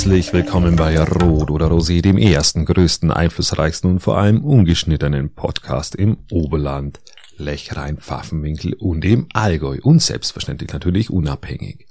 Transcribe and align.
Herzlich 0.00 0.32
willkommen 0.32 0.76
bei 0.76 0.98
Rot 0.98 1.50
oder 1.50 1.66
Rosé, 1.66 2.00
dem 2.00 2.16
ersten, 2.16 2.64
größten, 2.64 3.10
einflussreichsten 3.10 3.90
und 3.90 4.00
vor 4.00 4.16
allem 4.16 4.42
ungeschnittenen 4.42 5.34
Podcast 5.34 5.94
im 5.94 6.16
Oberland, 6.30 7.00
Lechrein, 7.36 7.98
Pfaffenwinkel 7.98 8.72
und 8.72 9.04
im 9.04 9.26
Allgäu 9.34 9.76
und 9.82 10.00
selbstverständlich 10.00 10.72
natürlich 10.72 11.10
unabhängig. 11.10 11.86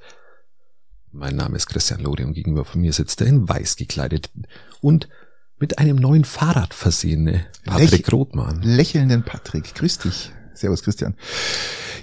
Mein 1.11 1.35
Name 1.35 1.55
ist 1.55 1.67
Christian 1.67 1.99
Lode 1.99 2.25
und 2.25 2.33
gegenüber 2.33 2.65
von 2.65 2.81
mir 2.81 2.93
sitzt 2.93 3.19
der 3.19 3.27
in 3.27 3.47
weiß 3.47 3.75
gekleidet 3.75 4.31
und 4.81 5.07
mit 5.59 5.77
einem 5.77 5.97
neuen 5.97 6.25
Fahrrad 6.25 6.73
versehene 6.73 7.45
Patrick 7.63 7.91
Läch 7.91 8.11
Rothmann. 8.11 8.63
Lächelnden 8.63 9.21
Patrick, 9.21 9.75
grüß 9.75 9.99
dich. 9.99 10.31
Servus 10.55 10.81
Christian. 10.81 11.13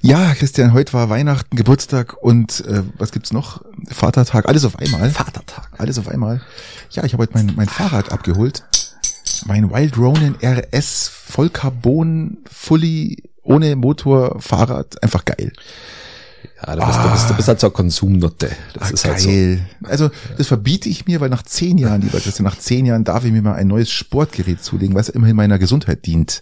Ja, 0.03 0.35
Christian, 0.35 0.73
heute 0.73 0.93
war 0.93 1.09
Weihnachten, 1.09 1.57
Geburtstag 1.57 2.17
und 2.23 2.65
äh, 2.67 2.83
was 2.99 3.13
gibt's 3.13 3.33
noch? 3.33 3.63
Vatertag, 3.89 4.47
alles 4.47 4.65
auf 4.65 4.79
einmal. 4.79 5.11
Vatertag. 5.11 5.71
Alles 5.79 5.99
auf 5.99 6.09
einmal. 6.09 6.41
Ja, 6.91 7.05
ich 7.05 7.13
habe 7.13 7.23
heute 7.23 7.35
mein, 7.35 7.53
mein 7.57 7.69
Fahrrad 7.69 8.13
abgeholt. 8.13 8.65
Mein 9.47 9.71
Wild 9.71 9.97
Ronin 9.97 10.37
RS 10.43 11.09
Vollcarbon 11.09 12.39
Fully 12.51 13.23
ohne 13.43 13.77
Motor 13.77 14.41
Fahrrad, 14.41 15.03
einfach 15.03 15.25
geil. 15.25 15.53
Ja, 16.65 16.77
du 16.77 16.87
bist, 16.87 16.99
ah, 16.99 17.03
du 17.03 17.11
bist, 17.13 17.31
du 17.31 17.35
bist 17.35 17.49
halt 17.49 17.61
so 17.61 17.67
eine 17.67 17.75
Konsumnotte. 17.75 18.51
Das 18.75 18.91
ah, 18.91 18.93
ist 18.93 19.05
halt 19.05 19.25
geil. 19.25 19.67
so. 19.83 19.89
Also 19.89 20.11
das 20.39 20.47
verbiete 20.47 20.89
ich 20.89 21.07
mir, 21.07 21.21
weil 21.21 21.29
nach 21.29 21.43
zehn 21.43 21.79
Jahren, 21.79 22.03
lieber 22.03 22.21
Christian, 22.21 22.45
nach 22.45 22.59
zehn 22.59 22.87
Jahren 22.87 23.05
darf 23.05 23.25
ich 23.25 23.33
mir 23.33 23.43
mal 23.43 23.55
ein 23.55 23.67
neues 23.67 23.91
Sportgerät 23.91 24.63
zulegen, 24.63 24.95
was 24.95 25.09
immerhin 25.09 25.37
meiner 25.37 25.59
Gesundheit 25.59 26.07
dient. 26.07 26.41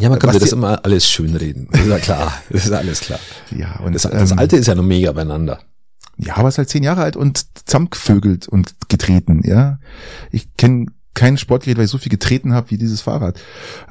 Ja, 0.00 0.08
man 0.08 0.18
könnte 0.18 0.38
das 0.38 0.52
immer 0.52 0.84
alles 0.84 1.08
schönreden. 1.08 1.68
Das 1.70 1.82
ist 1.82 1.88
ja 1.88 1.98
klar. 1.98 2.32
Das 2.50 2.64
ist 2.64 2.72
alles 2.72 3.00
klar. 3.00 3.20
Ja, 3.56 3.80
und 3.80 3.94
das, 3.94 4.02
das 4.02 4.32
ähm, 4.32 4.38
Alte 4.38 4.56
ist 4.56 4.66
ja 4.66 4.74
noch 4.74 4.82
mega 4.82 5.12
beieinander. 5.12 5.60
Ja, 6.16 6.36
aber 6.36 6.48
es 6.48 6.54
ist 6.54 6.58
halt 6.58 6.68
zehn 6.68 6.82
Jahre 6.82 7.02
alt 7.02 7.16
und 7.16 7.44
zusammengevögelt 7.66 8.48
und 8.48 8.74
getreten, 8.88 9.42
ja. 9.44 9.78
Ich 10.30 10.56
kenne 10.56 10.86
kein 11.14 11.38
Sportgerät, 11.38 11.78
weil 11.78 11.84
ich 11.84 11.90
so 11.90 11.98
viel 11.98 12.10
getreten 12.10 12.52
habe 12.52 12.70
wie 12.70 12.76
dieses 12.76 13.00
Fahrrad. 13.00 13.40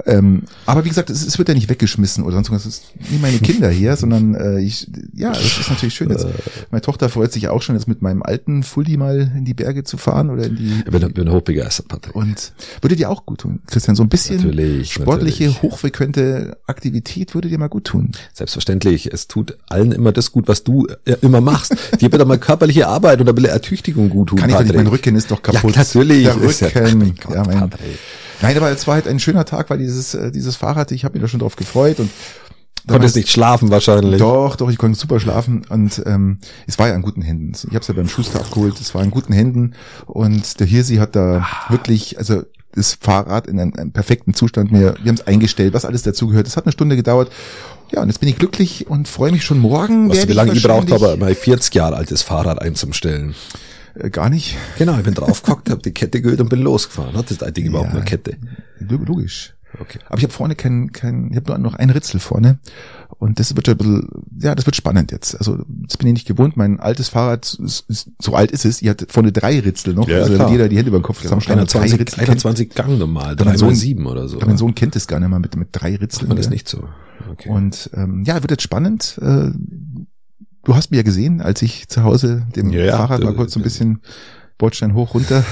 Ähm, 0.05 0.43
aber 0.65 0.83
wie 0.83 0.89
gesagt, 0.89 1.09
es, 1.09 1.25
es, 1.25 1.37
wird 1.37 1.47
ja 1.47 1.55
nicht 1.55 1.69
weggeschmissen 1.69 2.23
oder 2.23 2.35
sonst 2.35 2.51
was. 2.51 2.65
Es 2.65 2.77
ist 2.77 2.83
wie 3.09 3.17
meine 3.17 3.37
Kinder 3.39 3.69
hier, 3.69 3.95
sondern 3.95 4.35
äh, 4.35 4.59
ich, 4.59 4.87
ja, 5.13 5.29
das 5.29 5.59
ist 5.59 5.69
natürlich 5.69 5.95
schön. 5.95 6.09
Jetzt, 6.09 6.27
meine 6.69 6.81
Tochter 6.81 7.09
freut 7.09 7.31
sich 7.31 7.47
auch 7.47 7.61
schon, 7.61 7.75
jetzt 7.75 7.87
mit 7.87 8.01
meinem 8.01 8.23
alten 8.23 8.63
Fully 8.63 8.97
mal 8.97 9.31
in 9.35 9.45
die 9.45 9.53
Berge 9.53 9.83
zu 9.83 9.97
fahren 9.97 10.29
oder 10.29 10.45
in 10.45 10.55
die. 10.57 10.83
Ich 10.85 10.91
bin, 10.91 11.13
bin 11.13 11.31
hochbegeistert, 11.31 11.87
Patrick. 11.87 12.15
Und 12.15 12.53
würde 12.81 12.95
dir 12.95 13.09
auch 13.09 13.25
gut 13.25 13.39
tun, 13.39 13.61
Christian. 13.67 13.95
So 13.95 14.03
ein 14.03 14.09
bisschen 14.09 14.37
natürlich, 14.37 14.93
sportliche, 14.93 15.45
natürlich. 15.45 15.61
hochfrequente 15.61 16.57
Aktivität 16.67 17.33
würde 17.35 17.47
dir 17.47 17.57
mal 17.57 17.69
gut 17.69 17.85
tun. 17.85 18.11
Selbstverständlich. 18.33 19.13
Es 19.13 19.27
tut 19.27 19.57
allen 19.67 19.91
immer 19.91 20.11
das 20.11 20.31
gut, 20.31 20.47
was 20.47 20.63
du 20.63 20.87
äh, 21.05 21.15
immer 21.21 21.39
machst. 21.39 21.75
dir 22.01 22.11
wird 22.11 22.27
mal 22.27 22.37
körperliche 22.37 22.87
Arbeit 22.87 23.21
oder 23.21 23.33
Ertüchtigung 23.49 24.09
gut 24.09 24.29
tun. 24.29 24.39
Kann 24.39 24.49
ich 24.49 24.59
nicht, 24.59 24.75
mein 24.75 24.87
Rücken 24.87 25.15
ist 25.15 25.31
doch 25.31 25.41
kaputt. 25.41 25.75
Ja, 25.75 25.83
natürlich. 25.83 26.23
Der 26.23 26.35
Rücken. 26.35 27.12
Gott, 27.21 27.35
ja, 27.35 27.43
mein, 27.43 27.69
nein, 28.41 28.57
aber 28.57 28.71
es 28.71 28.87
war 28.87 28.95
halt 28.95 29.07
ein 29.07 29.19
schöner 29.19 29.45
Tag, 29.45 29.69
weil 29.69 29.77
dieses, 29.77 30.13
äh, 30.13 30.31
dieses 30.31 30.55
Fahrrad, 30.55 30.91
ich 30.91 31.05
habe 31.05 31.13
mich 31.13 31.21
da 31.21 31.27
schon 31.27 31.39
drauf 31.39 31.55
gefreut 31.55 31.99
und 31.99 32.09
Konntest 32.85 33.15
nicht 33.15 33.31
schlafen 33.31 33.71
wahrscheinlich. 33.71 34.19
Doch, 34.19 34.57
doch, 34.57 34.69
ich 34.69 34.77
konnte 34.77 34.99
super 34.99 35.19
schlafen 35.19 35.65
und 35.69 36.03
ähm, 36.05 36.39
es 36.67 36.77
war 36.79 36.89
ja 36.89 36.95
in 36.95 37.01
guten 37.01 37.21
Händen. 37.21 37.53
Ich 37.53 37.69
habe 37.69 37.79
es 37.79 37.87
ja 37.87 37.93
beim 37.93 38.09
Schuster 38.09 38.41
abgeholt, 38.41 38.79
es 38.81 38.93
war 38.93 39.01
in 39.01 39.09
guten 39.09 39.31
Händen 39.31 39.73
und 40.05 40.59
der 40.59 40.67
Hirsi 40.67 40.97
hat 40.97 41.15
da 41.15 41.47
ah. 41.49 41.71
wirklich, 41.71 42.17
also 42.17 42.43
das 42.75 42.97
Fahrrad 42.99 43.47
in 43.47 43.59
einem, 43.59 43.73
einem 43.75 43.91
perfekten 43.91 44.33
Zustand 44.33 44.71
mir, 44.71 44.95
wir 45.01 45.09
haben 45.09 45.15
es 45.15 45.27
eingestellt, 45.27 45.73
was 45.73 45.85
alles 45.85 46.01
dazugehört. 46.01 46.47
Es 46.47 46.57
hat 46.57 46.65
eine 46.65 46.71
Stunde 46.71 46.95
gedauert. 46.95 47.31
Ja, 47.91 48.01
und 48.01 48.07
jetzt 48.07 48.19
bin 48.19 48.27
ich 48.27 48.37
glücklich 48.37 48.87
und 48.89 49.07
freue 49.07 49.31
mich 49.31 49.43
schon 49.45 49.59
morgen. 49.59 50.09
Was, 50.09 50.27
wie 50.27 50.33
lange 50.33 50.53
ich 50.53 50.63
braucht 50.63 50.91
aber 50.91 51.15
mal 51.15 51.35
40 51.35 51.75
Jahre 51.75 51.95
altes 51.95 52.23
Fahrrad 52.23 52.61
einzustellen? 52.61 53.35
Äh, 53.95 54.09
gar 54.09 54.29
nicht. 54.29 54.57
Genau, 54.77 54.97
ich 54.97 55.03
bin 55.03 55.13
draufgehockt, 55.13 55.69
habe 55.69 55.81
die 55.81 55.91
Kette 55.91 56.21
gehört 56.21 56.41
und 56.41 56.49
bin 56.49 56.61
losgefahren. 56.61 57.15
Hat 57.15 57.29
das 57.29 57.53
Ding 57.53 57.65
ja, 57.65 57.71
überhaupt 57.71 57.91
eine 57.91 58.03
Kette? 58.03 58.37
Logisch. 58.79 59.53
Okay. 59.79 59.99
Aber 60.05 60.17
ich 60.17 60.23
habe 60.23 60.33
vorne 60.33 60.55
kein, 60.55 60.91
kein, 60.91 61.31
ich 61.31 61.35
habe 61.35 61.51
nur 61.51 61.57
noch 61.57 61.73
ein 61.75 61.89
Ritzel 61.89 62.19
vorne. 62.19 62.59
Und 63.17 63.39
das 63.39 63.55
wird 63.55 63.67
ja 63.67 63.73
ein 63.73 63.77
bisschen, 63.77 64.07
ja, 64.39 64.53
das 64.53 64.65
wird 64.65 64.75
spannend 64.75 65.11
jetzt. 65.11 65.35
Also 65.35 65.63
das 65.67 65.97
bin 65.97 66.07
ich 66.07 66.13
nicht 66.13 66.27
gewohnt. 66.27 66.57
Mein 66.57 66.79
altes 66.79 67.09
Fahrrad, 67.09 67.57
ist, 67.63 67.85
ist, 67.87 68.11
so 68.21 68.35
alt 68.35 68.51
ist 68.51 68.65
es, 68.65 68.81
ihr 68.81 68.91
hat 68.91 69.05
vorne 69.09 69.31
drei 69.31 69.59
Ritzel 69.59 69.93
noch. 69.93 70.07
Ja, 70.07 70.19
also 70.19 70.35
klar. 70.35 70.51
jeder 70.51 70.69
die 70.69 70.77
Hände 70.77 70.89
über 70.89 70.99
den 70.99 71.03
Kopf 71.03 71.21
zusammenschlagen. 71.21 71.61
21, 71.61 72.19
21 72.19 72.69
Gang 72.75 72.99
normal, 72.99 73.35
drei 73.35 73.57
Sohn, 73.57 73.75
sieben 73.75 74.05
oder 74.05 74.27
so. 74.27 74.39
Mein 74.39 74.57
Sohn 74.57 74.75
kennt 74.75 74.95
es 74.95 75.07
gar 75.07 75.19
nicht 75.19 75.29
mal 75.29 75.39
mit, 75.39 75.55
mit 75.55 75.69
drei 75.71 75.95
Ritzeln. 75.95 76.27
Man 76.27 76.37
das 76.37 76.49
nicht 76.49 76.67
so. 76.67 76.87
Okay. 77.31 77.49
Und 77.49 77.89
ähm, 77.93 78.23
ja, 78.25 78.41
wird 78.41 78.51
jetzt 78.51 78.63
spannend. 78.63 79.19
Äh, 79.21 79.51
du 80.63 80.75
hast 80.75 80.91
mich 80.91 80.97
ja 80.97 81.03
gesehen, 81.03 81.41
als 81.41 81.61
ich 81.61 81.87
zu 81.87 82.03
Hause 82.03 82.47
dem 82.55 82.71
ja, 82.71 82.97
Fahrrad 82.97 83.23
mal 83.23 83.33
kurz 83.33 83.53
so 83.53 83.59
ein 83.59 83.63
bisschen 83.63 84.01
Bordstein 84.57 84.93
hoch, 84.93 85.13
runter. 85.13 85.43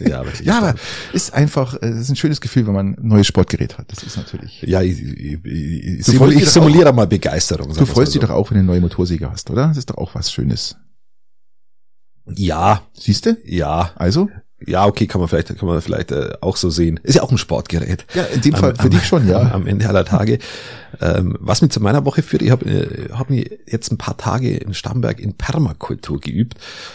ja, 0.00 0.20
aber, 0.20 0.30
ja, 0.42 0.58
aber 0.58 0.74
ist 1.12 1.32
einfach, 1.34 1.74
es 1.80 2.00
ist 2.00 2.08
ein 2.10 2.16
schönes 2.16 2.40
Gefühl, 2.40 2.66
wenn 2.66 2.74
man 2.74 2.94
ein 2.94 3.08
neues 3.08 3.26
Sportgerät 3.26 3.78
hat. 3.78 3.90
Das 3.90 4.02
ist 4.02 4.16
natürlich. 4.16 4.62
Ja, 4.62 4.82
ich, 4.82 5.00
ich, 5.02 5.44
ich, 5.44 6.04
simul, 6.04 6.32
ich 6.32 6.48
simuliere 6.48 6.90
auch, 6.90 6.94
mal 6.94 7.06
Begeisterung. 7.06 7.74
Du 7.74 7.86
freust 7.86 8.14
dich 8.14 8.20
so. 8.20 8.26
doch 8.26 8.34
auch, 8.34 8.50
wenn 8.50 8.56
du 8.56 8.60
eine 8.60 8.66
neue 8.66 8.80
Motorsäge 8.80 9.30
hast, 9.30 9.50
oder? 9.50 9.68
Das 9.68 9.76
ist 9.76 9.90
doch 9.90 9.98
auch 9.98 10.14
was 10.14 10.32
Schönes. 10.32 10.76
Ja. 12.34 12.82
Siehst 12.92 13.26
du? 13.26 13.36
Ja. 13.44 13.92
Also? 13.96 14.28
Ja, 14.66 14.86
okay, 14.86 15.06
kann 15.06 15.20
man 15.20 15.28
vielleicht, 15.28 15.56
kann 15.56 15.68
man 15.68 15.80
vielleicht 15.80 16.10
äh, 16.10 16.32
auch 16.40 16.56
so 16.56 16.68
sehen. 16.68 16.98
Ist 17.04 17.14
ja 17.14 17.22
auch 17.22 17.30
ein 17.30 17.38
Sportgerät. 17.38 18.04
Ja, 18.14 18.24
in 18.24 18.40
dem 18.40 18.54
Fall 18.54 18.74
für 18.74 18.82
am, 18.82 18.90
dich 18.90 19.06
schon, 19.06 19.28
ja. 19.28 19.52
Am 19.52 19.66
Ende 19.66 19.88
aller 19.88 20.04
Tage. 20.04 20.38
Ähm, 21.00 21.36
was 21.38 21.62
mich 21.62 21.70
zu 21.70 21.80
meiner 21.80 22.04
Woche 22.04 22.22
führt, 22.22 22.42
ich 22.42 22.50
habe 22.50 22.64
äh, 22.64 23.12
hab 23.12 23.30
mir 23.30 23.46
jetzt 23.66 23.92
ein 23.92 23.98
paar 23.98 24.16
Tage 24.16 24.56
in 24.56 24.74
Starnberg 24.74 25.20
in 25.20 25.34
Permakultur 25.34 26.18
geübt 26.18 26.54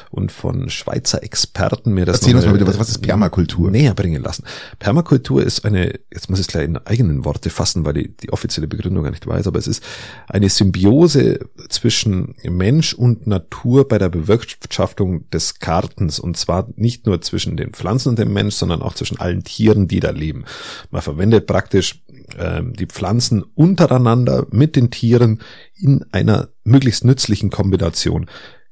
und 0.09 0.31
von 0.31 0.69
Schweizer 0.69 1.23
Experten 1.23 1.93
mir 1.93 2.05
das 2.05 2.19
Erzähl 2.19 2.35
uns 2.35 2.45
mal 2.45 2.53
bitte, 2.53 2.67
was, 2.67 2.79
was 2.79 2.89
ist 2.89 3.01
Permakultur? 3.01 3.71
Näher 3.71 3.93
bringen 3.93 4.21
lassen. 4.21 4.43
Permakultur 4.79 5.43
ist 5.43 5.63
eine, 5.63 5.99
jetzt 6.11 6.29
muss 6.29 6.39
ich 6.39 6.47
es 6.47 6.51
gleich 6.51 6.65
in 6.65 6.77
eigenen 6.77 7.23
Worte 7.23 7.49
fassen, 7.49 7.85
weil 7.85 7.93
die, 7.93 8.17
die 8.17 8.33
offizielle 8.33 8.67
Begründung 8.67 9.03
gar 9.03 9.11
nicht 9.11 9.25
weiß, 9.25 9.47
aber 9.47 9.59
es 9.59 9.67
ist 9.67 9.83
eine 10.27 10.49
Symbiose 10.49 11.39
zwischen 11.69 12.35
Mensch 12.43 12.93
und 12.93 13.27
Natur 13.27 13.87
bei 13.87 13.99
der 13.99 14.09
Bewirtschaftung 14.09 15.29
des 15.29 15.59
Gartens 15.59 16.19
und 16.19 16.35
zwar 16.35 16.67
nicht 16.75 17.05
nur 17.05 17.21
zwischen 17.21 17.52
zwischen 17.53 17.57
den 17.57 17.73
Pflanzen 17.73 18.09
und 18.09 18.19
dem 18.19 18.33
Mensch, 18.33 18.55
sondern 18.55 18.81
auch 18.81 18.93
zwischen 18.93 19.19
allen 19.19 19.43
Tieren, 19.43 19.87
die 19.87 19.99
da 19.99 20.11
leben. 20.11 20.45
Man 20.91 21.01
verwendet 21.01 21.47
praktisch 21.47 22.03
ähm, 22.37 22.73
die 22.73 22.87
Pflanzen 22.87 23.43
untereinander 23.43 24.47
mit 24.51 24.75
den 24.75 24.89
Tieren 24.89 25.39
in 25.75 26.05
einer 26.11 26.49
möglichst 26.63 27.05
nützlichen 27.05 27.49
Kombination. 27.49 28.27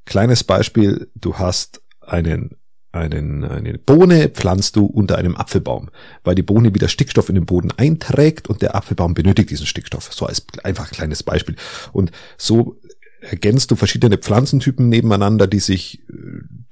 Kleines 0.06 0.44
Beispiel, 0.44 1.10
du 1.16 1.36
hast 1.36 1.82
einen 2.02 2.56
einen, 2.94 3.46
eine 3.46 3.78
Bohne 3.78 4.28
pflanzt 4.28 4.76
du 4.76 4.86
unter 4.86 5.18
einem 5.18 5.38
Apfelbaum, 5.38 5.90
weil 6.26 6.36
die 6.36 6.44
Bohne 6.44 6.76
wieder 6.76 6.90
Stickstoff 6.90 7.30
in 7.30 7.36
den 7.36 7.46
Boden 7.46 7.72
einträgt 7.72 8.50
und 8.50 8.62
der 8.62 8.76
Apfelbaum 8.76 9.14
benötigt 9.14 9.50
diesen 9.50 9.66
Stickstoff. 9.66 10.12
So 10.12 10.26
als 10.26 10.46
einfach 10.66 10.92
kleines 10.92 11.24
Beispiel. 11.24 11.56
Und 11.94 12.12
so 12.38 12.81
ergänzt 13.22 13.70
du 13.72 13.76
verschiedene 13.76 14.18
Pflanzentypen 14.18 14.90
nebeneinander, 14.90 15.48
die 15.48 15.60
sich, 15.60 16.02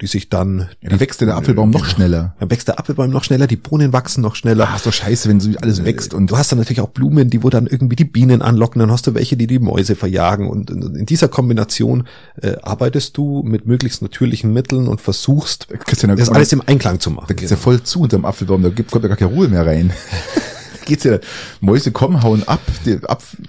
die 0.01 0.07
sich 0.07 0.29
dann. 0.29 0.69
Ja, 0.81 0.89
dann 0.89 0.99
wächst 0.99 1.21
der 1.21 1.35
Apfelbaum 1.35 1.69
noch 1.69 1.85
schneller. 1.85 2.35
Dann 2.39 2.49
wächst 2.49 2.67
der 2.67 2.79
Apfelbaum 2.79 3.11
noch 3.11 3.23
schneller, 3.23 3.45
die 3.47 3.55
Bohnen 3.55 3.93
wachsen 3.93 4.21
noch 4.21 4.35
schneller. 4.35 4.67
Ah, 4.69 4.75
ist 4.75 4.85
doch 4.85 4.93
scheiße, 4.93 5.29
wenn 5.29 5.39
so 5.39 5.51
alles 5.61 5.85
wächst. 5.85 6.13
Und 6.13 6.31
du 6.31 6.37
hast 6.37 6.51
dann 6.51 6.59
natürlich 6.59 6.81
auch 6.81 6.89
Blumen, 6.89 7.29
die 7.29 7.43
wo 7.43 7.49
dann 7.49 7.67
irgendwie 7.67 7.95
die 7.95 8.05
Bienen 8.05 8.41
anlocken, 8.41 8.79
dann 8.79 8.91
hast 8.91 9.05
du 9.05 9.13
welche, 9.13 9.37
die 9.37 9.47
die 9.47 9.59
Mäuse 9.59 9.95
verjagen. 9.95 10.49
Und 10.49 10.71
in 10.71 11.05
dieser 11.05 11.27
Kombination 11.27 12.07
äh, 12.41 12.55
arbeitest 12.61 13.15
du 13.17 13.43
mit 13.43 13.67
möglichst 13.67 14.01
natürlichen 14.01 14.51
Mitteln 14.51 14.87
und 14.87 15.01
versuchst, 15.01 15.67
Christian, 15.85 16.15
das 16.17 16.29
alles 16.29 16.51
im 16.51 16.63
Einklang 16.65 16.99
zu 16.99 17.11
machen. 17.11 17.25
Da 17.27 17.33
geht's 17.35 17.51
ja 17.51 17.57
voll 17.57 17.83
zu 17.83 18.01
unterm 18.01 18.25
Apfelbaum, 18.25 18.63
da 18.63 18.69
kommt 18.69 19.03
ja 19.03 19.07
gar 19.07 19.17
keine 19.17 19.31
Ruhe 19.31 19.47
mehr 19.47 19.65
rein. 19.65 19.93
geht's 20.89 21.05
ja, 21.05 21.19
Mäuse 21.61 21.91
kommen, 21.91 22.21
hauen 22.21 22.43
ab, 22.47 22.59
der 22.85 22.99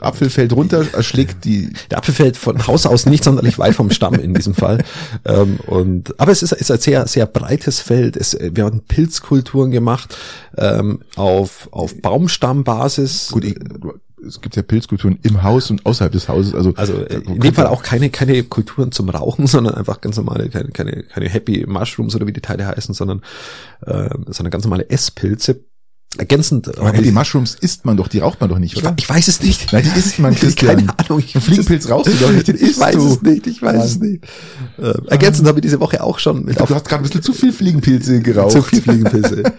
Apfel 0.00 0.30
fällt 0.30 0.52
runter, 0.52 0.86
erschlägt 0.92 1.44
die. 1.44 1.72
Der 1.90 1.98
Apfel 1.98 2.14
fällt 2.14 2.36
von 2.36 2.66
Haus 2.66 2.86
aus 2.86 3.06
nicht 3.06 3.24
sonderlich 3.24 3.58
weit 3.58 3.74
vom 3.74 3.90
Stamm 3.90 4.14
in 4.14 4.34
diesem 4.34 4.54
Fall. 4.54 4.84
Ähm, 5.24 5.58
und, 5.66 6.18
aber 6.20 6.30
es 6.30 6.42
ist, 6.42 6.52
ist 6.52 6.70
ein 6.70 6.78
sehr, 6.78 7.08
sehr 7.08 7.26
breites 7.26 7.80
Feld. 7.80 8.16
Es, 8.16 8.38
wir 8.40 8.64
haben 8.64 8.82
Pilzkulturen 8.86 9.70
gemacht 9.70 10.16
ähm, 10.56 11.00
auf, 11.16 11.68
auf 11.72 12.00
Baumstammbasis. 12.00 13.30
Gut, 13.32 13.44
ich, 13.44 13.56
es 14.26 14.40
gibt 14.40 14.56
ja 14.56 14.62
Pilzkulturen 14.62 15.18
im 15.22 15.42
Haus 15.42 15.70
und 15.70 15.86
außerhalb 15.86 16.12
des 16.12 16.28
Hauses. 16.28 16.54
Also, 16.54 16.74
also 16.76 17.04
äh, 17.04 17.20
in 17.20 17.40
dem 17.40 17.54
Fall 17.54 17.66
auch 17.66 17.82
keine, 17.82 18.10
keine 18.10 18.42
Kulturen 18.44 18.92
zum 18.92 19.08
Rauchen, 19.08 19.46
sondern 19.48 19.74
einfach 19.74 20.00
ganz 20.00 20.16
normale, 20.16 20.48
keine, 20.50 20.68
keine, 20.70 21.02
keine 21.04 21.28
Happy 21.28 21.64
Mushrooms 21.66 22.14
oder 22.14 22.26
wie 22.26 22.32
die 22.32 22.40
Teile 22.40 22.66
heißen, 22.66 22.94
sondern, 22.94 23.22
äh, 23.86 24.10
sondern 24.26 24.50
ganz 24.50 24.64
normale 24.64 24.88
Esspilze 24.90 25.64
Ergänzend. 26.18 26.76
Aber 26.76 26.92
die 26.92 27.12
Mushrooms 27.12 27.54
isst 27.54 27.84
man 27.84 27.96
doch, 27.96 28.08
die 28.08 28.18
raucht 28.18 28.40
man 28.40 28.50
doch 28.50 28.58
nicht, 28.58 28.76
oder? 28.76 28.92
Ich, 28.98 29.04
ich 29.04 29.10
weiß 29.10 29.28
es 29.28 29.40
nicht. 29.42 29.72
Nein, 29.72 29.84
die 29.84 29.96
isst 29.96 30.18
man, 30.18 30.34
Christian. 30.40 30.76
Keine 30.76 30.98
Ahnung. 30.98 31.20
Ich 31.20 31.32
Fliegenpilz 31.32 31.88
rauchst 31.88 32.12
du 32.12 32.16
doch 32.16 32.32
nicht, 32.32 32.48
den 32.48 32.56
isst 32.56 32.72
Ich 32.72 32.80
weiß 32.80 32.96
du. 32.96 33.06
es 33.06 33.22
nicht, 33.22 33.46
ich 33.46 33.62
weiß 33.62 33.76
ja. 33.76 33.84
es 33.84 34.00
nicht. 34.00 34.24
Äh, 34.78 34.94
ergänzend 35.06 35.46
habe 35.46 35.60
ich 35.60 35.62
diese 35.62 35.78
Woche 35.78 36.02
auch 36.02 36.18
schon 36.18 36.44
mit. 36.44 36.56
Glaub, 36.56 36.66
du 36.66 36.74
hast 36.74 36.88
gerade 36.88 37.02
ein 37.02 37.06
bisschen 37.06 37.22
zu 37.22 37.32
viel 37.32 37.52
Fliegenpilze 37.52 38.22
geraucht. 38.22 38.50
Zu 38.50 38.62
viel 38.62 38.82
Fliegenpilze. 38.82 39.44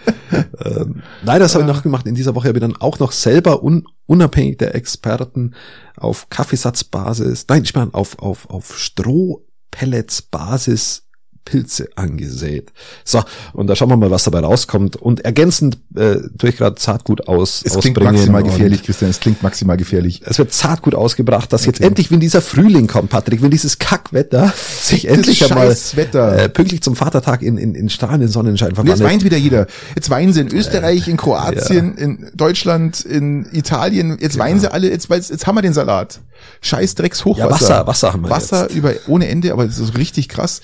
ähm, 0.66 1.02
nein, 1.24 1.40
das 1.40 1.56
habe 1.56 1.64
ich 1.64 1.72
noch 1.72 1.84
gemacht. 1.84 2.06
In 2.06 2.16
dieser 2.16 2.36
Woche 2.36 2.50
habe 2.50 2.58
ich 2.58 2.62
dann 2.62 2.76
auch 2.76 3.00
noch 3.00 3.14
selber 3.14 3.64
un, 3.64 3.86
unabhängig 4.06 4.58
der 4.58 4.76
Experten 4.76 5.54
auf 5.96 6.28
Kaffeesatzbasis, 6.30 7.46
nein, 7.48 7.64
ich 7.64 7.74
meine 7.76 7.94
auf, 7.94 8.20
auf, 8.20 8.50
auf 8.50 8.78
Strohpelletsbasis 8.78 11.04
Pilze 11.52 11.90
angesät. 11.96 12.72
So, 13.04 13.22
und 13.52 13.68
da 13.68 13.76
schauen 13.76 13.90
wir 13.90 13.98
mal, 13.98 14.10
was 14.10 14.24
dabei 14.24 14.40
rauskommt. 14.40 14.96
Und 14.96 15.26
ergänzend 15.26 15.80
äh, 15.96 16.16
tue 16.38 16.50
ich 16.50 16.56
gerade 16.56 16.78
Zartgut 16.78 17.28
aus. 17.28 17.62
Es 17.66 17.78
klingt 17.78 18.02
maximal 18.02 18.42
gefährlich, 18.42 18.84
Christian. 18.84 19.12
Es 19.12 19.20
klingt 19.20 19.44
maximal 19.44 19.76
gefährlich. 19.76 20.22
Es 20.26 20.38
wird 20.38 20.54
Zartgut 20.54 20.96
ausgebracht, 20.96 21.52
dass 21.52 21.66
jetzt 21.66 21.82
endlich, 21.82 22.10
wenn 22.10 22.22
dieser 22.22 22.42
Frühling 22.42 22.88
kommt, 22.88 23.10
Patrick, 23.10 23.42
wenn 23.42 23.52
dieses 23.52 23.80
Kackwetter 23.80 24.54
sich 24.82 25.10
endlich 25.10 25.44
einmal 25.44 25.76
äh, 25.94 26.48
pünktlich 26.48 26.82
zum 26.84 26.96
Vatertag 26.96 27.42
in, 27.42 27.58
in, 27.58 27.76
in 27.76 27.90
strahlenden 27.90 28.30
Sonnenschein 28.30 28.70
Und 28.70 28.88
jetzt 28.88 29.00
verwandelt. 29.00 29.10
weint 29.10 29.24
wieder 29.26 29.38
jeder. 29.38 29.68
Jetzt 29.94 30.10
weinen 30.10 30.32
sie 30.32 30.40
in 30.40 30.54
Österreich, 30.54 31.10
in 31.10 31.18
Kroatien, 31.18 31.98
in 31.98 32.32
Deutschland, 32.34 33.02
in 33.02 33.46
Italien. 33.52 34.18
Jetzt 34.22 34.38
weinen 34.38 34.62
sie 34.62 34.72
alle. 34.72 34.90
Jetzt, 34.90 35.10
jetzt, 35.10 35.32
jetzt 35.32 35.48
haben 35.48 35.56
wir 35.56 35.62
den 35.62 35.74
Salat. 35.74 36.22
Scheiß 36.62 36.96
Drecks 36.96 37.26
Hochwasser. 37.26 37.46
Ja, 37.50 37.52
Wasser- 37.80 37.88
Wasser 37.88 38.14
haben 38.14 38.24
wir 38.24 38.30
Wasser 38.30 38.64
jetzt. 38.64 38.76
über 38.76 38.94
ohne 39.08 39.28
Ende, 39.28 39.52
aber 39.54 39.66
das 39.66 39.80
ist 39.80 39.98
richtig 39.98 40.30
krass. 40.30 40.62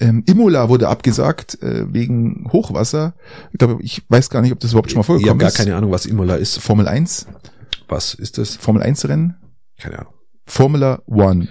Ähm, 0.00 0.22
Imola 0.26 0.68
wurde 0.68 0.88
abgesagt 0.88 1.62
äh, 1.62 1.92
wegen 1.92 2.48
Hochwasser. 2.52 3.14
Ich 3.52 3.58
glaube, 3.58 3.78
ich 3.82 4.02
weiß 4.08 4.30
gar 4.30 4.40
nicht, 4.42 4.52
ob 4.52 4.60
das 4.60 4.72
überhaupt 4.72 4.90
schon 4.90 4.98
mal 4.98 5.02
Ich 5.02 5.08
habe 5.08 5.18
vorgekommen 5.18 5.38
gar 5.40 5.48
ist. 5.48 5.56
keine 5.56 5.76
Ahnung, 5.76 5.90
was 5.90 6.06
Imola 6.06 6.36
ist. 6.36 6.58
Formel 6.58 6.88
1, 6.88 7.26
Was 7.88 8.14
ist 8.14 8.38
das? 8.38 8.56
Formel 8.56 8.82
1 8.82 9.06
Rennen, 9.08 9.36
Keine 9.78 9.98
Ahnung. 10.00 10.14
Formula 10.46 11.02
One. 11.06 11.48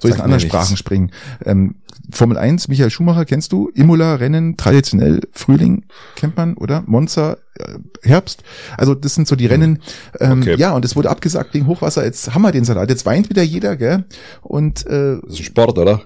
Soll 0.00 0.10
ich 0.12 0.16
in 0.16 0.22
anderen 0.22 0.40
Sprachen 0.40 0.76
springen? 0.78 1.10
Ähm, 1.44 1.76
Formel 2.12 2.36
1, 2.38 2.68
Michael 2.68 2.90
Schumacher 2.90 3.24
kennst 3.24 3.52
du? 3.52 3.70
Imola 3.74 4.14
Rennen, 4.16 4.56
traditionell 4.56 5.20
Frühling 5.32 5.84
kennt 6.16 6.36
man, 6.36 6.54
oder? 6.54 6.82
Monza, 6.86 7.38
äh, 7.58 7.78
Herbst. 8.02 8.42
Also 8.76 8.94
das 8.94 9.14
sind 9.14 9.28
so 9.28 9.36
die 9.36 9.46
Rennen. 9.46 9.80
Ähm, 10.18 10.40
Okay. 10.40 10.56
Ja, 10.56 10.72
und 10.72 10.84
es 10.84 10.96
wurde 10.96 11.10
abgesagt 11.10 11.52
wegen 11.54 11.66
Hochwasser. 11.66 12.04
Jetzt 12.04 12.34
haben 12.34 12.42
wir 12.42 12.52
den 12.52 12.64
Salat. 12.64 12.88
Jetzt 12.88 13.04
weint 13.06 13.28
wieder 13.30 13.42
jeder, 13.42 13.76
gell? 13.76 14.04
Und 14.42 14.86
äh, 14.86 15.18
Das 15.22 15.34
ist 15.34 15.40
ein 15.40 15.44
Sport, 15.44 15.78
oder? 15.78 16.02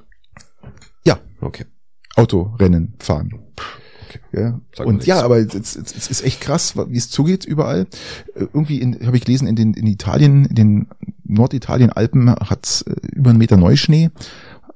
ja, 1.05 1.19
Okay. 1.41 1.65
Autorennen 2.17 2.95
fahren. 2.99 3.35
Okay. 4.09 4.21
Ja. 4.33 4.61
Und 4.85 5.07
ja, 5.07 5.23
aber 5.23 5.39
es, 5.39 5.55
es, 5.55 6.09
ist 6.09 6.25
echt 6.25 6.41
krass, 6.41 6.77
wie 6.77 6.97
es 6.97 7.11
zugeht 7.11 7.45
überall. 7.45 7.87
Äh, 8.35 8.47
Irgendwie 8.53 8.81
habe 9.05 9.17
ich 9.17 9.25
gelesen, 9.25 9.47
in 9.49 9.57
den 9.57 9.75
in 9.75 9.87
Italien, 9.87 10.45
in 10.47 10.55
den 10.55 10.87
Norditalien 11.25 11.91
Alpen 11.91 12.31
hat 12.31 12.85
äh, 12.87 12.93
über 13.15 13.31
einen 13.31 13.39
Meter 13.39 13.57
Neuschnee. 13.57 14.11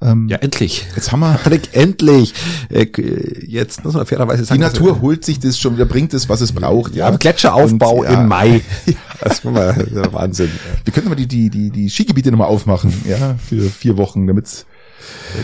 Ähm, 0.00 0.28
Ja, 0.28 0.36
endlich. 0.38 0.86
Jetzt 0.94 1.10
haben 1.12 1.20
wir 1.20 1.38
endlich. 1.72 2.34
Äh, 2.70 2.86
Jetzt 3.46 3.84
muss 3.84 3.94
man 3.94 4.06
fairerweise 4.06 4.42
Die 4.42 4.46
sagen. 4.48 4.60
Natur 4.60 5.00
holt 5.00 5.24
sich 5.24 5.40
das 5.40 5.58
schon 5.58 5.74
wieder, 5.74 5.86
bringt 5.86 6.14
es, 6.14 6.28
was 6.28 6.40
es 6.40 6.52
braucht. 6.52 6.94
ja, 6.94 7.08
am 7.08 7.18
Gletscheraufbau 7.18 8.00
Und, 8.00 8.04
ja, 8.04 8.20
im 8.20 8.28
Mai. 8.28 8.60
Das 9.20 9.44
war 9.44 9.50
mal 9.50 9.72
der 9.92 10.12
Wahnsinn. 10.12 10.50
Wir 10.84 10.92
könnten 10.92 11.08
mal 11.08 11.16
die, 11.16 11.26
die, 11.26 11.50
die, 11.50 11.70
die 11.70 11.90
Skigebiete 11.90 12.30
nochmal 12.30 12.46
aufmachen, 12.46 12.92
ja, 13.04 13.34
für 13.44 13.62
vier 13.68 13.96
Wochen, 13.96 14.28
damit 14.28 14.64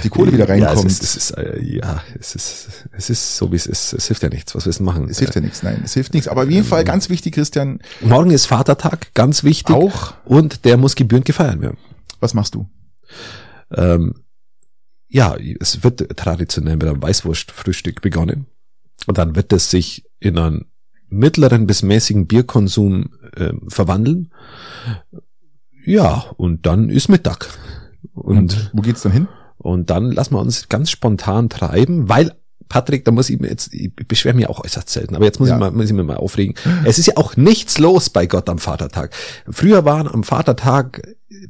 die 0.04 0.08
Kohle 0.10 0.32
wieder 0.32 0.46
Ja, 0.56 0.66
reinkommt. 0.68 0.88
es 0.90 1.00
ist, 1.00 1.02
es 1.02 1.16
ist, 1.16 1.30
äh, 1.32 1.60
ja, 1.60 2.00
es 2.20 2.36
ist, 2.36 2.68
es 2.92 3.10
ist 3.10 3.36
so, 3.36 3.50
wie 3.50 3.56
es 3.56 3.66
ist. 3.66 3.92
Es 3.92 4.06
hilft 4.06 4.22
ja 4.22 4.28
nichts. 4.28 4.54
Was 4.54 4.66
willst 4.66 4.78
du 4.78 4.84
machen? 4.84 5.08
es 5.10 5.18
hilft 5.18 5.34
ja 5.34 5.40
nichts, 5.40 5.64
nein, 5.64 5.80
es 5.84 5.94
hilft 5.94 6.14
nichts. 6.14 6.28
Aber 6.28 6.44
auf 6.44 6.50
jeden 6.50 6.64
Fall 6.64 6.84
ganz 6.84 7.08
wichtig, 7.08 7.34
Christian, 7.34 7.80
Morgen 8.00 8.30
ist 8.30 8.46
Vatertag, 8.46 9.12
ganz 9.14 9.42
wichtig. 9.42 9.74
Auch. 9.74 10.14
Und 10.24 10.64
der 10.64 10.76
muss 10.76 10.94
gebührend 10.94 11.24
gefeiert 11.26 11.60
werden. 11.60 11.76
was 12.20 12.32
machst 12.34 12.54
du? 12.54 12.68
Ähm, 13.74 14.14
ja, 15.14 15.36
es 15.60 15.84
wird 15.84 16.16
traditionell 16.16 16.74
mit 16.74 16.88
einem 16.88 17.00
Weißwurstfrühstück 17.00 18.02
begonnen. 18.02 18.46
Und 19.06 19.16
dann 19.16 19.36
wird 19.36 19.52
es 19.52 19.70
sich 19.70 20.10
in 20.18 20.36
einen 20.36 20.64
mittleren 21.08 21.68
bis 21.68 21.84
mäßigen 21.84 22.26
Bierkonsum 22.26 23.10
ähm, 23.36 23.62
verwandeln. 23.68 24.32
Ja, 25.84 26.24
und 26.36 26.66
dann 26.66 26.90
ist 26.90 27.08
Mittag. 27.08 27.48
Und, 28.12 28.72
wo 28.72 28.82
geht's 28.82 29.02
dann 29.02 29.12
hin? 29.12 29.28
und 29.58 29.90
dann 29.90 30.10
lassen 30.10 30.34
wir 30.34 30.40
uns 30.40 30.68
ganz 30.68 30.90
spontan 30.90 31.48
treiben, 31.48 32.08
weil 32.08 32.34
Patrick, 32.74 33.04
da 33.04 33.12
muss 33.12 33.30
ich 33.30 33.38
mir 33.38 33.46
jetzt, 33.50 33.72
ich 33.72 33.94
beschwere 33.94 34.34
mich 34.34 34.48
auch 34.48 34.58
äußerst 34.64 34.90
selten, 34.90 35.14
aber 35.14 35.24
jetzt 35.26 35.38
muss 35.38 35.48
Ja. 35.48 35.54
ich 35.54 35.60
mal, 35.60 35.70
muss 35.70 35.86
ich 35.86 35.92
mir 35.92 36.02
mal 36.02 36.16
aufregen. 36.16 36.56
Es 36.84 36.98
ist 36.98 37.06
ja 37.06 37.16
auch 37.16 37.36
nichts 37.36 37.78
los 37.78 38.10
bei 38.10 38.26
Gott 38.26 38.48
am 38.48 38.58
Vatertag. 38.58 39.10
Früher 39.48 39.84
waren 39.84 40.08
am 40.08 40.24
Vatertag, 40.24 41.02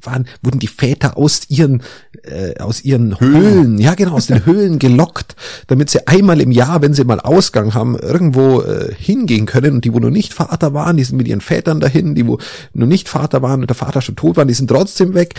waren, 0.02 0.26
wurden 0.42 0.58
die 0.58 0.66
Väter 0.66 1.16
aus 1.16 1.48
ihren, 1.48 1.82
äh, 2.24 2.58
aus 2.60 2.84
ihren 2.84 3.18
Höhlen, 3.20 3.78
ja 3.78 3.94
genau, 3.94 4.12
aus 4.12 4.26
den 4.26 4.44
Höhlen 4.50 4.78
gelockt, 4.78 5.34
damit 5.66 5.88
sie 5.88 6.06
einmal 6.06 6.42
im 6.42 6.50
Jahr, 6.50 6.82
wenn 6.82 6.92
sie 6.92 7.04
mal 7.04 7.20
Ausgang 7.20 7.72
haben, 7.72 7.96
irgendwo 7.98 8.60
äh, 8.60 8.94
hingehen 8.94 9.46
können 9.46 9.76
und 9.76 9.84
die, 9.86 9.94
wo 9.94 10.00
noch 10.00 10.10
nicht 10.10 10.34
Vater 10.34 10.74
waren, 10.74 10.98
die 10.98 11.04
sind 11.04 11.16
mit 11.16 11.26
ihren 11.26 11.40
Vätern 11.40 11.80
dahin, 11.80 12.14
die, 12.14 12.26
wo 12.26 12.38
noch 12.74 12.86
nicht 12.86 13.08
Vater 13.08 13.40
waren 13.40 13.62
und 13.62 13.70
der 13.70 13.76
Vater 13.76 14.02
schon 14.02 14.16
tot 14.16 14.36
waren, 14.36 14.48
die 14.48 14.52
sind 14.54 14.68
trotzdem 14.68 15.14
weg. 15.14 15.36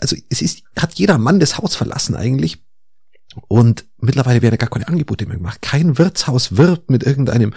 Also 0.00 0.16
es 0.30 0.42
ist, 0.42 0.62
hat 0.76 0.94
jeder 0.94 1.18
Mann 1.18 1.38
das 1.38 1.58
Haus 1.58 1.76
verlassen 1.76 2.16
eigentlich. 2.16 2.58
Und 3.48 3.84
mittlerweile 3.98 4.42
werden 4.42 4.58
gar 4.58 4.68
keine 4.70 4.88
Angebote 4.88 5.26
mehr 5.26 5.36
gemacht. 5.36 5.60
Kein 5.62 5.98
Wirtshaus 5.98 6.56
wirbt 6.56 6.90
mit 6.90 7.02
irgendeinem 7.04 7.52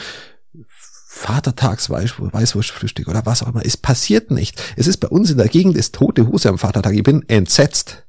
Vatertags-Weißwurstfrühstück 1.11 3.07
oder 3.07 3.25
was 3.25 3.43
auch 3.43 3.47
immer. 3.49 3.65
Es 3.65 3.77
passiert 3.77 4.31
nicht. 4.31 4.61
Es 4.75 4.87
ist 4.87 4.97
bei 4.97 5.07
uns 5.07 5.29
in 5.31 5.37
der 5.37 5.47
Gegend 5.47 5.75
ist 5.77 5.95
tote 5.95 6.27
Hose 6.27 6.49
am 6.49 6.57
Vatertag. 6.57 6.93
Ich 6.93 7.03
bin 7.03 7.27
entsetzt 7.27 8.03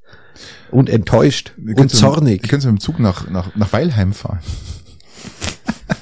und 0.70 0.88
enttäuscht 0.88 1.52
und 1.58 1.74
können's 1.74 1.92
mit- 1.94 2.00
zornig. 2.00 2.42
Wir 2.42 2.48
können 2.48 2.62
mit 2.62 2.72
dem 2.72 2.80
Zug 2.80 2.98
nach, 2.98 3.28
nach, 3.28 3.54
nach 3.56 3.72
Weilheim 3.72 4.12
fahren. 4.12 4.40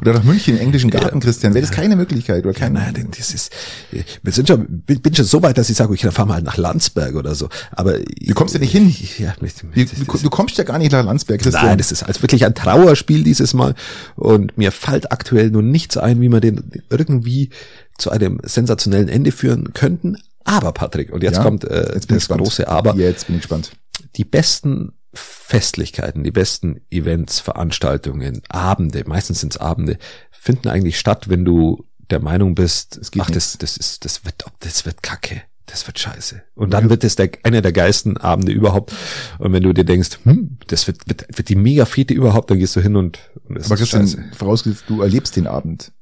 oder 0.00 0.12
nach 0.14 0.24
München, 0.24 0.58
englischen 0.58 0.90
Garten, 0.90 1.20
Christian. 1.20 1.54
Wäre 1.54 1.64
das 1.66 1.74
keine 1.74 1.96
Möglichkeit? 1.96 2.44
Oder 2.44 2.54
kein, 2.54 2.72
Nein, 2.72 2.94
denn 2.94 3.08
das 3.16 3.32
ist, 3.32 3.52
wir 3.90 4.32
sind 4.32 4.48
schon, 4.48 4.82
bin 4.82 5.14
schon 5.14 5.24
so 5.24 5.42
weit, 5.42 5.58
dass 5.58 5.70
ich 5.70 5.76
sage, 5.76 5.94
ich 5.94 6.04
wir 6.04 6.34
halt 6.34 6.44
nach 6.44 6.56
Landsberg 6.56 7.14
oder 7.14 7.34
so. 7.34 7.48
Aber 7.72 7.98
Du 7.98 8.34
kommst 8.34 8.54
ja 8.54 8.60
nicht 8.60 8.72
hin. 8.72 8.94
Ja, 9.18 9.34
Du, 9.40 9.84
du, 10.18 10.30
kommst 10.30 10.58
ja 10.58 10.64
gar 10.64 10.78
nicht 10.78 10.92
nach 10.92 11.04
Landsberg, 11.04 11.40
Christian. 11.40 11.66
Nein, 11.66 11.78
das 11.78 11.92
ist 11.92 12.02
als 12.02 12.22
wirklich 12.22 12.44
ein 12.44 12.54
Trauerspiel 12.54 13.24
dieses 13.24 13.54
Mal. 13.54 13.74
Und 14.16 14.56
mir 14.56 14.72
fällt 14.72 15.12
aktuell 15.12 15.50
nur 15.50 15.62
nichts 15.62 15.96
ein, 15.96 16.20
wie 16.20 16.28
wir 16.28 16.40
den 16.40 16.70
irgendwie 16.90 17.50
zu 17.98 18.10
einem 18.10 18.40
sensationellen 18.42 19.08
Ende 19.08 19.32
führen 19.32 19.72
könnten. 19.72 20.16
Aber 20.44 20.72
Patrick, 20.72 21.12
und 21.12 21.22
jetzt 21.22 21.36
Ja, 21.36 21.42
kommt 21.42 21.64
äh, 21.64 21.94
jetzt 21.94 22.10
das 22.10 22.28
große 22.28 22.66
Aber, 22.66 22.94
Jetzt 22.96 23.26
bin 23.26 23.36
ich 23.36 23.42
gespannt. 23.42 23.72
die 24.16 24.24
besten 24.24 24.92
Festlichkeiten, 25.12 26.22
die 26.22 26.30
besten 26.30 26.80
Events, 26.90 27.40
Veranstaltungen, 27.40 28.42
Abende, 28.48 29.04
meistens 29.06 29.40
sind 29.40 29.54
es 29.54 29.60
Abende, 29.60 29.98
finden 30.30 30.68
eigentlich 30.68 30.98
statt, 30.98 31.28
wenn 31.28 31.44
du 31.44 31.84
der 32.10 32.20
Meinung 32.20 32.54
bist, 32.54 32.98
Es 33.00 33.10
geht 33.10 33.22
ach, 33.22 33.30
das, 33.30 33.58
das 33.58 33.76
ist, 33.76 34.04
das 34.04 34.24
wird, 34.24 34.44
das 34.60 34.84
wird 34.86 35.02
kacke. 35.02 35.42
Das 35.66 35.86
wird 35.86 36.00
scheiße. 36.00 36.42
Und 36.56 36.70
dann 36.72 36.90
wird 36.90 37.04
es 37.04 37.14
der, 37.14 37.30
einer 37.44 37.62
der 37.62 37.70
geilsten 37.70 38.16
Abende 38.16 38.50
überhaupt. 38.50 38.92
Und 39.38 39.52
wenn 39.52 39.62
du 39.62 39.72
dir 39.72 39.84
denkst, 39.84 40.18
hm, 40.24 40.58
das 40.66 40.88
wird, 40.88 41.08
wird, 41.08 41.26
wird 41.36 41.48
die 41.48 41.54
mega 41.54 41.84
Fete 41.84 42.12
überhaupt, 42.12 42.50
dann 42.50 42.58
gehst 42.58 42.74
du 42.74 42.80
hin 42.80 42.96
und, 42.96 43.20
und 43.48 43.56
es 43.56 43.66
Aber 43.66 43.74
ist 43.74 43.80
Christian, 43.80 44.08
scheiße. 44.08 44.36
vorausgesetzt, 44.36 44.84
du 44.88 45.00
erlebst 45.00 45.36
den 45.36 45.46
Abend. 45.46 45.92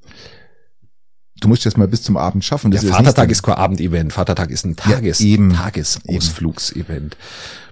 Du 1.41 1.49
musst 1.49 1.67
das 1.67 1.77
mal 1.77 1.87
bis 1.87 2.03
zum 2.03 2.17
Abend 2.17 2.45
schaffen. 2.47 2.71
Das 2.71 2.81
Der 2.81 2.91
ist 2.91 2.97
Vatertag 2.97 3.31
ist 3.31 3.43
kein 3.43 3.57
Abendevent. 3.57 4.13
Vatertag 4.15 4.51
ist 4.51 4.65
ein 4.65 4.75
Tages, 4.75 5.21
eben. 5.21 5.53
Tagesausflugsevent 5.53 7.17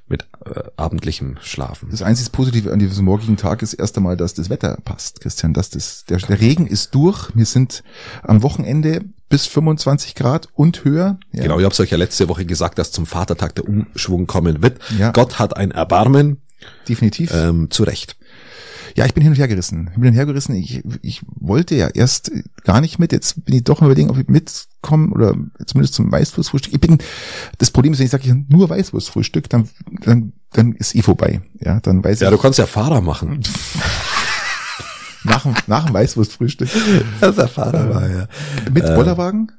mit 0.08 0.26
äh, 0.44 0.62
abendlichem 0.76 1.36
Schlafen. 1.42 1.88
Das 1.90 2.02
einzige 2.02 2.30
Positive 2.30 2.72
an 2.72 2.78
diesem 2.78 3.04
morgigen 3.04 3.36
Tag 3.36 3.62
ist 3.62 3.75
erst 3.75 3.96
einmal, 3.96 4.16
dass 4.16 4.34
das 4.34 4.50
Wetter 4.50 4.78
passt, 4.84 5.20
Christian. 5.20 5.52
Dass 5.52 5.70
das, 5.70 6.04
der, 6.04 6.18
der 6.18 6.40
Regen 6.40 6.66
ist 6.66 6.94
durch. 6.94 7.30
Wir 7.34 7.46
sind 7.46 7.82
am 8.22 8.42
Wochenende 8.42 9.04
bis 9.28 9.46
25 9.46 10.14
Grad 10.14 10.48
und 10.54 10.84
höher. 10.84 11.18
Ja. 11.32 11.42
Genau, 11.42 11.58
ich 11.58 11.64
habe 11.64 11.75
euch 11.76 11.90
ja 11.90 11.96
letzte 11.98 12.28
Woche 12.28 12.46
gesagt, 12.46 12.78
dass 12.78 12.92
zum 12.92 13.06
Vatertag 13.06 13.54
der 13.56 13.68
Umschwung 13.68 14.26
kommen 14.26 14.62
wird. 14.62 14.78
Ja. 14.96 15.10
Gott 15.10 15.38
hat 15.38 15.56
ein 15.56 15.72
Erbarmen, 15.72 16.40
Definitiv. 16.88 17.32
ähm, 17.34 17.70
zu 17.70 17.82
Recht. 17.82 18.16
Ja, 18.96 19.04
ich 19.04 19.12
bin 19.14 19.22
hin 19.22 19.32
und 19.32 19.38
her 19.38 19.46
gerissen. 19.46 19.88
Ich 19.90 19.94
bin 19.94 20.04
hin 20.04 20.12
und 20.12 20.16
her 20.16 20.26
gerissen. 20.26 20.54
Ich, 20.56 20.82
ich 21.02 21.20
wollte 21.26 21.74
ja 21.74 21.88
erst 21.88 22.32
gar 22.64 22.80
nicht 22.80 22.98
mit. 22.98 23.12
Jetzt 23.12 23.44
bin 23.44 23.54
ich 23.54 23.62
doch 23.64 23.80
am 23.82 23.86
überlegen, 23.88 24.08
ob 24.10 24.16
ich 24.18 24.26
mitkomme 24.28 25.10
oder 25.12 25.34
zumindest 25.66 25.94
zum 25.94 26.10
Weißwurstfrühstück. 26.10 26.72
Ich 26.72 26.80
bin, 26.80 26.96
das 27.58 27.70
Problem 27.70 27.92
ist, 27.92 27.98
wenn 27.98 28.06
ich 28.06 28.10
sage, 28.10 28.24
ich 28.26 28.34
nur 28.48 28.70
Weißwurstfrühstück, 28.70 29.50
dann, 29.50 29.68
dann, 30.00 30.32
dann 30.52 30.72
ist 30.72 30.94
eh 30.94 31.02
vorbei. 31.02 31.42
Ja, 31.60 31.78
dann 31.80 32.02
weiß 32.02 32.20
Ja, 32.20 32.28
ich 32.30 32.34
du 32.36 32.40
kannst 32.40 32.58
ja 32.58 32.64
Fahrer 32.66 33.02
machen. 33.02 33.40
nach, 35.24 35.42
dem- 35.42 35.54
nach 35.66 35.84
dem 35.86 35.94
Weißwurstfrühstück 35.94 36.68
Das 37.20 37.30
ist 37.30 37.38
der 37.38 37.48
Fahrer 37.48 37.90
war, 37.94 38.08
ja. 38.08 38.28
mit 38.72 38.84
Bollerwagen. 38.86 39.52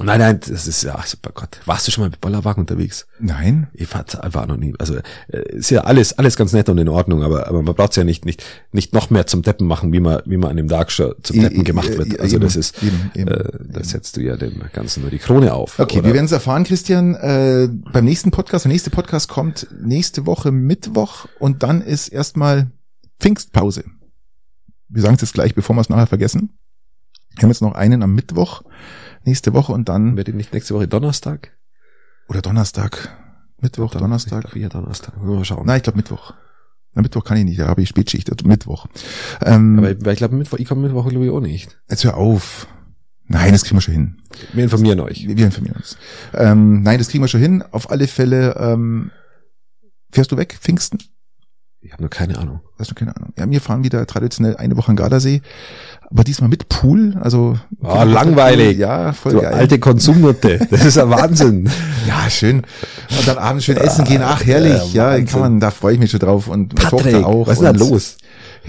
Nein, 0.00 0.20
nein, 0.20 0.40
das 0.40 0.68
ist 0.68 0.84
ja, 0.84 1.02
super 1.04 1.30
Gott. 1.34 1.60
Warst 1.64 1.86
du 1.86 1.90
schon 1.90 2.02
mal 2.02 2.10
mit 2.10 2.20
Bollerwagen 2.20 2.60
unterwegs? 2.60 3.06
Nein. 3.18 3.66
Ich 3.72 3.92
war, 3.92 4.04
war 4.32 4.46
noch 4.46 4.56
nie. 4.56 4.72
Also 4.78 4.96
äh, 5.28 5.56
ist 5.56 5.70
ja 5.70 5.80
alles, 5.82 6.16
alles 6.18 6.36
ganz 6.36 6.52
nett 6.52 6.68
und 6.68 6.78
in 6.78 6.88
Ordnung, 6.88 7.24
aber, 7.24 7.48
aber 7.48 7.62
man 7.62 7.74
braucht 7.74 7.96
ja 7.96 8.04
nicht, 8.04 8.24
nicht, 8.24 8.44
nicht 8.70 8.92
noch 8.92 9.10
mehr 9.10 9.26
zum 9.26 9.42
Deppen 9.42 9.66
machen, 9.66 9.92
wie 9.92 10.00
man, 10.00 10.22
wie 10.24 10.36
man 10.36 10.50
an 10.50 10.56
dem 10.56 10.68
Tag 10.68 10.92
schon 10.92 11.14
zum 11.22 11.40
Deppen 11.40 11.64
gemacht 11.64 11.98
wird. 11.98 12.20
Also 12.20 12.36
eben, 12.36 12.44
das 12.44 12.54
ist, 12.54 12.80
eben, 12.82 13.10
eben, 13.14 13.28
äh, 13.28 13.58
da 13.72 13.82
setzt 13.82 14.16
du 14.16 14.20
ja 14.20 14.36
dem 14.36 14.62
Ganzen 14.72 15.00
nur 15.02 15.10
die 15.10 15.18
Krone 15.18 15.52
auf. 15.52 15.78
Okay, 15.78 15.98
oder? 15.98 16.08
wir 16.08 16.14
werden 16.14 16.26
es 16.26 16.32
erfahren, 16.32 16.64
Christian. 16.64 17.14
Äh, 17.16 17.68
beim 17.92 18.04
nächsten 18.04 18.30
Podcast, 18.30 18.66
der 18.66 18.72
nächste 18.72 18.90
Podcast 18.90 19.28
kommt 19.28 19.66
nächste 19.80 20.26
Woche 20.26 20.52
Mittwoch 20.52 21.26
und 21.40 21.64
dann 21.64 21.82
ist 21.82 22.08
erstmal 22.08 22.70
Pfingstpause. 23.18 23.84
Wir 24.88 25.02
sagen 25.02 25.16
es 25.16 25.22
jetzt 25.22 25.34
gleich, 25.34 25.54
bevor 25.54 25.74
wir 25.74 25.80
es 25.80 25.88
nachher 25.88 26.06
vergessen. 26.06 26.50
Wir 27.34 27.42
haben 27.42 27.50
jetzt 27.50 27.62
noch 27.62 27.74
einen 27.74 28.02
am 28.02 28.14
Mittwoch 28.14 28.62
nächste 29.24 29.52
Woche 29.52 29.72
und 29.72 29.88
dann 29.88 30.16
Wird 30.16 30.28
nicht 30.34 30.52
nächste 30.52 30.74
Woche 30.74 30.88
Donnerstag? 30.88 31.52
oder 32.28 32.42
Donnerstag. 32.42 33.08
Mittwoch, 33.60 33.90
Don- 33.90 34.02
Donnerstag. 34.02 34.44
Ich 34.44 34.50
glaub, 34.52 34.62
eher 34.62 34.68
Donnerstag. 34.68 35.16
Mal 35.22 35.44
schauen. 35.44 35.66
Nein, 35.66 35.78
ich 35.78 35.82
glaube 35.82 35.96
Mittwoch. 35.96 36.34
Am 36.94 37.02
Mittwoch 37.02 37.24
kann 37.24 37.36
ich 37.36 37.44
nicht, 37.44 37.58
da 37.60 37.68
habe 37.68 37.82
ich 37.82 37.88
Spätschicht, 37.88 38.30
also 38.30 38.46
Mittwoch. 38.46 38.86
Ähm, 39.44 39.78
Aber 39.78 40.04
weil 40.04 40.12
ich 40.12 40.18
glaube, 40.18 40.34
Mittwoch, 40.36 40.58
ich 40.58 40.66
komme 40.68 40.82
Mittwoch 40.82 41.08
glaube 41.08 41.24
ich 41.24 41.30
auch 41.30 41.40
nicht. 41.40 41.78
jetzt 41.88 42.04
hör 42.04 42.16
auf. 42.16 42.66
Nein, 43.26 43.52
das 43.52 43.62
kriegen 43.64 43.76
wir 43.76 43.82
schon 43.82 43.94
hin. 43.94 44.22
Wir 44.54 44.64
informieren 44.64 45.00
euch. 45.00 45.26
Wir 45.26 45.36
wir 45.36 45.44
informieren 45.46 45.76
uns. 45.76 45.98
Ähm, 46.32 46.82
nein, 46.82 46.98
das 46.98 47.08
kriegen 47.08 47.22
wir 47.22 47.28
schon 47.28 47.40
hin. 47.42 47.62
Auf 47.72 47.90
alle 47.90 48.06
Fälle, 48.08 48.56
ähm, 48.58 49.10
fährst 50.10 50.32
du 50.32 50.36
weg, 50.38 50.56
Pfingsten? 50.60 50.98
Ich 51.80 51.92
habe 51.92 52.02
nur 52.02 52.10
keine 52.10 52.36
Ahnung. 52.38 52.60
Hast 52.78 52.90
du 52.90 52.94
keine 52.94 53.16
Ahnung. 53.16 53.32
Ja, 53.38 53.48
wir 53.48 53.60
fahren 53.60 53.84
wieder 53.84 54.04
traditionell 54.06 54.56
eine 54.56 54.76
Woche 54.76 54.90
an 54.90 54.96
Gardasee, 54.96 55.42
aber 56.10 56.24
diesmal 56.24 56.50
mit 56.50 56.68
Pool, 56.68 57.16
also. 57.20 57.56
Ah, 57.82 58.02
langweilig. 58.02 58.78
Ja, 58.78 59.12
voll 59.12 59.32
Du 59.32 59.40
geil. 59.42 59.54
alte 59.54 59.78
Konsumnutte. 59.78 60.58
Das 60.70 60.84
ist 60.84 60.98
ein 60.98 61.08
Wahnsinn. 61.08 61.70
Ja, 62.06 62.28
schön. 62.28 62.58
Und 63.16 63.28
dann 63.28 63.38
abends 63.38 63.64
schön 63.64 63.76
essen 63.76 64.04
gehen. 64.04 64.22
Ach, 64.24 64.44
herrlich. 64.44 64.92
Ja, 64.92 65.16
Ja, 65.16 65.24
kann 65.24 65.40
man, 65.40 65.60
da 65.60 65.70
freue 65.70 65.94
ich 65.94 66.00
mich 66.00 66.10
schon 66.10 66.20
drauf. 66.20 66.48
Und 66.48 66.74
meine 66.74 66.90
Patrick, 66.90 67.12
Tochter 67.14 67.26
auch. 67.26 67.46
was 67.46 67.58
ist 67.58 67.62
denn 67.64 67.72
da 67.78 67.84
los? 67.84 68.16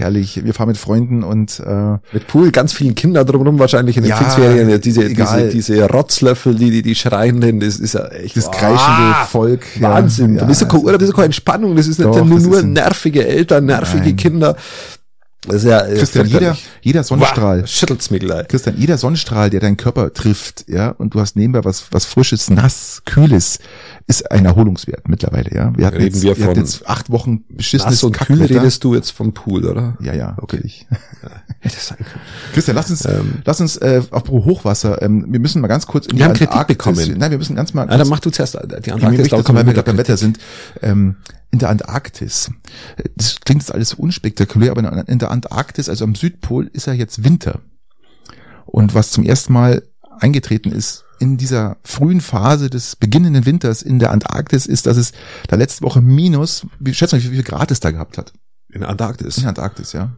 Herrlich. 0.00 0.44
Wir 0.44 0.54
fahren 0.54 0.68
mit 0.68 0.78
Freunden 0.78 1.22
und 1.22 1.60
äh, 1.60 1.98
Mit 2.12 2.26
Pool, 2.26 2.50
ganz 2.50 2.72
vielen 2.72 2.94
Kinder 2.94 3.24
drumherum 3.24 3.58
wahrscheinlich 3.58 3.96
in 3.96 4.02
den 4.02 4.10
Ja, 4.10 4.16
Pfingstferien. 4.16 4.66
Diese, 4.68 4.80
diese, 4.80 5.04
egal. 5.04 5.48
diese 5.50 5.86
Rotzlöffel, 5.88 6.54
die, 6.56 6.70
die, 6.70 6.82
die 6.82 6.94
schreienden, 6.94 7.60
das 7.60 7.78
ist 7.78 7.94
ja 7.94 8.06
echt. 8.08 8.36
das 8.36 8.48
Ah, 8.48 8.50
kreischende 8.50 9.14
Volk. 9.30 9.62
ja, 9.78 9.90
Wahnsinn. 9.90 10.36
Ja, 10.36 10.42
das 10.46 10.60
ist 10.60 10.62
ja 10.62 10.68
keine, 10.68 10.92
das 10.92 11.02
ist 11.02 11.08
ja 11.08 11.14
keine 11.14 11.26
Entspannung. 11.26 11.76
Das 11.76 11.86
ist 11.86 11.98
nicht 11.98 12.08
Doch, 12.08 12.24
nur, 12.24 12.40
nur 12.40 12.58
ist 12.58 12.64
nervige 12.64 13.26
Eltern, 13.26 13.66
nervige 13.66 14.04
Nein. 14.04 14.16
Kinder. 14.16 14.56
Das 15.46 15.56
ist 15.56 15.64
ja, 15.64 15.80
äh, 15.86 15.94
Christian, 15.96 16.26
jeder, 16.26 16.56
jeder 16.82 17.02
Sonnenstrahl. 17.02 17.62
Wow, 17.62 17.66
schüttelt's 17.68 18.10
mir 18.10 18.18
gleich. 18.18 18.46
Christian, 18.48 18.76
jeder 18.76 18.98
Sonnenstrahl, 18.98 19.48
der 19.48 19.60
deinen 19.60 19.78
Körper 19.78 20.12
trifft, 20.12 20.66
ja, 20.68 20.90
und 20.90 21.14
du 21.14 21.20
hast 21.20 21.34
nebenbei 21.34 21.64
was, 21.64 21.84
was 21.92 22.04
Frisches, 22.04 22.50
nass, 22.50 23.00
Kühles, 23.06 23.58
ist 24.10 24.30
ein 24.30 24.44
Erholungswert 24.44 25.08
mittlerweile, 25.08 25.54
ja. 25.54 25.72
Wir 25.76 25.86
hatten 25.86 25.96
Reden 25.96 26.14
jetzt, 26.14 26.22
wir 26.22 26.36
wir 26.36 26.44
von 26.46 26.54
jetzt 26.56 26.88
acht 26.88 27.10
Wochen 27.10 27.44
beschissenes 27.48 28.02
und 28.02 28.12
kühl 28.18 28.38
Kackwetter. 28.38 28.60
redest 28.60 28.84
du 28.84 28.94
jetzt 28.94 29.10
vom 29.10 29.32
Pool, 29.32 29.64
oder? 29.64 29.96
Ja, 30.02 30.12
ja, 30.12 30.36
okay. 30.40 30.60
Christian, 32.52 32.74
lass 32.76 32.90
uns, 32.90 33.04
Ähm. 33.04 33.42
lass 33.44 33.60
uns, 33.60 33.76
äh, 33.76 34.02
apropos 34.10 34.44
Hochwasser, 34.44 35.00
ähm, 35.02 35.26
wir 35.28 35.40
müssen 35.40 35.60
mal 35.62 35.68
ganz 35.68 35.86
kurz 35.86 36.06
in 36.06 36.18
Wir 36.18 36.24
haben 36.24 36.34
Kritik 36.34 36.66
bekommen. 36.66 37.14
Nein, 37.18 37.30
wir 37.30 37.38
müssen 37.38 37.54
ganz 37.56 37.72
mal 37.74 37.88
Ah, 37.88 37.96
dann 37.98 38.08
mach 38.08 38.20
du 38.20 38.30
zuerst 38.30 38.54
die 38.54 38.58
Ich 38.58 38.92
Anlage. 38.92 39.18
möchte 39.18 39.54
weil 39.54 39.66
wir 39.66 39.72
gerade 39.74 39.82
beim 39.86 39.98
Wetter 39.98 40.16
sind, 40.16 40.38
ähm, 40.82 41.16
in 41.50 41.58
der 41.58 41.68
Antarktis. 41.70 42.50
Äh, 42.96 43.04
Das 43.16 43.36
klingt 43.44 43.62
jetzt 43.62 43.72
alles 43.72 43.94
unspektakulär, 43.94 44.70
aber 44.72 45.08
in 45.08 45.18
der 45.18 45.30
Antarktis, 45.30 45.88
also 45.88 46.04
am 46.04 46.14
Südpol, 46.14 46.68
ist 46.72 46.86
ja 46.86 46.92
jetzt 46.92 47.24
Winter. 47.24 47.60
Und 48.66 48.94
was 48.94 49.10
zum 49.10 49.24
ersten 49.24 49.52
Mal 49.52 49.82
eingetreten 50.18 50.70
ist 50.72 51.04
in 51.20 51.36
dieser 51.36 51.76
frühen 51.84 52.20
Phase 52.20 52.70
des 52.70 52.96
beginnenden 52.96 53.46
Winters 53.46 53.82
in 53.82 53.98
der 53.98 54.10
Antarktis, 54.10 54.66
ist, 54.66 54.86
dass 54.86 54.96
es 54.96 55.12
da 55.48 55.56
letzte 55.56 55.84
Woche 55.84 56.00
minus, 56.00 56.66
wie 56.78 56.94
schätzt 56.94 57.12
mal, 57.12 57.22
wie 57.22 57.28
viel 57.28 57.42
Grad 57.42 57.70
es 57.70 57.80
da 57.80 57.90
gehabt 57.90 58.18
hat? 58.18 58.32
In 58.72 58.80
der 58.80 58.88
Antarktis. 58.88 59.36
In 59.36 59.42
der 59.42 59.50
Antarktis, 59.50 59.92
ja. 59.92 60.16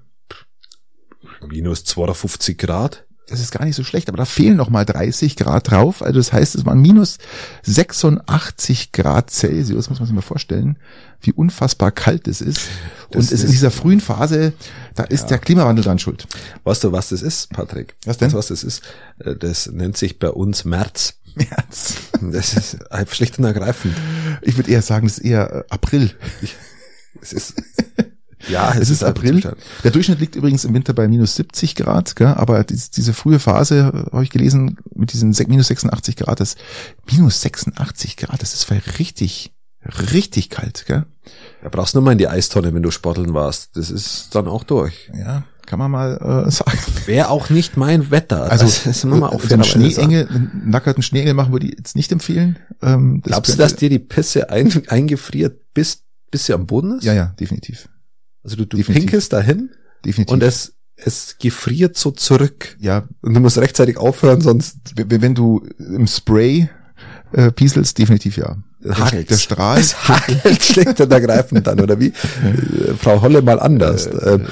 Minus 1.47 1.85
250 1.85 2.57
Grad. 2.57 3.07
Das 3.33 3.41
ist 3.41 3.51
gar 3.51 3.65
nicht 3.65 3.77
so 3.77 3.83
schlecht, 3.83 4.09
aber 4.09 4.19
da 4.19 4.25
fehlen 4.27 4.57
noch 4.57 4.69
mal 4.69 4.85
30 4.85 5.37
Grad 5.37 5.71
drauf. 5.71 6.03
Also 6.03 6.21
das 6.21 6.33
heißt, 6.33 6.55
es 6.55 6.67
waren 6.67 6.81
minus 6.81 7.17
86 7.63 8.93
Grad 8.93 9.31
Celsius, 9.31 9.89
muss 9.89 9.99
man 9.99 10.07
sich 10.07 10.15
mal 10.15 10.21
vorstellen, 10.21 10.79
wie 11.23 11.33
unfassbar 11.33 11.93
kalt 11.93 12.29
es 12.29 12.41
ist. 12.41 12.61
Und 13.09 13.17
Das 13.17 13.27
es 13.27 13.33
ist 13.33 13.45
in 13.45 13.51
dieser 13.53 13.71
frühen 13.71 14.01
Phase, 14.01 14.53
da 14.95 15.05
ist 15.05 15.27
der 15.27 15.39
Klimawandel 15.39 15.85
dran 15.85 15.99
schuld. 15.99 16.27
Weißt 16.65 16.85
du, 16.85 16.93
was 16.93 17.09
das 17.09 17.23
ist, 17.23 17.51
Patrick? 17.51 17.95
Was 18.05 18.19
denn? 18.19 18.27
Weißt 18.27 18.35
du, 18.35 18.39
was 18.39 18.49
das 18.49 18.65
ist? 18.65 18.83
Äh, 19.19 19.35
Das 19.37 19.67
nennt 19.67 19.97
sich 19.97 20.19
bei 20.19 20.29
uns 20.29 20.65
März. 20.65 21.15
März. 21.35 21.95
Das 22.21 22.55
ist 22.55 22.77
schlicht 23.11 23.39
und 23.39 23.45
ergreifend. 23.45 23.97
Ich 24.43 24.57
würde 24.57 24.71
eher 24.71 24.83
sagen, 24.83 25.09
das 25.09 25.19
ist 25.19 25.25
eher 25.25 25.53
äh, 25.53 25.65
April. 25.71 26.13
Es 27.21 27.33
ist, 27.33 27.55
ja, 28.49 28.75
Es 28.75 28.91
ist 28.91 29.03
ein 29.03 29.11
April. 29.11 29.35
Zustand. 29.35 29.57
Der 29.85 29.91
Durchschnitt 29.91 30.21
liegt 30.21 30.37
übrigens 30.37 30.65
im 30.65 30.75
Winter 30.75 30.93
bei 30.93 31.09
minus 31.09 31.37
70 31.37 31.75
Grad, 31.77 32.17
gell? 32.17 32.29
aber 32.29 32.65
dies, 32.65 32.91
diese 32.91 33.13
frühe 33.13 33.39
Phase, 33.39 33.79
äh, 33.79 34.13
habe 34.13 34.25
ich 34.25 34.31
gelesen, 34.31 34.79
mit 34.95 35.13
diesen 35.13 35.35
minus 35.49 35.69
86 35.69 36.17
Grad, 36.17 36.41
das 36.41 36.57
minus 37.11 37.41
86 37.41 38.17
Grad, 38.17 38.43
das 38.43 38.55
ist 38.55 38.71
richtig, 38.99 39.53
richtig 40.11 40.51
kalt. 40.51 40.85
Gell? 40.87 41.07
Da 41.63 41.69
brauchst 41.69 41.95
du 41.95 41.99
nur 41.99 42.05
mal 42.05 42.13
in 42.13 42.19
die 42.19 42.29
Eistonne, 42.29 42.75
wenn 42.75 42.83
du 42.83 42.91
sporteln 42.91 43.35
warst. 43.35 43.77
Das 43.77 43.91
ist 43.91 44.35
dann 44.35 44.49
auch 44.49 44.65
durch. 44.65 45.11
Ja, 45.15 45.45
kann 45.67 45.79
man 45.79 45.91
mal 45.91 46.45
äh, 46.47 46.51
sagen. 46.51 46.79
Wäre 47.07 47.31
auch 47.31 47.51
nicht 47.51 47.77
mein 47.77 48.11
Wetter. 48.11 48.51
Also, 48.51 48.65
das, 48.65 49.05
muss 49.05 49.21
man 49.21 49.31
auch 49.31 49.41
so 49.41 49.55
einen. 49.55 49.65
Schneeengel, 49.65 50.29
einen 50.29 50.63
nackerten 50.67 51.03
Schneeengel 51.03 51.35
machen 51.35 51.53
würde 51.53 51.67
ich 51.67 51.75
jetzt 51.79 51.97
nicht 51.97 52.11
empfehlen. 52.13 52.59
Ähm, 52.83 53.21
das 53.23 53.31
Glaubst 53.31 53.53
du, 53.53 53.59
dass 53.59 53.77
dir 53.77 53.89
die 53.89 54.01
Pisse 54.01 54.51
ein, 54.51 54.71
eingefriert, 54.89 55.73
bis, 55.73 56.03
bis 56.31 56.47
sie 56.47 56.53
am 56.53 56.67
Boden 56.67 56.99
ist? 56.99 57.05
Ja, 57.05 57.15
ja, 57.15 57.27
definitiv. 57.39 57.89
Also 58.45 58.57
du, 58.57 58.65
du 58.67 58.77
definitiv. 58.77 59.05
pinkelst 59.05 59.33
dahin 59.33 59.71
Definitiv. 60.05 60.33
und 60.33 60.43
es, 60.43 60.75
es 60.97 61.37
gefriert 61.39 61.97
so 61.97 62.11
zurück. 62.11 62.77
ja, 62.81 63.09
Und 63.23 63.35
du 63.35 63.41
musst 63.41 63.59
rechtzeitig 63.59 63.97
aufhören, 63.97 64.41
sonst 64.41 64.79
wenn 64.97 65.35
du 65.35 65.65
im 65.79 66.07
Spray 66.07 66.69
äh, 67.33 67.51
pieselst, 67.53 67.99
definitiv 67.99 68.37
ja. 68.37 68.57
Der, 68.85 68.99
hagelt's. 68.99 69.29
der 69.29 69.37
Strahl. 69.39 69.79
Es 69.79 70.09
hagelt 70.09 70.63
schlicht 70.65 71.01
und 71.01 71.13
ergreifend 71.13 71.67
dann, 71.69 71.81
oder 71.81 72.01
wie? 72.01 72.09
Äh, 72.43 72.95
Frau 72.95 73.23
Holle 73.23 73.41
mal 73.43 73.61
anders. 73.61 74.07
Äh, 74.07 74.35
Ähm, 74.35 74.47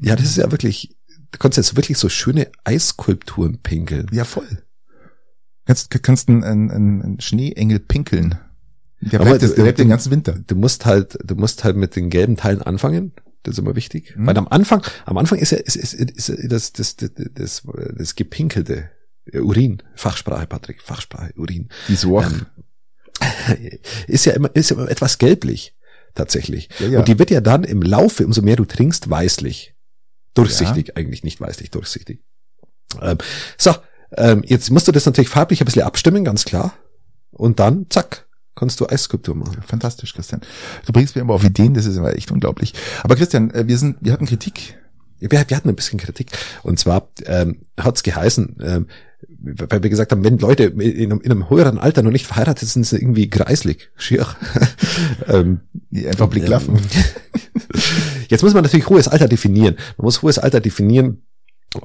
ja, 0.00 0.14
das 0.14 0.26
ist 0.26 0.36
ja 0.36 0.50
wirklich, 0.52 0.96
du 1.32 1.38
kannst 1.38 1.56
jetzt 1.58 1.74
wirklich 1.76 1.98
so 1.98 2.08
schöne 2.08 2.46
Eisskulpturen 2.64 3.58
pinkeln. 3.60 4.06
Ja, 4.12 4.24
voll. 4.24 4.46
Kannst, 5.66 5.90
kannst 6.02 6.28
einen, 6.28 6.44
einen, 6.44 6.70
einen 6.70 7.20
Schneeengel 7.20 7.80
pinkeln. 7.80 8.38
Der 9.00 9.20
Aber 9.20 9.30
bleibt, 9.30 9.42
das, 9.42 9.50
der 9.50 9.56
du- 9.56 9.62
bleibt 9.64 9.78
den 9.80 9.88
ganzen 9.88 10.10
Winter. 10.12 10.36
Du 10.46 10.54
musst 10.54 10.86
halt, 10.86 11.18
du 11.24 11.34
musst 11.34 11.64
halt 11.64 11.76
mit 11.76 11.96
den 11.96 12.08
gelben 12.10 12.36
Teilen 12.36 12.62
anfangen. 12.62 13.12
Das 13.42 13.54
ist 13.54 13.58
immer 13.58 13.74
wichtig. 13.74 14.14
Mhm. 14.16 14.26
Weil 14.26 14.38
am 14.38 14.48
Anfang, 14.48 14.82
am 15.04 15.18
Anfang 15.18 15.38
ist 15.38 15.50
ja, 15.50 15.58
ist, 15.58 15.76
ist, 15.76 15.94
ist, 15.94 16.28
ist 16.28 16.52
das, 16.52 16.72
das, 16.72 16.96
das, 16.96 17.10
das, 17.34 17.62
das 17.96 18.14
gepinkelte 18.14 18.90
äh, 19.32 19.38
Urin, 19.38 19.82
Fachsprache, 19.94 20.46
Patrick, 20.46 20.82
Fachsprache, 20.82 21.32
Urin. 21.36 21.68
Die 21.88 21.96
Sorg. 21.96 22.30
Ähm, 22.30 22.46
ist 24.06 24.24
ja 24.24 24.32
immer, 24.32 24.54
ist 24.54 24.70
ja 24.70 24.76
immer 24.76 24.90
etwas 24.90 25.18
gelblich, 25.18 25.76
tatsächlich. 26.14 26.68
Ja, 26.78 26.88
ja. 26.88 26.98
Und 27.00 27.08
die 27.08 27.18
wird 27.18 27.30
ja 27.30 27.40
dann 27.40 27.64
im 27.64 27.82
Laufe, 27.82 28.24
umso 28.24 28.42
mehr 28.42 28.56
du 28.56 28.64
trinkst, 28.64 29.10
weißlich. 29.10 29.74
Durchsichtig, 30.34 30.96
eigentlich 30.96 31.24
nicht 31.24 31.40
weißlich, 31.40 31.70
durchsichtig. 31.70 32.22
Ähm, 33.00 33.18
so, 33.58 33.74
ähm, 34.16 34.42
jetzt 34.46 34.70
musst 34.70 34.88
du 34.88 34.92
das 34.92 35.04
natürlich 35.04 35.28
farblich 35.28 35.60
ein 35.60 35.66
bisschen 35.66 35.82
abstimmen, 35.82 36.24
ganz 36.24 36.44
klar. 36.44 36.74
Und 37.30 37.60
dann, 37.60 37.86
zack, 37.90 38.26
kannst 38.54 38.80
du 38.80 38.88
Eisskulptur 38.88 39.34
machen. 39.34 39.62
Fantastisch, 39.66 40.14
Christian. 40.14 40.40
Du 40.86 40.92
bringst 40.92 41.16
mir 41.16 41.22
immer 41.22 41.34
auf 41.34 41.44
Ideen, 41.44 41.74
das 41.74 41.86
ist 41.86 41.96
immer 41.96 42.14
echt 42.14 42.30
unglaublich. 42.30 42.74
Aber 43.02 43.16
Christian, 43.16 43.50
äh, 43.50 43.66
wir 43.66 43.78
sind, 43.78 43.96
wir 44.00 44.12
hatten 44.12 44.26
Kritik. 44.26 44.78
Wir, 45.18 45.30
wir 45.30 45.56
hatten 45.56 45.68
ein 45.68 45.76
bisschen 45.76 45.98
Kritik. 45.98 46.30
Und 46.62 46.78
zwar 46.78 47.08
ähm, 47.26 47.60
hat 47.78 47.96
es 47.96 48.02
geheißen, 48.02 48.56
ähm, 48.62 48.86
weil 49.38 49.82
wir 49.82 49.90
gesagt 49.90 50.12
haben, 50.12 50.24
wenn 50.24 50.38
Leute 50.38 50.64
in 50.64 51.12
einem, 51.12 51.20
in 51.20 51.30
einem 51.30 51.48
höheren 51.48 51.78
Alter 51.78 52.02
noch 52.02 52.10
nicht 52.10 52.26
verheiratet 52.26 52.68
sind, 52.68 52.84
sind 52.84 52.98
sie 52.98 53.02
irgendwie 53.02 53.30
greislig, 53.30 53.90
schier. 53.96 54.26
ähm, 55.28 55.60
einfach 55.94 56.28
Blicklaffen. 56.28 56.78
Jetzt 58.28 58.42
muss 58.42 58.54
man 58.54 58.62
natürlich 58.64 58.88
hohes 58.88 59.08
Alter 59.08 59.28
definieren. 59.28 59.76
Man 59.96 60.04
muss 60.04 60.22
hohes 60.22 60.38
Alter 60.38 60.60
definieren. 60.60 61.22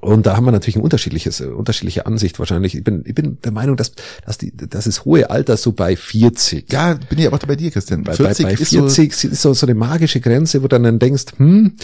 Und 0.01 0.25
da 0.25 0.35
haben 0.35 0.45
wir 0.45 0.51
natürlich 0.51 0.75
ein 0.75 0.81
unterschiedliches, 0.81 1.39
äh, 1.39 1.45
unterschiedliche 1.45 2.05
Ansicht 2.05 2.39
wahrscheinlich. 2.39 2.75
Ich 2.75 2.83
bin, 2.83 3.03
ich 3.05 3.15
bin 3.15 3.39
der 3.41 3.51
Meinung, 3.51 3.77
dass, 3.77 3.93
dass 4.25 4.37
die, 4.37 4.55
dass 4.55 4.85
das 4.85 5.05
hohe 5.05 5.29
Alter 5.29 5.55
so 5.55 5.71
bei 5.71 5.95
40. 5.95 6.71
Ja, 6.71 6.95
bin 6.95 7.19
ich 7.19 7.27
aber 7.27 7.37
bei 7.39 7.55
dir, 7.55 7.71
Christian. 7.71 8.03
Bei, 8.03 8.13
40 8.13 8.45
bei, 8.45 8.55
bei 8.55 8.61
ist 8.61 8.71
so, 8.71 8.89
40 8.89 9.31
ist 9.31 9.41
so, 9.41 9.53
so 9.53 9.65
eine 9.65 9.75
magische 9.75 10.19
Grenze, 10.19 10.61
wo 10.61 10.67
du 10.67 10.79
dann 10.79 10.99
denkst, 10.99 11.25
hm, 11.37 11.75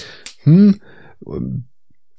hm, 0.44 0.80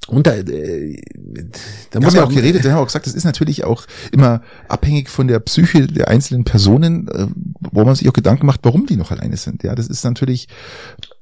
und 0.07 0.27
da, 0.27 0.35
äh, 0.35 0.43
da 0.43 1.99
Wir 1.99 2.01
muss 2.01 2.13
haben 2.13 2.15
ja 2.15 2.21
man 2.21 2.23
auch 2.29 2.35
geredet, 2.35 2.63
wir 2.63 2.71
haben 2.71 2.79
auch 2.79 2.85
gesagt, 2.85 3.07
das 3.07 3.15
ist 3.15 3.23
natürlich 3.23 3.63
auch 3.63 3.85
immer 4.11 4.41
abhängig 4.67 5.09
von 5.09 5.27
der 5.27 5.39
Psyche 5.39 5.87
der 5.87 6.09
einzelnen 6.09 6.43
Personen, 6.43 7.07
äh, 7.07 7.27
wo 7.71 7.83
man 7.83 7.95
sich 7.95 8.07
auch 8.07 8.13
Gedanken 8.13 8.45
macht, 8.45 8.59
warum 8.63 8.85
die 8.85 8.97
noch 8.97 9.11
alleine 9.11 9.37
sind. 9.37 9.63
Ja, 9.63 9.73
das 9.73 9.87
ist 9.87 10.03
natürlich, 10.03 10.47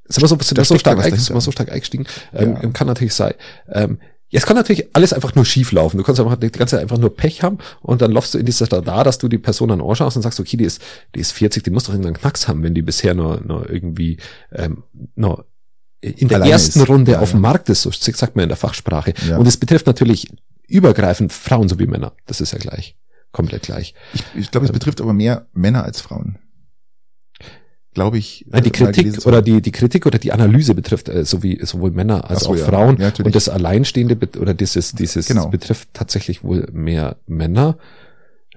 sind 0.06 0.22
wir 0.22 0.28
so, 0.28 0.36
sind 0.38 0.58
wir 0.58 0.64
so 0.64 0.78
stark, 0.78 1.02
sind 1.02 1.34
wir 1.34 1.40
so 1.40 1.50
stark 1.50 1.72
eingestiegen. 1.72 2.06
Ähm, 2.34 2.58
Ja. 2.62 2.70
Kann 2.70 2.86
natürlich 2.86 3.14
sein. 3.14 3.32
Ähm, 3.68 3.98
es 4.36 4.46
kann 4.46 4.56
natürlich 4.56 4.88
alles 4.94 5.12
einfach 5.12 5.34
nur 5.34 5.44
schief 5.44 5.70
laufen. 5.70 5.96
Du 5.96 6.02
kannst 6.02 6.20
einfach 6.20 6.36
die 6.36 6.50
ganze 6.50 6.76
Zeit 6.76 6.82
einfach 6.82 6.98
nur 6.98 7.14
Pech 7.14 7.42
haben 7.42 7.58
und 7.82 8.02
dann 8.02 8.10
laufst 8.10 8.34
du 8.34 8.38
in 8.38 8.46
dieser 8.46 8.66
Stadt 8.66 8.86
da, 8.86 9.04
dass 9.04 9.18
du 9.18 9.28
die 9.28 9.38
Person 9.38 9.68
dann 9.68 9.80
anschaust 9.80 10.16
und 10.16 10.22
sagst, 10.22 10.40
okay, 10.40 10.56
die 10.56 10.64
ist, 10.64 10.82
die 11.14 11.20
ist 11.20 11.32
40, 11.32 11.62
die 11.62 11.70
muss 11.70 11.84
doch 11.84 11.92
irgendeinen 11.92 12.16
Knacks 12.16 12.48
haben, 12.48 12.62
wenn 12.62 12.74
die 12.74 12.82
bisher 12.82 13.14
nur, 13.14 13.40
nur 13.44 13.70
irgendwie 13.70 14.18
ähm, 14.52 14.82
nur 15.14 15.46
in 16.00 16.28
der 16.28 16.36
Alleine 16.36 16.52
ersten 16.52 16.80
ist. 16.80 16.88
Runde 16.88 17.12
Ja, 17.12 17.20
auf 17.20 17.30
ja. 17.30 17.36
dem 17.36 17.42
Markt 17.42 17.68
ist, 17.68 17.82
so 17.82 17.90
sagt 17.92 18.34
man 18.36 18.42
in 18.42 18.48
der 18.48 18.56
Fachsprache. 18.56 19.14
Ja. 19.28 19.38
Und 19.38 19.46
es 19.46 19.56
betrifft 19.56 19.86
natürlich 19.86 20.26
übergreifend 20.66 21.32
Frauen 21.32 21.68
sowie 21.68 21.86
Männer. 21.86 22.12
Das 22.26 22.40
ist 22.40 22.52
ja 22.52 22.58
gleich. 22.58 22.96
Komplett 23.30 23.62
gleich. 23.62 23.94
ich, 24.12 24.24
ich 24.36 24.50
glaube, 24.50 24.66
es 24.66 24.72
betrifft 24.72 25.00
aber 25.00 25.12
mehr 25.12 25.46
Männer 25.52 25.84
als 25.84 26.00
Frauen. 26.00 26.38
Glaube 27.94 28.18
ich. 28.18 28.44
Die 28.48 28.58
äh, 28.58 28.60
gelesen 28.70 28.92
Kritik 28.92 29.26
oder 29.26 29.40
die, 29.40 29.62
die 29.62 29.72
Kritik 29.72 30.04
oder 30.06 30.18
die 30.18 30.32
Analyse 30.32 30.74
betrifft 30.74 31.08
äh, 31.08 31.24
sowie, 31.24 31.60
sowohl 31.62 31.92
Männer 31.92 32.28
als 32.28 32.40
so, 32.40 32.50
auch 32.50 32.56
ja. 32.56 32.64
Frauen. 32.64 32.98
Ja, 33.00 33.12
und 33.22 33.34
das 33.34 33.48
Alleinstehende 33.48 34.18
oder 34.38 34.52
dieses, 34.52 34.92
dieses 34.92 35.28
Genau. 35.28 35.48
betrifft 35.48 35.90
tatsächlich 35.92 36.42
wohl 36.42 36.66
mehr 36.72 37.16
Männer. 37.26 37.78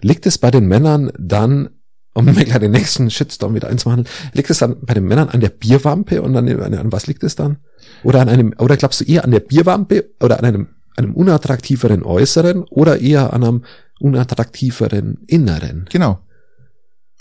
Liegt 0.01 0.25
es 0.25 0.37
bei 0.37 0.51
den 0.51 0.67
Männern 0.67 1.11
dann 1.17 1.69
um 2.17 2.25
mir 2.25 2.33
gleich 2.33 2.57
den 2.57 2.71
nächsten 2.71 3.11
Shitstorm 3.11 3.53
wieder 3.53 3.67
einzuhandeln, 3.67 4.07
liegt 4.33 4.49
es 4.49 4.57
dann 4.57 4.77
bei 4.81 4.95
den 4.95 5.05
Männern 5.05 5.29
an 5.29 5.39
der 5.39 5.49
Bierwampe 5.49 6.23
und 6.23 6.35
an, 6.35 6.47
an, 6.49 6.73
an 6.73 6.91
was 6.91 7.05
liegt 7.05 7.23
es 7.23 7.35
dann? 7.35 7.57
Oder 8.03 8.21
an 8.21 8.29
einem, 8.29 8.55
oder 8.57 8.75
glaubst 8.75 9.01
du 9.01 9.05
eher 9.05 9.23
an 9.23 9.29
der 9.29 9.39
Bierwampe 9.39 10.09
oder 10.19 10.39
an 10.39 10.45
einem, 10.45 10.67
einem 10.95 11.13
unattraktiveren 11.13 12.03
Äußeren 12.03 12.63
oder 12.63 12.99
eher 12.99 13.33
an 13.33 13.43
einem 13.43 13.65
unattraktiveren 13.99 15.19
Inneren? 15.27 15.85
Genau. 15.91 16.19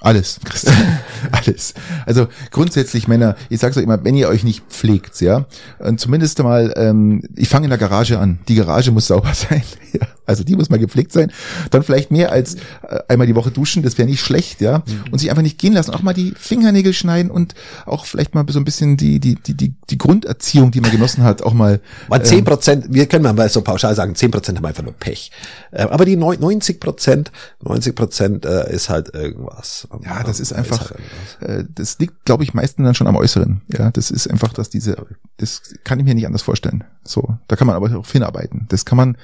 Alles, 0.06 0.38
Christian. 0.44 1.00
Alles. 1.32 1.75
Also 2.06 2.28
grundsätzlich, 2.52 3.08
Männer, 3.08 3.34
ich 3.48 3.58
sage 3.58 3.76
euch 3.76 3.82
immer, 3.82 4.04
wenn 4.04 4.14
ihr 4.14 4.28
euch 4.28 4.44
nicht 4.44 4.62
pflegt, 4.68 5.20
ja, 5.20 5.46
und 5.80 5.98
zumindest 5.98 6.40
mal, 6.44 6.72
ähm, 6.76 7.22
ich 7.34 7.48
fange 7.48 7.64
in 7.64 7.70
der 7.70 7.78
Garage 7.78 8.16
an. 8.20 8.38
Die 8.46 8.54
Garage 8.54 8.92
muss 8.92 9.08
sauber 9.08 9.34
sein. 9.34 9.64
ja. 9.92 10.06
Also 10.26 10.42
die 10.42 10.56
muss 10.56 10.70
mal 10.70 10.78
gepflegt 10.78 11.12
sein. 11.12 11.32
Dann 11.70 11.82
vielleicht 11.82 12.10
mehr 12.10 12.32
als 12.32 12.56
äh, 12.56 13.00
einmal 13.08 13.26
die 13.26 13.34
Woche 13.34 13.50
duschen, 13.50 13.82
das 13.82 13.96
wäre 13.96 14.08
nicht 14.08 14.20
schlecht, 14.20 14.60
ja. 14.60 14.78
Mhm. 14.78 15.12
Und 15.12 15.18
sich 15.18 15.30
einfach 15.30 15.42
nicht 15.42 15.58
gehen 15.58 15.72
lassen. 15.72 15.92
Auch 15.92 16.02
mal 16.02 16.14
die 16.14 16.34
Fingernägel 16.36 16.92
schneiden 16.92 17.30
und 17.30 17.54
auch 17.84 18.06
vielleicht 18.06 18.34
mal 18.34 18.44
so 18.48 18.58
ein 18.58 18.64
bisschen 18.64 18.96
die, 18.96 19.20
die, 19.20 19.36
die, 19.36 19.54
die, 19.54 19.75
die 19.88 19.98
Grunderziehung, 19.98 20.72
die 20.72 20.80
man 20.80 20.90
genossen 20.90 21.22
hat, 21.22 21.42
auch 21.42 21.52
mal. 21.52 21.80
Mal 22.08 22.25
zehn 22.25 22.40
ähm, 22.40 22.44
Prozent, 22.44 22.86
wir 22.90 23.06
können 23.06 23.25
mal 23.34 23.48
so 23.48 23.62
pauschal 23.62 23.94
sagen, 23.94 24.14
zehn 24.14 24.30
Prozent 24.30 24.58
haben 24.58 24.66
einfach 24.66 24.82
nur 24.82 24.94
Pech. 24.94 25.30
Äh, 25.70 25.82
aber 25.82 26.04
die 26.04 26.16
90 26.16 26.80
Prozent, 26.80 27.30
90 27.62 27.94
Prozent 27.94 28.44
äh, 28.44 28.72
ist 28.72 28.88
halt 28.88 29.14
irgendwas. 29.14 29.88
Ja, 30.04 30.22
das 30.22 30.40
ist 30.40 30.52
einfach, 30.52 30.92
äh, 31.40 31.64
das 31.68 31.98
liegt, 31.98 32.24
glaube 32.24 32.44
ich, 32.44 32.54
meistens 32.54 32.84
dann 32.84 32.94
schon 32.94 33.06
am 33.06 33.16
Äußeren. 33.16 33.62
Ja, 33.68 33.90
das 33.90 34.10
ist 34.10 34.28
einfach, 34.28 34.52
dass 34.52 34.70
diese, 34.70 35.06
das 35.36 35.62
kann 35.84 35.98
ich 35.98 36.04
mir 36.04 36.14
nicht 36.14 36.26
anders 36.26 36.42
vorstellen. 36.42 36.84
So, 37.04 37.38
da 37.48 37.56
kann 37.56 37.66
man 37.66 37.76
aber 37.76 37.96
auch 37.96 38.06
hinarbeiten. 38.06 38.66
Das 38.68 38.84
kann 38.84 38.96
man, 38.96 39.16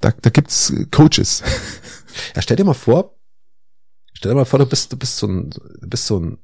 da, 0.00 0.10
da 0.10 0.30
gibt's 0.30 0.72
Coaches. 0.90 1.42
Ja, 2.36 2.42
stell 2.42 2.56
dir 2.56 2.64
mal 2.64 2.74
vor, 2.74 3.16
stell 4.12 4.30
dir 4.30 4.36
mal 4.36 4.44
vor, 4.44 4.60
du 4.60 4.66
bist, 4.66 4.92
du 4.92 4.96
bist 4.96 5.16
so 5.16 5.26
ein, 5.26 5.50
du 5.50 5.88
bist 5.88 6.06
so 6.06 6.20
ein 6.20 6.38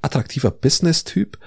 attraktiver 0.00 0.50
Business-Typ, 0.50 1.38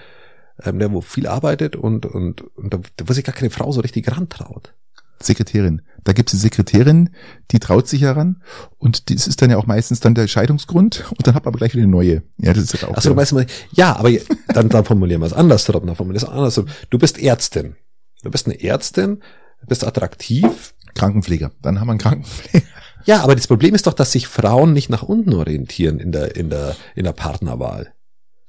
ähm, 0.63 0.79
der 0.79 0.91
wo 0.91 1.01
viel 1.01 1.27
arbeitet 1.27 1.75
und, 1.75 2.05
und, 2.05 2.41
und 2.57 2.73
da, 2.73 2.79
wo 3.05 3.13
sich 3.13 3.23
gar 3.23 3.35
keine 3.35 3.49
Frau 3.49 3.71
so 3.71 3.81
richtig 3.81 4.11
rantraut. 4.11 4.73
Sekretärin. 5.21 5.81
Da 6.03 6.13
gibt 6.13 6.29
es 6.29 6.39
die 6.39 6.41
Sekretärin, 6.41 7.09
die 7.51 7.59
traut 7.59 7.87
sich 7.87 8.01
heran 8.01 8.41
und 8.77 9.09
das 9.09 9.27
ist 9.27 9.41
dann 9.41 9.49
ja 9.49 9.57
auch 9.57 9.67
meistens 9.67 9.99
dann 9.99 10.15
der 10.15 10.27
Scheidungsgrund 10.27 11.05
und 11.11 11.27
dann 11.27 11.35
hat 11.35 11.45
man 11.45 11.53
aber 11.53 11.57
gleich 11.59 11.73
wieder 11.73 11.83
eine 11.83 11.91
neue. 11.91 12.23
Ja, 12.37 12.53
das 12.53 12.63
ist 12.63 12.73
halt 12.73 12.85
auch. 12.85 12.97
Achso, 12.97 13.09
du 13.09 13.15
meinst 13.15 13.33
mal, 13.33 13.45
ja, 13.71 13.95
aber 13.95 14.11
dann, 14.47 14.69
dann 14.69 14.85
formulieren 14.85 15.21
wir 15.21 15.27
es 15.27 15.33
anders, 15.33 15.65
dann 15.65 15.95
formulieren 15.95 16.21
wir 16.21 16.27
es 16.27 16.55
anders. 16.55 16.61
Du 16.89 16.97
bist 16.97 17.19
Ärztin. 17.19 17.75
Du 18.23 18.31
bist 18.31 18.47
eine 18.47 18.61
Ärztin, 18.61 19.21
bist 19.67 19.85
attraktiv. 19.85 20.73
Krankenpfleger. 20.95 21.51
Dann 21.61 21.79
haben 21.79 21.87
wir 21.87 21.91
einen 21.91 21.99
Krankenpfleger. 21.99 22.65
Ja, 23.05 23.21
aber 23.21 23.35
das 23.35 23.47
Problem 23.47 23.75
ist 23.75 23.87
doch, 23.87 23.93
dass 23.93 24.11
sich 24.11 24.27
Frauen 24.27 24.73
nicht 24.73 24.89
nach 24.89 25.03
unten 25.03 25.33
orientieren 25.33 25.99
in 25.99 26.11
der, 26.11 26.35
in 26.35 26.49
der, 26.49 26.75
in 26.95 27.05
der 27.05 27.13
Partnerwahl. 27.13 27.93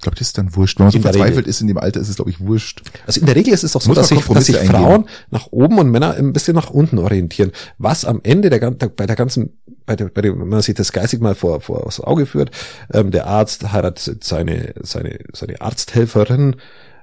Ich 0.00 0.02
glaube, 0.02 0.16
das 0.16 0.28
ist 0.28 0.38
dann 0.38 0.57
wurscht. 0.57 0.78
Wenn 0.78 0.87
man 0.87 0.92
so 0.92 1.00
verzweifelt 1.00 1.47
ist 1.47 1.61
in 1.61 1.66
dem 1.66 1.76
Alter, 1.76 2.00
ist 2.00 2.09
es, 2.09 2.16
glaube 2.16 2.30
ich, 2.30 2.40
wurscht. 2.40 2.80
Also 3.07 3.21
in 3.21 3.26
der 3.26 3.37
Regel 3.37 3.52
ist 3.52 3.64
es 3.64 3.73
doch 3.73 3.83
so, 3.83 3.92
dass 3.92 4.09
sich, 4.09 4.25
dass 4.25 4.47
sich 4.47 4.57
Frauen 4.57 5.07
nach 5.28 5.49
oben 5.50 5.78
und 5.78 5.90
Männer 5.90 6.14
ein 6.14 6.33
bisschen 6.33 6.54
nach 6.54 6.71
unten 6.71 6.97
orientieren. 6.97 7.52
Was 7.76 8.07
am 8.07 8.19
Ende 8.23 8.49
der, 8.49 8.71
der 8.71 8.88
bei 8.88 9.04
der 9.04 9.14
ganzen, 9.14 9.61
bei 9.85 9.97
der, 9.97 10.07
bei 10.07 10.23
dem, 10.23 10.40
wenn 10.40 10.49
man 10.49 10.62
sich 10.62 10.75
das 10.75 10.92
geistig 10.92 11.21
mal 11.21 11.35
vor, 11.35 11.61
vor 11.61 11.87
aufs 11.87 12.00
Auge 12.00 12.25
führt, 12.25 12.51
ähm, 12.94 13.11
der 13.11 13.27
Arzt 13.27 13.72
heiratet 13.72 14.25
seine, 14.25 14.72
seine, 14.81 15.18
seine 15.35 15.61
Arzthelferin, 15.61 16.57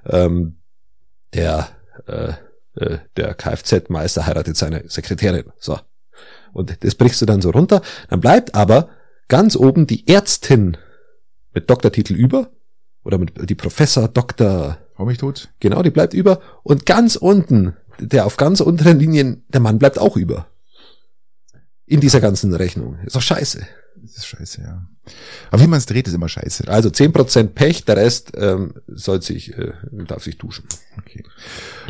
ähm, 0.04 0.56
der, 1.34 1.68
äh, 2.08 2.32
äh, 2.84 2.98
der 3.16 3.34
Kfz-Meister 3.34 4.26
heiratet 4.26 4.56
seine 4.56 4.88
Sekretärin. 4.88 5.44
So. 5.60 5.78
Und 6.52 6.76
das 6.82 6.96
brichst 6.96 7.22
du 7.22 7.26
dann 7.26 7.42
so 7.42 7.50
runter. 7.50 7.80
Dann 8.10 8.18
bleibt 8.18 8.56
aber 8.56 8.88
ganz 9.28 9.54
oben 9.54 9.86
die 9.86 10.08
Ärztin 10.08 10.76
mit 11.54 11.70
Doktortitel 11.70 12.14
über 12.14 12.50
oder 13.08 13.16
mit 13.16 13.48
die 13.48 13.54
Professor, 13.54 14.06
Doktor. 14.06 14.78
Hau 14.98 15.06
mich 15.06 15.16
tot. 15.16 15.48
Genau, 15.60 15.82
die 15.82 15.90
bleibt 15.90 16.12
über. 16.12 16.40
Und 16.62 16.84
ganz 16.84 17.16
unten, 17.16 17.74
der 17.98 18.26
auf 18.26 18.36
ganz 18.36 18.60
unteren 18.60 18.98
Linien, 18.98 19.44
der 19.48 19.60
Mann 19.60 19.78
bleibt 19.78 19.98
auch 19.98 20.18
über. 20.18 20.46
In 21.86 22.00
dieser 22.00 22.20
ganzen 22.20 22.52
Rechnung. 22.52 22.98
Ist 23.06 23.16
doch 23.16 23.22
scheiße. 23.22 23.66
Das 24.02 24.16
ist 24.18 24.26
scheiße, 24.26 24.60
ja. 24.60 24.86
Aber 25.50 25.62
wie 25.62 25.66
man 25.66 25.78
es 25.78 25.86
dreht, 25.86 26.06
ist 26.06 26.12
immer 26.12 26.28
scheiße. 26.28 26.68
Also 26.68 26.90
zehn 26.90 27.14
Prozent 27.14 27.54
Pech, 27.54 27.86
der 27.86 27.96
Rest 27.96 28.32
ähm, 28.36 28.74
soll 28.86 29.22
sich, 29.22 29.56
äh, 29.56 29.72
darf 30.06 30.22
sich 30.22 30.36
duschen. 30.36 30.66
Okay. 30.98 31.24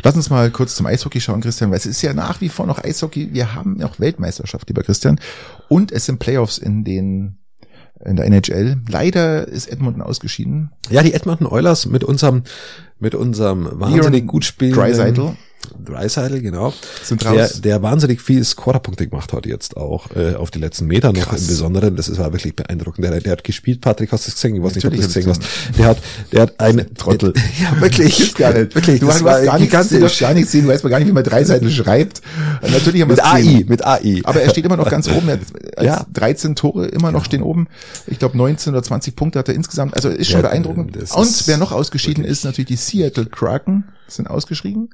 Lass 0.01 0.15
uns 0.15 0.29
mal 0.29 0.49
kurz 0.51 0.75
zum 0.75 0.85
Eishockey 0.85 1.19
schauen, 1.19 1.41
Christian, 1.41 1.69
weil 1.69 1.79
es 1.79 1.85
ist 1.85 2.01
ja 2.01 2.13
nach 2.13 2.39
wie 2.39 2.47
vor 2.47 2.65
noch 2.65 2.81
Eishockey. 2.81 3.33
Wir 3.33 3.55
haben 3.55 3.75
noch 3.75 3.99
Weltmeisterschaft, 3.99 4.69
lieber 4.69 4.83
Christian. 4.83 5.19
Und 5.67 5.91
es 5.91 6.05
sind 6.05 6.19
Playoffs 6.19 6.59
in 6.59 6.85
den 6.85 7.39
in 8.05 8.15
der 8.15 8.25
NHL. 8.25 8.77
Leider 8.87 9.47
ist 9.47 9.71
Edmonton 9.71 10.01
ausgeschieden. 10.01 10.71
Ja, 10.89 11.03
die 11.03 11.13
Edmonton 11.13 11.47
Oilers 11.47 11.85
mit 11.85 12.03
unserem 12.03 12.43
mit 12.99 13.15
unserem 13.15 13.67
wahnsinnig 13.71 14.27
gut 14.27 14.45
spielenden. 14.45 15.37
Dreiseidel, 15.83 16.41
genau. 16.41 16.73
Sind 17.03 17.23
der, 17.23 17.47
der 17.47 17.81
wahnsinnig 17.81 18.21
viel 18.21 18.43
Scorerpunkte 18.43 19.07
gemacht 19.07 19.33
hat 19.33 19.45
jetzt 19.45 19.77
auch 19.77 20.15
äh, 20.15 20.35
auf 20.35 20.51
die 20.51 20.59
letzten 20.59 20.87
Meter 20.87 21.11
noch 21.13 21.29
Krass. 21.29 21.41
im 21.41 21.47
Besonderen. 21.47 21.95
Das 21.95 22.15
war 22.17 22.31
wirklich 22.31 22.55
beeindruckend. 22.55 23.05
Der, 23.05 23.19
der 23.19 23.31
hat 23.31 23.43
gespielt, 23.43 23.81
Patrick, 23.81 24.11
hast 24.11 24.27
du 24.27 24.29
es 24.29 24.35
gesehen? 24.35 24.55
Ich 24.55 24.63
weiß 24.63 24.75
nicht, 24.75 24.85
ob 24.85 24.93
du 24.93 24.99
es 24.99 25.07
gesehen 25.07 25.29
hast. 25.29 25.41
Der 25.77 25.85
hat, 25.85 25.97
der 26.31 26.41
hat 26.43 26.59
ein 26.59 26.93
Trottel. 26.97 27.33
ja, 27.61 27.79
wirklich. 27.81 28.33
gar 28.35 28.53
nicht. 28.53 28.75
Wirklich. 28.75 28.99
Du 28.99 29.07
hast 29.07 29.23
gar 29.23 29.59
nicht, 29.59 29.71
kannst 29.71 29.91
du 29.91 29.99
doch 29.99 30.19
gar 30.19 30.33
nicht 30.33 30.49
sehen. 30.49 30.63
Du 30.63 30.69
weißt 30.69 30.83
mal 30.83 30.89
gar 30.89 30.99
nicht, 30.99 31.07
wie 31.07 31.13
man 31.13 31.23
Dreiseidel 31.23 31.71
schreibt. 31.71 32.21
Natürlich 32.61 33.01
haben 33.01 33.09
mit 33.09 33.23
AI, 33.23 33.65
mit 33.67 33.85
AI. 33.85 34.21
Aber 34.23 34.41
er 34.41 34.49
steht 34.49 34.65
immer 34.65 34.77
noch 34.77 34.89
ganz 34.89 35.07
oben. 35.09 35.29
Ja. 35.81 36.05
13 36.13 36.55
Tore 36.55 36.87
immer 36.87 37.11
noch 37.11 37.19
genau. 37.19 37.25
stehen 37.25 37.43
oben. 37.43 37.67
Ich 38.07 38.19
glaube 38.19 38.37
19 38.37 38.73
oder 38.73 38.83
20 38.83 39.15
Punkte 39.15 39.39
hat 39.39 39.47
er 39.47 39.55
insgesamt. 39.55 39.95
Also 39.95 40.09
ist 40.09 40.27
schon 40.27 40.41
ja, 40.41 40.47
beeindruckend. 40.47 40.97
Und 41.13 41.47
wer 41.47 41.57
noch 41.57 41.71
ausgeschieden 41.71 42.23
ist, 42.23 42.43
natürlich 42.43 42.67
die 42.67 42.75
Seattle 42.75 43.25
Kraken 43.25 43.85
sind 44.07 44.29
ausgeschrieben. 44.29 44.89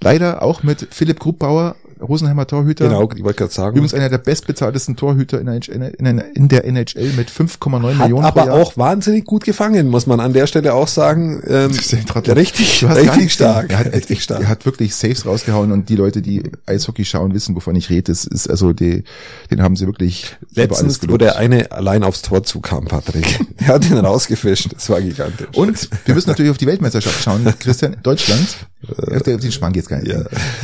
Leider 0.00 0.42
auch 0.42 0.62
mit 0.62 0.88
Philipp 0.90 1.20
Grubbauer, 1.20 1.76
Rosenheimer 2.06 2.46
Torhüter. 2.46 2.88
Genau, 2.88 3.08
ich 3.14 3.22
wollte 3.22 3.38
gerade 3.38 3.52
sagen. 3.52 3.76
Übrigens 3.76 3.94
einer 3.94 4.08
der 4.08 4.18
bestbezahltesten 4.18 4.96
Torhüter 4.96 5.40
in 5.40 5.46
der, 5.46 6.34
in 6.34 6.48
der 6.48 6.64
NHL 6.64 7.12
mit 7.16 7.30
5,9 7.30 7.94
Millionen. 7.94 8.24
Aber 8.24 8.52
auch 8.52 8.76
wahnsinnig 8.76 9.24
gut 9.24 9.44
gefangen, 9.44 9.88
muss 9.88 10.06
man 10.06 10.20
an 10.20 10.32
der 10.32 10.46
Stelle 10.46 10.74
auch 10.74 10.88
sagen. 10.88 11.42
Ähm, 11.46 11.70
richtig, 11.70 12.84
hast 12.84 12.96
richtig 12.96 13.16
nicht 13.16 13.32
stark. 13.32 13.70
Er 13.70 13.78
hat, 13.78 13.92
richtig 13.92 14.22
stark. 14.22 14.42
er 14.42 14.48
hat 14.48 14.64
wirklich 14.66 14.94
Saves 14.94 15.26
rausgehauen 15.26 15.72
und 15.72 15.88
die 15.88 15.96
Leute, 15.96 16.22
die 16.22 16.42
Eishockey 16.66 17.04
schauen, 17.04 17.34
wissen, 17.34 17.54
wovon 17.56 17.76
ich 17.76 17.90
rede. 17.90 18.04
Das 18.04 18.24
ist 18.24 18.48
also 18.48 18.72
die, 18.72 19.04
den 19.50 19.62
haben 19.62 19.76
sie 19.76 19.86
wirklich 19.86 20.36
letztens, 20.54 21.00
wo 21.08 21.16
der 21.16 21.36
eine 21.36 21.72
allein 21.72 22.04
aufs 22.04 22.22
Tor 22.22 22.42
zukam, 22.44 22.86
Patrick. 22.86 23.40
er 23.58 23.68
hat 23.68 23.90
ihn 23.90 23.96
rausgefischt. 23.96 24.74
Das 24.74 24.88
war 24.88 25.00
gigantisch. 25.00 25.48
Und 25.54 25.88
wir 26.04 26.14
müssen 26.14 26.30
natürlich 26.30 26.50
auf 26.50 26.58
die 26.58 26.66
Weltmeisterschaft 26.66 27.22
schauen. 27.22 27.44
Christian, 27.58 27.96
Deutschland. 28.02 28.66
Auf 28.88 29.22
den 29.22 29.52
Schmarrn 29.52 29.72
geht's 29.72 29.88
gar 29.88 30.00
nicht. 30.00 30.12
Ja. 30.12 30.22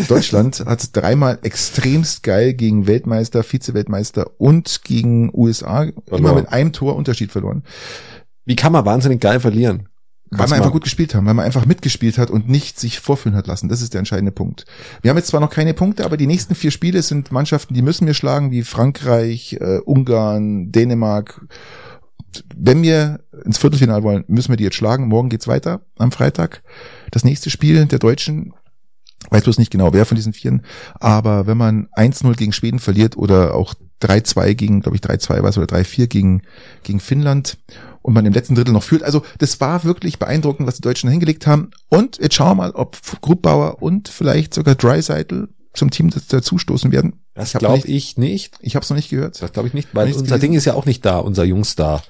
Deutschland 0.08 0.64
hat 0.64 0.96
dreimal 0.96 1.31
extremst 1.42 2.22
geil 2.22 2.54
gegen 2.54 2.86
Weltmeister, 2.86 3.42
Vize-Weltmeister 3.42 4.30
und 4.38 4.82
gegen 4.84 5.30
USA 5.34 5.86
verloren. 5.86 5.96
immer 6.10 6.34
mit 6.34 6.48
einem 6.52 6.72
Tor 6.72 6.96
Unterschied 6.96 7.32
verloren. 7.32 7.62
Wie 8.44 8.56
kann 8.56 8.72
man 8.72 8.84
wahnsinnig 8.84 9.20
geil 9.20 9.40
verlieren? 9.40 9.88
Weil 10.34 10.48
wir 10.48 10.56
einfach 10.56 10.72
gut 10.72 10.84
gespielt 10.84 11.14
haben, 11.14 11.26
weil 11.26 11.34
man 11.34 11.44
einfach 11.44 11.66
mitgespielt 11.66 12.16
hat 12.16 12.30
und 12.30 12.48
nicht 12.48 12.80
sich 12.80 13.00
vorführen 13.00 13.36
hat 13.36 13.46
lassen. 13.46 13.68
Das 13.68 13.82
ist 13.82 13.92
der 13.92 13.98
entscheidende 13.98 14.32
Punkt. 14.32 14.64
Wir 15.02 15.10
haben 15.10 15.18
jetzt 15.18 15.28
zwar 15.28 15.40
noch 15.40 15.50
keine 15.50 15.74
Punkte, 15.74 16.06
aber 16.06 16.16
die 16.16 16.26
nächsten 16.26 16.54
vier 16.54 16.70
Spiele 16.70 17.02
sind 17.02 17.32
Mannschaften, 17.32 17.74
die 17.74 17.82
müssen 17.82 18.06
wir 18.06 18.14
schlagen, 18.14 18.50
wie 18.50 18.62
Frankreich, 18.62 19.58
äh, 19.60 19.78
Ungarn, 19.84 20.72
Dänemark. 20.72 21.46
Wenn 22.56 22.82
wir 22.82 23.20
ins 23.44 23.58
Viertelfinale 23.58 24.02
wollen, 24.02 24.24
müssen 24.26 24.50
wir 24.50 24.56
die 24.56 24.64
jetzt 24.64 24.76
schlagen. 24.76 25.08
Morgen 25.08 25.28
geht's 25.28 25.48
weiter 25.48 25.82
am 25.98 26.12
Freitag. 26.12 26.62
Das 27.10 27.24
nächste 27.24 27.50
Spiel 27.50 27.84
der 27.84 27.98
Deutschen 27.98 28.54
weiß 29.32 29.44
bloß 29.44 29.58
nicht 29.58 29.70
genau, 29.70 29.92
wer 29.92 30.06
von 30.06 30.16
diesen 30.16 30.32
Vieren, 30.32 30.62
aber 31.00 31.46
wenn 31.46 31.56
man 31.56 31.88
1-0 31.96 32.36
gegen 32.36 32.52
Schweden 32.52 32.78
verliert 32.78 33.16
oder 33.16 33.54
auch 33.54 33.74
3-2 34.02 34.54
gegen, 34.54 34.80
glaube 34.80 34.96
ich, 34.96 35.02
3-2 35.02 35.42
war 35.42 35.50
es 35.50 35.58
oder 35.58 35.66
3-4 35.66 36.06
gegen, 36.06 36.42
gegen 36.82 37.00
Finnland 37.00 37.58
und 38.02 38.14
man 38.14 38.26
im 38.26 38.32
letzten 38.32 38.54
Drittel 38.54 38.72
noch 38.72 38.82
führt. 38.82 39.02
Also 39.02 39.22
das 39.38 39.60
war 39.60 39.84
wirklich 39.84 40.18
beeindruckend, 40.18 40.66
was 40.66 40.76
die 40.76 40.82
Deutschen 40.82 41.08
hingelegt 41.08 41.46
haben. 41.46 41.70
Und 41.88 42.18
jetzt 42.18 42.34
schauen 42.34 42.48
wir 42.50 42.54
mal, 42.56 42.70
ob 42.72 42.98
Gruppbauer 43.20 43.80
und 43.82 44.08
vielleicht 44.08 44.54
sogar 44.54 44.74
Dreiseitl 44.74 45.48
zum 45.72 45.90
Team 45.90 46.10
dazustoßen 46.10 46.92
werden. 46.92 47.20
Das 47.34 47.52
glaube 47.52 47.86
ich 47.86 48.18
nicht. 48.18 48.56
Ich 48.60 48.74
habe 48.74 48.82
es 48.82 48.90
noch 48.90 48.96
nicht 48.96 49.08
gehört. 49.08 49.40
Das 49.40 49.52
glaube 49.52 49.68
ich 49.68 49.74
nicht, 49.74 49.94
weil 49.94 50.12
unser 50.12 50.38
Ding 50.38 50.52
ist 50.52 50.66
ja 50.66 50.74
auch 50.74 50.84
nicht 50.84 51.04
da, 51.06 51.18
unser 51.18 51.44
Jungstar. 51.44 52.02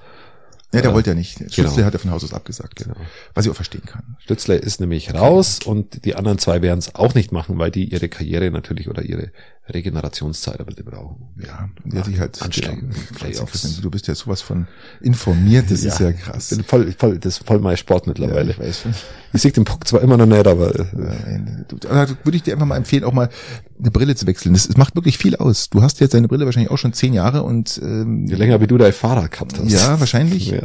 Ja, 0.73 0.81
der 0.81 0.91
äh, 0.91 0.95
wollte 0.95 1.11
ja 1.11 1.15
nicht. 1.15 1.35
Stützle 1.35 1.63
genau. 1.63 1.87
hat 1.87 1.95
er 1.95 1.99
von 1.99 2.11
Haus 2.11 2.25
aus 2.25 2.33
abgesagt. 2.33 2.77
Genau. 2.77 2.97
Was 3.35 3.45
ich 3.45 3.51
auch 3.51 3.57
verstehen 3.57 3.85
kann. 3.85 4.17
Stützle 4.21 4.57
ist 4.57 4.81
nämlich 4.81 5.13
raus 5.13 5.61
und 5.65 6.05
die 6.05 6.15
anderen 6.15 6.39
zwei 6.39 6.63
werden 6.63 6.79
es 6.79 6.95
auch 6.95 7.15
nicht 7.15 7.33
machen, 7.33 7.59
weil 7.59 7.71
die 7.71 7.85
ihre 7.85 8.09
Karriere 8.09 8.51
natürlich 8.51 8.89
oder 8.89 9.03
ihre 9.03 9.31
Regenerationszeit 9.68 10.57
er 10.59 10.64
bitte 10.64 10.83
brauchen. 10.83 11.29
Ja, 11.37 11.68
und 11.85 11.92
der 11.92 12.05
sich 12.05 12.18
halt 12.18 12.40
anstrengen. 12.42 12.92
Du 13.81 13.90
bist 13.90 14.09
ja 14.09 14.14
sowas 14.14 14.42
von 14.42 14.66
informiert, 15.01 15.70
das 15.70 15.85
ist 15.85 16.01
ja 16.01 16.11
Ich 16.11 16.18
krass. 16.20 16.48
bin 16.48 16.64
voll, 16.64 16.92
voll, 16.98 17.18
das 17.18 17.38
ist 17.38 17.46
voll 17.46 17.61
mein 17.61 17.77
Sport 17.77 18.07
Ja, 18.07 18.11
mittlerweile. 18.11 18.51
ich 18.53 18.59
weiß 18.59 18.85
ich 19.35 19.40
sehe 19.40 19.53
den 19.53 19.64
Puck 19.64 19.87
zwar 19.87 20.03
immer 20.03 20.16
noch 20.16 20.27
nicht, 20.27 20.46
aber 20.46 20.75
äh, 20.79 20.85
Ja, 21.85 22.07
Da 22.07 22.09
würde 22.25 22.37
ich 22.37 22.42
dir 22.42 22.53
einfach 22.55 22.66
mal 22.66 22.77
empfehlen, 22.77 23.05
auch 23.05 23.12
mal 23.12 23.31
eine 23.79 23.90
Brille 23.90 24.14
zu 24.14 24.27
wechseln. 24.27 24.53
Das, 24.53 24.66
das 24.66 24.77
macht 24.77 24.94
wirklich 24.96 25.16
viel 25.16 25.37
aus. 25.37 25.70
Du 25.70 25.81
hast 25.83 26.01
jetzt 26.01 26.12
deine 26.14 26.29
Brille 26.29 26.44
wahrscheinlich 26.44 26.70
auch 26.70 26.79
schon 26.79 26.92
zehn 26.92 27.14
Jahre 27.14 27.42
und 27.42 27.81
ähm, 27.83 28.27
je 28.27 28.35
länger 28.35 28.61
wie 28.61 28.66
du 28.66 28.79
dein 28.79 28.92
Fahrrad 28.92 29.31
gehabt 29.31 29.59
hast. 29.59 29.70
ja, 29.70 29.98
wahrscheinlich. 30.01 30.51
Ja. 30.51 30.61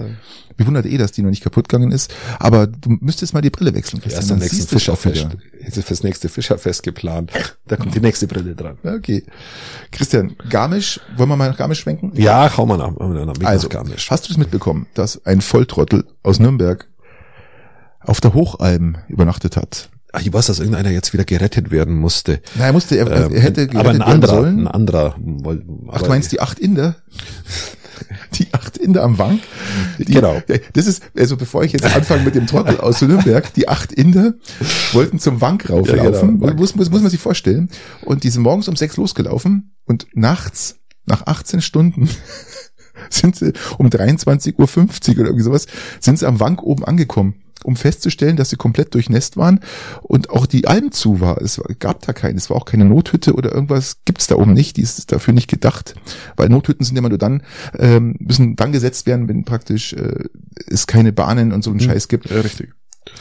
Mich 0.59 0.65
wundert 0.65 0.87
eh, 0.87 0.97
dass 0.97 1.11
die 1.11 1.21
noch 1.21 1.29
nicht 1.29 1.43
kaputt 1.43 1.69
gegangen 1.69 1.91
ist. 1.91 2.11
Aber 2.39 2.65
du 2.65 2.97
müsstest 2.99 3.31
mal 3.35 3.41
die 3.41 3.51
Brille 3.51 3.75
wechseln. 3.75 4.01
Erst 4.03 4.15
Christian, 4.15 4.37
am 4.37 4.39
nächsten 4.43 4.67
du 4.67 4.75
es 4.75 4.89
auch 4.89 4.97
Fischerfest. 4.97 5.37
Jetzt 5.63 5.77
ist 5.77 5.87
fürs 5.87 6.03
nächste 6.03 6.29
Fischerfest 6.29 6.81
geplant. 6.81 7.31
Da 7.67 7.75
kommt 7.75 7.93
die 7.93 7.99
nächste 7.99 8.25
Brille 8.27 8.55
dran. 8.55 8.77
Okay. 8.97 9.23
Christian, 9.91 10.35
Garmisch, 10.49 10.99
wollen 11.15 11.29
wir 11.29 11.35
mal 11.35 11.49
nach 11.49 11.57
Garmisch 11.57 11.79
schwenken? 11.79 12.11
Ja, 12.15 12.55
hau 12.57 12.65
mal 12.65 12.77
nach, 12.77 12.91
nach 12.97 13.45
Also, 13.47 13.69
Garmisch. 13.69 14.09
hast 14.11 14.27
du 14.27 14.31
es 14.33 14.37
mitbekommen, 14.37 14.87
dass 14.93 15.25
ein 15.25 15.41
Volltrottel 15.41 16.05
aus 16.23 16.39
Nürnberg 16.39 16.87
auf 18.01 18.21
der 18.21 18.33
Hochalm 18.33 18.97
übernachtet 19.07 19.57
hat? 19.57 19.89
Ach, 20.13 20.21
ich 20.21 20.31
weiß, 20.31 20.47
dass 20.47 20.59
irgendeiner 20.59 20.89
jetzt 20.89 21.11
wieder 21.13 21.25
gerettet 21.25 21.69
werden 21.69 21.95
musste. 21.95 22.41
Na, 22.55 22.65
er 22.67 22.73
musste, 22.73 22.95
er, 22.97 23.11
Ähm, 23.11 23.33
er 23.33 23.41
hätte 23.41 23.61
aber 23.75 23.89
ein 23.91 23.99
gerettet 23.99 23.99
werden 23.99 24.01
anderer, 24.13 24.35
sollen. 24.35 24.59
ein 24.61 24.67
anderer. 24.67 25.15
woll- 25.19 25.65
Ach, 25.91 26.01
du 26.01 26.07
meinst 26.09 26.31
die 26.31 26.39
acht 26.39 26.59
Inder? 26.59 26.95
Die 28.35 28.53
acht 28.53 28.77
Inder 28.77 29.03
am 29.03 29.17
Wank? 29.17 29.41
Die, 29.97 30.05
Genau. 30.05 30.41
Ja, 30.47 30.57
Das 30.73 30.87
ist, 30.87 31.03
also 31.17 31.37
bevor 31.37 31.63
ich 31.63 31.73
jetzt 31.73 31.85
anfange 31.85 32.23
mit 32.23 32.35
dem 32.35 32.47
Trottel 32.47 32.79
aus 32.79 33.01
Nürnberg, 33.01 33.53
die 33.53 33.67
acht 33.67 33.91
Inder 33.91 34.33
wollten 34.93 35.19
zum 35.19 35.41
Wank 35.41 35.69
rauflaufen. 35.69 36.39
genau. 36.39 36.53
muss, 36.53 36.75
muss, 36.75 36.89
muss 36.89 37.01
man 37.01 37.09
sich 37.09 37.19
vorstellen. 37.19 37.69
Und 38.01 38.23
die 38.23 38.29
sind 38.29 38.43
morgens 38.43 38.67
um 38.67 38.75
sechs 38.75 38.97
losgelaufen 38.97 39.75
und 39.85 40.07
nachts, 40.13 40.79
nach 41.05 41.25
18 41.25 41.61
Stunden, 41.61 42.09
sind 43.09 43.35
sie 43.35 43.53
um 43.77 43.87
23.50 43.87 44.57
Uhr 44.57 44.63
oder 44.65 45.25
irgendwie 45.27 45.43
sowas, 45.43 45.67
sind 45.99 46.19
sie 46.19 46.27
am 46.27 46.39
Wank 46.39 46.63
oben 46.63 46.83
angekommen, 46.83 47.35
um 47.67 47.75
festzustellen, 47.75 48.37
dass 48.37 48.49
sie 48.49 48.55
komplett 48.55 48.93
durchnässt 48.93 49.35
waren 49.35 49.59
und 50.01 50.29
auch 50.29 50.45
die 50.45 50.67
Alm 50.67 50.93
zu 50.93 51.19
war. 51.19 51.41
Es 51.41 51.61
gab 51.79 52.01
da 52.01 52.13
keine, 52.13 52.37
es 52.37 52.49
war 52.49 52.55
auch 52.55 52.65
keine 52.65 52.85
Nothütte 52.85 53.33
oder 53.33 53.51
irgendwas, 53.51 53.97
gibt's 54.05 54.27
da 54.27 54.35
oben 54.35 54.53
nicht, 54.53 54.77
die 54.77 54.81
ist 54.81 55.11
dafür 55.11 55.33
nicht 55.33 55.49
gedacht, 55.49 55.93
weil 56.37 56.47
Nothütten 56.47 56.85
sind 56.85 56.97
immer 56.97 57.09
nur 57.09 57.17
dann, 57.17 57.43
ähm, 57.77 58.15
müssen 58.19 58.55
dann 58.55 58.71
gesetzt 58.71 59.05
werden, 59.05 59.27
wenn 59.27 59.43
praktisch 59.43 59.91
äh, 59.91 60.23
es 60.67 60.87
keine 60.87 61.11
Bahnen 61.11 61.51
und 61.51 61.61
so 61.61 61.71
einen 61.71 61.81
Scheiß 61.81 62.07
gibt. 62.07 62.29
Ja, 62.29 62.39
richtig. 62.39 62.73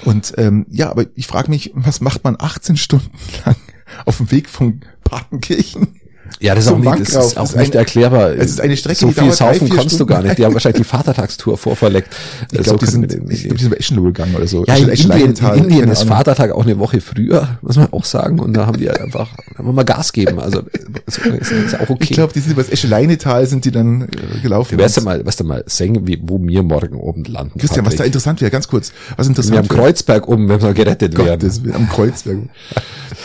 Und 0.05 0.35
ähm, 0.37 0.67
ja, 0.71 0.91
aber 0.91 1.07
ich 1.17 1.27
frage 1.27 1.51
mich, 1.51 1.73
was 1.75 2.01
macht 2.01 2.23
man 2.23 2.37
18 2.39 2.77
Stunden 2.77 3.11
lang 3.45 3.57
auf 4.05 4.19
dem 4.19 4.31
Weg 4.31 4.49
von 4.49 4.81
Partenkirchen? 5.03 6.01
Ja, 6.41 6.55
das 6.55 6.65
ist 6.65 6.71
Zum 6.71 6.87
auch 6.87 6.97
nicht, 6.97 7.15
das 7.15 7.27
ist 7.29 7.39
auch 7.39 7.55
nicht 7.55 7.75
erklärbar. 7.75 8.31
es 8.33 8.51
ist 8.51 8.61
eine 8.61 8.77
Strecke, 8.77 8.99
so 8.99 9.11
viel 9.11 9.33
saufen 9.33 9.69
kannst 9.71 9.99
du 9.99 10.07
gar 10.07 10.23
nicht. 10.23 10.39
Die 10.39 10.45
haben 10.45 10.53
wahrscheinlich 10.55 10.83
die 10.83 10.89
Vatertagstour 10.89 11.57
vorverlegt. 11.57 12.09
Ich 12.53 12.59
So 12.59 12.63
glaube, 12.65 12.79
die 12.85 12.91
sind, 12.91 13.11
wir 13.63 13.71
bei 13.71 13.77
Eschenlohe 13.77 14.13
gegangen 14.13 14.35
oder 14.37 14.47
so. 14.47 14.65
ja, 14.67 14.77
in 14.77 14.89
Eschenlohe- 14.91 15.21
Indien, 15.25 15.55
in 15.55 15.65
Indien 15.65 15.89
ist. 15.91 16.03
Vatertag 16.05 16.53
auch 16.53 16.65
eine 16.65 16.79
Woche 16.79 17.01
früher, 17.01 17.59
muss 17.63 17.77
man 17.77 17.93
auch 17.93 18.05
sagen. 18.05 18.39
Und 18.39 18.55
da 18.55 18.67
haben 18.67 18.79
die 18.79 18.91
einfach, 18.91 19.31
haben 19.57 19.67
wir 19.67 19.73
mal 19.73 19.85
Gas 19.85 20.13
geben. 20.13 20.39
Also, 20.39 20.63
ist, 21.07 21.21
auch 21.81 21.89
okay. 21.91 22.05
Ich 22.05 22.11
glaube, 22.11 22.33
die 22.33 22.41
sind 22.41 22.53
über 22.53 22.63
das 22.63 22.71
Escheleinetal 22.73 23.47
sind 23.47 23.65
die 23.65 23.71
dann 23.71 24.03
äh, 24.03 24.41
gelaufen. 24.43 24.77
Du 24.77 24.83
wirst 24.85 24.97
ja 24.97 25.03
mal, 25.03 25.25
wirst 25.25 25.41
du 25.41 25.45
mal 25.45 25.63
singen, 25.67 26.07
wie, 26.07 26.19
wo 26.23 26.39
wir 26.41 26.63
morgen 26.63 26.97
oben 26.97 27.25
landen. 27.25 27.59
Christian, 27.59 27.87
was 27.87 27.97
da 27.97 28.05
interessant 28.05 28.41
wäre, 28.41 28.51
ganz 28.51 28.69
kurz, 28.69 28.93
was 29.17 29.27
wir 29.27 29.31
interessant 29.31 29.59
am 29.59 29.69
Kreuzberg 29.69 30.29
oben, 30.29 30.49
wenn 30.49 30.61
wir 30.63 30.75
gerettet 30.75 31.17
werden. 31.17 31.41
Gottes 31.41 31.61
am 31.73 31.89
Kreuzberg. 31.89 32.39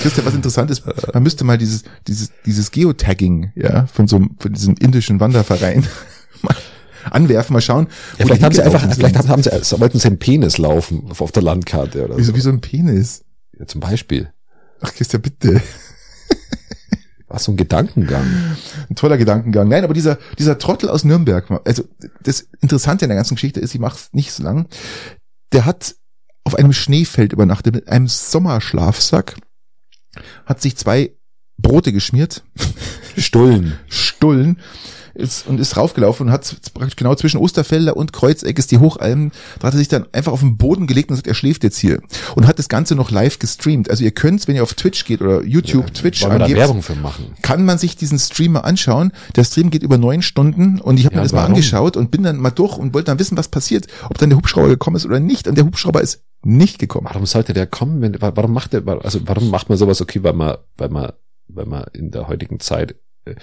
Christian, 0.02 0.26
was 0.26 0.34
interessant 0.34 0.72
ist, 0.72 0.84
man 1.14 1.24
müsste 1.24 1.44
mal 1.44 1.58
dieses, 1.58 1.84
dieses, 2.08 2.32
dieses 2.46 2.72
Geotagging, 2.92 3.52
ja, 3.56 3.86
von 3.88 4.08
so 4.08 4.22
von 4.38 4.54
diesem 4.54 4.76
indischen 4.76 5.20
Wanderverein 5.20 5.86
mal 6.42 6.56
anwerfen, 7.10 7.54
mal 7.54 7.62
schauen. 7.62 7.88
Ja, 8.18 8.26
vielleicht 8.26 8.44
haben 8.44 8.54
sie 8.54 8.62
einfach, 8.62 8.82
vielleicht 8.94 9.18
haben, 9.18 9.30
haben 9.30 9.44
sie, 9.44 9.80
wollten 9.80 10.00
sie 10.00 10.08
einen 10.08 10.20
Penis 10.20 10.58
laufen 10.58 11.10
auf, 11.10 11.22
auf 11.22 11.32
der 11.32 11.44
Landkarte 11.44 12.06
oder 12.06 12.18
wie, 12.18 12.24
so, 12.24 12.36
wie 12.36 12.42
so 12.42 12.50
ein 12.50 12.62
Penis. 12.62 13.24
Ja, 13.58 13.66
zum 13.66 13.82
Beispiel. 13.82 14.32
Ach, 14.82 14.94
Christian, 14.94 15.22
bitte. 15.22 15.62
War 17.28 17.40
so 17.40 17.54
ein 17.54 17.58
Gedankengang. 17.58 18.26
Ein 18.90 18.96
toller 18.96 19.18
Gedankengang. 19.18 19.70
Nein, 19.70 19.86
aber 19.86 19.94
dieser, 19.94 20.18
dieser 20.38 20.58
Trottel 20.58 20.90
aus 20.90 21.06
Nürnberg, 21.06 21.50
also 21.66 21.84
das 22.22 22.48
Interessante 22.60 23.06
an 23.06 23.10
der 23.10 23.16
ganzen 23.16 23.36
Geschichte 23.36 23.62
ist, 23.62 23.74
ich 23.74 23.80
mach's 23.80 24.10
nicht 24.12 24.34
so 24.34 24.44
lang, 24.44 24.68
der 25.54 25.66
hat 25.66 25.96
auf 26.44 26.56
einem 26.56 26.74
Schneefeld 26.74 27.32
übernachtet 27.32 27.76
mit 27.76 27.88
einem 27.88 28.08
Sommerschlafsack, 28.08 29.38
hat 30.46 30.62
sich 30.62 30.76
zwei 30.76 31.16
Brote 31.58 31.94
geschmiert, 31.94 32.44
Stullen. 33.18 33.74
Stullen, 33.88 34.58
ist, 35.14 35.46
und 35.46 35.60
ist 35.60 35.76
raufgelaufen 35.76 36.28
und 36.28 36.32
hat 36.32 36.56
praktisch 36.74 36.96
genau 36.96 37.14
zwischen 37.16 37.38
Osterfelder 37.38 37.98
und 37.98 38.14
Kreuzeck 38.14 38.58
ist 38.58 38.72
die 38.72 38.78
Hochalm, 38.78 39.32
da 39.60 39.68
hat 39.68 39.74
er 39.74 39.78
sich 39.78 39.90
dann 39.90 40.06
einfach 40.14 40.32
auf 40.32 40.40
den 40.40 40.56
Boden 40.56 40.88
gelegt 40.88 41.10
und 41.10 41.18
sagt, 41.18 41.28
er 41.28 41.34
schläft 41.34 41.66
jetzt 41.66 41.78
hier 41.78 42.00
und 42.36 42.48
hat 42.48 42.58
das 42.60 42.70
Ganze 42.70 42.96
noch 42.96 43.12
live 43.12 43.38
gestreamt. 43.38 43.90
Also 43.90 44.06
ihr 44.06 44.12
könnt's, 44.12 44.48
wenn 44.48 44.56
ihr 44.56 44.64
auf 44.64 44.74
Twitch 44.74 45.04
geht 45.04 45.22
oder 45.22 45.44
YouTube, 45.44 45.94
Twitch 45.94 46.22
wir 46.22 46.30
da 46.30 46.36
angebt, 46.46 46.58
Werbung 46.58 46.82
für 46.82 46.96
machen? 46.96 47.26
kann 47.42 47.66
man 47.66 47.78
sich 47.78 47.98
diesen 47.98 48.20
Stream 48.20 48.54
mal 48.54 48.62
anschauen. 48.62 49.12
Der 49.36 49.44
Stream 49.44 49.70
geht 49.70 49.84
über 49.84 49.98
neun 49.98 50.22
Stunden 50.22 50.80
und 50.80 50.98
ich 50.98 51.06
habe 51.06 51.16
Ja, 51.16 51.20
mir 51.20 51.26
das 51.26 51.34
mal 51.34 51.40
warum? 51.40 51.56
angeschaut 51.56 51.98
und 51.98 52.10
bin 52.10 52.24
dann 52.24 52.38
mal 52.38 52.52
durch 52.52 52.78
und 52.78 52.94
wollte 52.94 53.08
dann 53.08 53.20
wissen, 53.20 53.38
was 53.38 53.50
passiert, 53.50 53.88
ob 54.10 54.18
dann 54.18 54.30
der 54.30 54.38
Hubschrauber 54.38 54.70
gekommen 54.70 54.96
ist 54.96 55.06
oder 55.06 55.20
nicht. 55.20 55.46
Und 55.46 55.56
der 55.56 55.66
Hubschrauber 55.66 56.00
ist 56.02 56.22
nicht 56.44 56.80
gekommen. 56.80 57.08
Warum 57.10 57.26
sollte 57.26 57.52
der 57.52 57.68
kommen? 57.68 58.02
Wenn, 58.02 58.22
wa- 58.22 58.32
warum 58.34 58.54
macht 58.54 58.72
der, 58.72 58.88
also 59.04 59.20
warum 59.26 59.50
macht 59.52 59.68
man 59.68 59.78
sowas? 59.78 60.00
Okay, 60.02 60.24
weil 60.24 60.34
man, 60.34 60.56
weil 60.78 60.88
man, 60.90 61.12
weil 61.56 61.66
man 61.66 61.86
in 61.94 62.12
der 62.12 62.28
heutigen 62.28 62.60
Zeit, 62.60 62.96
äh, 63.26 63.36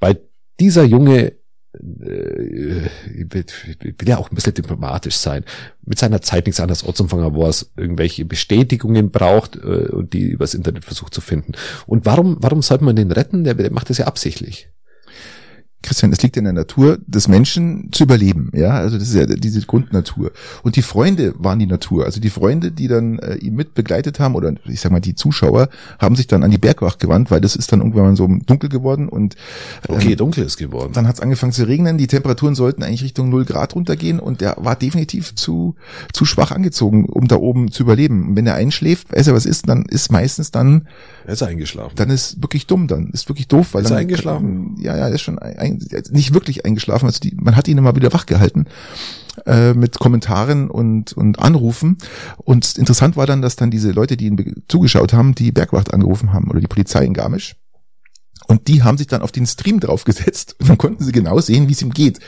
bei 0.00 0.18
dieser 0.60 0.84
Junge, 0.84 1.32
äh, 1.74 2.86
ich 2.86 3.32
will, 3.32 3.44
ich 3.82 3.94
will 4.00 4.08
ja 4.08 4.18
auch 4.18 4.30
ein 4.30 4.34
bisschen 4.34 4.54
diplomatisch 4.54 5.16
sein, 5.16 5.44
mit 5.84 5.98
seiner 5.98 6.22
Zeit 6.22 6.46
nichts 6.46 6.60
anderes 6.60 6.84
Ortsumfanger, 6.84 7.34
wo 7.34 7.44
er 7.44 7.54
irgendwelche 7.76 8.24
Bestätigungen 8.24 9.10
braucht 9.10 9.56
äh, 9.56 9.88
und 9.90 10.12
die 10.12 10.22
übers 10.22 10.54
Internet 10.54 10.84
versucht 10.84 11.14
zu 11.14 11.20
finden. 11.20 11.52
Und 11.86 12.06
warum, 12.06 12.36
warum 12.40 12.62
sollte 12.62 12.84
man 12.84 12.96
den 12.96 13.12
retten? 13.12 13.44
Der, 13.44 13.54
der 13.54 13.72
macht 13.72 13.90
das 13.90 13.98
ja 13.98 14.06
absichtlich. 14.06 14.70
Christian, 15.82 16.12
es 16.12 16.20
liegt 16.22 16.36
in 16.36 16.44
der 16.44 16.52
Natur 16.52 16.98
des 17.06 17.28
Menschen 17.28 17.90
zu 17.92 18.04
überleben, 18.04 18.50
ja, 18.54 18.70
also 18.70 18.98
das 18.98 19.08
ist 19.08 19.14
ja 19.14 19.26
diese 19.26 19.60
Grundnatur. 19.60 20.32
Und 20.64 20.74
die 20.74 20.82
Freunde 20.82 21.34
waren 21.38 21.58
die 21.60 21.66
Natur, 21.66 22.04
also 22.06 22.20
die 22.20 22.30
Freunde, 22.30 22.72
die 22.72 22.88
dann 22.88 23.18
äh, 23.20 23.36
ihn 23.36 23.54
mit 23.54 23.74
begleitet 23.74 24.18
haben 24.18 24.34
oder 24.34 24.52
ich 24.64 24.80
sag 24.80 24.90
mal 24.90 24.98
die 25.00 25.14
Zuschauer 25.14 25.68
haben 26.00 26.16
sich 26.16 26.26
dann 26.26 26.42
an 26.42 26.50
die 26.50 26.58
Bergwacht 26.58 26.98
gewandt, 26.98 27.30
weil 27.30 27.40
das 27.40 27.54
ist 27.54 27.70
dann 27.70 27.80
irgendwann 27.80 28.16
so 28.16 28.26
dunkel 28.46 28.68
geworden 28.68 29.08
und 29.08 29.36
Okay, 29.86 30.12
ähm, 30.12 30.16
dunkel 30.16 30.44
ist 30.44 30.56
geworden. 30.56 30.92
dann 30.92 31.06
hat 31.06 31.16
es 31.16 31.20
angefangen 31.20 31.52
zu 31.52 31.64
regnen, 31.68 31.98
die 31.98 32.08
Temperaturen 32.08 32.54
sollten 32.56 32.82
eigentlich 32.82 33.04
Richtung 33.04 33.28
0 33.28 33.44
Grad 33.44 33.74
runtergehen 33.76 34.18
und 34.18 34.40
der 34.40 34.56
war 34.58 34.74
definitiv 34.76 35.34
zu 35.36 35.76
zu 36.12 36.24
schwach 36.24 36.50
angezogen, 36.50 37.04
um 37.04 37.28
da 37.28 37.36
oben 37.36 37.70
zu 37.70 37.84
überleben. 37.84 38.30
Und 38.30 38.36
wenn 38.36 38.46
er 38.46 38.54
einschläft, 38.54 39.12
weiß 39.14 39.28
er 39.28 39.34
was 39.34 39.46
ist, 39.46 39.68
dann 39.68 39.84
ist 39.84 40.10
meistens 40.10 40.50
dann 40.50 40.88
Er 41.26 41.34
ist 41.34 41.42
eingeschlafen. 41.42 41.94
dann 41.94 42.10
ist 42.10 42.42
wirklich 42.42 42.66
dumm, 42.66 42.88
dann 42.88 43.10
ist 43.10 43.28
wirklich 43.28 43.46
doof, 43.46 43.74
weil 43.74 43.82
Ist 43.82 43.90
dann 43.90 43.98
er 43.98 44.00
eingeschlafen? 44.00 44.76
Ja, 44.80 44.96
ja, 44.96 45.08
er 45.08 45.14
ist 45.14 45.20
schon 45.22 45.38
ein, 45.38 45.56
nicht 45.68 46.34
wirklich 46.34 46.64
eingeschlafen, 46.64 47.06
also 47.06 47.20
die, 47.20 47.34
man 47.34 47.56
hat 47.56 47.68
ihn 47.68 47.78
immer 47.78 47.96
wieder 47.96 48.12
wach 48.12 48.26
gehalten 48.26 48.66
äh, 49.44 49.74
mit 49.74 49.98
Kommentaren 49.98 50.70
und 50.70 51.12
und 51.12 51.38
Anrufen 51.38 51.98
und 52.38 52.76
interessant 52.78 53.16
war 53.16 53.26
dann, 53.26 53.42
dass 53.42 53.56
dann 53.56 53.70
diese 53.70 53.92
Leute, 53.92 54.16
die 54.16 54.26
ihn 54.26 54.62
zugeschaut 54.68 55.12
haben, 55.12 55.34
die 55.34 55.52
Bergwacht 55.52 55.92
angerufen 55.92 56.32
haben 56.32 56.50
oder 56.50 56.60
die 56.60 56.66
Polizei 56.66 57.04
in 57.04 57.14
Garmisch 57.14 57.56
und 58.46 58.68
die 58.68 58.82
haben 58.82 58.98
sich 58.98 59.06
dann 59.06 59.22
auf 59.22 59.32
den 59.32 59.46
Stream 59.46 59.80
draufgesetzt 59.80 60.56
und 60.60 60.68
dann 60.68 60.78
konnten 60.78 61.04
sie 61.04 61.12
genau 61.12 61.40
sehen, 61.40 61.68
wie 61.68 61.72
es 61.72 61.82
ihm 61.82 61.92
geht. 61.92 62.20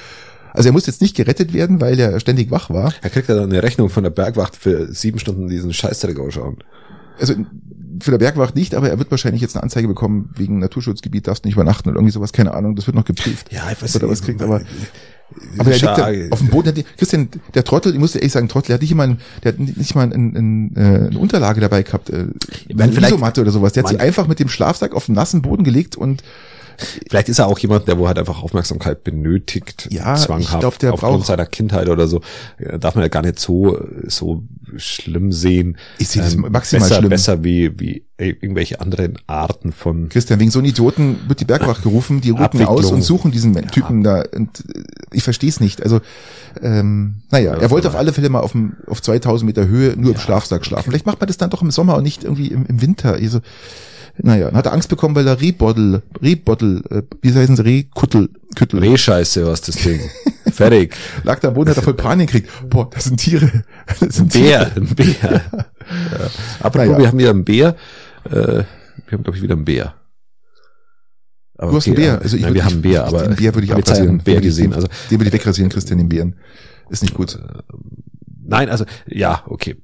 Also 0.53 0.71
er 0.71 0.73
muss 0.73 0.87
jetzt 0.87 1.03
nicht 1.03 1.15
gerettet 1.15 1.53
werden, 1.53 1.81
weil 1.81 1.99
er 2.01 2.19
ständig 2.21 2.51
wach 2.51 2.71
war. 2.71 2.93
Er 3.03 3.11
kriegt 3.11 3.29
ja 3.29 3.35
dann 3.35 3.51
eine 3.51 3.63
Rechnung 3.63 3.91
von 3.91 4.03
der 4.03 4.11
Bergwacht 4.11 4.57
für 4.57 4.93
sieben 4.93 5.19
Stunden 5.19 5.49
diesen 5.49 5.73
Scheißdreck 5.73 6.19
ausschauen. 6.19 6.59
also 7.19 7.35
für 8.01 8.11
der 8.13 8.19
Bergwacht 8.19 8.55
nicht, 8.57 8.75
aber 8.75 8.89
er 8.91 8.99
wird 8.99 9.11
wahrscheinlich 9.11 9.43
jetzt 9.43 9.57
eine 9.57 9.63
Anzeige 9.63 9.89
bekommen 9.89 10.31
wegen 10.37 10.59
Naturschutzgebiet, 10.59 11.27
darfst 11.27 11.45
nicht 11.45 11.55
übernachten 11.55 11.89
oder 11.89 11.97
irgendwie 11.99 12.13
sowas, 12.13 12.33
keine 12.33 12.55
Ahnung, 12.55 12.77
das 12.77 12.87
wird 12.87 12.95
noch 12.97 13.05
geprüft. 13.05 13.53
Ja, 13.53 13.71
ich 13.71 13.81
weiß 13.83 13.93
da 13.95 14.03
was 14.09 14.21
nicht, 14.21 14.25
kriegt, 14.27 14.43
aber- 14.43 14.61
aber, 15.59 15.65
der 15.65 15.75
liegt 15.75 15.81
Schade. 15.81 16.29
da 16.29 16.33
auf 16.33 16.39
dem 16.39 16.49
Boden. 16.49 16.75
Der, 16.75 16.85
Christian, 16.97 17.29
der 17.53 17.63
Trottel, 17.63 17.93
ich 17.93 17.99
muss 17.99 18.13
dir 18.13 18.21
ehrlich 18.21 18.33
sagen, 18.33 18.49
Trottel, 18.49 18.69
der 18.69 18.75
hat 18.75 18.81
nicht 18.81 18.95
mal, 18.95 19.19
der 19.45 19.53
hat 19.53 19.59
nicht 19.61 19.95
mal 19.95 20.11
ein, 20.11 20.35
ein, 20.37 20.77
äh, 20.77 20.81
eine 21.09 21.19
Unterlage 21.19 21.61
dabei 21.61 21.83
gehabt, 21.83 22.09
äh, 22.09 22.29
eine 22.77 22.93
Isomatte 23.07 23.43
oder 23.43 23.51
sowas. 23.51 23.75
Der 23.75 23.83
hat 23.83 23.91
sich 23.91 24.01
einfach 24.01 24.27
mit 24.27 24.41
dem 24.41 24.49
Schlafsack 24.49 24.95
auf 24.95 25.05
den 25.07 25.15
nassen 25.15 25.43
Boden 25.43 25.65
gelegt 25.65 25.97
und 25.97 26.23
Vielleicht 27.09 27.29
ist 27.29 27.39
er 27.39 27.47
auch 27.49 27.59
jemand, 27.59 27.89
der 27.89 27.99
wo 27.99 28.07
halt 28.07 28.19
einfach 28.19 28.43
Aufmerksamkeit 28.43 29.05
benötigt, 29.05 29.89
Ja, 29.91 30.15
zwanghaft, 30.17 30.55
ich 30.55 30.61
glaub, 30.61 30.79
der 30.79 30.93
aufgrund 30.95 31.13
braucht- 31.19 31.27
seiner 31.27 31.47
Kindheit 31.47 31.89
oder 31.89 32.07
so. 32.07 32.21
Ja, 32.59 32.79
Darf 32.79 32.95
man 32.95 33.03
ja 33.03 33.09
gar 33.09 33.23
nicht 33.23 33.39
so, 33.39 33.79
so 34.07 34.43
schlimm 34.77 35.33
sehen. 35.33 35.77
Ich 35.99 36.09
sehe 36.09 36.23
das 36.23 36.37
maximal 36.37 36.89
besser, 36.89 36.99
schlimm. 37.01 37.09
Besser 37.11 37.45
wie, 37.45 37.79
wie 37.81 38.05
irgendwelche 38.19 38.81
anderen 38.81 39.19
Arten 39.27 39.73
von, 39.73 40.09
Christian, 40.09 40.41
wegen 40.41 40.51
so 40.51 40.59
einen 40.59 40.69
Idioten 40.69 41.17
wird 41.29 41.41
die 41.41 41.45
Bergwacht 41.45 41.83
gerufen, 41.83 42.21
die 42.21 42.31
rufen 42.31 42.65
aus 42.65 42.91
und 42.91 43.03
suchen 43.03 43.31
diesen 43.31 43.55
Typen 43.69 44.03
da. 44.03 44.25
Und 44.35 44.61
äh, 44.75 44.83
ich 45.13 45.23
verstehe 45.23 45.49
es 45.51 45.61
nicht. 45.61 45.83
Also, 45.83 46.01
ähm, 46.63 47.23
naja, 47.31 47.55
Ja, 47.55 47.61
er 47.61 47.71
wollte 47.71 47.89
auf 47.89 47.95
alle 47.97 48.13
Fälle 48.13 48.29
mal 48.29 48.41
auf, 48.41 48.53
dem, 48.53 48.77
auf 48.87 49.01
2000 49.03 49.47
Meter 49.47 49.69
Höhe 49.69 49.95
nur 49.97 50.13
im 50.13 50.19
Schlafsack 50.21 50.65
schlafen. 50.67 50.91
Vielleicht 50.91 51.07
macht 51.07 51.21
man 51.21 51.29
das 51.29 51.37
dann 51.39 51.51
doch 51.51 51.63
im 51.63 51.71
Sommer 51.71 51.97
und 51.97 52.03
nicht 52.03 52.25
irgendwie 52.25 52.49
im, 52.49 52.67
im 52.67 52.81
Winter. 52.83 53.15
Also, 53.15 53.41
Naja, 54.21 54.47
dann 54.47 54.57
hat 54.57 54.67
er 54.67 54.73
Angst 54.73 54.89
bekommen, 54.89 55.15
weil 55.15 55.27
er 55.27 55.41
Rehbottel, 55.41 56.03
Rehbottel, 56.21 56.83
äh, 56.91 57.03
wie 57.23 57.33
heißen 57.33 57.57
sie, 57.57 57.63
Rehkuttel, 57.65 58.31
Küttel. 58.57 58.81
Rehscheiße, 58.81 59.47
was 59.47 59.61
das 59.61 59.77
Ding. 59.77 60.01
Fertig. 60.53 60.95
Lag 61.23 61.39
da 61.41 61.49
am 61.49 61.55
Boden, 61.55 61.71
hat 61.71 61.77
er 61.77 61.83
voll 61.83 61.95
Panik 61.95 62.31
gekriegt. 62.33 62.51
Boah, 62.69 62.91
das 62.91 63.05
sind 63.05 63.19
Tiere. 63.19 63.65
Das 63.87 64.03
Ein 64.03 64.11
sind 64.11 64.33
Bär, 64.33 64.73
ein 64.77 64.87
Bär. 64.95 65.15
Ja. 65.23 65.41
Apropos, 66.61 66.89
Naja. 66.89 66.99
wir 66.99 67.09
haben 67.09 67.19
hier 67.19 67.31
einen 67.31 67.45
Bär. 67.45 67.77
Äh, 68.25 68.33
wir 68.33 68.65
haben, 69.13 69.23
glaube 69.23 69.37
ich, 69.37 69.43
wieder 69.43 69.55
einen 69.55 69.65
Bär. 69.65 69.95
Aber 71.57 71.71
Du 71.73 71.77
hast 71.77 71.87
einen 71.87 71.97
okay, 71.97 72.03
Bär. 72.05 72.13
aber- 72.15 72.23
Also 72.23 72.37
ich 72.37 72.43
nein, 72.43 72.55
wir 72.55 72.65
haben 72.65 72.73
einen 72.73 72.83
Bär, 72.83 72.91
ich- 72.93 72.99
aber 73.15 73.23
den 73.29 73.37
Bär 73.37 73.55
würde 73.55 73.65
ich 73.67 73.73
abrasieren. 73.73 74.09
einen 74.09 74.19
Bär 74.19 74.35
Den 74.35 74.41
ich- 74.43 74.47
gesehen. 74.49 74.73
Also 74.75 74.89
Den 75.11 75.19
würde 75.21 75.29
ich 75.29 75.33
wegrasieren, 75.35 75.71
Christian, 75.71 75.99
den 75.99 76.09
Bären. 76.09 76.37
Ist 76.91 77.03
nicht 77.03 77.15
gut. 77.15 77.39
nein, 78.45 78.69
also 78.69 78.85
ja, 79.07 79.43
okay. 79.47 79.77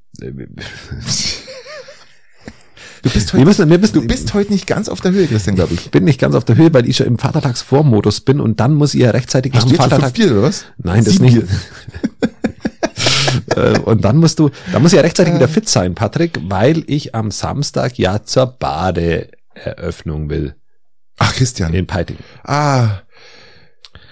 Du 3.05 3.11
bist 3.11 3.33
Wir 3.33 3.39
heute, 3.41 3.45
müssen, 3.47 3.71
wir 3.71 3.79
müssen, 3.79 3.95
du 3.95 4.07
bist 4.07 4.35
heute 4.35 4.51
nicht 4.53 4.67
ganz 4.67 4.89
auf 4.89 5.01
der 5.01 5.13
Höhe, 5.13 5.27
Christian, 5.27 5.55
glaube 5.57 5.75
ich. 5.75 5.85
ich 5.87 5.91
bin 5.91 6.05
nicht 6.05 6.19
ganz 6.19 6.35
auf 6.35 6.45
der 6.45 6.57
Höhe, 6.57 6.73
weil 6.75 6.89
ich 6.89 6.97
schon 6.97 7.07
im 7.07 7.19
Vatertagsvormodus 7.19 8.23
bin 8.23 8.41
und 8.41 8.61
dann 8.61 8.75
muss 8.75 8.95
ich 8.95 9.03
ja 9.03 9.11
rechtzeitig 9.11 9.53
nach 9.53 9.61
Hast 9.61 9.67
dem 9.69 9.73
jetzt 9.77 9.83
schon 9.83 9.91
Vatertag. 9.91 10.15
Bier, 10.15 10.33
oder 10.33 10.43
was? 10.43 10.65
Nein, 10.79 11.05
das 11.05 11.15
Sieben 11.15 11.25
nicht. 11.27 11.43
Äh, 13.57 13.79
und 13.81 14.05
dann 14.05 14.17
musst 14.19 14.39
du, 14.39 14.51
da 14.73 14.79
muss 14.79 14.93
ich 14.93 14.97
ja 14.97 15.03
rechtzeitig 15.03 15.33
Äh. 15.33 15.37
wieder 15.37 15.49
fit 15.49 15.69
sein, 15.69 15.95
Patrick, 15.95 16.39
weil 16.49 16.85
ich 16.87 17.15
am 17.15 17.31
Samstag 17.31 17.99
ja 17.99 18.23
zur 18.23 18.47
Badeeröffnung 18.47 20.31
will 20.31 20.55
Ach, 21.19 21.35
Christian. 21.35 21.75
in 21.75 21.87
Peiting. 21.87 22.17
Ah, 22.45 23.01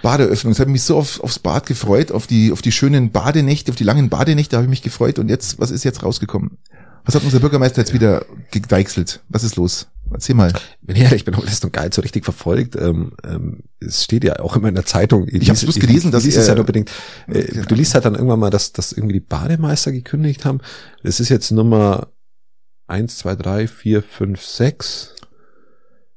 Badeöffnung. 0.03 0.53
Es 0.53 0.59
hat 0.61 0.69
mich 0.69 0.83
so 0.83 0.97
auf, 0.99 1.21
aufs 1.21 1.39
Bad 1.39 1.67
gefreut, 1.67 2.11
auf 2.13 2.27
die, 2.27 2.51
auf 2.53 2.63
die 2.63 2.73
schönen 2.73 3.11
Badenächte, 3.13 3.71
auf 3.71 3.77
die 3.77 3.85
langen 3.85 4.09
Badenächte 4.11 4.57
habe 4.57 4.65
ich 4.65 4.71
mich 4.71 4.83
gefreut. 4.83 5.19
Und 5.21 5.29
jetzt, 5.29 5.59
was 5.61 5.71
ist 5.71 5.85
jetzt 5.85 6.03
rausgekommen? 6.03 6.59
Was 7.05 7.15
hat 7.15 7.25
unser 7.25 7.41
Bürgermeister 7.41 7.81
jetzt 7.81 7.93
wieder 7.93 8.25
gedeichselt? 8.51 9.21
Was 9.29 9.45
ist 9.45 9.57
los? 9.57 9.89
Erzähl 10.13 10.35
mal. 10.35 10.53
Wenn 10.83 10.97
ich 10.97 11.03
ehrlich 11.03 11.25
bin, 11.25 11.35
habe 11.35 11.47
ich 11.47 11.51
das 11.51 11.63
noch 11.63 11.73
gar 11.73 11.83
nicht 11.85 11.95
so 11.95 12.03
richtig 12.03 12.25
verfolgt. 12.25 12.77
Ähm, 12.77 13.13
ähm, 13.25 13.61
es 13.81 14.05
steht 14.05 14.25
ja 14.25 14.39
auch 14.41 14.57
immer 14.57 14.69
in 14.69 14.75
der 14.75 14.85
Zeitung. 14.85 15.27
Ich 15.29 15.49
hab's 15.49 15.63
bloß 15.63 15.77
gelesen, 15.77 16.13
dass 16.13 16.25
ich, 16.25 16.31
ich, 16.31 16.35
lies 16.37 16.43
es 16.43 16.49
ja 16.49 16.59
unbedingt. 16.59 16.91
Äh, 17.29 17.63
du 17.67 17.75
liest 17.75 17.95
halt 17.95 18.05
dann 18.05 18.15
irgendwann 18.15 18.39
mal, 18.39 18.51
dass, 18.51 18.73
dass 18.73 18.93
irgendwie 18.93 19.15
die 19.15 19.21
Bademeister 19.21 19.91
gekündigt 19.91 20.45
haben. 20.45 20.61
Das 21.03 21.19
ist 21.19 21.29
jetzt 21.29 21.51
Nummer 21.51 22.09
eins, 22.87 23.19
zwei, 23.19 23.35
drei, 23.35 23.67
vier, 23.67 24.03
fünf, 24.03 24.43
sechs. 24.43 25.15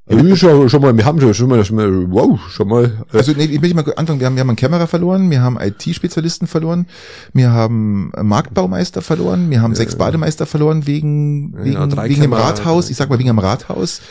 Ja, 0.08 0.36
schon, 0.36 0.70
schon 0.70 0.82
mal, 0.84 0.96
wir 0.96 1.04
haben 1.04 1.20
schon, 1.20 1.34
schon 1.34 1.50
mal, 1.50 1.66
schon 1.66 1.78
mal, 1.78 2.12
wow, 2.12 2.40
schon 2.50 2.68
mal. 2.68 3.06
Äh, 3.12 3.18
Also 3.18 3.32
nee, 3.32 3.46
ich 3.46 3.62
will 3.62 3.74
mal 3.74 3.84
anfangen. 3.96 4.20
Wir 4.20 4.28
haben, 4.28 4.36
wir 4.36 4.42
haben 4.42 4.50
einen 4.50 4.56
Kämmerer 4.56 4.86
verloren, 4.86 5.32
wir 5.32 5.42
haben 5.42 5.58
IT-Spezialisten 5.60 6.46
verloren, 6.46 6.86
wir 7.34 7.52
haben 7.52 8.12
Marktbaumeister 8.22 9.02
verloren, 9.02 9.50
wir 9.50 9.64
haben 9.64 9.74
sechs 9.74 9.96
Bademeister 9.96 10.46
verloren 10.46 10.86
wegen, 10.86 11.54
wegen, 11.58 11.74
Ja, 11.74 12.04
wegen 12.04 12.22
dem. 12.22 12.34
Rathaus. 12.34 12.92
Ich 12.92 12.98
sag 12.98 13.10
mal 13.10 13.18
wegen 13.18 13.30
dem 13.30 13.40
Rathaus, 13.40 14.02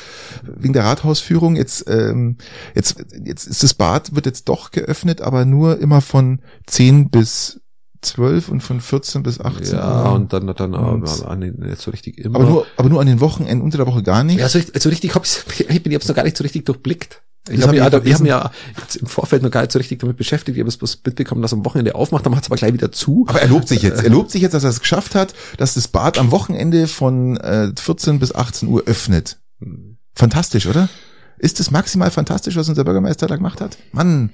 wegen 0.43 0.73
der 0.73 0.85
Rathausführung. 0.85 1.55
Jetzt, 1.55 1.89
ähm, 1.89 2.39
jetzt, 2.75 2.97
jetzt 3.25 3.47
ist 3.47 3.63
das 3.63 3.75
Bad 3.75 4.17
wird 4.17 4.27
jetzt 4.27 4.49
doch 4.49 4.73
geöffnet, 4.73 5.21
aber 5.23 5.45
nur 5.45 5.79
immer 5.79 6.01
von 6.01 6.41
10 6.67 7.11
bis 7.11 7.61
12 8.05 8.49
und 8.49 8.61
von 8.63 8.81
14 8.81 9.23
bis 9.23 9.41
18 9.41 9.77
ja, 9.77 10.05
Uhr. 10.05 10.13
und 10.13 10.33
dann, 10.33 10.47
dann, 10.47 10.75
Und- 10.75 11.09
aber 11.09 11.31
an 11.31 11.41
den, 11.41 11.77
so 11.77 11.91
richtig 11.91 12.19
immer. 12.19 12.37
aber 12.39 12.49
nur, 12.49 12.67
aber 12.77 12.89
nur 12.89 13.01
an 13.01 13.07
den 13.07 13.21
Wochenenden 13.21 13.63
unter 13.63 13.79
der 13.79 13.87
Woche 13.87 14.03
gar 14.03 14.25
nicht. 14.25 14.39
Ja, 14.39 14.49
so 14.49 14.59
richtig, 14.59 14.83
so 14.83 14.89
richtig 14.89 15.15
hab 15.15 15.25
ich's, 15.25 15.45
ich 15.69 15.83
bin 15.83 15.93
jetzt 15.93 16.09
noch 16.09 16.15
gar 16.15 16.25
nicht 16.25 16.37
so 16.37 16.43
richtig 16.43 16.65
durchblickt. 16.65 17.23
Ich 17.51 17.61
habe 17.61 17.67
hab 17.67 17.73
ich 17.75 17.79
ja, 17.79 17.87
ich 17.87 18.15
hab 18.15 18.21
mich 18.23 18.31
ja 18.31 18.51
im 19.01 19.07
Vorfeld 19.07 19.43
noch 19.43 19.51
gar 19.51 19.61
nicht 19.61 19.73
so 19.73 19.79
richtig 19.79 19.99
damit 19.99 20.17
beschäftigt. 20.17 20.57
Ich 20.57 20.61
habe 20.61 20.69
es 20.69 20.79
bloß 20.79 21.01
mitbekommen, 21.05 21.43
dass 21.43 21.53
am 21.53 21.63
Wochenende 21.67 21.95
aufmacht, 21.95 22.25
dann 22.25 22.33
macht 22.33 22.45
es 22.45 22.49
aber 22.49 22.57
gleich 22.57 22.73
wieder 22.73 22.91
zu. 22.91 23.27
Aber 23.29 23.43
er 23.43 23.49
lobt 23.49 23.69
sich 23.69 23.83
jetzt. 23.83 24.03
Er 24.03 24.09
lobt 24.09 24.31
sich 24.31 24.41
jetzt, 24.41 24.55
dass 24.55 24.65
er 24.65 24.71
es 24.71 24.81
geschafft 24.81 25.15
hat, 25.15 25.35
dass 25.59 25.75
das 25.75 25.89
Bad 25.89 26.17
am 26.17 26.31
Wochenende 26.31 26.87
von 26.87 27.37
äh, 27.37 27.71
14 27.79 28.19
bis 28.19 28.35
18 28.35 28.67
Uhr 28.69 28.85
öffnet. 28.87 29.37
Fantastisch, 30.15 30.67
oder? 30.67 30.89
Ist 31.37 31.61
es 31.61 31.71
maximal 31.71 32.11
fantastisch, 32.11 32.57
was 32.57 32.69
unser 32.71 32.85
Bürgermeister 32.85 33.27
da 33.27 33.37
gemacht 33.37 33.61
hat? 33.61 33.77
Mann. 33.93 34.31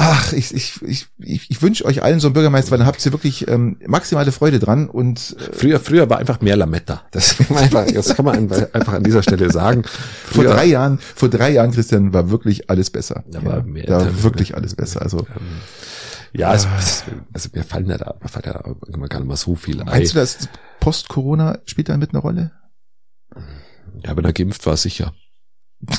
Ach, 0.00 0.32
ich, 0.32 0.54
ich, 0.54 0.80
ich, 0.82 1.08
ich, 1.18 1.60
wünsche 1.60 1.84
euch 1.84 2.04
allen 2.04 2.20
so 2.20 2.28
einen 2.28 2.34
Bürgermeister, 2.34 2.70
weil 2.70 2.78
dann 2.78 2.86
habt 2.86 3.04
ihr 3.04 3.10
wirklich 3.10 3.48
ähm, 3.48 3.80
maximale 3.84 4.30
Freude 4.30 4.60
dran 4.60 4.88
und 4.88 5.34
äh, 5.40 5.52
Früher, 5.52 5.80
früher 5.80 6.08
war 6.08 6.18
einfach 6.18 6.40
mehr 6.40 6.56
Lametta. 6.56 7.02
Das, 7.10 7.36
kann 7.38 7.46
man 7.50 7.64
einfach, 7.64 7.86
das 7.90 8.14
kann 8.14 8.24
man 8.24 8.52
einfach 8.52 8.92
an 8.92 9.02
dieser 9.02 9.24
Stelle 9.24 9.50
sagen. 9.50 9.82
vor 9.82 10.44
Früher, 10.44 10.54
drei 10.54 10.66
Jahren, 10.66 11.00
vor 11.00 11.28
drei 11.28 11.50
Jahren, 11.50 11.72
Christian, 11.72 12.12
war 12.12 12.30
wirklich 12.30 12.70
alles 12.70 12.90
besser. 12.90 13.24
Da 13.26 13.44
war 13.44 13.64
mehr- 13.64 13.86
da 13.86 13.98
war 14.02 14.22
wirklich 14.22 14.54
alles 14.54 14.76
besser. 14.76 15.02
Also 15.02 15.26
ja, 16.32 16.54
es, 16.54 16.68
es, 16.78 17.04
also 17.32 17.48
mir 17.52 17.64
fallen 17.64 17.90
ja 17.90 17.98
da, 17.98 18.14
mir 18.22 18.28
fällt 18.28 18.46
ja 18.46 18.62
immer 18.92 19.08
gar 19.08 19.18
nicht 19.18 19.28
mal 19.28 19.36
so 19.36 19.56
viel 19.56 19.80
ein. 19.80 19.86
meinst 19.86 20.14
du, 20.14 20.18
dass 20.20 20.48
Post-Corona 20.78 21.58
spielt 21.64 21.88
da 21.88 21.96
mit 21.96 22.10
eine 22.10 22.20
Rolle? 22.20 22.52
Ja, 24.04 24.16
wenn 24.16 24.24
er 24.24 24.32
geimpft 24.32 24.64
war, 24.64 24.76
sicher. 24.76 25.12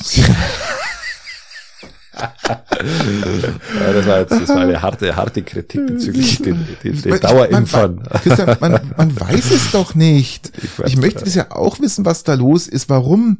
Ja, 2.12 3.92
das 3.92 4.06
war 4.06 4.20
jetzt, 4.20 4.32
das 4.32 4.48
war 4.48 4.58
eine 4.58 4.82
harte, 4.82 5.14
harte 5.14 5.42
Kritik 5.42 5.86
bezüglich 5.86 6.38
den, 6.42 6.66
den, 6.82 7.00
den 7.00 7.20
Dauerimpfern. 7.20 8.02
Man, 8.24 8.56
man, 8.60 8.80
man 8.96 9.20
weiß 9.20 9.50
es 9.50 9.70
doch 9.72 9.94
nicht. 9.94 10.50
Ich 10.62 10.78
weiß, 10.78 10.88
Ich 10.88 10.96
möchte 10.96 11.24
das 11.24 11.34
ja 11.34 11.50
auch 11.52 11.80
wissen, 11.80 12.04
was 12.04 12.22
da 12.22 12.34
los 12.34 12.66
ist, 12.66 12.88
warum 12.88 13.38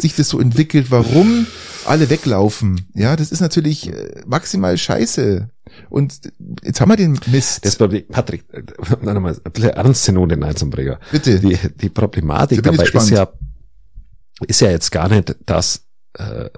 sich 0.00 0.14
das 0.16 0.28
so 0.28 0.40
entwickelt, 0.40 0.90
warum 0.90 1.46
alle 1.86 2.10
weglaufen. 2.10 2.86
Ja, 2.94 3.16
das 3.16 3.30
ist 3.30 3.40
natürlich 3.40 3.88
äh, 3.92 4.22
maximal 4.26 4.76
scheiße. 4.76 5.48
Und 5.88 6.20
jetzt 6.64 6.80
haben 6.80 6.90
wir 6.90 6.96
den 6.96 7.18
Mist. 7.26 7.64
Das 7.64 7.76
Problem, 7.76 8.04
Patrick, 8.08 8.44
noch 9.02 9.14
einmal 9.14 9.36
ein 9.44 9.52
bisschen 9.52 9.70
ernste 9.70 10.12
Note 10.12 10.34
Einzumbrecher. 10.42 10.98
Bitte. 11.10 11.38
Die, 11.40 11.58
die 11.76 11.88
Problematik 11.88 12.62
dabei 12.62 12.84
ist 12.84 13.10
ja, 13.10 13.28
ist 14.46 14.60
ja 14.60 14.70
jetzt 14.70 14.90
gar 14.90 15.08
nicht, 15.08 15.36
dass, 15.46 15.86
äh, 16.18 16.50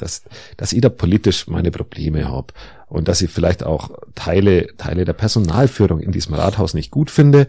dass, 0.00 0.22
dass 0.56 0.72
ich 0.72 0.80
da 0.80 0.88
politisch 0.88 1.46
meine 1.46 1.70
Probleme 1.70 2.28
habe 2.28 2.52
und 2.88 3.08
dass 3.08 3.22
ich 3.22 3.30
vielleicht 3.30 3.64
auch 3.64 3.90
Teile, 4.14 4.68
Teile 4.76 5.04
der 5.04 5.12
Personalführung 5.12 6.00
in 6.00 6.12
diesem 6.12 6.34
Rathaus 6.34 6.74
nicht 6.74 6.90
gut 6.90 7.10
finde, 7.10 7.46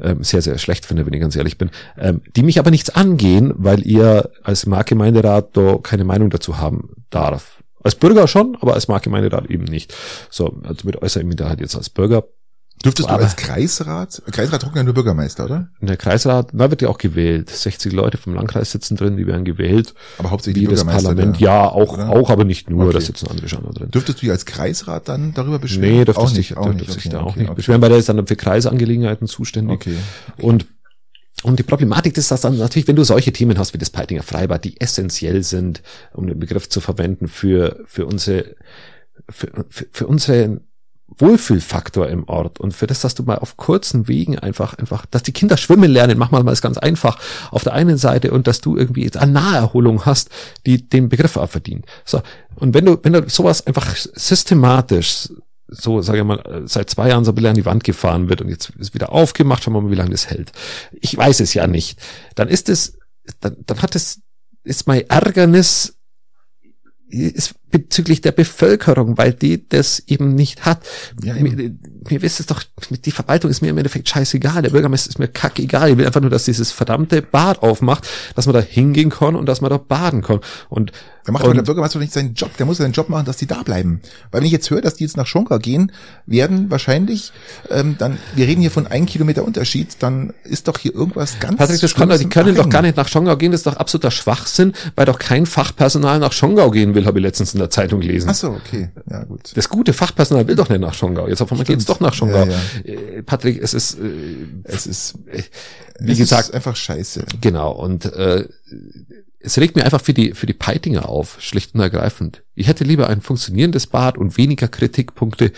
ähm, 0.00 0.22
sehr, 0.22 0.42
sehr 0.42 0.58
schlecht 0.58 0.86
finde, 0.86 1.06
wenn 1.06 1.12
ich 1.12 1.20
ganz 1.20 1.36
ehrlich 1.36 1.58
bin, 1.58 1.70
ähm, 1.98 2.22
die 2.34 2.42
mich 2.42 2.58
aber 2.58 2.70
nichts 2.70 2.90
angehen, 2.90 3.52
weil 3.56 3.86
ihr 3.86 4.30
als 4.42 4.66
Marktgemeinderat 4.66 5.56
da 5.56 5.78
keine 5.82 6.04
Meinung 6.04 6.30
dazu 6.30 6.58
haben 6.58 6.90
darf. 7.10 7.62
Als 7.82 7.94
Bürger 7.94 8.28
schon, 8.28 8.56
aber 8.60 8.74
als 8.74 8.88
Marktgemeinderat 8.88 9.50
eben 9.50 9.64
nicht. 9.64 9.94
So, 10.30 10.60
also 10.64 10.86
mit 10.86 11.00
äußere 11.00 11.24
halt 11.44 11.60
jetzt 11.60 11.76
als 11.76 11.90
Bürger 11.90 12.24
Dürftest 12.84 13.08
du 13.10 13.12
aber- 13.12 13.22
als 13.24 13.36
Kreisrat, 13.36 14.22
Kreisrat 14.32 14.62
trocken 14.62 14.78
ja 14.78 14.82
nur 14.84 14.94
Bürgermeister, 14.94 15.44
oder? 15.44 15.68
Der 15.82 15.98
Kreisrat, 15.98 16.48
da 16.54 16.70
wird 16.70 16.80
ja 16.80 16.88
auch 16.88 16.96
gewählt. 16.96 17.50
60 17.50 17.92
Leute 17.92 18.16
vom 18.16 18.32
Landkreis 18.34 18.72
sitzen 18.72 18.96
drin, 18.96 19.18
die 19.18 19.26
werden 19.26 19.44
gewählt. 19.44 19.94
Aber 20.18 20.30
hauptsächlich 20.30 20.62
Wie 20.64 20.68
die 20.68 20.74
das. 20.74 20.84
Parlament, 20.86 21.36
der- 21.36 21.42
ja, 21.42 21.68
auch, 21.68 21.92
oder? 21.92 22.08
auch, 22.08 22.30
aber 22.30 22.44
nicht 22.44 22.70
nur, 22.70 22.84
Okay. 22.86 22.94
da 22.94 23.00
sitzen 23.02 23.26
andere 23.28 23.48
schon 23.48 23.64
drin. 23.74 23.90
Dürftest 23.90 24.18
du 24.18 24.20
dich 24.22 24.30
als 24.30 24.46
Kreisrat 24.46 25.08
dann 25.08 25.34
darüber 25.34 25.58
beschweren? 25.58 25.98
Nee, 25.98 26.04
dürfte 26.06 26.32
nicht, 26.34 26.56
auch 26.56 26.64
dürfte 26.64 26.78
nicht. 26.80 26.92
sich 26.94 27.06
Okay, 27.06 27.16
da 27.16 27.20
auch 27.20 27.30
okay, 27.32 27.40
nicht 27.40 27.54
beschweren, 27.54 27.82
weil 27.82 27.90
der 27.90 27.98
ist 27.98 28.08
dann 28.08 28.26
für 28.26 28.36
Kreisangelegenheiten 28.36 29.26
zuständig. 29.26 29.74
Okay. 29.74 29.96
Und, 30.38 30.64
und 31.42 31.58
die 31.58 31.62
Problematik 31.64 32.16
ist, 32.16 32.30
dass 32.30 32.40
dann 32.40 32.56
natürlich, 32.56 32.88
wenn 32.88 32.96
du 32.96 33.04
solche 33.04 33.30
Themen 33.32 33.58
hast 33.58 33.74
wie 33.74 33.78
das 33.78 33.90
Peitinger 33.90 34.22
Freibad, 34.22 34.64
die 34.64 34.80
essentiell 34.80 35.42
sind, 35.42 35.82
um 36.14 36.26
den 36.26 36.38
Begriff 36.38 36.68
zu 36.70 36.80
verwenden, 36.80 37.28
für, 37.28 37.80
für 37.84 38.06
unsere, 38.06 38.56
für, 39.28 39.48
für, 39.68 39.86
für 39.92 40.06
unseren 40.06 40.60
Wohlfühlfaktor 41.18 42.08
im 42.08 42.28
Ort 42.28 42.60
und 42.60 42.72
für 42.72 42.86
das, 42.86 43.00
dass 43.00 43.14
du 43.14 43.22
mal 43.22 43.38
auf 43.38 43.56
kurzen 43.56 44.08
Wegen 44.08 44.38
einfach, 44.38 44.74
einfach, 44.74 45.06
dass 45.06 45.22
die 45.22 45.32
Kinder 45.32 45.56
schwimmen 45.56 45.90
lernen, 45.90 46.18
mach 46.18 46.30
mal 46.30 46.42
mal 46.42 46.52
es 46.52 46.62
ganz 46.62 46.78
einfach 46.78 47.18
auf 47.50 47.64
der 47.64 47.74
einen 47.74 47.98
Seite 47.98 48.30
und 48.30 48.46
dass 48.46 48.60
du 48.60 48.76
irgendwie 48.76 49.04
jetzt 49.04 49.16
eine 49.16 49.32
Naherholung 49.32 50.06
hast, 50.06 50.30
die 50.66 50.88
den 50.88 51.08
Begriff 51.08 51.36
auch 51.36 51.50
verdient. 51.50 51.86
So. 52.04 52.22
Und 52.56 52.74
wenn 52.74 52.84
du, 52.84 52.98
wenn 53.02 53.12
du 53.12 53.28
sowas 53.28 53.66
einfach 53.66 53.94
systematisch 53.96 55.28
so, 55.72 56.02
sage 56.02 56.18
ich 56.18 56.24
mal, 56.24 56.62
seit 56.64 56.90
zwei 56.90 57.08
Jahren 57.08 57.24
so 57.24 57.30
ein 57.30 57.34
bisschen 57.36 57.50
an 57.50 57.54
die 57.54 57.64
Wand 57.64 57.84
gefahren 57.84 58.28
wird 58.28 58.40
und 58.40 58.48
jetzt 58.48 58.70
ist 58.70 58.92
wieder 58.92 59.12
aufgemacht, 59.12 59.62
schauen 59.62 59.74
wir 59.74 59.80
mal, 59.80 59.90
wie 59.90 59.96
lange 59.96 60.10
das 60.10 60.28
hält. 60.28 60.52
Ich 61.00 61.16
weiß 61.16 61.40
es 61.40 61.54
ja 61.54 61.66
nicht. 61.66 62.00
Dann 62.34 62.48
ist 62.48 62.68
es, 62.68 62.98
dann, 63.38 63.56
dann 63.66 63.80
hat 63.80 63.94
es, 63.94 64.20
ist 64.64 64.88
mein 64.88 65.08
Ärgernis 65.08 65.96
ist 67.10 67.54
bezüglich 67.70 68.20
der 68.20 68.32
Bevölkerung, 68.32 69.18
weil 69.18 69.32
die 69.32 69.68
das 69.68 70.02
eben 70.06 70.34
nicht 70.34 70.64
hat. 70.64 70.86
Ja, 71.22 71.34
mir, 71.34 71.72
mir 72.08 72.22
ist 72.22 72.40
es 72.40 72.46
doch, 72.46 72.62
die 72.90 73.10
Verwaltung 73.10 73.50
ist 73.50 73.62
mir 73.62 73.68
im 73.68 73.78
Endeffekt 73.78 74.08
scheißegal. 74.08 74.62
Der 74.62 74.70
Bürgermeister 74.70 75.10
ist 75.10 75.18
mir 75.18 75.28
kackegal. 75.28 75.90
Ich 75.90 75.96
will 75.96 76.06
einfach 76.06 76.20
nur, 76.20 76.30
dass 76.30 76.44
dieses 76.44 76.72
verdammte 76.72 77.22
Bad 77.22 77.62
aufmacht, 77.62 78.08
dass 78.34 78.46
man 78.46 78.54
da 78.54 78.60
hingehen 78.60 79.10
kann 79.10 79.36
und 79.36 79.46
dass 79.46 79.60
man 79.60 79.70
da 79.70 79.78
baden 79.78 80.22
kann. 80.22 80.40
Und, 80.68 80.92
Der 81.30 81.32
macht 81.32 81.44
und 81.44 81.56
der 81.56 81.62
Bürgermeister 81.62 81.98
doch 81.98 82.02
nicht 82.02 82.12
seinen 82.12 82.34
Job. 82.34 82.56
Der 82.56 82.66
muss 82.66 82.78
seinen 82.78 82.92
Job 82.92 83.08
machen, 83.08 83.24
dass 83.24 83.36
die 83.36 83.46
da 83.46 83.62
bleiben. 83.62 84.00
Weil 84.30 84.40
wenn 84.40 84.46
ich 84.46 84.52
jetzt 84.52 84.68
höre, 84.70 84.80
dass 84.80 84.94
die 84.94 85.04
jetzt 85.04 85.16
nach 85.16 85.26
Schonka 85.26 85.58
gehen, 85.58 85.92
werden 86.26 86.70
wahrscheinlich 86.70 87.32
ähm, 87.70 87.96
dann, 87.98 88.18
wir 88.34 88.46
reden 88.46 88.60
hier 88.60 88.70
von 88.70 88.86
einem 88.86 89.06
Kilometer 89.06 89.44
Unterschied, 89.44 89.96
dann 90.00 90.32
ist 90.44 90.68
doch 90.68 90.78
hier 90.78 90.94
irgendwas 90.94 91.38
ganz 91.38 91.56
Patrick, 91.56 91.80
das 91.80 91.94
kann, 91.94 92.08
Schlimmes 92.08 92.18
die 92.20 92.28
können 92.28 92.54
doch 92.54 92.68
gar 92.68 92.82
nicht 92.82 92.96
nach 92.96 93.08
Schongau 93.08 93.36
gehen, 93.36 93.52
das 93.52 93.60
ist 93.60 93.66
doch 93.66 93.76
absoluter 93.76 94.10
Schwachsinn, 94.10 94.72
weil 94.96 95.06
doch 95.06 95.18
kein 95.18 95.46
Fachpersonal 95.46 96.18
nach 96.18 96.32
Schongau 96.32 96.70
gehen 96.70 96.94
will, 96.94 97.06
habe 97.06 97.18
ich 97.18 97.22
letztens 97.22 97.54
in 97.54 97.60
der 97.60 97.70
Zeitung 97.70 98.00
gelesen. 98.00 98.28
Ach 98.30 98.34
so, 98.34 98.50
okay. 98.50 98.90
Ja, 99.08 99.24
gut. 99.24 99.52
Das 99.54 99.68
gute 99.68 99.92
Fachpersonal 99.92 100.48
will 100.48 100.56
doch 100.56 100.68
nicht 100.68 100.80
nach 100.80 100.94
Schongau. 100.94 101.28
Jetzt 101.28 101.42
auf 101.42 101.50
einmal 101.52 101.64
geht's 101.66 101.84
doch 101.84 102.00
nach 102.00 102.14
Schongau. 102.14 102.46
Ja, 102.46 102.58
Äh, 102.84 103.22
Patrick, 103.22 103.62
es 103.62 103.74
ist, 103.74 103.98
äh, 103.98 104.10
Es 104.64 104.86
ist, 104.86 105.14
wie 106.00 106.12
es 106.12 106.18
gesagt, 106.18 106.48
ist 106.48 106.54
einfach 106.54 106.76
scheiße. 106.76 107.24
Genau, 107.40 107.72
und 107.72 108.06
äh, 108.06 108.48
es 109.42 109.56
regt 109.56 109.74
mir 109.74 109.84
einfach 109.84 110.02
für 110.02 110.12
die, 110.12 110.34
für 110.34 110.44
die 110.44 110.52
Peitinger 110.52 111.08
auf, 111.08 111.40
schlicht 111.40 111.74
und 111.74 111.80
ergreifend. 111.80 112.42
Ich 112.54 112.68
hätte 112.68 112.84
lieber 112.84 113.08
ein 113.08 113.22
funktionierendes 113.22 113.86
Bad 113.86 114.18
und 114.18 114.36
weniger 114.36 114.68
Kritikpunkte, 114.68 115.52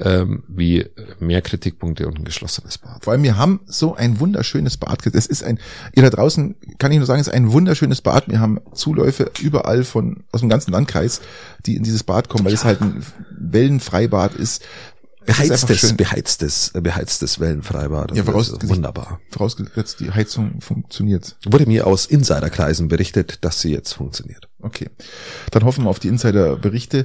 ähm, 0.00 0.44
wie 0.48 0.86
mehr 1.20 1.42
Kritikpunkte 1.42 2.06
und 2.06 2.18
ein 2.18 2.24
geschlossenes 2.24 2.78
Bad. 2.78 3.04
Vor 3.04 3.12
allem, 3.12 3.22
wir 3.22 3.36
haben 3.36 3.60
so 3.66 3.94
ein 3.94 4.18
wunderschönes 4.18 4.78
Bad. 4.78 5.06
Es 5.06 5.26
ist 5.26 5.44
ein, 5.44 5.58
ihr 5.94 6.02
da 6.02 6.08
draußen, 6.08 6.56
kann 6.78 6.90
ich 6.90 6.96
nur 6.96 7.06
sagen, 7.06 7.20
es 7.20 7.28
ist 7.28 7.34
ein 7.34 7.52
wunderschönes 7.52 8.00
Bad. 8.00 8.28
Wir 8.28 8.40
haben 8.40 8.60
Zuläufe 8.72 9.30
überall 9.40 9.84
von, 9.84 10.24
aus 10.32 10.40
dem 10.40 10.48
ganzen 10.48 10.72
Landkreis, 10.72 11.20
die 11.66 11.76
in 11.76 11.82
dieses 11.82 12.04
Bad 12.04 12.30
kommen, 12.30 12.46
weil 12.46 12.54
es 12.54 12.64
halt 12.64 12.80
ein 12.80 13.04
Wellenfreibad 13.30 14.36
ist. 14.36 14.64
Beheiztes, 15.28 15.92
beheiztes, 15.94 16.70
beheiztes 16.72 17.38
Wellenfreibad. 17.38 18.16
Ja, 18.16 18.24
vorausgesetzt, 18.24 18.66
wunderbar. 18.68 19.20
Vorausgesetzt, 19.30 20.00
die 20.00 20.10
Heizung 20.10 20.62
funktioniert. 20.62 21.36
Wurde 21.44 21.66
mir 21.66 21.86
aus 21.86 22.06
Insiderkreisen 22.06 22.88
berichtet, 22.88 23.44
dass 23.44 23.60
sie 23.60 23.70
jetzt 23.70 23.92
funktioniert. 23.92 24.48
Okay. 24.62 24.88
Dann 25.50 25.64
hoffen 25.64 25.84
wir 25.84 25.90
auf 25.90 25.98
die 25.98 26.08
Insiderberichte. 26.08 27.04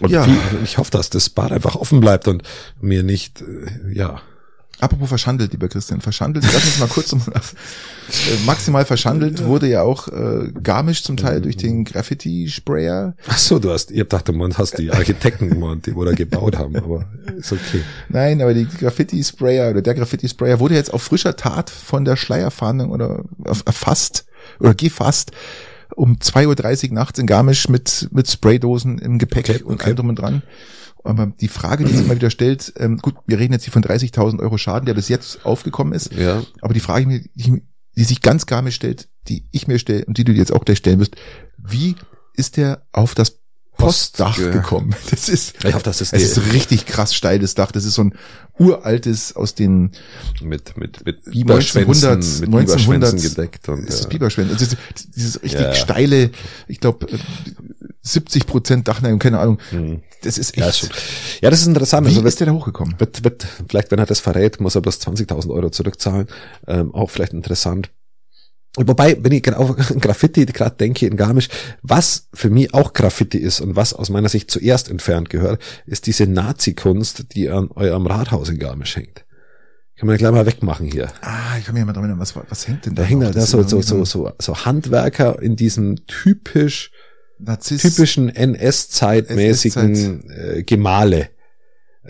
Und 0.00 0.10
ja. 0.10 0.26
Wie, 0.26 0.38
ich 0.64 0.78
hoffe, 0.78 0.90
dass 0.90 1.10
das 1.10 1.28
Bad 1.28 1.52
einfach 1.52 1.76
offen 1.76 2.00
bleibt 2.00 2.28
und 2.28 2.44
mir 2.80 3.02
nicht, 3.02 3.42
äh, 3.42 3.92
ja, 3.92 4.22
Apropos 4.80 5.08
verschandelt, 5.08 5.52
lieber 5.52 5.68
Christian, 5.68 6.00
verschandelt, 6.00 6.44
lass 6.52 6.64
uns 6.64 6.78
mal 6.78 6.88
kurz 6.88 7.12
um, 7.12 7.20
äh, 7.20 8.46
maximal 8.46 8.84
verschandelt 8.84 9.44
wurde 9.44 9.68
ja 9.68 9.82
auch 9.82 10.08
äh, 10.08 10.52
Garmisch 10.62 11.02
zum 11.02 11.16
Teil 11.16 11.40
durch 11.40 11.56
den 11.56 11.84
Graffiti-Sprayer. 11.84 13.14
Ach 13.26 13.38
so, 13.38 13.58
du 13.58 13.70
hast, 13.70 13.90
ihr 13.90 14.04
dachte, 14.04 14.32
man 14.32 14.56
hast 14.56 14.78
die 14.78 14.90
Architekten 14.92 15.50
gemeint, 15.50 15.86
die 15.86 15.94
wohl 15.94 16.14
gebaut 16.14 16.56
haben, 16.56 16.76
aber 16.76 17.06
ist 17.36 17.52
okay. 17.52 17.82
Nein, 18.08 18.40
aber 18.40 18.54
die 18.54 18.66
Graffiti-Sprayer 18.66 19.70
oder 19.70 19.82
der 19.82 19.94
Graffiti-Sprayer 19.94 20.60
wurde 20.60 20.74
jetzt 20.74 20.92
auf 20.92 21.02
frischer 21.02 21.36
Tat 21.36 21.70
von 21.70 22.04
der 22.04 22.16
Schleierfahndung 22.16 22.90
oder 22.90 23.24
erfasst 23.64 24.26
oder 24.60 24.74
gefasst 24.74 25.32
um 25.96 26.16
2.30 26.16 26.88
Uhr 26.88 26.94
nachts 26.94 27.18
in 27.18 27.26
Garmisch 27.26 27.68
mit, 27.68 28.08
mit 28.12 28.30
Spraydosen 28.30 28.98
im 28.98 29.18
Gepäck 29.18 29.48
okay, 29.48 29.62
und 29.62 29.84
allem 29.84 29.96
drum 29.96 30.08
und 30.10 30.18
dran. 30.18 30.42
Aber 31.04 31.26
die 31.26 31.48
Frage, 31.48 31.84
die 31.84 31.92
sich 31.92 32.04
immer 32.04 32.16
wieder 32.16 32.30
stellt, 32.30 32.72
ähm, 32.76 32.98
gut, 32.98 33.14
wir 33.26 33.38
reden 33.38 33.52
jetzt 33.52 33.64
hier 33.64 33.72
von 33.72 33.82
30.000 33.82 34.40
Euro 34.40 34.58
Schaden, 34.58 34.86
der 34.86 34.94
bis 34.94 35.08
jetzt 35.08 35.44
aufgekommen 35.44 35.92
ist. 35.92 36.12
Ja. 36.12 36.42
Aber 36.60 36.74
die 36.74 36.80
Frage, 36.80 37.06
die, 37.34 37.62
die 37.96 38.04
sich 38.04 38.20
ganz 38.20 38.46
gar 38.46 38.62
mir 38.62 38.72
stellt, 38.72 39.08
die 39.28 39.48
ich 39.52 39.68
mir 39.68 39.78
stelle 39.78 40.04
und 40.04 40.18
die 40.18 40.24
du 40.24 40.32
dir 40.32 40.38
jetzt 40.38 40.52
auch 40.52 40.64
gleich 40.64 40.78
stellen 40.78 41.00
wirst, 41.00 41.16
wie 41.56 41.96
ist 42.34 42.56
der 42.56 42.86
auf 42.92 43.14
das 43.14 43.38
Postdach 43.78 44.36
Post, 44.36 44.52
gekommen. 44.52 44.94
Das 45.10 45.28
ist, 45.28 45.64
hoffe, 45.64 45.84
das 45.84 46.00
ist, 46.00 46.12
es 46.12 46.36
ist 46.36 46.52
richtig 46.52 46.84
krass 46.84 47.14
steiles 47.14 47.54
Dach. 47.54 47.70
Das 47.70 47.84
ist 47.84 47.94
so 47.94 48.02
ein 48.02 48.14
uraltes 48.58 49.36
aus 49.36 49.54
den 49.54 49.92
mit 50.42 50.76
mit 50.76 51.06
mit 51.06 51.24
Biberschwänzen, 51.24 51.94
1900, 51.94 52.40
mit 52.40 52.70
1900 52.70 53.22
gedeckt 53.22 53.68
und 53.68 53.88
ist 53.88 54.02
ja. 54.02 54.08
Biberschwänzen. 54.08 54.58
Also 54.58 54.76
dieses 55.14 55.42
richtig 55.42 55.60
ja. 55.60 55.74
steile, 55.74 56.32
ich 56.66 56.80
glaube 56.80 57.06
70 58.02 58.46
Prozent 58.46 58.88
Dachneigung, 58.88 59.18
keine 59.18 59.38
Ahnung. 59.38 59.58
Hm. 59.70 60.02
Das 60.22 60.38
ist 60.38 60.56
echt. 60.56 60.82
Ja, 60.82 60.88
ja, 61.42 61.50
das 61.50 61.60
ist 61.60 61.66
interessant. 61.66 62.06
Wie 62.06 62.10
also 62.10 62.22
wird, 62.22 62.32
ist 62.32 62.40
der 62.40 62.48
da 62.48 62.52
hochgekommen? 62.52 62.94
Wird, 62.98 63.24
wird, 63.24 63.46
vielleicht, 63.68 63.90
wenn 63.90 63.98
er 63.98 64.06
das 64.06 64.20
verrät, 64.20 64.60
muss 64.60 64.74
er 64.74 64.80
bloß 64.80 65.00
20.000 65.00 65.50
Euro 65.50 65.70
zurückzahlen. 65.70 66.26
Ähm, 66.66 66.94
auch 66.94 67.10
vielleicht 67.10 67.32
interessant. 67.32 67.90
Wobei, 68.76 69.16
wenn 69.20 69.32
ich 69.32 69.42
genau 69.42 69.74
Graffiti 70.00 70.46
gerade 70.46 70.76
denke 70.76 71.06
in 71.06 71.16
Garmisch, 71.16 71.48
was 71.82 72.28
für 72.32 72.50
mich 72.50 72.74
auch 72.74 72.92
Graffiti 72.92 73.38
ist 73.38 73.60
und 73.60 73.76
was 73.76 73.92
aus 73.92 74.10
meiner 74.10 74.28
Sicht 74.28 74.50
zuerst 74.50 74.88
entfernt 74.88 75.30
gehört, 75.30 75.60
ist 75.86 76.06
diese 76.06 76.26
Nazi-Kunst, 76.26 77.34
die 77.34 77.48
an 77.48 77.70
eurem 77.70 78.06
Rathaus 78.06 78.48
in 78.48 78.58
Garmisch 78.58 78.96
hängt. 78.96 79.24
Kann 79.96 80.06
man 80.06 80.16
gleich 80.16 80.30
mal 80.30 80.46
wegmachen 80.46 80.86
hier. 80.86 81.08
Ah, 81.22 81.58
ich 81.58 81.64
kann 81.64 81.74
mich 81.74 81.84
mal 81.84 81.96
erinnern, 81.96 82.20
was, 82.20 82.36
was 82.36 82.68
hängt 82.68 82.86
denn 82.86 82.94
da? 82.94 83.02
Da 83.02 83.08
hängen 83.08 83.32
da 83.32 83.40
so, 83.40 83.64
so, 83.64 83.82
so, 83.82 84.04
so, 84.04 84.30
so 84.38 84.64
Handwerker 84.64 85.42
in 85.42 85.56
diesem 85.56 86.06
typisch, 86.06 86.92
Narzisst, 87.38 87.82
typischen 87.82 88.28
NS-zeitmäßigen 88.28 90.30
äh, 90.30 90.62
Gemahle 90.64 91.28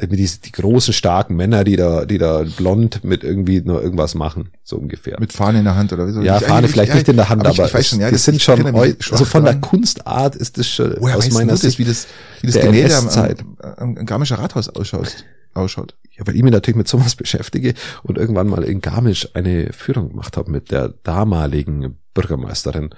mit 0.06 0.18
diese, 0.18 0.40
die 0.40 0.52
großen, 0.52 0.94
starken 0.94 1.36
Männer, 1.36 1.64
die 1.64 1.76
da, 1.76 2.04
die 2.04 2.18
da 2.18 2.44
blond 2.56 3.04
mit 3.04 3.24
irgendwie 3.24 3.60
nur 3.60 3.82
irgendwas 3.82 4.14
machen, 4.14 4.50
so 4.62 4.76
ungefähr. 4.76 5.18
Mit 5.18 5.32
Fahne 5.32 5.58
in 5.58 5.64
der 5.64 5.76
Hand 5.76 5.92
oder 5.92 6.06
wie 6.06 6.12
so. 6.12 6.22
Ja, 6.22 6.38
Fahne 6.38 6.68
vielleicht 6.68 6.90
ja, 6.90 6.96
nicht 6.96 7.08
in 7.08 7.16
der 7.16 7.28
Hand, 7.28 7.44
aber, 7.44 7.50
ich, 7.50 7.58
ich 7.58 7.74
weiß 7.74 7.88
schon, 7.88 8.00
ja, 8.00 8.10
das, 8.10 8.24
sind 8.24 8.40
schon, 8.40 8.64
also 8.64 9.24
von 9.24 9.44
der 9.44 9.56
Kunstart 9.56 10.36
ist 10.36 10.58
das 10.58 10.68
schon 10.68 10.94
Woher 10.98 11.16
aus 11.16 11.30
meiner 11.30 11.56
Sicht, 11.56 11.78
wie 11.78 11.84
das, 11.84 12.06
wie 12.40 12.46
das 12.46 12.60
Gemälde 12.60 12.96
am, 12.96 13.08
am, 13.08 13.98
am 13.98 14.06
Garmischer 14.06 14.38
Rathaus 14.38 14.68
ausschaut. 14.68 15.24
ausschaut. 15.54 15.96
Ja, 16.16 16.26
weil 16.26 16.36
ich 16.36 16.42
mich 16.42 16.52
natürlich 16.52 16.76
mit 16.76 16.88
sowas 16.88 17.14
beschäftige 17.16 17.74
und 18.02 18.18
irgendwann 18.18 18.48
mal 18.48 18.64
in 18.64 18.80
Garmisch 18.80 19.28
eine 19.34 19.72
Führung 19.72 20.10
gemacht 20.10 20.36
habe 20.36 20.50
mit 20.50 20.70
der 20.70 20.94
damaligen 21.02 21.96
Bürgermeisterin. 22.14 22.90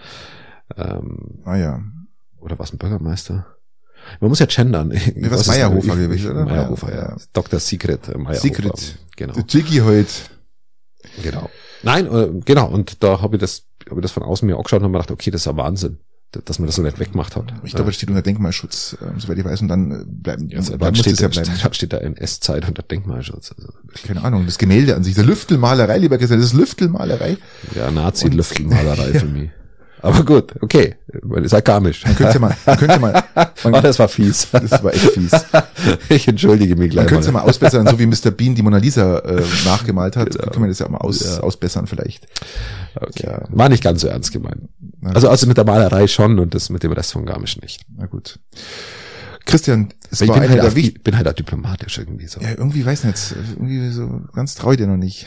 Ähm, 0.77 1.41
ah 1.45 1.57
ja. 1.57 1.83
Oder 2.41 2.59
was 2.59 2.73
ein 2.73 2.79
Bürgermeister? 2.79 3.47
Man 4.21 4.31
muss 4.31 4.39
ja 4.39 4.47
gendern. 4.47 4.93
Ja, 4.93 5.31
was 5.31 5.47
Meyerhofer 5.47 5.97
gewesen, 5.97 6.31
oder? 6.31 6.45
Meyerhofer, 6.45 6.95
ja. 6.95 7.17
Dr. 7.33 7.61
Secret 7.61 8.09
äh, 8.09 8.19
Meyerhofer. 8.19 8.41
Secret. 8.41 8.99
Genau. 9.17 9.35
Ziggy 9.43 9.79
heute. 9.79 10.11
Genau. 11.23 11.51
Nein, 11.83 12.07
äh, 12.07 12.29
genau. 12.45 12.69
Und 12.69 13.03
da 13.03 13.21
habe 13.21 13.37
ich 13.37 13.41
das, 13.41 13.65
habe 13.89 14.01
ich 14.01 14.03
das 14.03 14.13
von 14.13 14.23
außen 14.23 14.47
mir 14.47 14.57
auch 14.57 14.65
geschaut 14.65 14.81
und 14.81 14.85
habe 14.85 14.93
mir 14.93 14.99
gedacht, 14.99 15.11
okay, 15.11 15.31
das 15.31 15.43
ist 15.43 15.47
ja 15.47 15.57
Wahnsinn, 15.57 15.99
dass 16.45 16.59
man 16.59 16.67
das 16.67 16.77
so 16.77 16.83
nicht 16.83 16.99
weggemacht 16.99 17.37
hat. 17.37 17.53
Ich 17.65 17.75
glaube, 17.75 17.91
das 17.91 17.97
steht 17.97 18.09
unter 18.09 18.23
Denkmalschutz, 18.23 18.97
ähm, 19.03 19.19
soweit 19.19 19.39
ich 19.39 19.45
weiß, 19.45 19.63
und 19.63 19.69
dann 19.69 19.91
äh, 19.91 20.05
bleiben, 20.07 20.49
ja, 20.49 20.59
also 20.59 20.77
dann, 20.77 20.95
steht, 20.95 21.21
ja 21.21 21.29
bleiben. 21.29 21.51
Dann 21.63 21.75
steht 21.75 21.93
da 21.93 21.99
in 21.99 22.17
S-Zeit 22.17 22.67
unter 22.69 22.83
Denkmalschutz. 22.83 23.53
Also 23.57 23.73
Keine 24.07 24.23
Ahnung, 24.23 24.47
das 24.47 24.59
Gemälde 24.59 24.97
an 24.97 25.05
sich, 25.05 25.15
der 25.15 25.25
Lüftelmalerei, 25.25 25.99
lieber 25.99 26.19
gesagt, 26.19 26.41
das 26.41 26.53
ist 26.53 26.55
Lüftelmalerei. 26.55 27.37
Ja, 27.75 27.91
Nazi-Lüftelmalerei 27.91 29.19
für 29.19 29.27
mich. 29.27 29.51
Aber 30.03 30.25
gut, 30.25 30.55
okay. 30.61 30.97
Ist 31.43 31.53
ja 31.53 31.61
karmisch. 31.61 32.05
Man 32.05 32.17
könnte 32.17 32.39
mal, 32.39 32.57
man 32.65 32.77
könnte 32.79 32.99
mal. 32.99 33.25
Man, 33.63 33.75
oh, 33.75 33.81
das 33.81 33.99
war 33.99 34.09
fies. 34.09 34.49
Das 34.53 34.83
war 34.83 34.95
echt 34.95 35.11
fies. 35.11 35.33
Ich 36.09 36.27
entschuldige 36.27 36.77
mich 36.77 36.91
gleich. 36.91 37.05
Man 37.05 37.15
könnte 37.15 37.33
mal. 37.33 37.41
mal 37.43 37.49
ausbessern, 37.49 37.87
so 37.87 37.99
wie 37.99 38.07
Mr. 38.07 38.31
Bean 38.31 38.55
die 38.55 38.63
Mona 38.63 38.79
Lisa 38.79 39.19
äh, 39.19 39.43
nachgemalt 39.67 40.17
hat. 40.17 40.31
Genau. 40.31 40.51
Können 40.51 40.65
wir 40.65 40.69
das 40.69 40.79
ja 40.79 40.89
mal 40.89 40.99
aus, 40.99 41.23
ja. 41.23 41.41
ausbessern 41.41 41.87
vielleicht. 41.87 42.27
Okay. 42.95 43.27
Ja. 43.27 43.43
War 43.51 43.69
nicht 43.69 43.83
ganz 43.83 44.01
so 44.01 44.09
ernst 44.09 44.33
gemeint. 44.33 44.63
Also, 45.03 45.29
also 45.29 45.47
mit 45.47 45.57
der 45.57 45.65
Malerei 45.65 46.07
schon 46.07 46.39
und 46.39 46.55
das 46.55 46.71
mit 46.71 46.83
dem 46.83 46.93
Rest 46.93 47.13
von 47.13 47.27
Garmisch 47.27 47.61
nicht. 47.61 47.83
Na 47.97 48.07
gut. 48.07 48.39
Christian, 49.47 49.93
es 50.11 50.21
ich 50.21 50.29
war 50.29 50.41
bin, 50.41 50.49
halt 50.49 50.61
auch, 50.61 50.77
ich 50.77 51.03
bin 51.03 51.17
halt 51.17 51.27
auch 51.27 51.33
diplomatisch 51.33 51.99
irgendwie 51.99 52.27
so. 52.27 52.41
Ja, 52.41 52.51
irgendwie 52.51 52.85
weiß 52.85 53.05
nicht, 53.05 53.35
irgendwie 53.51 53.91
so 53.91 54.23
ganz 54.35 54.55
treu 54.55 54.77
dir 54.77 54.87
noch 54.87 54.97
nicht. 54.97 55.27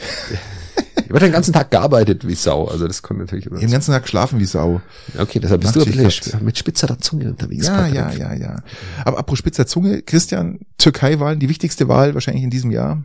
Habe 1.14 1.26
den 1.26 1.32
ganzen 1.32 1.54
Tag 1.54 1.70
gearbeitet 1.70 2.28
wie 2.28 2.34
Sau, 2.34 2.66
also 2.66 2.88
das 2.88 3.04
konnte 3.04 3.24
natürlich. 3.24 3.46
Den 3.46 3.70
ganzen 3.70 3.92
Tag 3.92 4.08
schlafen 4.08 4.40
wie 4.40 4.46
Sau. 4.46 4.82
Okay, 5.18 5.40
deshalb 5.40 5.62
bist 5.62 5.76
Nachtschicht 5.76 6.00
du 6.00 6.04
bisschen 6.04 6.44
mit 6.46 6.58
spitzerer 6.58 6.98
Zunge 6.98 7.30
unterwegs. 7.30 7.68
Ja, 7.68 7.86
ja, 7.86 8.12
ja, 8.12 8.34
ja. 8.34 8.64
Aber 9.06 9.20
apropos 9.20 9.38
spitzer 9.38 9.68
Zunge, 9.68 10.02
Christian, 10.02 10.62
Türkei-Wahlen, 10.80 11.40
die 11.40 11.50
wichtigste 11.50 11.88
Wahl 11.88 12.16
wahrscheinlich 12.16 12.44
in 12.44 12.50
diesem 12.50 12.72
Jahr. 12.72 13.04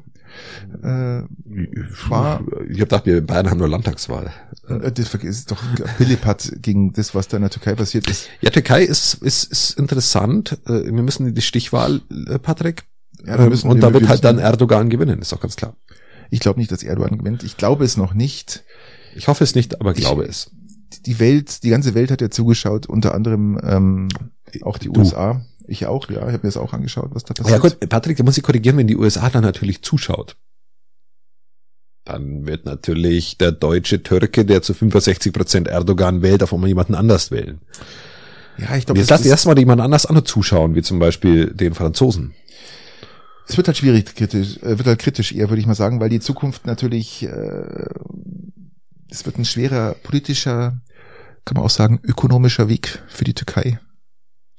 Äh, 0.83 1.23
war, 2.09 2.41
ich 2.67 2.81
habe 2.81 2.87
gedacht, 2.87 3.07
wir 3.07 3.19
in 3.19 3.27
Bayern 3.27 3.51
haben 3.51 3.59
nur 3.59 3.69
Landtagswahl. 3.69 4.31
Äh, 4.69 4.91
das 4.91 5.15
ist 5.15 5.51
doch 5.51 5.63
Pillepat 5.99 6.53
gegen 6.63 6.95
das, 6.95 7.15
was 7.15 7.29
da 7.29 7.37
in 7.37 7.43
der 7.43 7.51
Türkei 7.51 7.75
passiert 7.75 8.09
ist. 8.09 8.29
Ja, 8.41 8.49
Türkei 8.49 8.85
ist, 8.85 9.15
ist, 9.15 9.53
ist 9.53 9.79
interessant. 9.79 10.59
Äh, 10.67 10.85
wir 10.85 11.03
müssen 11.03 11.35
die 11.35 11.43
Stichwahl, 11.43 12.01
äh, 12.29 12.39
Patrick. 12.39 12.85
Ja, 13.27 13.39
wir 13.39 13.51
müssen, 13.51 13.69
und 13.69 13.81
da 13.81 13.93
wird 13.93 14.09
halt 14.09 14.25
dann 14.25 14.39
Erdogan 14.39 14.89
gewinnen, 14.89 15.21
ist 15.21 15.33
doch 15.33 15.41
ganz 15.41 15.57
klar. 15.57 15.75
Ich 16.31 16.41
glaube 16.41 16.59
nicht, 16.59 16.71
dass 16.71 16.83
Erdogan 16.83 17.19
gewinnt. 17.19 17.43
Ich 17.43 17.57
glaube 17.57 17.85
es 17.85 17.97
noch 17.97 18.15
nicht. 18.15 18.65
Ich 19.15 19.29
hoffe 19.29 19.45
es 19.45 19.55
nicht, 19.55 19.81
aber 19.81 19.95
glaube 19.95 20.25
ich, 20.25 20.31
es. 20.31 20.51
Die 21.07 21.19
Welt, 21.19 21.63
die 21.63 21.71
ganze 21.71 21.95
Welt 21.95 22.11
hat 22.11 22.21
ja 22.21 22.31
zugeschaut, 22.31 22.87
unter 22.87 23.15
anderem 23.15 23.59
ähm, 23.63 24.09
auch 24.63 24.79
die 24.79 24.89
du. 24.89 25.01
USA. 25.01 25.45
Ich 25.67 25.87
auch, 25.87 26.09
ja. 26.09 26.17
Ich 26.17 26.21
habe 26.23 26.33
mir 26.33 26.39
das 26.43 26.57
auch 26.57 26.73
angeschaut, 26.73 27.11
was 27.13 27.25
da 27.25 27.35
passiert. 27.35 27.57
Ja 27.57 27.59
gut, 27.59 27.89
Patrick, 27.89 28.17
da 28.17 28.25
muss 28.25 28.39
ich 28.39 28.43
korrigieren, 28.43 28.77
wenn 28.79 28.87
die 28.87 28.97
USA 28.97 29.29
dann 29.29 29.45
natürlich 29.45 29.83
zuschaut. 29.83 30.37
Dann 32.05 32.47
wird 32.47 32.65
natürlich 32.65 33.37
der 33.37 33.53
deutsche 33.53 34.03
Türke, 34.03 34.47
der 34.47 34.63
zu 34.63 34.73
65 34.73 35.31
Prozent 35.31 35.69
Erdogan 35.69 36.23
wählt, 36.23 36.43
auf 36.43 36.55
einmal 36.55 36.69
jemanden 36.69 36.95
anders 36.95 37.31
wählen. 37.31 37.61
Ja, 38.57 38.77
ich 38.77 38.87
glaube. 38.87 38.99
Jetzt 38.99 39.11
lass 39.11 39.27
erstmal 39.27 39.59
jemand 39.59 39.83
anders 39.83 40.07
an 40.07 40.25
zuschauen, 40.25 40.75
wie 40.75 40.83
zum 40.83 40.99
Beispiel 40.99 41.53
den 41.53 41.75
Franzosen. 41.75 42.35
Es 43.49 43.57
wird 43.57 43.67
halt 43.67 43.79
schwierig 43.79 44.15
kritisch, 44.15 44.59
äh, 44.59 44.79
wird 44.79 44.87
halt 44.87 44.99
kritisch 44.99 45.33
eher, 45.33 45.49
würde 45.49 45.61
ich 45.61 45.67
mal 45.67 45.75
sagen, 45.75 46.01
weil 46.01 46.11
die 46.11 46.21
Zukunft 46.21 46.67
natürlich, 46.67 47.25
äh, 47.25 47.89
es 49.11 49.25
wird 49.25 49.39
ein 49.39 49.45
schwerer 49.45 49.95
politischer, 50.03 50.81
kann 51.45 51.55
man 51.55 51.65
auch 51.65 51.71
sagen, 51.71 51.99
ökonomischer 52.03 52.69
Weg 52.69 53.03
für 53.09 53.25
die 53.25 53.35
Türkei. 53.35 53.81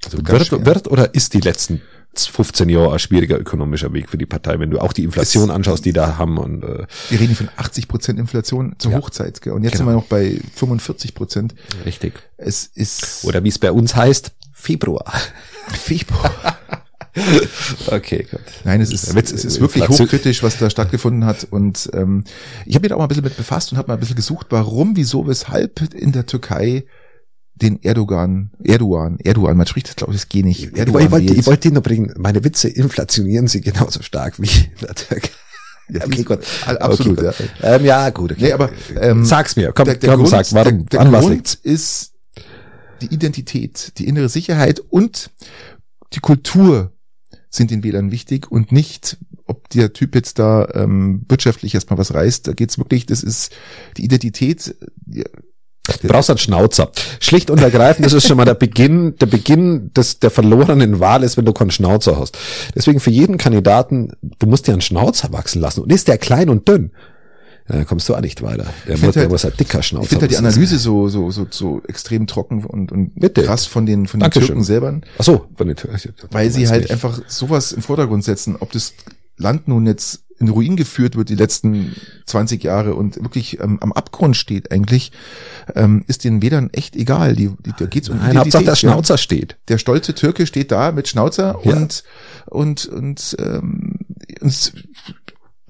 Also 0.04 0.18
wird, 0.18 0.66
wird 0.66 0.88
oder 0.88 1.14
ist 1.14 1.34
die 1.34 1.40
letzten 1.40 1.82
15 2.14 2.68
Jahre 2.68 2.94
ein 2.94 2.98
schwieriger 2.98 3.38
ökonomischer 3.38 3.92
Weg 3.92 4.08
für 4.08 4.18
die 4.18 4.26
Partei, 4.26 4.58
wenn 4.58 4.70
du 4.70 4.80
auch 4.80 4.92
die 4.92 5.04
Inflation 5.04 5.50
anschaust, 5.50 5.84
die 5.84 5.92
da 5.92 6.18
haben 6.18 6.38
und 6.38 6.64
äh, 6.64 6.86
wir 7.10 7.20
reden 7.20 7.36
von 7.36 7.48
80 7.56 7.86
Prozent 7.86 8.18
Inflation 8.18 8.74
zur 8.78 8.92
ja. 8.92 8.98
Hochzeit, 8.98 9.40
gell? 9.40 9.52
und 9.52 9.62
jetzt 9.62 9.74
genau. 9.74 9.84
sind 9.84 9.94
wir 9.94 10.00
noch 10.00 10.06
bei 10.06 10.40
45 10.56 11.14
Prozent. 11.14 11.54
Richtig. 11.84 12.14
Es 12.36 12.64
ist 12.66 13.24
oder 13.24 13.44
wie 13.44 13.48
es 13.48 13.58
bei 13.58 13.70
uns 13.70 13.94
heißt, 13.94 14.32
Februar. 14.52 15.12
Februar. 15.68 16.58
okay, 17.88 18.26
gut. 18.30 18.40
Nein, 18.64 18.80
es 18.80 18.92
ist, 18.92 19.14
es 19.14 19.44
ist 19.44 19.60
wirklich 19.60 19.88
hochkritisch, 19.88 20.42
was 20.42 20.58
da 20.58 20.70
stattgefunden 20.70 21.24
hat. 21.24 21.46
Und 21.50 21.90
ähm, 21.92 22.24
ich 22.66 22.74
habe 22.74 22.82
mich 22.82 22.90
da 22.90 22.94
auch 22.94 22.98
mal 22.98 23.06
ein 23.06 23.08
bisschen 23.08 23.24
mit 23.24 23.36
befasst 23.36 23.72
und 23.72 23.78
habe 23.78 23.88
mal 23.88 23.94
ein 23.94 24.00
bisschen 24.00 24.16
gesucht, 24.16 24.46
warum, 24.50 24.96
wieso, 24.96 25.26
weshalb 25.26 25.94
in 25.94 26.12
der 26.12 26.26
Türkei 26.26 26.84
den 27.54 27.82
Erdogan, 27.82 28.52
Erdogan, 28.62 29.18
Erdogan, 29.22 29.56
man 29.56 29.66
spricht 29.66 29.88
das 29.88 29.96
glaube 29.96 30.14
ich 30.14 30.20
das 30.20 30.28
G 30.28 30.42
nicht. 30.42 30.76
Erdogan 30.76 31.04
ich, 31.04 31.10
wollte, 31.10 31.34
ich 31.34 31.46
wollte 31.46 31.68
ihn 31.68 31.74
nur 31.74 31.82
bringen, 31.82 32.14
meine 32.16 32.42
Witze 32.42 32.68
inflationieren 32.68 33.48
sie 33.48 33.60
genauso 33.60 34.02
stark 34.02 34.40
wie 34.40 34.48
in 34.48 34.86
der 34.86 34.94
Türkei. 34.94 35.30
Ja, 35.90 36.04
okay, 36.06 36.22
gut. 36.22 36.38
Absolut, 36.66 37.18
okay, 37.18 37.32
gut. 37.32 37.50
ja. 37.62 37.74
Ähm, 37.74 37.84
ja, 37.84 38.10
gut. 38.10 38.32
Okay. 38.32 38.44
Nee, 38.44 38.52
aber 38.52 38.70
ähm, 39.00 39.24
sag's 39.24 39.56
mir. 39.56 39.72
Komm, 39.72 39.86
der, 39.86 39.96
der 39.96 40.10
komm 40.10 40.20
Grund, 40.20 40.30
sag, 40.30 40.52
warum? 40.52 40.86
Der, 40.86 40.86
der 40.86 41.00
an 41.00 41.12
was 41.12 41.20
Grund 41.22 41.34
liegt's? 41.34 41.54
ist 41.54 42.12
die 43.02 43.12
Identität, 43.12 43.92
die 43.98 44.06
innere 44.06 44.28
Sicherheit 44.28 44.80
und 44.80 45.30
die 46.12 46.20
Kultur 46.20 46.92
sind 47.50 47.70
den 47.70 47.82
Wählern 47.82 48.10
wichtig 48.10 48.50
und 48.50 48.72
nicht, 48.72 49.18
ob 49.46 49.68
der 49.70 49.92
Typ 49.92 50.14
jetzt 50.14 50.38
da 50.38 50.68
ähm, 50.74 51.24
wirtschaftlich 51.28 51.74
erstmal 51.74 51.98
was 51.98 52.14
reißt. 52.14 52.48
Da 52.48 52.52
geht's 52.52 52.78
wirklich, 52.78 53.06
das 53.06 53.22
ist 53.22 53.52
die 53.96 54.04
Identität. 54.04 54.74
Ja, 55.06 55.24
Du 56.02 56.08
brauchst 56.08 56.30
einen 56.30 56.38
Schnauzer. 56.38 56.90
Schlicht 57.20 57.50
und 57.50 57.60
ergreifend, 57.60 58.06
das 58.06 58.12
ist 58.12 58.26
schon 58.26 58.36
mal 58.36 58.44
der 58.44 58.54
Beginn, 58.54 59.16
der 59.16 59.26
Beginn 59.26 59.92
des, 59.94 60.20
der 60.20 60.30
verlorenen 60.30 61.00
Wahl 61.00 61.22
ist, 61.22 61.36
wenn 61.36 61.44
du 61.44 61.52
keinen 61.52 61.70
Schnauzer 61.70 62.18
hast. 62.18 62.38
Deswegen 62.74 63.00
für 63.00 63.10
jeden 63.10 63.38
Kandidaten, 63.38 64.12
du 64.20 64.46
musst 64.46 64.66
dir 64.66 64.72
einen 64.72 64.82
Schnauzer 64.82 65.32
wachsen 65.32 65.60
lassen. 65.60 65.82
Und 65.82 65.92
ist 65.92 66.08
der 66.08 66.18
klein 66.18 66.48
und 66.48 66.68
dünn, 66.68 66.92
dann 67.78 67.86
kommst 67.86 68.08
du 68.08 68.14
auch 68.14 68.20
nicht 68.20 68.42
weiter. 68.42 68.66
Der, 68.86 68.96
muss, 68.96 69.02
halt, 69.04 69.16
der 69.16 69.28
muss 69.28 69.44
halt 69.44 69.58
dicker 69.60 69.82
Schnauzer. 69.82 70.04
Ich 70.04 70.08
finde 70.10 70.22
halt 70.24 70.32
die. 70.32 70.36
Analyse 70.36 70.78
so, 70.78 71.08
so, 71.08 71.30
so, 71.30 71.46
so 71.50 71.82
extrem 71.88 72.26
trocken 72.26 72.64
und, 72.64 72.92
und 72.92 73.14
Bitte. 73.14 73.42
krass 73.44 73.66
von 73.66 73.86
den, 73.86 74.06
von 74.06 74.18
den 74.18 74.24
Dankeschön. 74.24 74.46
Türken 74.48 74.64
selber, 74.64 75.00
Ach 75.18 75.24
so, 75.24 75.46
von 75.54 75.66
den 75.66 75.76
Türken. 75.76 75.98
weil 76.30 76.50
sie 76.50 76.68
halt 76.68 76.90
einfach 76.90 77.20
sowas 77.26 77.72
im 77.72 77.82
Vordergrund 77.82 78.24
setzen, 78.24 78.56
ob 78.58 78.72
das 78.72 78.94
Land 79.36 79.68
nun 79.68 79.86
jetzt 79.86 80.24
in 80.38 80.48
Ruin 80.48 80.76
geführt 80.76 81.16
wird 81.16 81.28
die 81.28 81.34
letzten 81.34 81.94
20 82.24 82.64
Jahre 82.64 82.94
und 82.94 83.16
wirklich 83.16 83.60
ähm, 83.60 83.78
am 83.82 83.92
Abgrund 83.92 84.38
steht 84.38 84.72
eigentlich, 84.72 85.12
ähm, 85.74 86.02
ist 86.06 86.24
den 86.24 86.40
Wählern 86.40 86.70
echt 86.72 86.96
egal. 86.96 87.36
Die, 87.36 87.48
die, 87.48 87.72
da 87.78 87.84
geht's 87.84 88.08
um 88.08 88.16
Nein, 88.16 88.38
Hauptsache 88.38 88.64
der 88.64 88.72
ja. 88.72 88.76
Schnauzer 88.76 89.18
steht. 89.18 89.58
Der 89.68 89.76
stolze 89.76 90.14
Türke 90.14 90.46
steht 90.46 90.72
da 90.72 90.92
mit 90.92 91.08
Schnauzer 91.08 91.58
Ja. 91.62 91.76
und 91.76 92.04
und 92.46 92.86
und, 92.86 93.36
ähm, 93.38 93.98
und 94.40 94.72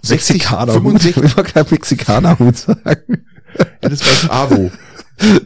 60, 0.03 0.36
Mexikaner. 0.36 0.72
65, 0.72 1.22
Ich 1.24 1.36
mag 1.36 1.46
kein 1.53 1.66
Mexikaner-Hut 1.70 2.57
sagen. 2.57 3.24
ja, 3.59 3.88
das 3.88 4.01
war 4.01 4.09
das 4.11 4.30
AWO. 4.30 4.70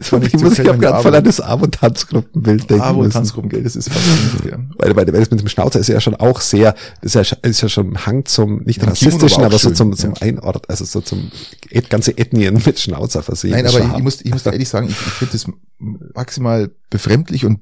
Ich 0.01 0.13
muss, 0.35 0.59
ich 0.59 0.69
habe 0.69 0.79
gerade 0.79 1.03
voll 1.03 1.15
an 1.15 1.25
das 1.25 1.41
Abo-Tanzgruppenbild 1.41 2.71
denken 2.71 2.83
AWO 2.85 2.99
müssen. 3.03 3.13
Tanzgruppengeld, 3.13 3.67
das 3.67 3.75
ist 3.75 3.93
faszinierend. 3.93 4.73
Weil, 4.79 4.95
weil, 4.95 5.07
weil 5.09 5.21
das 5.21 5.31
mit 5.33 5.41
dem 5.41 5.49
Schnauzer 5.49 5.81
ist 5.81 5.89
ja 5.89 6.01
schon 6.01 6.15
auch 6.15 6.41
sehr, 6.41 6.77
das 7.01 7.17
ist 7.17 7.31
ja, 7.31 7.39
ist 7.43 7.61
ja 7.61 7.69
schon 7.69 8.07
Hang 8.07 8.25
zum, 8.25 8.63
nicht 8.63 8.81
Ja, 8.83 8.89
rassistischen, 8.89 9.39
war 9.39 9.47
auch 9.49 9.51
aber 9.51 9.59
so 9.59 9.73
zum, 9.73 9.97
zum 9.97 10.15
ja. 10.15 10.23
Einort, 10.23 10.71
also 10.71 10.85
so 10.85 11.01
zum 11.01 11.33
ganze 11.89 12.17
Ethnien 12.17 12.63
mit 12.65 12.79
Schnauzer 12.79 13.25
versehen. 13.25 13.51
Nein, 13.51 13.67
aber 13.67 13.81
ich, 13.81 13.93
ich 13.97 14.03
muss, 14.03 14.21
ich 14.21 14.31
muss 14.31 14.45
da 14.45 14.53
ehrlich 14.53 14.69
sagen, 14.69 14.87
ich, 14.87 14.93
ich 14.95 15.13
finde 15.13 15.33
das 15.33 15.47
maximal 15.79 16.71
befremdlich 16.91 17.45
und 17.45 17.61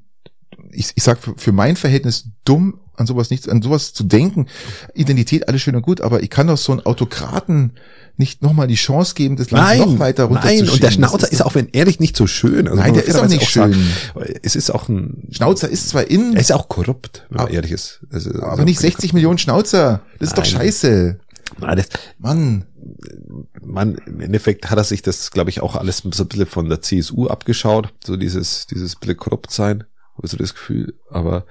ich, 0.71 0.91
ich 0.93 1.03
sag 1.03 1.17
für 1.19 1.51
mein 1.51 1.75
Verhältnis 1.75 2.29
dumm, 2.45 2.79
an 2.95 3.07
sowas 3.07 3.29
nicht, 3.29 3.49
an 3.49 3.61
sowas 3.61 3.93
zu 3.93 4.03
denken. 4.03 4.47
Identität, 4.93 5.47
alles 5.47 5.61
schön 5.61 5.75
und 5.75 5.81
gut, 5.81 6.01
aber 6.01 6.21
ich 6.23 6.29
kann 6.29 6.47
doch 6.47 6.57
so 6.57 6.71
einen 6.71 6.81
Autokraten 6.85 7.73
nicht 8.17 8.43
nochmal 8.43 8.67
die 8.67 8.75
Chance 8.75 9.15
geben, 9.15 9.35
das 9.37 9.49
Land 9.49 9.67
Nein, 9.67 9.79
noch 9.79 9.99
weiter 9.99 10.25
runterzuschieben. 10.25 10.65
nein, 10.65 10.73
und 10.73 10.83
der 10.83 10.91
Schnauzer 10.91 11.31
ist, 11.31 11.43
auch 11.43 11.55
wenn 11.55 11.69
ehrlich 11.71 11.99
nicht 11.99 12.15
so 12.15 12.27
schön. 12.27 12.67
Also 12.67 12.79
Nein, 12.79 12.93
der 12.93 13.05
ist 13.05 13.15
auch 13.15 13.27
nicht 13.27 13.51
sagen, 13.51 13.73
schön. 13.73 14.35
Es 14.43 14.55
ist 14.55 14.69
auch 14.69 14.87
ein, 14.87 15.27
Schnauzer 15.31 15.67
ist 15.67 15.89
zwar 15.89 16.05
in, 16.09 16.33
er 16.35 16.41
ist 16.41 16.51
auch 16.51 16.69
korrupt, 16.69 17.25
wenn 17.29 17.37
man 17.37 17.45
Aber- 17.47 17.53
ehrlich 17.55 17.71
ist. 17.71 18.01
Also, 18.11 18.31
aber 18.41 18.65
nicht 18.65 18.79
60 18.79 19.13
Millionen 19.13 19.39
Schnauzer. 19.39 20.01
Das 20.19 20.29
ist 20.29 20.37
doch 20.37 20.45
scheiße. 20.45 21.17
Nein, 21.59 21.77
das, 21.77 21.87
Mann. 22.19 22.65
man, 23.63 23.95
im 24.05 24.19
Endeffekt 24.21 24.69
hat 24.69 24.77
er 24.77 24.83
sich 24.83 25.01
das, 25.01 25.31
glaube 25.31 25.49
ich, 25.49 25.61
auch 25.61 25.75
alles 25.75 25.97
so 26.11 26.23
ein 26.23 26.27
bisschen 26.27 26.45
von 26.45 26.69
der 26.69 26.81
CSU 26.81 27.27
abgeschaut, 27.27 27.93
so 28.03 28.15
dieses, 28.17 28.67
dieses 28.67 28.95
bisschen 28.95 29.17
korrupt 29.17 29.51
sein, 29.51 29.83
habe 30.15 30.25
ich 30.25 30.31
so 30.31 30.37
das 30.37 30.53
Gefühl, 30.53 30.93
aber 31.09 31.45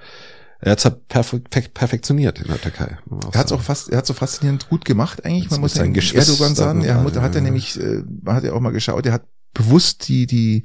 er 0.63 0.71
hat 0.71 0.79
es 0.79 0.85
halt 0.85 1.07
perfekt, 1.09 1.73
perfektioniert 1.73 2.39
in 2.39 2.47
der 2.47 2.61
Türkei. 2.61 2.97
Er 3.33 3.39
hat 3.39 3.47
es 3.47 3.51
auch 3.51 3.61
fast, 3.61 3.89
er 3.89 3.97
hat 3.97 4.05
so 4.05 4.13
faszinierend 4.13 4.69
gut 4.69 4.85
gemacht 4.85 5.25
eigentlich. 5.25 5.51
Man 5.51 5.59
muss 5.59 5.75
ja 5.75 5.83
Erdogan 5.83 6.55
sagen, 6.55 6.83
er 6.83 7.03
hat, 7.03 7.03
hat 7.03 7.15
er 7.15 7.21
allem, 7.21 7.43
nämlich, 7.43 7.79
äh, 7.79 8.03
man 8.21 8.35
hat 8.35 8.43
ja 8.45 8.53
auch 8.53 8.61
mal 8.61 8.71
geschaut, 8.71 9.05
er 9.05 9.11
hat 9.13 9.23
bewusst 9.53 10.07
die, 10.07 10.25
die, 10.25 10.63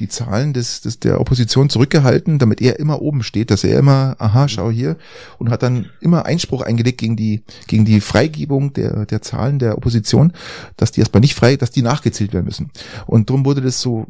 die 0.00 0.08
Zahlen 0.08 0.52
des, 0.52 0.80
des, 0.80 1.00
der 1.00 1.20
Opposition 1.20 1.70
zurückgehalten, 1.70 2.38
damit 2.38 2.60
er 2.60 2.78
immer 2.78 3.00
oben 3.00 3.22
steht, 3.22 3.50
dass 3.50 3.64
er 3.64 3.78
immer, 3.78 4.16
aha, 4.18 4.48
schau 4.48 4.70
hier, 4.70 4.96
und 5.38 5.50
hat 5.50 5.62
dann 5.62 5.86
immer 6.00 6.26
Einspruch 6.26 6.62
eingelegt 6.62 6.98
gegen 6.98 7.16
die, 7.16 7.42
gegen 7.66 7.84
die 7.84 8.00
Freigebung 8.00 8.72
der, 8.72 9.06
der 9.06 9.22
Zahlen 9.22 9.58
der 9.58 9.76
Opposition, 9.76 10.32
dass 10.76 10.92
die 10.92 11.00
erstmal 11.00 11.20
nicht 11.20 11.34
frei, 11.34 11.56
dass 11.56 11.70
die 11.70 11.82
nachgezählt 11.82 12.32
werden 12.32 12.46
müssen. 12.46 12.70
Und 13.06 13.30
drum 13.30 13.44
wurde 13.44 13.60
das 13.60 13.80
so, 13.80 14.06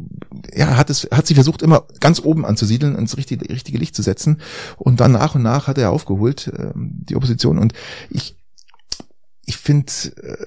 ja, 0.55 0.77
hat 0.77 0.91
es, 0.91 1.09
hat 1.11 1.27
sich 1.27 1.35
versucht, 1.35 1.63
immer 1.63 1.87
ganz 2.01 2.21
oben 2.21 2.45
anzusiedeln, 2.45 2.97
ins 2.97 3.17
richtige, 3.17 3.49
richtige 3.49 3.79
Licht 3.79 3.95
zu 3.95 4.03
setzen. 4.03 4.41
Und 4.77 5.01
dann 5.01 5.13
nach 5.13 5.35
und 5.35 5.43
nach 5.43 5.67
hat 5.67 5.79
er 5.79 5.91
aufgeholt, 5.91 6.53
ähm, 6.57 6.91
die 6.93 7.17
Opposition. 7.17 7.59
Und 7.59 7.73
ich, 8.11 8.37
ich 9.45 9.57
finde, 9.57 9.93
äh, 10.23 10.47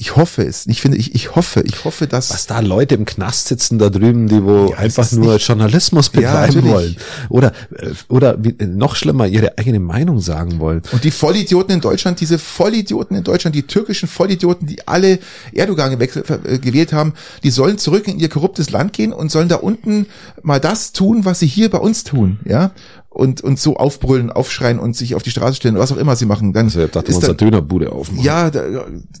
ich 0.00 0.14
hoffe 0.14 0.44
es. 0.44 0.66
Ich 0.68 0.80
finde, 0.80 0.96
ich, 0.96 1.16
ich 1.16 1.34
hoffe, 1.34 1.60
ich 1.66 1.84
hoffe, 1.84 2.06
dass 2.06 2.30
was 2.30 2.46
da 2.46 2.60
Leute 2.60 2.94
im 2.94 3.04
Knast 3.04 3.48
sitzen 3.48 3.80
da 3.80 3.90
drüben, 3.90 4.28
die 4.28 4.44
wo 4.44 4.70
Ja, 4.70 4.76
einfach 4.78 5.10
nur 5.10 5.34
nicht- 5.34 5.48
Journalismus 5.48 6.06
Ja, 6.14 6.20
betreiben 6.20 6.54
natürlich. 6.54 6.72
wollen 6.72 6.96
oder 7.30 7.52
äh, 7.74 7.90
oder 8.08 8.36
wie, 8.44 8.54
noch 8.64 8.94
schlimmer 8.94 9.26
ihre 9.26 9.58
eigene 9.58 9.80
Meinung 9.80 10.20
sagen 10.20 10.60
wollen. 10.60 10.82
Und 10.92 11.02
die 11.02 11.10
Vollidioten 11.10 11.74
in 11.74 11.80
Deutschland, 11.80 12.20
diese 12.20 12.38
Vollidioten 12.38 13.16
in 13.16 13.24
Deutschland, 13.24 13.56
die 13.56 13.64
türkischen 13.64 14.08
Vollidioten, 14.08 14.68
die 14.68 14.86
alle 14.86 15.18
Erdogan 15.52 16.00
äh, 16.00 16.58
gewählt 16.58 16.92
haben, 16.92 17.14
die 17.42 17.50
sollen 17.50 17.76
zurück 17.78 18.06
in 18.06 18.20
ihr 18.20 18.28
korruptes 18.28 18.70
Land 18.70 18.92
gehen 18.92 19.12
und 19.12 19.32
sollen 19.32 19.48
da 19.48 19.56
unten 19.56 20.06
mal 20.42 20.60
das 20.60 20.92
tun, 20.92 21.24
was 21.24 21.40
sie 21.40 21.48
hier 21.48 21.70
bei 21.70 21.78
uns 21.78 22.04
tun, 22.04 22.38
ja? 22.44 22.70
Und, 23.18 23.40
und 23.40 23.58
so 23.58 23.76
aufbrüllen, 23.76 24.30
aufschreien 24.30 24.78
und 24.78 24.94
sich 24.94 25.16
auf 25.16 25.24
die 25.24 25.30
Straße 25.32 25.56
stellen, 25.56 25.76
was 25.76 25.90
auch 25.90 25.96
immer 25.96 26.14
sie 26.14 26.24
machen. 26.24 26.52
Dann 26.52 26.66
Also 26.66 26.84
ich 26.84 26.90
dachte, 26.92 27.10
ist 27.10 27.20
dann, 27.20 27.36
Dönerbude 27.36 27.90
aufmachen. 27.90 28.22
ja, 28.24 28.48
da, 28.48 28.62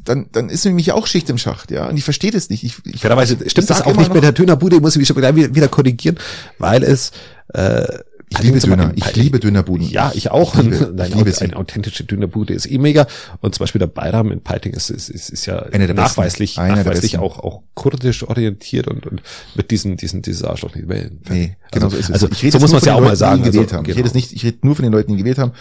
dann, 0.04 0.26
dann 0.30 0.48
ist 0.50 0.64
nämlich 0.64 0.92
auch 0.92 1.08
Schicht 1.08 1.28
im 1.30 1.36
Schacht, 1.36 1.72
ja? 1.72 1.88
Und 1.88 1.96
ich 1.96 2.04
verstehe 2.04 2.30
das 2.30 2.48
nicht. 2.48 2.62
Ich, 2.62 2.76
ich, 2.84 3.00
Fairerweise 3.00 3.36
ich 3.44 3.50
stimmt 3.50 3.68
das 3.68 3.78
sag 3.78 3.86
auch 3.88 3.96
nicht 3.96 4.06
noch- 4.08 4.14
mit 4.14 4.22
der 4.22 4.30
Dönerbude, 4.30 4.76
ich 4.76 4.82
muss 4.82 4.96
mich 4.96 5.08
schon 5.08 5.16
wieder 5.16 5.66
korrigieren, 5.68 6.16
weil 6.58 6.84
es 6.84 7.10
äh, 7.54 7.86
Ich 8.30 8.38
liebe 8.40 8.58
Döner. 8.60 8.92
Ich 8.94 9.16
liebe 9.16 9.40
Dönerbuden. 9.40 9.88
Ja, 9.88 10.12
ich 10.14 10.30
auch. 10.30 10.54
Ich 10.54 10.62
liebe- 10.62 10.92
Nein, 10.94 11.08
ich 11.10 11.14
liebe 11.14 11.40
eine, 11.40 11.56
authentische 11.56 12.04
Dönerbude 12.04 12.54
ist 12.54 12.70
eh 12.70 12.78
mega. 12.78 13.06
Und 13.40 13.54
zum 13.54 13.62
Beispiel 13.62 13.78
der 13.78 13.86
Bayram 13.86 14.30
in 14.32 14.42
Peiting 14.42 14.72
ist, 14.72 14.90
ist, 14.90 15.08
ist, 15.08 15.30
ist 15.30 15.46
ja 15.46 15.66
nachweislich, 15.94 16.56
besten. 16.56 16.68
Nachweislich 16.68 17.12
besten. 17.12 17.24
auch, 17.24 17.38
auch 17.38 17.62
kurdisch 17.74 18.22
orientiert 18.24 18.86
und, 18.88 19.06
und 19.06 19.22
mit 19.54 19.70
diesen, 19.70 19.96
diesen, 19.96 20.22
dieses 20.22 20.42
Arschloch 20.42 20.74
nicht 20.74 20.88
wählen. 20.88 21.20
Nee, 21.28 21.56
genau 21.70 21.86
also, 21.86 21.96
so 21.96 22.00
ist 22.00 22.08
es. 22.08 22.12
Also, 22.14 22.28
ich 22.30 22.42
rede 22.42 22.52
so 22.52 22.58
muss 22.58 22.70
man 22.72 22.80
es 22.80 22.84
ja 22.86 22.94
auch 22.94 23.00
mal 23.00 23.06
Leuten, 23.06 23.16
sagen. 23.16 23.42
Die 23.42 23.50
gewählt 23.50 23.64
also, 23.68 23.76
haben. 23.76 23.84
Ich 23.84 23.86
genau. 23.88 23.96
rede 23.96 24.08
jetzt 24.08 24.14
nicht, 24.14 24.32
ich 24.32 24.44
rede 24.44 24.58
nur 24.62 24.76
von 24.76 24.82
den 24.82 24.92
Leuten, 24.92 25.12
die 25.12 25.18
gewählt 25.18 25.38
haben. 25.38 25.52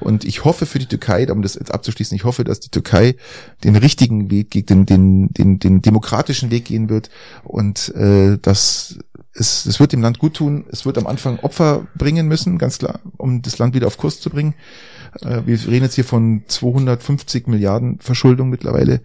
Und 0.00 0.24
ich 0.24 0.44
hoffe 0.44 0.66
für 0.66 0.78
die 0.78 0.86
Türkei, 0.86 1.30
um 1.30 1.42
das 1.42 1.54
jetzt 1.54 1.72
abzuschließen, 1.72 2.14
ich 2.16 2.24
hoffe, 2.24 2.44
dass 2.44 2.60
die 2.60 2.70
Türkei 2.70 3.16
den 3.64 3.76
richtigen 3.76 4.30
Weg 4.30 4.50
geht, 4.50 4.70
den, 4.70 4.86
den, 4.86 5.28
den, 5.32 5.58
den 5.58 5.82
demokratischen 5.82 6.50
Weg 6.50 6.66
gehen 6.66 6.88
wird 6.88 7.10
und 7.44 7.94
äh, 7.94 8.38
dass 8.40 8.98
es, 9.34 9.66
es 9.66 9.80
wird 9.80 9.92
dem 9.92 10.02
Land 10.02 10.18
gut 10.18 10.34
tun. 10.34 10.64
Es 10.70 10.84
wird 10.84 10.98
am 10.98 11.06
Anfang 11.06 11.38
Opfer 11.40 11.86
bringen 11.96 12.28
müssen, 12.28 12.58
ganz 12.58 12.78
klar, 12.78 13.00
um 13.16 13.42
das 13.42 13.58
Land 13.58 13.74
wieder 13.74 13.86
auf 13.86 13.96
Kurs 13.96 14.20
zu 14.20 14.30
bringen. 14.30 14.54
Äh, 15.20 15.42
wir 15.46 15.58
reden 15.66 15.84
jetzt 15.84 15.94
hier 15.94 16.04
von 16.04 16.42
250 16.46 17.46
Milliarden 17.46 17.98
Verschuldung 18.00 18.48
mittlerweile. 18.50 19.00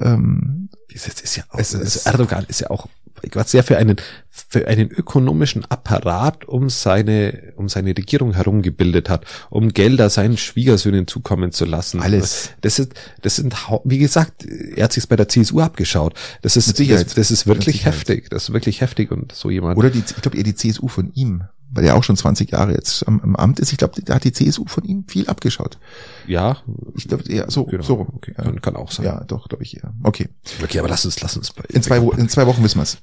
Ähm, 0.00 0.68
Das 0.92 1.06
ist 1.08 1.36
ja 1.36 1.44
auch, 1.50 1.58
Es 1.58 1.74
also 1.74 1.84
ist- 1.84 2.06
Erdogan 2.06 2.44
ist 2.48 2.60
ja 2.60 2.70
auch 2.70 2.88
Gott 3.30 3.48
sehr 3.50 3.62
für 3.62 3.76
einen, 3.76 3.96
für 4.30 4.66
einen 4.66 4.90
ökonomischen 4.90 5.64
Apparat 5.66 6.46
um 6.46 6.70
seine, 6.70 7.52
um 7.56 7.68
seine 7.68 7.90
Regierung 7.90 8.32
herum 8.32 8.62
gebildet 8.62 9.10
hat, 9.10 9.26
um 9.50 9.74
Gelder 9.74 10.08
seinen 10.08 10.38
Schwiegersöhnen 10.38 11.06
zukommen 11.06 11.52
zu 11.52 11.66
lassen. 11.66 12.00
Alles. 12.00 12.50
Das 12.62 12.78
ist, 12.78 12.94
das 13.20 13.36
sind, 13.36 13.54
wie 13.84 13.98
gesagt, 13.98 14.46
er 14.46 14.84
hat 14.84 14.92
sich 14.94 15.06
bei 15.06 15.16
der 15.16 15.28
CSU 15.28 15.60
abgeschaut. 15.60 16.14
Das 16.40 16.56
ist, 16.56 16.78
das, 16.80 17.14
das 17.14 17.30
ist 17.30 17.46
wirklich 17.46 17.84
heftig. 17.84 18.30
Das 18.30 18.44
ist 18.44 18.52
wirklich 18.54 18.80
heftig 18.80 19.10
und 19.10 19.32
so 19.32 19.50
jemand. 19.50 19.76
Oder 19.76 19.90
die, 19.90 19.98
ich 19.98 20.22
glaube 20.22 20.38
eher 20.38 20.44
die 20.44 20.54
CSU 20.54 20.88
von 20.88 21.12
ihm, 21.12 21.42
weil 21.72 21.84
er 21.84 21.96
auch 21.96 22.04
schon 22.04 22.16
20 22.16 22.50
Jahre 22.50 22.72
jetzt 22.72 23.06
am, 23.06 23.20
im 23.24 23.36
Amt 23.36 23.60
ist. 23.60 23.72
Ich 23.72 23.78
glaube, 23.78 24.00
da 24.02 24.14
hat 24.14 24.24
die 24.24 24.32
CSU 24.32 24.64
von 24.66 24.84
ihm 24.84 25.04
viel 25.08 25.26
abgeschaut. 25.28 25.78
ja, 26.26 26.58
Ich 26.96 27.08
glaube 27.08 27.24
eher 27.30 27.50
so, 27.50 27.64
genau. 27.64 27.82
so 27.82 27.94
rum. 27.94 28.08
Okay, 28.16 28.34
Ja. 28.36 28.44
kann, 28.44 28.60
kann 28.60 28.76
auch 28.76 28.90
sein. 28.90 29.06
Ja, 29.06 29.24
doch, 29.24 29.48
glaube 29.48 29.64
ich 29.64 29.76
eher. 29.76 29.92
Okay. 30.02 30.28
Okay, 30.62 30.78
aber 30.78 30.88
lass 30.88 31.04
uns, 31.04 31.20
lass 31.20 31.36
uns 31.36 31.52
bei, 31.52 31.62
In 31.68 31.82
zwei, 31.82 31.98
in 31.98 32.28
zwei 32.28 32.46
Wochen 32.46 32.62
wissen 32.64 32.78
wir's. 32.78 32.98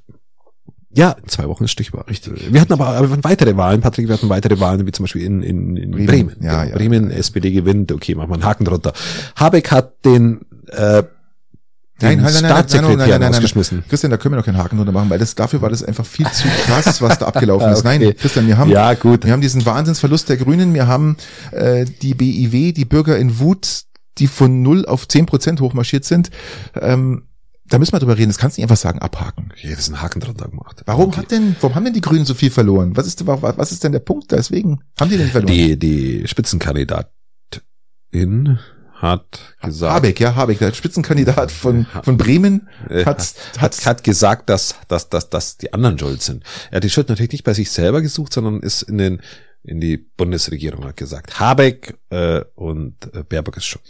Ja, 0.90 1.12
in 1.12 1.28
zwei 1.28 1.48
Wochen 1.48 1.66
ist 1.66 1.72
Stichwahl. 1.72 2.06
Richtig. 2.10 2.52
Wir 2.52 2.60
hatten 2.62 2.74
aber, 2.74 2.88
aber 2.88 3.24
weitere 3.24 3.56
Wahlen, 3.58 3.82
Patrick, 3.82 4.08
wir 4.08 4.14
hatten 4.16 4.30
weitere 4.30 4.60
Wahlen, 4.60 4.88
wie 4.88 4.92
zum 4.92 5.04
Beispiel 5.04 5.24
in, 5.24 5.44
in, 5.44 5.78
in 5.78 5.92
Bremen. 5.92 6.06
Bremen. 6.08 6.36
Ja, 6.42 6.64
Genau, 6.64 6.70
ja. 6.72 6.76
Bremen, 6.76 7.12
SPD 7.12 7.52
gewinnt, 7.52 7.92
okay, 7.92 8.16
machen 8.16 8.30
wir 8.30 8.36
einen 8.36 8.46
Haken 8.46 8.66
drunter. 8.66 8.94
Habeck 9.36 9.70
hat 9.72 10.04
den, 10.06 10.42
äh, 10.68 11.04
den 11.04 11.08
Nein, 12.00 12.20
nein, 12.22 12.32
nein, 12.34 12.44
nein, 12.44 12.52
nein, 12.52 12.66
nein, 12.84 12.98
nein, 12.98 13.10
nein, 13.20 13.32
nein. 13.32 13.84
Christian, 13.90 14.12
da 14.12 14.18
können 14.18 14.34
wir 14.34 14.38
noch 14.38 14.46
keinen 14.46 14.58
Haken 14.58 14.78
drunter 14.78 14.92
machen, 14.92 15.10
weil 15.10 15.18
das, 15.20 15.34
dafür 15.34 15.62
war 15.62 15.70
das 15.70 15.84
einfach 15.84 16.06
viel 16.06 16.30
zu 16.32 16.48
krass, 16.66 17.02
was 17.02 17.18
da 17.18 17.26
abgelaufen 17.28 17.72
ist. 17.72 17.86
Ah, 17.86 17.90
okay. 17.90 18.06
Nein, 18.06 18.16
Christian, 18.18 18.46
wir 18.48 18.58
haben, 18.58 18.70
Ja, 18.70 18.94
gut. 18.94 19.26
wir 19.26 19.32
haben 19.34 19.42
diesen 19.42 19.66
Wahnsinnsverlust 19.66 20.30
der 20.30 20.38
Grünen, 20.38 20.74
wir 20.76 20.88
haben 20.88 21.18
äh, 21.52 21.86
die 21.86 22.14
BIW, 22.14 22.72
die 22.74 22.86
Bürger 22.86 23.18
in 23.18 23.40
Wut, 23.40 23.84
die 24.20 24.28
von 24.28 24.62
null 24.62 24.86
auf 24.86 25.08
zehn 25.08 25.26
Prozent 25.26 25.60
hochmarschiert 25.62 26.06
sind. 26.06 26.30
Ähm, 26.80 27.24
Da 27.70 27.80
müssen 27.80 27.92
wir 27.94 28.00
drüber 28.00 28.18
reden. 28.18 28.30
Das 28.30 28.38
kannst 28.38 28.58
du 28.58 28.62
nicht 28.62 28.70
einfach 28.70 28.82
sagen, 28.82 29.00
abhaken. 29.00 29.52
Ich 29.58 29.64
hätte 29.66 29.86
einen 29.88 30.02
Haken 30.02 30.22
drunter 30.22 30.48
gemacht. 30.48 30.82
Warum 30.86 31.08
Okay. 31.10 31.18
hat 31.18 31.32
denn, 31.32 31.56
warum 31.62 31.76
haben 31.76 31.84
denn 31.86 31.94
die 31.94 32.02
Grünen 32.02 32.26
so 32.26 32.34
viel 32.34 32.50
verloren? 32.50 32.96
Was 32.96 33.08
ist, 33.08 33.26
wa- 33.28 33.54
was 33.58 33.72
ist 33.72 33.84
denn 33.84 33.92
der 33.92 34.00
Punkt 34.00 34.32
deswegen? 34.32 34.80
Haben 35.00 35.10
die 35.10 35.18
denn 35.18 35.30
verloren? 35.30 35.54
Die, 35.54 35.78
die 35.78 36.28
Spitzenkandidatin 36.28 37.10
hat 38.98 39.56
gesagt, 39.62 39.94
Habeck, 39.94 40.20
ja, 40.20 40.36
Habeck, 40.36 40.60
der 40.60 40.74
Spitzenkandidat 40.74 41.52
von, 41.52 41.86
von 42.04 42.18
Bremen 42.18 42.68
äh, 42.90 43.06
hat, 43.06 43.34
hat, 43.58 43.86
hat 43.86 44.04
gesagt, 44.04 44.50
dass, 44.50 44.76
dass, 44.88 45.10
dass, 45.10 45.30
dass 45.30 45.58
die 45.58 45.74
anderen 45.74 45.98
schuld 45.98 46.22
sind. 46.22 46.44
Er 46.72 46.78
hat 46.78 46.84
die 46.84 46.90
Schuld 46.90 47.10
natürlich 47.10 47.32
nicht 47.32 47.44
bei 47.44 47.54
sich 47.54 47.72
selber 47.72 48.02
gesucht, 48.02 48.34
sondern 48.34 48.60
ist 48.62 48.82
in 48.84 48.98
den 48.98 49.22
in 49.64 49.82
die 49.82 49.98
Bundesregierung 49.98 50.86
hat 50.86 50.96
gesagt. 50.96 51.40
Habeck 51.40 51.98
äh, 52.10 52.42
und 52.56 52.96
äh, 53.14 53.24
Baerbock 53.24 53.58
ist 53.58 53.66
schuld. 53.66 53.84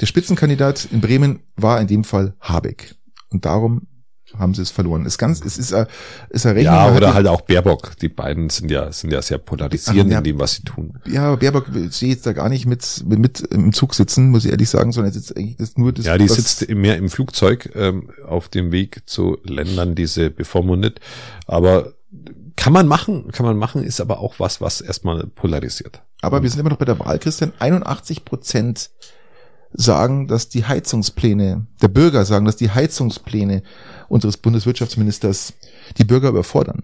der 0.00 0.06
Spitzenkandidat 0.06 0.88
in 0.92 1.00
Bremen 1.00 1.40
war 1.56 1.80
in 1.80 1.86
dem 1.86 2.04
Fall 2.04 2.34
Habeck. 2.40 2.94
Und 3.30 3.44
darum 3.44 3.86
haben 4.38 4.54
sie 4.54 4.62
es 4.62 4.70
verloren. 4.70 5.06
Ist 5.06 5.18
ganz, 5.18 5.44
es 5.44 5.58
ist, 5.58 5.72
äh, 5.72 5.86
ist 6.30 6.46
eine 6.46 6.56
Rechnung. 6.56 6.74
Ja, 6.74 6.94
oder 6.94 7.14
halt 7.14 7.26
auch 7.26 7.42
Baerbock. 7.42 7.96
Die 7.98 8.08
beiden 8.08 8.50
sind 8.50 8.70
ja 8.70 8.90
sind 8.92 9.12
ja 9.12 9.22
sehr 9.22 9.38
polarisierend 9.38 10.08
Ach, 10.08 10.12
ja. 10.12 10.18
in 10.18 10.24
dem, 10.24 10.38
was 10.38 10.54
sie 10.54 10.62
tun. 10.62 10.98
Ja, 11.06 11.34
Baerbock 11.36 11.66
sehe 11.90 12.10
jetzt 12.10 12.26
da 12.26 12.32
gar 12.32 12.48
nicht 12.48 12.66
mit, 12.66 13.04
mit, 13.06 13.18
mit 13.18 13.40
im 13.40 13.72
Zug 13.72 13.94
sitzen, 13.94 14.30
muss 14.30 14.44
ich 14.44 14.50
ehrlich 14.50 14.68
sagen, 14.68 14.92
sondern 14.92 15.12
ist 15.12 15.36
eigentlich 15.36 15.56
das 15.56 15.76
nur 15.76 15.92
das. 15.92 16.06
Ja, 16.06 16.18
die 16.18 16.28
sitzt 16.28 16.68
mehr 16.68 16.96
im 16.96 17.08
Flugzeug 17.08 17.70
ähm, 17.74 18.10
auf 18.26 18.48
dem 18.48 18.72
Weg 18.72 19.02
zu 19.06 19.38
Ländern, 19.44 19.94
die 19.94 20.06
sie 20.06 20.30
bevormundet. 20.30 21.00
Aber 21.46 21.92
kann 22.56 22.72
man 22.72 22.88
machen, 22.88 23.30
kann 23.32 23.46
man 23.46 23.56
machen, 23.56 23.84
ist 23.84 24.00
aber 24.00 24.20
auch 24.20 24.38
was, 24.38 24.60
was 24.60 24.80
erstmal 24.80 25.26
polarisiert. 25.26 26.02
Aber 26.22 26.42
wir 26.42 26.50
sind 26.50 26.60
immer 26.60 26.70
noch 26.70 26.78
bei 26.78 26.84
der 26.84 26.98
Wahl, 26.98 27.18
Christian. 27.18 27.52
81 27.58 28.24
Prozent 28.24 28.90
sagen, 29.72 30.26
dass 30.28 30.48
die 30.48 30.64
Heizungspläne, 30.64 31.66
der 31.82 31.88
Bürger 31.88 32.24
sagen, 32.24 32.46
dass 32.46 32.56
die 32.56 32.70
Heizungspläne 32.70 33.62
unseres 34.08 34.36
Bundeswirtschaftsministers 34.36 35.52
die 35.98 36.04
Bürger 36.04 36.28
überfordern. 36.30 36.82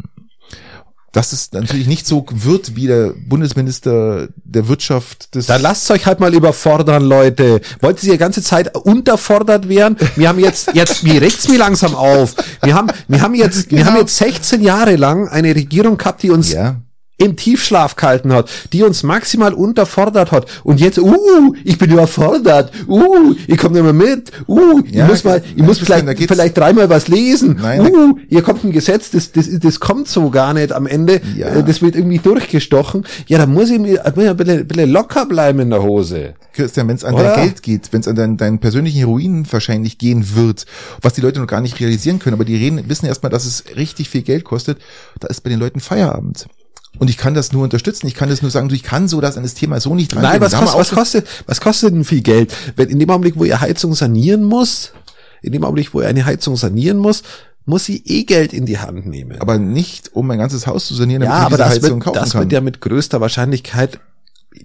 Dass 1.12 1.32
es 1.34 1.52
natürlich 1.52 1.86
nicht 1.86 2.06
so 2.06 2.24
wird, 2.30 2.74
wie 2.74 2.86
der 2.86 3.12
Bundesminister 3.28 4.28
der 4.44 4.66
Wirtschaft 4.68 5.34
des 5.34 5.44
Da 5.44 5.56
lasst 5.56 5.90
euch 5.90 6.06
halt 6.06 6.20
mal 6.20 6.32
überfordern, 6.32 7.04
Leute. 7.04 7.60
Wollt 7.82 8.02
ihr 8.02 8.12
die 8.12 8.18
ganze 8.18 8.42
Zeit 8.42 8.74
unterfordert 8.74 9.68
werden? 9.68 9.98
Wir 10.16 10.30
haben 10.30 10.38
jetzt, 10.38 10.74
jetzt, 10.74 11.04
wie 11.04 11.18
regt's 11.18 11.48
mir 11.48 11.58
langsam 11.58 11.94
auf? 11.94 12.34
Wir 12.62 12.74
haben, 12.74 12.88
wir 13.08 13.20
haben 13.20 13.34
jetzt, 13.34 13.70
wir 13.70 13.78
Genau. 13.78 13.90
haben 13.90 13.98
jetzt 13.98 14.16
16 14.16 14.62
Jahre 14.62 14.96
lang 14.96 15.28
eine 15.28 15.54
Regierung 15.54 15.98
gehabt, 15.98 16.22
die 16.22 16.30
uns 16.30 16.50
ja, 16.50 16.76
im 17.22 17.36
Tiefschlaf 17.36 17.96
gehalten 17.96 18.32
hat, 18.32 18.50
die 18.72 18.82
uns 18.82 19.02
maximal 19.02 19.54
unterfordert 19.54 20.32
hat. 20.32 20.46
Und 20.64 20.80
jetzt, 20.80 20.98
uh, 20.98 21.54
ich 21.64 21.78
bin 21.78 21.90
überfordert, 21.90 22.72
uh, 22.88 23.34
ich 23.46 23.56
komme 23.58 23.74
nicht 23.74 23.84
mehr 23.84 23.92
mit, 23.92 24.30
uh, 24.48 24.80
ich 24.84 24.94
Ja, 24.94 25.06
muss 25.06 25.24
mal, 25.24 25.42
ich 25.56 25.62
muss 25.62 25.78
vielleicht, 25.78 26.06
geht's- 26.16 26.32
vielleicht 26.32 26.56
dreimal 26.56 26.88
was 26.90 27.08
lesen, 27.08 27.58
Nein, 27.60 27.80
uh, 27.80 28.18
hier 28.28 28.42
kommt 28.42 28.64
ein 28.64 28.72
Gesetz, 28.72 29.10
das, 29.10 29.32
das, 29.32 29.48
das 29.58 29.80
kommt 29.80 30.08
so 30.08 30.30
gar 30.30 30.52
nicht 30.54 30.72
am 30.72 30.86
Ende, 30.86 31.20
Ja. 31.36 31.48
Äh, 31.48 31.64
das 31.64 31.80
wird 31.82 31.94
irgendwie 31.96 32.18
durchgestochen. 32.18 33.04
Ja, 33.26 33.38
da 33.38 33.46
muss 33.46 33.70
ich 33.70 33.78
mir 33.78 34.04
ein 34.04 34.12
bisschen, 34.36 34.66
bisschen 34.66 34.90
locker 34.90 35.26
bleiben 35.26 35.60
in 35.60 35.70
der 35.70 35.82
Hose. 35.82 36.34
Christian, 36.52 36.88
wenn 36.88 36.96
es 36.96 37.04
an 37.04 37.14
Oder? 37.14 37.34
dein 37.34 37.44
Geld 37.44 37.62
geht, 37.62 37.92
wenn 37.92 38.00
es 38.00 38.08
an 38.08 38.16
deinen, 38.16 38.36
deinen 38.36 38.58
persönlichen 38.58 38.98
Heroin 38.98 39.46
wahrscheinlich 39.50 39.96
gehen 39.98 40.34
wird, 40.34 40.66
was 41.00 41.14
die 41.14 41.20
Leute 41.22 41.40
noch 41.40 41.46
gar 41.46 41.60
nicht 41.62 41.80
realisieren 41.80 42.18
können, 42.18 42.34
aber 42.34 42.44
die 42.44 42.56
reden, 42.56 42.82
wissen 42.88 43.06
erstmal, 43.06 43.30
dass 43.30 43.46
es 43.46 43.64
richtig 43.76 44.10
viel 44.10 44.22
Geld 44.22 44.44
kostet, 44.44 44.78
da 45.20 45.28
ist 45.28 45.40
bei 45.42 45.50
den 45.50 45.58
Leuten 45.60 45.80
Feierabend. 45.80 46.46
Und 46.98 47.10
ich 47.10 47.16
kann 47.16 47.34
das 47.34 47.52
nur 47.52 47.64
unterstützen. 47.64 48.06
Ich 48.06 48.14
kann 48.14 48.28
das 48.28 48.42
nur 48.42 48.50
sagen, 48.50 48.68
du, 48.68 48.74
ich 48.74 48.82
kann 48.82 49.08
so 49.08 49.20
das 49.20 49.36
an 49.36 49.42
das 49.42 49.54
Thema 49.54 49.80
so 49.80 49.94
nicht 49.94 50.14
dran 50.14 50.22
Nein, 50.22 50.40
was 50.40 50.54
auch 50.54 50.78
was 50.78 50.90
kostet, 50.90 51.26
was 51.46 51.60
kostet 51.60 51.94
denn 51.94 52.04
viel 52.04 52.20
Geld? 52.20 52.54
Wenn 52.76 52.88
in 52.90 52.98
dem 52.98 53.10
Augenblick, 53.10 53.36
wo 53.36 53.44
ihr 53.44 53.60
Heizung 53.60 53.94
sanieren 53.94 54.44
muss, 54.44 54.92
in 55.40 55.52
dem 55.52 55.64
Augenblick, 55.64 55.94
wo 55.94 56.02
ihr 56.02 56.08
eine 56.08 56.24
Heizung 56.24 56.56
sanieren 56.56 56.98
muss, 56.98 57.22
muss 57.64 57.84
sie 57.84 58.02
eh 58.06 58.24
Geld 58.24 58.52
in 58.52 58.66
die 58.66 58.78
Hand 58.78 59.06
nehmen. 59.06 59.40
aber 59.40 59.58
nicht, 59.58 60.14
um 60.14 60.26
mein 60.26 60.38
ganzes 60.38 60.66
Haus 60.66 60.86
zu 60.86 60.94
sanieren, 60.94 61.22
ja, 61.22 61.44
damit 61.44 61.60
aber 61.60 61.64
ich 61.64 61.70
diese 61.70 61.80
das 61.80 61.84
Heizung 61.84 61.98
wird, 61.98 62.04
kaufen 62.04 62.18
das 62.18 62.32
kann. 62.32 62.40
wird 62.42 62.52
ja 62.52 62.60
mit 62.60 62.80
größter 62.80 63.20
Wahrscheinlichkeit 63.20 64.00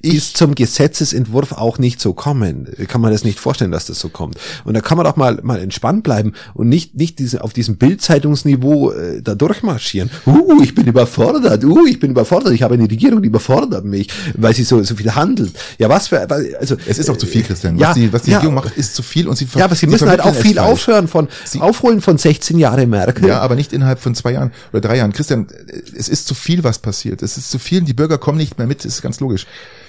bis 0.01 0.33
zum 0.33 0.55
Gesetzesentwurf 0.55 1.53
auch 1.53 1.79
nicht 1.79 1.99
so 1.99 2.13
kommen. 2.13 2.67
Kann 2.87 3.01
man 3.01 3.11
das 3.11 3.23
nicht 3.23 3.39
vorstellen, 3.39 3.71
dass 3.71 3.85
das 3.85 3.99
so 3.99 4.09
kommt. 4.09 4.37
Und 4.63 4.73
da 4.73 4.81
kann 4.81 4.97
man 4.97 5.05
doch 5.05 5.15
mal, 5.15 5.39
mal 5.43 5.59
entspannt 5.59 6.03
bleiben 6.03 6.33
und 6.53 6.69
nicht, 6.69 6.95
nicht 6.95 7.19
diese, 7.19 7.43
auf 7.43 7.53
diesem 7.53 7.77
Bildzeitungsniveau 7.77 8.91
äh, 8.91 9.21
da 9.21 9.35
durchmarschieren. 9.35 10.09
Uh, 10.25 10.61
ich 10.61 10.75
bin 10.75 10.87
überfordert. 10.87 11.63
Uh, 11.63 11.85
ich 11.85 11.99
bin 11.99 12.11
überfordert. 12.11 12.53
Ich 12.53 12.63
habe 12.63 12.75
eine 12.75 12.83
Regierung, 12.83 13.21
die 13.21 13.27
überfordert 13.27 13.85
mich, 13.85 14.09
weil 14.35 14.53
sie 14.53 14.63
so, 14.63 14.81
so 14.83 14.95
viel 14.95 15.13
handelt. 15.15 15.53
Ja, 15.77 15.89
was 15.89 16.07
für, 16.07 16.29
also. 16.59 16.75
es 16.85 16.99
ist 16.99 17.09
auch 17.09 17.17
zu 17.17 17.25
viel, 17.25 17.43
Christian. 17.43 17.77
Ja, 17.77 17.89
was 17.89 17.95
die, 17.95 18.13
was 18.13 18.21
die 18.23 18.31
ja. 18.31 18.37
Regierung 18.37 18.55
macht, 18.55 18.77
ist 18.77 18.95
zu 18.95 19.03
viel 19.03 19.27
und 19.27 19.35
sie 19.35 19.47
Ja, 19.55 19.65
aber 19.65 19.75
sie 19.75 19.87
müssen 19.87 20.09
halt 20.09 20.21
auch 20.21 20.35
viel 20.35 20.59
aufhören 20.59 21.07
von, 21.07 21.27
Sie- 21.45 21.61
aufholen 21.61 22.01
von 22.01 22.17
16 22.17 22.57
Jahre 22.57 22.85
Merkel. 22.87 23.27
Ja, 23.27 23.39
aber 23.39 23.55
nicht 23.55 23.73
innerhalb 23.73 23.99
von 23.99 24.15
zwei 24.15 24.33
Jahren 24.33 24.51
oder 24.71 24.81
drei 24.81 24.97
Jahren. 24.97 25.13
Christian, 25.13 25.47
es 25.95 26.09
ist 26.09 26.27
zu 26.27 26.35
viel, 26.35 26.63
was 26.63 26.79
passiert. 26.79 27.23
Es 27.23 27.37
ist 27.37 27.49
zu 27.49 27.59
viel, 27.59 27.81
die 27.81 27.93
Bürger 27.93 28.17
kommen 28.17 28.37
nicht 28.37 28.57
mehr 28.57 28.67
mit, 28.67 28.85
ist 28.85 29.01
ganz 29.01 29.19
logisch. 29.19 29.45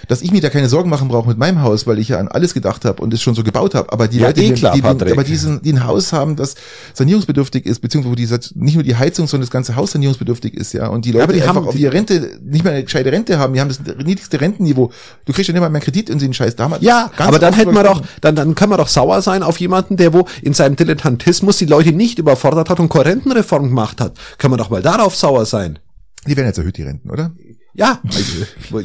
Dass 0.07 0.23
ich 0.23 0.31
mir 0.31 0.41
da 0.41 0.49
keine 0.51 0.69
Sorgen 0.69 0.89
machen 0.89 1.09
brauche 1.09 1.29
mit 1.29 1.39
meinem 1.39 1.61
Haus, 1.63 1.87
weil 1.87 1.99
ich 1.99 2.09
ja 2.09 2.19
an 2.19 2.29
alles 2.29 2.55
gedacht 2.55 2.85
habe 2.85 3.03
und 3.03 3.13
es 3.13 3.21
schon 3.21 3.35
so 3.35 3.43
gebaut 3.43 3.75
habe. 3.75 3.93
Aber 3.93 4.07
die 4.09 4.19
Ja, 4.19 4.29
Leute, 4.29 4.41
eh 4.43 4.49
die, 4.49 4.53
klar, 4.55 4.73
die, 4.73 4.81
die, 4.81 4.83
Patrick. 4.87 5.13
aber 5.13 5.25
diesen, 5.25 5.61
die 5.63 5.73
ein 5.73 5.85
Haus 5.87 6.13
haben, 6.13 6.37
das 6.37 6.55
sanierungsbedürftig 6.95 7.67
ist, 7.67 7.81
beziehungsweise 7.81 8.11
wo 8.13 8.15
die 8.15 8.27
nicht 8.61 8.75
nur 8.75 8.83
die 8.85 8.97
Heizung, 8.97 9.27
sondern 9.27 9.47
das 9.47 9.51
ganze 9.51 9.77
Haus 9.77 9.93
sanierungsbedürftig 9.93 10.55
ist, 10.55 10.73
ja. 10.73 10.89
Und 10.89 11.05
die 11.05 11.13
Leute 11.13 11.25
aber 11.25 11.33
die 11.33 11.43
einfach 11.43 11.57
haben- 11.57 11.69
auf 11.69 11.77
ihre 11.77 11.93
Rente 11.93 12.39
nicht 12.43 12.65
mehr 12.65 12.73
eine 12.75 12.85
gescheite 12.85 13.11
Rente 13.13 13.39
haben. 13.39 13.55
Die 13.55 13.61
haben 13.61 13.69
das 13.69 13.81
niedrigste 13.81 14.41
Rentenniveau. 14.41 14.91
Du 15.25 15.33
kriegst 15.33 15.49
ja 15.49 15.53
nicht 15.53 15.61
mal 15.61 15.69
mehr 15.71 15.81
Kredit 15.81 16.11
in 16.11 16.19
den 16.19 16.33
Scheiß. 16.35 16.57
Da 16.57 16.71
Ja, 16.81 17.11
aber 17.19 17.39
dann 17.39 17.55
hätten 17.55 17.75
wir 17.75 17.83
doch, 17.83 18.03
dann, 18.21 18.37
dann 18.37 18.55
kann 18.55 18.69
man 18.69 18.79
doch 18.79 18.89
sauer 18.89 19.23
sein 19.23 19.43
auf 19.43 19.59
jemanden, 19.59 19.97
der 19.97 20.13
wo 20.13 20.27
in 20.43 20.55
seinem 20.55 20.77
Dilettantismus 20.77 21.59
die 21.59 21.67
Leute 21.67 21.93
nicht 21.93 22.19
überfordert 22.19 22.71
hat 22.71 22.81
und 22.81 22.89
Korrentenreform 22.89 23.69
gemacht 23.69 24.01
hat. 24.01 24.17
Kann 24.39 24.51
man 24.51 24.59
doch 24.59 24.71
mal 24.71 24.83
darauf 24.83 25.15
sauer 25.17 25.45
sein. 25.47 25.79
Die 26.27 26.37
werden 26.37 26.47
jetzt 26.49 26.59
erhöht, 26.59 26.77
die 26.77 26.83
Renten, 26.83 27.11
oder? 27.11 27.31
Ja, 27.79 28.01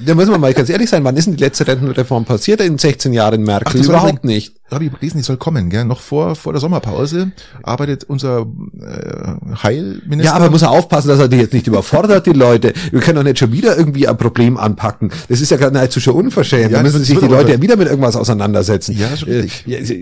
da 0.05 0.13
müssen 0.13 0.31
wir 0.31 0.37
mal 0.37 0.53
ganz 0.53 0.69
ehrlich 0.69 0.87
sein. 0.87 1.03
Wann 1.03 1.17
ist 1.17 1.25
denn 1.25 1.35
die 1.35 1.43
letzte 1.43 1.65
Rentenreform 1.65 2.25
passiert 2.25 2.61
in 2.61 2.77
16 2.77 3.11
Jahren 3.11 3.41
Merkel? 3.41 3.79
war 3.87 4.01
Überhaupt 4.01 4.23
nicht. 4.23 4.53
Habe 4.75 4.85
ich 4.85 4.91
gelesen, 4.93 5.17
die 5.17 5.23
soll 5.23 5.37
kommen, 5.37 5.69
gell? 5.69 5.85
Noch 5.85 6.01
vor, 6.01 6.35
vor 6.35 6.53
der 6.53 6.59
Sommerpause 6.59 7.31
arbeitet 7.63 8.03
unser 8.05 8.41
äh, 8.79 9.55
Heilminister. 9.63 10.23
Ja, 10.23 10.33
aber 10.33 10.49
muss 10.49 10.61
er 10.61 10.71
aufpassen, 10.71 11.07
dass 11.09 11.19
er 11.19 11.27
die 11.27 11.37
jetzt 11.37 11.53
nicht 11.53 11.67
überfordert, 11.67 12.25
die 12.25 12.31
Leute. 12.31 12.73
Wir 12.91 12.99
können 12.99 13.15
doch 13.17 13.23
nicht 13.23 13.39
schon 13.39 13.51
wieder 13.51 13.77
irgendwie 13.77 14.07
ein 14.07 14.17
Problem 14.17 14.57
anpacken. 14.57 15.11
Das 15.29 15.41
ist 15.41 15.49
ja 15.51 15.57
gerade 15.57 15.73
nahezu 15.73 15.99
schon 15.99 16.13
unverschämt. 16.15 16.71
Ja, 16.71 16.77
da 16.77 16.83
müssen 16.83 17.03
sich 17.03 17.17
die 17.17 17.25
Leute 17.25 17.51
ja 17.53 17.61
wieder 17.61 17.75
mit 17.75 17.87
irgendwas 17.87 18.15
auseinandersetzen. 18.15 18.97
Ja, 18.97 19.15
schon 19.17 19.29
Äh, 19.29 19.41
richtig. 19.41 19.63
ja, 19.65 19.77
also, 19.79 19.93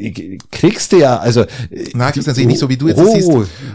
kriegst 0.51 0.91
du 0.91 0.97
ja, 0.97 1.17
also. 1.17 1.45
Na, 1.93 2.11
Christian, 2.11 2.36
sehe 2.36 2.43
ich 2.43 2.47
nicht 2.49 2.59
so, 2.59 2.69
wie 2.69 2.78
du 2.78 2.88
jetzt 2.88 2.99
oh, 2.99 3.13
siehst. 3.13 3.30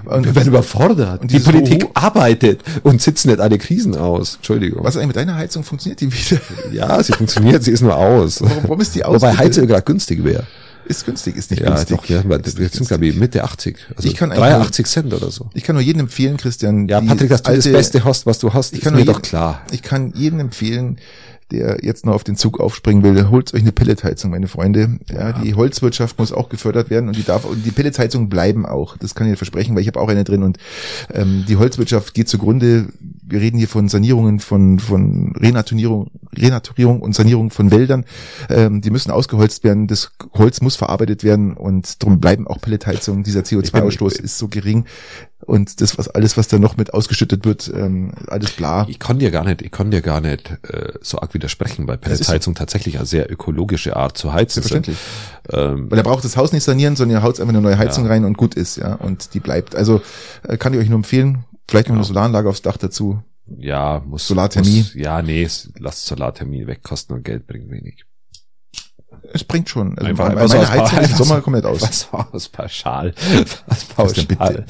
Und 0.04 0.24
wir 0.24 0.34
werden 0.34 0.48
überfordert. 0.48 1.22
und 1.22 1.30
Die 1.30 1.38
Politik 1.38 1.84
Hoho- 1.84 1.90
arbeitet 1.94 2.60
und 2.82 3.00
sitzt 3.02 3.26
nicht 3.26 3.40
alle 3.40 3.58
Krisen 3.58 3.96
aus. 3.96 4.36
Entschuldigung. 4.36 4.84
Was 4.84 4.94
ist 4.94 4.96
eigentlich 4.98 5.08
mit 5.08 5.16
deiner 5.16 5.34
Heizung? 5.36 5.64
Funktioniert 5.64 6.00
die 6.00 6.12
wieder? 6.12 6.40
Ja, 6.72 7.02
sie 7.02 7.12
funktioniert, 7.12 7.62
sie 7.64 7.70
ist 7.72 7.80
nur 7.82 7.96
aus. 7.96 8.40
Warum, 8.42 8.62
warum 8.62 8.80
ist 8.80 8.94
die 8.94 9.04
aus? 9.04 9.16
Wobei? 9.22 9.36
Heizöl 9.36 9.66
gerade 9.66 9.82
günstig 9.82 10.22
wäre. 10.24 10.44
Ist 10.88 11.04
günstig, 11.04 11.36
ist 11.36 11.50
nicht 11.50 11.60
Ja, 11.62 11.68
günstig. 11.70 11.96
doch, 11.96 12.04
ja, 12.06 12.20
Ist 12.20 12.56
sind, 12.74 12.86
glaube 12.88 13.06
ich, 13.06 13.16
Mitte 13.16 13.42
80. 13.44 13.76
Also 13.96 14.08
Ich 14.08 14.14
kann 14.14 14.30
eigentlich 14.30 14.44
83 14.44 14.86
Cent 14.86 15.12
oder 15.12 15.30
so. 15.30 15.50
Ich 15.54 15.64
kann 15.64 15.74
nur 15.74 15.82
jedem 15.82 16.00
empfehlen, 16.02 16.36
Christian. 16.36 16.88
Ja, 16.88 17.00
Patrick, 17.00 17.28
dass 17.30 17.42
du 17.42 17.50
das 17.52 17.64
alte- 17.66 17.72
Beste 17.72 18.04
hast, 18.04 18.26
was 18.26 18.38
du 18.38 18.52
hast, 18.54 18.72
Ich 18.74 18.80
kann 18.82 18.92
mir 18.94 18.98
nur 19.04 19.06
doch 19.06 19.14
jedem- 19.20 19.28
klar. 19.28 19.62
Ich 19.72 19.82
kann 19.82 20.12
jedem 20.14 20.38
empfehlen, 20.40 20.98
der 21.52 21.78
jetzt 21.84 22.04
noch 22.04 22.14
auf 22.14 22.24
den 22.24 22.36
Zug 22.36 22.58
aufspringen 22.58 23.04
will, 23.04 23.28
holt 23.30 23.54
euch 23.54 23.60
eine 23.62 23.70
Pelletheizung, 23.72 24.30
meine 24.32 24.48
Freunde. 24.48 24.98
Ja, 25.12 25.32
die 25.32 25.54
Holzwirtschaft 25.54 26.18
muss 26.18 26.32
auch 26.32 26.48
gefördert 26.48 26.90
werden 26.90 27.08
und 27.08 27.16
die 27.16 27.22
darf 27.22 27.44
und 27.44 27.64
die 27.64 27.70
Pelletsheizungen 27.70 28.28
bleiben 28.28 28.66
auch. 28.66 28.96
Das 28.96 29.14
kann 29.14 29.28
ich 29.28 29.32
dir 29.34 29.36
versprechen, 29.36 29.74
weil 29.76 29.82
ich 29.82 29.86
habe 29.88 30.00
auch 30.00 30.08
eine 30.08 30.24
drin 30.24 30.42
und 30.42 30.58
ähm, 31.14 31.44
die 31.48 31.56
Holzwirtschaft 31.56 32.14
geht 32.14 32.28
zugrunde. 32.28 32.86
Wir 33.28 33.40
reden 33.40 33.58
hier 33.58 33.68
von 33.68 33.88
Sanierungen, 33.88 34.40
von 34.40 34.78
von 34.78 35.34
Renaturierung, 35.36 36.10
Renaturierung 36.36 37.00
und 37.00 37.14
Sanierung 37.14 37.50
von 37.50 37.70
Wäldern. 37.70 38.04
Ähm, 38.48 38.80
die 38.80 38.90
müssen 38.90 39.10
ausgeholzt 39.10 39.64
werden. 39.64 39.86
Das 39.86 40.12
Holz 40.32 40.60
muss 40.60 40.76
verarbeitet 40.76 41.24
werden 41.24 41.54
und 41.54 42.02
darum 42.02 42.20
bleiben 42.20 42.46
auch 42.46 42.60
Pelletheizungen. 42.60 43.24
Dieser 43.24 43.40
CO2-Ausstoß 43.40 44.20
ist 44.20 44.38
so 44.38 44.48
gering 44.48 44.84
und 45.40 45.80
das 45.80 45.98
was 45.98 46.08
alles, 46.08 46.36
was 46.36 46.48
da 46.48 46.58
noch 46.58 46.76
mit 46.76 46.94
ausgeschüttet 46.94 47.44
wird, 47.44 47.70
ähm, 47.74 48.12
alles 48.26 48.52
bla. 48.52 48.86
Ich 48.88 48.98
kann 48.98 49.18
dir 49.18 49.30
gar 49.30 49.44
nicht, 49.44 49.62
ich 49.62 49.70
kann 49.70 49.90
dir 49.90 50.02
gar 50.02 50.20
nicht 50.20 50.50
äh, 50.62 50.92
so 51.02 51.18
arg 51.20 51.34
widersprechen, 51.34 51.86
weil 51.86 51.96
ist 51.96 52.02
Pelletsheizung 52.02 52.54
tatsächlich 52.54 52.96
eine 52.96 53.06
sehr 53.06 53.30
ökologische 53.30 53.96
Art 53.96 54.16
zu 54.16 54.32
heizen. 54.32 54.62
Selbstverständlich. 54.62 54.98
Ähm, 55.52 55.90
Weil 55.90 55.98
er 55.98 56.04
braucht 56.04 56.24
das 56.24 56.36
Haus 56.36 56.52
nicht 56.52 56.64
sanieren, 56.64 56.96
sondern 56.96 57.18
er 57.18 57.22
haut 57.22 57.38
einfach 57.38 57.52
eine 57.52 57.62
neue 57.62 57.78
Heizung 57.78 58.06
rein 58.06 58.24
und 58.24 58.36
gut 58.36 58.54
ist, 58.54 58.76
ja. 58.76 58.94
Und 58.94 59.34
die 59.34 59.40
bleibt. 59.40 59.76
Also 59.76 60.00
äh, 60.42 60.56
kann 60.56 60.74
ich 60.74 60.80
euch 60.80 60.88
nur 60.88 60.96
empfehlen. 60.96 61.44
Vielleicht 61.68 61.88
noch 61.88 61.96
eine 61.96 62.04
Solaranlage 62.04 62.48
aufs 62.48 62.62
Dach 62.62 62.76
dazu. 62.76 63.22
ja, 63.58 64.02
muss 64.04 64.26
Solarthermie. 64.26 64.78
Muss, 64.78 64.94
ja, 64.94 65.22
nee, 65.22 65.48
lass 65.78 66.06
Solarthermie 66.06 66.66
weg, 66.66 66.82
kosten 66.82 67.14
und 67.14 67.24
Geld 67.24 67.46
bringt 67.46 67.70
wenig. 67.70 68.04
Es 69.32 69.44
bringt 69.44 69.68
schon. 69.68 69.96
Also 69.98 70.08
Einfach- 70.08 70.28
meine 70.34 70.40
Heizung 70.70 70.98
Pa- 70.98 70.98
ist 71.00 71.10
im 71.10 71.16
Sommer 71.16 71.40
komplett 71.42 71.64
aus. 71.64 71.82
Was 71.82 72.12
war 72.12 72.28
aus 72.32 72.48
pauschal? 72.48 73.12
Was 73.66 73.84
pauschal? 73.84 74.64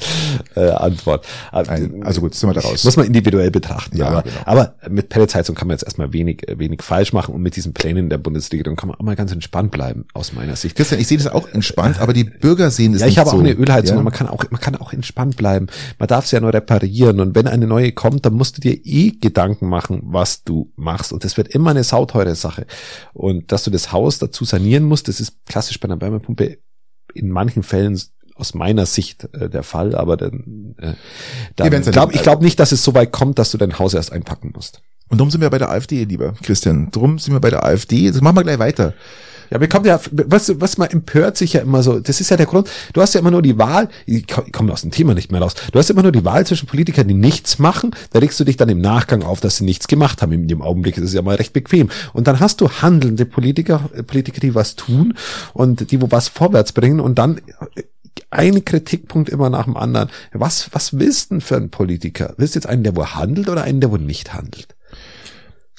Äh, 0.55 0.69
Antwort. 0.71 1.25
Nein, 1.51 2.01
also 2.03 2.21
gut, 2.21 2.33
sind 2.35 2.49
wir 2.49 2.53
da 2.53 2.61
raus. 2.61 2.83
Muss 2.83 2.97
man 2.97 3.05
individuell 3.05 3.51
betrachten. 3.51 3.97
Ja, 3.97 4.07
aber, 4.07 4.21
genau. 4.23 4.35
aber 4.45 4.75
mit 4.89 5.09
Pelletsheizung 5.09 5.55
kann 5.55 5.67
man 5.67 5.75
jetzt 5.75 5.83
erstmal 5.83 6.11
wenig, 6.13 6.47
äh, 6.47 6.57
wenig 6.59 6.81
falsch 6.81 7.13
machen 7.13 7.33
und 7.35 7.41
mit 7.41 7.55
diesen 7.55 7.73
Plänen 7.73 8.09
der 8.09 8.17
Bundesregierung 8.17 8.75
kann 8.75 8.89
man 8.89 8.97
auch 8.97 9.03
mal 9.03 9.15
ganz 9.15 9.31
entspannt 9.31 9.71
bleiben, 9.71 10.05
aus 10.13 10.33
meiner 10.33 10.55
Sicht. 10.55 10.75
Christian, 10.75 10.99
ich 11.01 11.07
sehe 11.07 11.17
das 11.17 11.27
auch 11.27 11.47
entspannt, 11.49 11.99
aber 11.99 12.13
die 12.13 12.23
Bürger 12.23 12.71
sehen 12.71 12.93
das 12.93 13.01
Ja, 13.01 13.07
ich 13.07 13.11
nicht 13.13 13.19
habe 13.19 13.29
so. 13.29 13.35
auch 13.37 13.39
eine 13.41 13.53
Ölheizung 13.53 13.95
Ja? 13.95 13.99
und 13.99 14.03
man 14.05 14.13
kann 14.13 14.27
auch, 14.27 14.43
man 14.49 14.59
kann 14.61 14.75
auch 14.75 14.91
entspannt 14.93 15.37
bleiben. 15.37 15.67
Man 15.99 16.07
darf 16.07 16.25
sie 16.27 16.35
ja 16.35 16.39
nur 16.41 16.53
reparieren 16.53 17.19
und 17.19 17.35
wenn 17.35 17.47
eine 17.47 17.67
neue 17.67 17.91
kommt, 17.91 18.25
dann 18.25 18.33
musst 18.33 18.57
du 18.57 18.61
dir 18.61 18.73
eh 18.85 19.11
Gedanken 19.11 19.67
machen, 19.69 20.01
was 20.05 20.43
du 20.43 20.71
machst 20.75 21.11
und 21.13 21.23
das 21.23 21.37
wird 21.37 21.47
immer 21.49 21.71
eine 21.71 21.83
sauteure 21.83 22.35
Sache. 22.35 22.65
Und 23.13 23.51
dass 23.51 23.63
du 23.63 23.71
das 23.71 23.91
Haus 23.91 24.19
dazu 24.27 24.45
sanieren 24.45 24.83
musst, 24.83 25.07
das 25.07 25.19
ist 25.19 25.45
klassisch 25.45 25.79
bei 25.79 25.85
einer 25.85 25.99
Wärmepumpe 25.99 26.59
in 27.13 27.29
manchen 27.29 27.63
Fällen 27.63 27.99
aus 28.35 28.53
meiner 28.53 28.85
Sicht 28.85 29.27
äh, 29.33 29.49
der 29.49 29.63
Fall, 29.63 29.95
aber 29.95 30.15
dann, 30.17 30.75
äh, 30.77 30.93
dann 31.55 31.81
glaub, 31.83 32.13
ich 32.13 32.21
glaube 32.21 32.43
nicht, 32.43 32.59
dass 32.59 32.71
es 32.71 32.83
so 32.83 32.93
weit 32.93 33.11
kommt, 33.11 33.39
dass 33.39 33.51
du 33.51 33.57
dein 33.57 33.79
Haus 33.79 33.93
erst 33.93 34.11
einpacken 34.11 34.51
musst. 34.53 34.81
Und 35.09 35.19
darum 35.19 35.31
sind 35.31 35.41
wir 35.41 35.49
bei 35.49 35.57
der 35.57 35.71
AfD, 35.71 36.03
lieber 36.03 36.33
Christian. 36.43 36.91
Drum 36.91 37.17
sind 37.17 37.33
wir 37.33 37.39
bei 37.39 37.49
der 37.49 37.63
AfD. 37.63 38.11
Das 38.11 38.21
machen 38.21 38.35
wir 38.35 38.43
gleich 38.43 38.59
weiter. 38.59 38.93
Ja, 39.49 39.65
kommen 39.67 39.85
ja, 39.85 39.99
was, 40.11 40.59
was 40.59 40.77
man 40.77 40.89
empört 40.89 41.37
sich 41.37 41.53
ja 41.53 41.61
immer 41.61 41.83
so, 41.83 41.99
das 41.99 42.19
ist 42.21 42.29
ja 42.29 42.37
der 42.37 42.45
Grund, 42.45 42.69
du 42.93 43.01
hast 43.01 43.13
ja 43.13 43.19
immer 43.19 43.31
nur 43.31 43.41
die 43.41 43.57
Wahl, 43.57 43.89
ich 44.05 44.27
komm- 44.27 44.45
ich 44.47 44.51
komme 44.53 44.71
aus 44.73 44.81
dem 44.81 44.91
Thema 44.91 45.13
nicht 45.13 45.31
mehr 45.31 45.41
raus, 45.41 45.55
du 45.71 45.79
hast 45.79 45.89
immer 45.89 46.03
nur 46.03 46.11
die 46.11 46.25
Wahl 46.25 46.45
zwischen 46.45 46.67
Politikern, 46.67 47.07
die 47.07 47.13
nichts 47.13 47.59
machen, 47.59 47.91
da 48.11 48.19
regst 48.19 48.39
du 48.39 48.43
dich 48.43 48.57
dann 48.57 48.69
im 48.69 48.81
Nachgang 48.81 49.23
auf, 49.23 49.39
dass 49.39 49.57
sie 49.57 49.65
nichts 49.65 49.87
gemacht 49.87 50.21
haben, 50.21 50.31
in 50.31 50.47
dem 50.47 50.61
Augenblick 50.61 50.97
ist 50.97 51.03
es 51.05 51.13
ja 51.13 51.21
mal 51.21 51.35
recht 51.35 51.53
bequem. 51.53 51.89
Und 52.13 52.27
dann 52.27 52.39
hast 52.39 52.61
du 52.61 52.69
handelnde 52.69 53.25
Politiker, 53.25 53.89
äh, 53.95 54.03
Politiker, 54.03 54.39
die 54.39 54.55
was 54.55 54.75
tun 54.75 55.13
und 55.53 55.91
die 55.91 56.01
wo 56.01 56.11
was 56.11 56.27
vorwärts 56.27 56.71
bringen 56.73 56.99
und 56.99 57.17
dann 57.17 57.37
äh, 57.37 57.83
ein 58.29 58.65
Kritikpunkt 58.65 59.29
immer 59.29 59.49
nach 59.49 59.65
dem 59.65 59.77
anderen. 59.77 60.09
Was, 60.33 60.69
was 60.73 60.97
willst 60.99 61.31
du 61.31 61.35
denn 61.35 61.41
für 61.41 61.55
ein 61.55 61.69
Politiker? 61.69 62.33
Willst 62.37 62.55
du 62.55 62.59
jetzt 62.59 62.67
einen, 62.67 62.83
der 62.83 62.95
wo 62.95 63.05
handelt 63.05 63.47
oder 63.47 63.63
einen, 63.63 63.79
der 63.79 63.91
wo 63.91 63.97
nicht 63.97 64.33
handelt? 64.33 64.75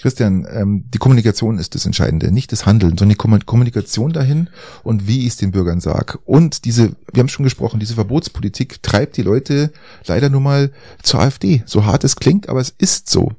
Christian, 0.00 0.46
ähm, 0.48 0.84
die 0.94 0.98
Kommunikation 0.98 1.58
ist 1.58 1.74
das 1.74 1.84
Entscheidende, 1.84 2.30
nicht 2.30 2.52
das 2.52 2.66
Handeln, 2.66 2.96
sondern 2.96 3.16
die 3.16 3.20
Kommu- 3.20 3.44
Kommunikation 3.44 4.12
dahin 4.12 4.48
und 4.84 5.08
wie 5.08 5.20
ich 5.20 5.28
es 5.28 5.36
den 5.36 5.50
Bürgern 5.50 5.80
sag. 5.80 6.20
Und 6.24 6.64
diese, 6.64 6.94
wir 7.12 7.20
haben 7.20 7.28
schon 7.28 7.42
gesprochen, 7.44 7.80
diese 7.80 7.94
Verbotspolitik 7.94 8.80
treibt 8.82 9.16
die 9.16 9.22
Leute 9.22 9.72
leider 10.06 10.30
nur 10.30 10.40
mal 10.40 10.70
zur 11.02 11.20
AfD. 11.20 11.64
So 11.66 11.84
hart 11.84 12.04
es 12.04 12.16
klingt, 12.16 12.48
aber 12.48 12.60
es 12.60 12.70
ist 12.78 13.10
so. 13.10 13.32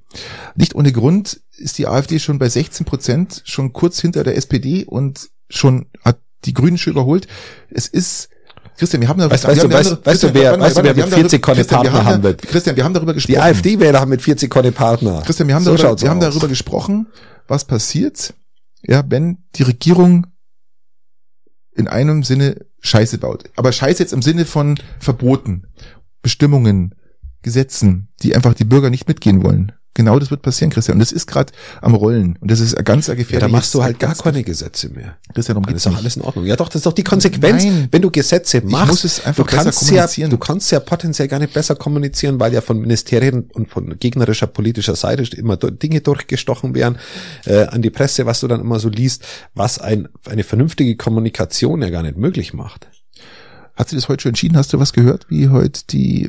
Nicht 0.55 0.75
ohne 0.75 0.91
Grund 0.91 1.39
ist 1.57 1.77
die 1.77 1.87
AfD 1.87 2.19
schon 2.19 2.39
bei 2.39 2.49
16 2.49 2.85
Prozent, 2.85 3.41
schon 3.45 3.71
kurz 3.71 4.01
hinter 4.01 4.25
der 4.25 4.35
SPD 4.35 4.83
und 4.83 5.29
schon 5.49 5.85
hat 6.03 6.19
die 6.45 6.53
Grünen 6.53 6.77
schon 6.77 6.91
überholt. 6.91 7.27
Es 7.69 7.87
ist 7.87 8.29
Christian, 8.79 9.01
wir 9.01 9.09
haben 9.09 9.19
da 9.19 9.25
Weißt- 9.27 9.45
weißt 9.45 9.61
haben- 9.63 9.71
weißt- 9.71 9.73
weißt 9.75 9.91
du, 9.91 9.97
Christian, 10.03 10.33
wer- 10.33 10.59
weißt 10.59 10.77
du, 10.77 10.83
wer 10.83 10.95
mit 10.95 11.03
haben 11.03 11.11
40 11.11 11.41
darüber- 11.41 11.55
Christian, 11.55 11.83
wir 11.83 11.89
Partner 11.91 12.05
haben 12.13 12.23
wird? 12.23 12.41
Christian, 12.43 12.75
wir 12.77 12.83
haben 12.85 12.93
darüber 12.93 13.11
Die 13.13 13.15
gesprochen. 13.17 13.41
AfD-Wähler 13.41 13.99
haben 13.99 14.09
mit 14.09 14.21
40 14.21 14.49
keine 14.49 14.71
Partner. 14.71 15.21
Christian, 15.25 15.47
wir 15.49 15.55
haben, 15.55 15.63
So 15.65 15.75
darüber, 15.75 16.01
wir 16.01 16.09
haben 16.09 16.19
darüber 16.21 16.47
gesprochen, 16.47 17.07
was 17.47 17.65
passiert, 17.65 18.33
ja, 18.81 19.03
wenn 19.07 19.39
die 19.55 19.63
Regierung 19.63 20.27
in 21.75 21.87
einem 21.89 22.23
Sinne 22.23 22.65
Scheiße 22.79 23.17
baut. 23.17 23.43
Aber 23.57 23.71
Scheiße 23.73 24.01
jetzt 24.01 24.13
im 24.13 24.21
Sinne 24.21 24.45
von 24.45 24.79
Verboten, 24.99 25.67
Bestimmungen, 26.21 26.95
Gesetzen, 27.41 28.09
die 28.23 28.33
einfach 28.35 28.53
die 28.53 28.63
Bürger 28.65 28.89
nicht 28.89 29.07
mitgehen 29.09 29.43
wollen. 29.43 29.73
Genau 29.99 30.17
das 30.17 30.31
wird 30.31 30.43
passieren, 30.43 30.71
Christian. 30.71 30.95
Und 30.95 30.99
das 30.99 31.11
ist 31.11 31.27
gerade 31.27 31.51
am 31.81 31.93
Rollen. 31.93 32.37
Und 32.39 32.49
das 32.49 32.61
ist 32.61 32.73
ganz 32.85 33.09
ein 33.09 33.17
Ja, 33.29 33.39
da 33.39 33.49
machst 33.49 33.73
du 33.73 33.83
halt 33.83 33.99
gar 33.99 34.15
keine 34.15 34.45
Gesetze 34.45 34.87
mehr. 34.87 35.17
Christian, 35.33 35.55
darum 35.55 35.65
geht's 35.65 35.85
ist 35.85 35.91
doch 35.91 35.97
alles 35.97 36.15
in 36.15 36.21
Ordnung. 36.21 36.45
Ja, 36.45 36.55
doch, 36.55 36.69
das 36.69 36.75
ist 36.75 36.85
doch 36.85 36.93
die 36.93 37.03
Konsequenz. 37.03 37.65
Nein. 37.65 37.89
Wenn 37.91 38.01
du 38.01 38.09
Gesetze 38.09 38.61
machst, 38.61 39.21
du 39.35 39.43
kannst 39.43 39.91
ja, 39.91 40.07
du 40.07 40.37
kannst 40.37 40.71
ja 40.71 40.79
potenziell 40.79 41.27
gar 41.27 41.39
nicht 41.39 41.53
besser 41.53 41.75
kommunizieren, 41.75 42.39
weil 42.39 42.53
ja 42.53 42.61
von 42.61 42.79
Ministerien 42.79 43.49
und 43.51 43.69
von 43.69 43.99
gegnerischer 43.99 44.47
politischer 44.47 44.95
Seite 44.95 45.23
immer 45.35 45.57
Dinge 45.57 45.99
durchgestochen 45.99 46.75
werden 46.75 46.97
äh, 47.45 47.65
an 47.65 47.81
die 47.81 47.89
Presse, 47.89 48.25
was 48.25 48.39
du 48.39 48.47
dann 48.47 48.61
immer 48.61 48.79
so 48.79 48.87
liest, 48.87 49.25
was 49.53 49.79
ein, 49.79 50.07
eine 50.29 50.45
vernünftige 50.45 50.95
Kommunikation 50.95 51.81
ja 51.81 51.89
gar 51.89 52.03
nicht 52.03 52.15
möglich 52.15 52.53
macht. 52.53 52.87
Hat 53.79 53.89
sie 53.89 53.95
das 53.95 54.09
heute 54.09 54.21
schon 54.23 54.29
entschieden? 54.31 54.57
Hast 54.57 54.73
du 54.73 54.79
was 54.79 54.91
gehört, 54.93 55.25
wie 55.29 55.47
heute 55.49 55.81
die 55.89 56.25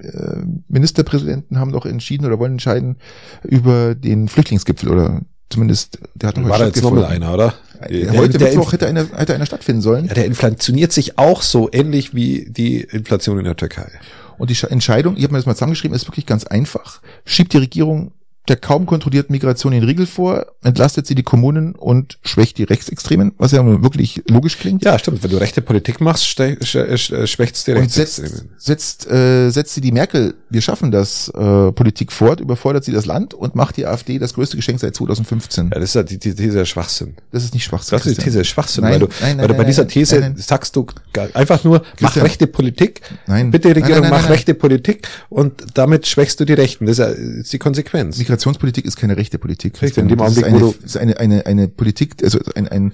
äh, 0.00 0.36
Ministerpräsidenten 0.68 1.58
haben 1.58 1.70
doch 1.70 1.84
entschieden 1.86 2.24
oder 2.24 2.38
wollen 2.38 2.52
entscheiden 2.52 2.96
über 3.44 3.94
den 3.94 4.26
Flüchtlingsgipfel 4.28 4.88
oder 4.88 5.20
zumindest 5.50 5.98
der 6.14 6.30
hat 6.30 6.36
noch 6.38 6.44
War 6.48 6.52
heute 6.54 6.60
da 6.60 6.66
jetzt 6.68 6.82
nochmal 6.82 7.04
einer, 7.04 7.34
oder? 7.34 7.54
Der, 7.88 7.88
Der- 8.10 8.12
heute 8.16 8.38
der- 8.38 8.48
Mittwoch 8.48 8.72
hätte 8.72 8.86
einer, 8.86 9.06
hätte 9.16 9.34
einer 9.34 9.44
stattfinden 9.46 9.82
sollen. 9.82 10.06
Ja, 10.06 10.14
der 10.14 10.24
inflationiert 10.24 10.92
sich 10.92 11.18
auch 11.18 11.42
so 11.42 11.68
ähnlich 11.72 12.14
wie 12.14 12.46
die 12.50 12.80
Inflation 12.80 13.38
in 13.38 13.44
der 13.44 13.56
Türkei. 13.56 13.90
Und 14.38 14.48
die 14.50 14.56
Sche- 14.56 14.68
Entscheidung, 14.70 15.16
ich 15.16 15.22
habe 15.24 15.32
mir 15.34 15.38
das 15.38 15.46
mal 15.46 15.54
zusammengeschrieben, 15.54 15.94
ist 15.94 16.08
wirklich 16.08 16.24
ganz 16.26 16.44
einfach. 16.44 17.02
Schiebt 17.26 17.52
die 17.52 17.58
Regierung 17.58 18.12
der 18.48 18.56
kaum 18.56 18.84
kontrollierten 18.84 19.32
Migration 19.32 19.72
den 19.72 19.84
Riegel 19.84 20.06
vor, 20.06 20.46
entlastet 20.62 21.06
sie 21.06 21.14
die 21.14 21.22
Kommunen 21.22 21.74
und 21.74 22.18
schwächt 22.22 22.58
die 22.58 22.64
Rechtsextremen, 22.64 23.32
was 23.38 23.52
ja 23.52 23.64
wirklich 23.82 24.22
logisch 24.28 24.58
klingt. 24.58 24.84
Ja, 24.84 24.98
stimmt. 24.98 25.22
Wenn 25.22 25.30
du 25.30 25.38
rechte 25.38 25.62
Politik 25.62 26.00
machst, 26.02 26.24
ste- 26.26 26.58
sch- 26.60 26.86
sch- 26.92 27.26
schwächt's 27.26 27.64
die 27.64 27.72
und 27.72 27.90
setzt, 27.90 28.18
Rechtsextremen. 28.20 28.50
setzt, 28.58 29.10
äh, 29.10 29.50
setzt 29.50 29.74
sie 29.74 29.80
die 29.80 29.92
Merkel, 29.92 30.34
wir 30.50 30.60
schaffen 30.60 30.90
das, 30.90 31.28
äh, 31.30 31.72
Politik 31.72 32.12
fort, 32.12 32.40
überfordert 32.40 32.84
sie 32.84 32.92
das 32.92 33.06
Land 33.06 33.32
und 33.32 33.54
macht 33.54 33.76
die 33.78 33.86
AfD 33.86 34.18
das 34.18 34.34
größte 34.34 34.56
Geschenk 34.56 34.78
seit 34.80 34.94
2015. 34.94 35.70
Ja, 35.72 35.80
das 35.80 35.84
ist 35.90 35.94
ja 35.94 36.02
die, 36.02 36.18
die 36.18 36.34
These 36.34 36.58
der 36.58 36.64
Schwachsinn. 36.66 37.14
Das 37.32 37.44
ist 37.44 37.54
nicht 37.54 37.64
Schwachsinn. 37.64 37.96
Das 37.96 38.06
ist 38.06 38.18
die. 38.18 38.24
These 38.24 38.38
der 38.38 38.44
Schwachsinn, 38.44 38.84
Nein, 38.84 38.92
weil 38.92 38.98
du, 39.00 39.06
nein, 39.06 39.36
nein, 39.36 39.38
weil 39.38 39.48
du 39.48 39.54
bei 39.54 39.64
dieser 39.64 39.88
These 39.88 40.34
sagst 40.36 40.76
du 40.76 40.86
einfach 41.32 41.64
nur, 41.64 41.78
mach 41.78 41.96
Christian. 41.96 42.26
rechte 42.26 42.46
Politik, 42.46 43.00
Nein. 43.26 43.50
bitte 43.50 43.74
Regierung, 43.74 44.08
mach 44.10 44.28
rechte 44.28 44.52
Politik 44.54 45.08
und 45.30 45.64
damit 45.74 46.06
schwächst 46.06 46.40
du 46.40 46.44
die 46.44 46.52
Rechten. 46.52 46.84
Das 46.86 46.98
ist, 46.98 47.52
die 47.52 47.58
Konsequenz. 47.58 48.18
Migrationspolitik 48.34 48.84
ist 48.84 48.96
keine 48.96 49.16
rechte 49.16 49.38
Politik. 49.38 49.80
Richtig, 49.80 50.02
in 50.02 50.08
dem 50.08 50.18
das 50.18 50.32
ist 50.36 50.44
Augenblick, 50.44 50.54
eine, 50.62 50.66
wo 50.66 50.72
du- 50.72 50.84
ist 50.84 50.96
eine, 50.96 51.18
eine, 51.18 51.46
eine 51.46 51.68
Politik, 51.68 52.22
also 52.22 52.38
ein, 52.54 52.68
ein 52.68 52.92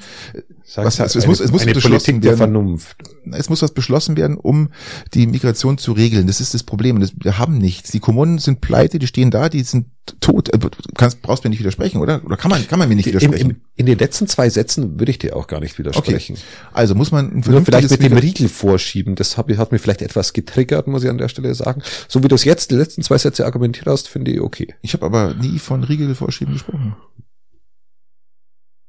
was, 0.77 0.99
es 1.01 1.17
eine, 1.17 1.27
muss, 1.27 1.41
es 1.41 1.51
muss 1.51 1.63
eine 1.63 1.73
beschlossen 1.73 2.05
Politik 2.05 2.23
der 2.23 2.31
werden. 2.39 2.39
Vernunft. 2.55 2.97
Es 3.33 3.49
muss 3.49 3.63
was 3.63 3.73
beschlossen 3.73 4.17
werden, 4.17 4.37
um 4.37 4.69
die 5.15 5.27
Migration 5.27 5.79
zu 5.79 5.93
regeln. 5.93 6.27
Das 6.27 6.41
ist 6.41 6.55
das 6.55 6.63
Problem. 6.63 7.01
Das, 7.01 7.13
wir 7.19 7.39
haben 7.39 7.59
nichts. 7.59 7.91
Die 7.91 8.01
Kommunen 8.01 8.39
sind 8.39 8.61
pleite, 8.61 8.99
die 8.99 9.07
stehen 9.07 9.31
da, 9.31 9.49
die 9.49 9.63
sind 9.63 9.87
tot. 10.21 10.53
Äh, 10.53 10.59
Du 10.59 10.69
kannst, 10.97 11.23
brauchst 11.23 11.45
mir 11.45 11.51
nicht 11.51 11.61
widersprechen, 11.61 12.01
oder? 12.01 12.25
Oder 12.25 12.37
kann 12.37 12.51
man, 12.51 12.67
kann 12.67 12.79
man 12.79 12.89
mir 12.89 12.95
nicht 12.95 13.07
widersprechen? 13.07 13.51
im, 13.51 13.61
in 13.77 13.87
den 13.87 13.99
letzten 13.99 14.27
zwei 14.27 14.51
Sätzen 14.51 14.99
würde 14.99 15.11
ich 15.11 15.19
dir 15.19 15.37
auch 15.37 15.47
gar 15.47 15.61
nicht 15.61 15.79
widersprechen. 15.79 16.37
Also 16.73 16.95
muss 16.95 17.13
man 17.13 17.43
Nur 17.47 17.65
vielleicht 17.65 17.91
mit 17.91 18.03
dem 18.03 18.17
Riegel 18.17 18.49
vorschieben. 18.49 19.15
Das 19.15 19.37
hat, 19.37 19.49
hat 19.57 19.73
mich 19.73 19.81
vielleicht 19.81 20.03
etwas 20.03 20.33
getriggert, 20.33 20.87
muss 20.87 21.05
ich 21.05 21.11
an 21.11 21.19
der 21.19 21.29
Stelle 21.29 21.55
sagen. 21.55 21.83
So 22.09 22.23
wie 22.23 22.29
du 22.29 22.35
es 22.35 22.45
jetzt 22.45 22.71
die 22.71 22.77
letzten 22.77 23.03
zwei 23.03 23.19
Sätze 23.19 23.47
argumentiert 23.47 23.87
hast, 23.87 24.09
finde 24.09 24.31
ich 24.33 24.41
okay. 24.41 24.75
Ich 24.83 24.93
habe 24.93 25.07
aber 25.07 25.35
nie 25.35 25.59
von 25.59 25.85
Riegel 25.85 26.15
vorschieben 26.15 26.55
gesprochen. 26.55 26.95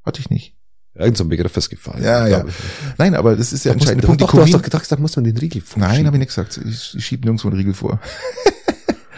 Hatte 0.03 0.19
ich 0.19 0.29
nicht. 0.29 0.55
Irgend 0.93 1.15
so 1.15 1.23
ein 1.23 1.29
Begriff 1.29 1.55
ist 1.55 1.69
gefallen. 1.69 2.03
Ja, 2.03 2.27
ja. 2.27 2.45
ich. 2.45 2.53
Nein, 2.97 3.15
aber 3.15 3.37
das 3.37 3.53
ist 3.53 3.63
der 3.63 3.75
Da 3.75 3.95
doch, 3.95 4.07
Punkt. 4.07 4.21
Doch, 4.21 4.31
du 4.31 4.41
hast 4.41 4.53
doch 4.53 4.61
gedacht, 4.61 4.91
da 4.91 4.97
muss 4.97 5.15
man 5.15 5.23
den 5.23 5.37
Riegel 5.37 5.61
vorschieben. 5.61 5.87
Nein, 5.87 6.05
habe 6.05 6.17
ich 6.17 6.19
nicht 6.19 6.29
gesagt. 6.29 6.59
Ich, 6.67 6.95
ich 6.95 7.05
schiebe 7.05 7.23
nirgendwo 7.23 7.47
einen 7.47 7.57
Riegel 7.57 7.73
vor. 7.73 7.99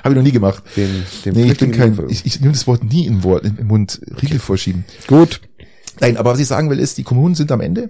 habe 0.03 0.13
ich 0.13 0.17
noch 0.17 0.23
nie 0.23 0.31
gemacht. 0.31 0.63
Den, 0.75 1.03
den 1.25 1.33
Nee, 1.33 1.51
ich 1.51 1.57
bin 1.57 1.71
kein, 1.71 1.97
ich, 2.09 2.25
ich 2.25 2.39
nehme 2.39 2.53
das 2.53 2.67
Wort 2.67 2.83
nie 2.83 3.05
im, 3.05 3.23
Wort, 3.23 3.45
im, 3.45 3.67
Mund, 3.67 4.01
Riegel 4.21 4.39
vorschieben. 4.39 4.85
Gut. 5.07 5.41
Nein, 5.99 6.17
aber 6.17 6.31
was 6.31 6.39
ich 6.39 6.47
sagen 6.47 6.69
will, 6.69 6.79
ist, 6.79 6.97
die 6.97 7.03
Kommunen 7.03 7.35
sind 7.35 7.51
am 7.51 7.61
Ende. 7.61 7.89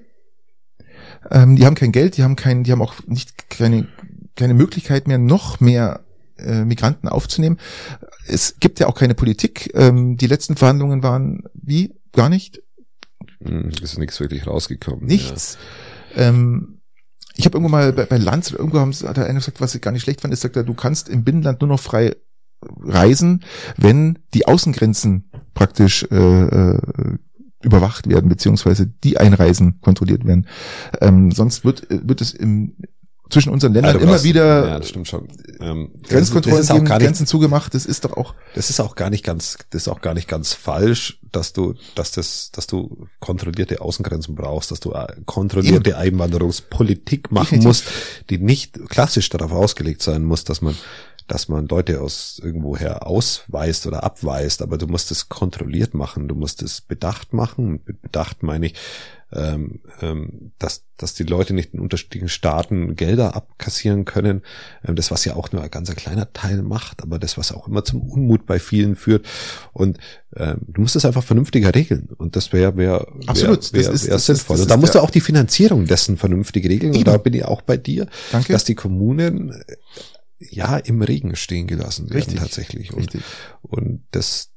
Ähm, 1.32 1.56
die 1.56 1.66
haben 1.66 1.76
kein 1.76 1.92
Geld, 1.92 2.18
die 2.18 2.24
haben 2.24 2.36
kein, 2.36 2.64
die 2.64 2.72
haben 2.72 2.82
auch 2.82 2.96
nicht 3.08 3.50
keine, 3.50 3.88
keine 4.36 4.54
Möglichkeit 4.54 5.08
mehr, 5.08 5.18
noch 5.18 5.60
mehr 5.60 6.04
äh, 6.38 6.66
Migranten 6.66 7.08
aufzunehmen. 7.08 7.60
Es 8.28 8.60
gibt 8.60 8.80
ja 8.80 8.88
auch 8.88 8.96
keine 8.96 9.16
Politik. 9.16 9.72
Ähm, 9.74 10.18
die 10.18 10.28
letzten 10.28 10.56
Verhandlungen 10.56 11.04
waren 11.04 11.44
wie? 11.54 11.94
Gar 12.12 12.30
nicht? 12.30 12.62
Hm, 13.44 13.72
Ist 13.82 13.98
nichts 13.98 14.20
wirklich 14.20 14.46
rausgekommen. 14.48 15.06
Nichts. 15.06 15.58
Ähm, 16.16 16.82
ich 17.36 17.46
habe 17.46 17.58
irgendwo 17.58 17.72
mal 17.72 17.94
bei, 17.94 18.06
bei 18.06 18.18
Lanz 18.18 18.52
oder 18.52 18.60
irgendwo 18.60 18.80
haben, 18.80 18.94
hat 18.94 19.18
der 19.18 19.26
eine 19.26 19.40
gesagt, 19.40 19.62
was 19.62 19.76
ich 19.76 19.82
gar 19.82 19.92
nicht 19.92 20.04
schlecht 20.04 20.22
fand, 20.22 20.34
ist, 20.34 20.42
sagt 20.42 20.56
er, 20.56 20.64
du 20.64 20.74
kannst 20.74 21.10
im 21.10 21.24
Binnenland 21.24 21.62
nur 21.62 21.68
noch 21.68 21.80
frei 21.80 22.16
reisen, 22.80 23.44
wenn 23.78 24.20
die 24.34 24.48
Außengrenzen 24.48 25.30
praktisch 25.54 26.04
äh, 26.12 26.16
äh, 26.16 26.80
überwacht 27.62 28.08
werden, 28.08 28.30
beziehungsweise 28.30 28.88
die 28.88 29.18
Einreisen 29.18 29.80
kontrolliert 29.82 30.26
werden. 30.26 30.48
Ähm, 31.02 31.32
sonst 31.32 31.66
wird, 31.66 31.90
äh, 31.90 32.08
wird 32.08 32.22
es 32.22 32.34
im, 32.34 32.76
zwischen 33.30 33.52
unseren. 33.52 33.74
Ländern 33.74 33.94
du 33.94 34.00
immer 34.00 34.12
brauchst- 34.14 34.24
wieder 34.24 34.68
Ja, 34.68 34.80
das 34.80 34.90
stimmt 34.90 35.08
schon. 35.08 35.28
Ähm, 35.60 35.92
Grenzkontrollen 36.08 36.58
das 36.58 36.66
ist 36.66 36.72
auch 36.72 36.76
geben, 36.76 36.86
gar 36.86 36.98
nicht, 36.98 37.06
Grenzen 37.06 37.28
zugemacht. 37.28 37.74
Das 37.74 37.86
ist 37.86 38.06
doch 38.06 38.16
auch 38.18 38.36
das 38.56 38.70
ist 38.70 38.80
auch 38.80 38.96
gar 38.96 39.10
nicht 39.10 39.24
ganz, 39.24 39.58
das 39.70 39.84
ist 39.84 39.88
auch 39.88 40.02
gar 40.02 40.14
nicht 40.14 40.28
ganz 40.28 40.54
falsch, 40.54 41.20
dass 41.32 41.54
du, 41.54 41.74
dass 41.96 42.12
das, 42.12 42.52
dass 42.52 42.68
du 42.68 43.08
kontrollierte 43.20 43.82
Außengrenzen 43.82 44.36
brauchst, 44.36 44.72
dass 44.72 44.80
du 44.80 44.92
äh, 44.94 45.08
kontrollierte 45.26 45.98
Einwanderungspolitik 45.98 47.32
machen 47.32 47.60
Definitiv. 47.62 47.68
musst, 47.68 47.84
die 48.30 48.38
nicht 48.38 48.90
klassisch 48.90 49.30
darauf 49.30 49.52
ausgelegt 49.52 50.02
sein 50.02 50.24
muss, 50.24 50.44
dass 50.44 50.62
man 50.62 50.76
dass 51.26 51.48
man 51.48 51.68
Leute 51.70 52.02
aus 52.02 52.42
irgendwoher 52.44 53.08
ausweist 53.08 53.88
oder 53.88 54.04
abweist, 54.04 54.62
aber 54.62 54.78
du 54.78 54.88
musst 54.88 55.10
es 55.10 55.30
kontrolliert 55.30 55.94
machen, 55.94 56.28
du 56.28 56.36
musst 56.36 56.62
es 56.62 56.82
bedacht 56.82 57.32
machen. 57.32 57.80
Mit 57.86 58.02
bedacht 58.02 58.44
meine 58.44 58.66
ich, 58.66 58.74
ähm, 59.36 59.82
ähm, 60.02 60.52
dass, 60.60 60.86
dass 60.98 61.14
die 61.16 61.24
Leute 61.24 61.54
nicht 61.54 61.74
in 61.74 61.80
unterschiedlichen 61.80 62.30
Staaten 62.30 62.96
Gelder 62.96 63.36
abkassieren 63.36 64.06
können. 64.06 64.44
Ähm, 64.86 64.96
das, 64.96 65.12
was 65.12 65.26
ja 65.26 65.36
auch 65.36 65.52
nur 65.52 65.64
ein 65.64 65.72
ganz 65.72 65.94
kleiner 65.96 66.32
Teil 66.34 66.62
macht, 66.62 67.02
aber 67.02 67.20
das, 67.20 67.38
was 67.38 67.52
auch 67.52 67.68
immer 67.68 67.84
zum 67.84 68.02
Unmut 68.02 68.46
bei 68.46 68.60
vielen 68.60 68.96
führt. 68.96 69.26
Und 69.72 69.98
ähm, 70.36 70.62
du 70.68 70.82
musst 70.82 70.96
es 70.96 71.06
einfach 71.06 71.24
vernünftiger 71.24 71.74
regeln. 71.74 72.10
Und 72.18 72.36
das 72.36 72.54
wäre 72.54 72.78
wär, 72.78 73.08
Absolut, 73.26 73.74
wär, 73.74 73.82
wär, 73.82 73.92
das 73.92 74.02
ist 74.02 74.08
wär 74.08 74.14
das 74.14 74.26
sinnvoll. 74.26 74.56
Ist, 74.56 74.60
das 74.60 74.66
und 74.66 74.70
da 74.70 74.78
musst 74.78 74.96
du 74.96 75.00
auch 75.00 75.12
die 75.12 75.22
Finanzierung 75.22 75.86
dessen 75.86 76.18
vernünftig 76.18 76.66
regeln. 76.68 76.94
Eben. 76.94 77.00
Und 77.00 77.08
da 77.08 77.18
bin 77.18 77.34
ich 77.34 77.46
auch 77.46 77.62
bei 77.62 77.78
dir, 77.78 78.08
Danke. 78.32 78.54
dass 78.54 78.64
die 78.64 78.76
Kommunen 78.76 79.52
äh, 79.52 79.76
ja 80.40 80.78
im 80.78 81.02
Regen 81.02 81.36
stehen 81.36 81.68
gelassen 81.68 82.10
werden 82.10 82.18
Richtig. 82.18 82.40
tatsächlich. 82.40 82.94
Und, 82.94 83.00
Richtig. 83.00 83.22
und 83.62 84.04
das, 84.12 84.52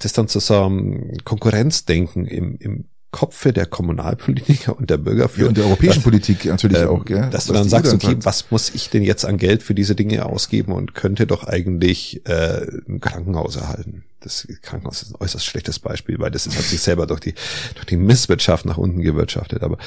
das 0.00 0.12
dann 0.12 0.28
zusammen 0.28 1.16
Konkurrenzdenken 1.24 2.26
im, 2.26 2.56
im 2.58 2.88
Kopfe 3.10 3.54
der 3.54 3.64
Kommunalpolitiker 3.64 4.76
und 4.76 4.90
der 4.90 4.98
Bürger 4.98 5.30
Ja, 5.36 5.46
und 5.46 5.56
der 5.56 5.64
europäischen 5.64 6.00
dass, 6.00 6.04
Politik 6.04 6.44
natürlich 6.44 6.78
ähm, 6.78 6.88
auch, 6.88 7.04
gell? 7.06 7.30
Dass 7.30 7.46
du 7.46 7.54
dann 7.54 7.68
sagst, 7.68 7.94
okay, 7.94 8.08
sagt. 8.08 8.26
was 8.26 8.50
muss 8.50 8.70
ich 8.74 8.90
denn 8.90 9.02
jetzt 9.02 9.24
an 9.24 9.38
Geld 9.38 9.62
für 9.62 9.74
diese 9.74 9.94
Dinge 9.94 10.26
ausgeben 10.26 10.72
und 10.72 10.94
könnte 10.94 11.26
doch 11.26 11.44
eigentlich 11.44 12.26
äh, 12.26 12.66
ein 12.86 13.00
Krankenhaus 13.00 13.56
erhalten. 13.56 14.04
Das 14.20 14.46
Krankenhaus 14.60 15.02
ist 15.02 15.12
ein 15.12 15.20
äußerst 15.20 15.46
schlechtes 15.46 15.78
Beispiel, 15.78 16.18
weil 16.18 16.30
das 16.30 16.46
ist, 16.46 16.58
hat 16.58 16.64
sich 16.64 16.80
selber 16.80 17.06
durch 17.06 17.20
die, 17.20 17.34
durch 17.74 17.86
die 17.86 17.96
Misswirtschaft 17.96 18.66
nach 18.66 18.76
unten 18.76 19.00
gewirtschaftet. 19.00 19.62
Aber 19.62 19.78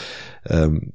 ähm, 0.48 0.94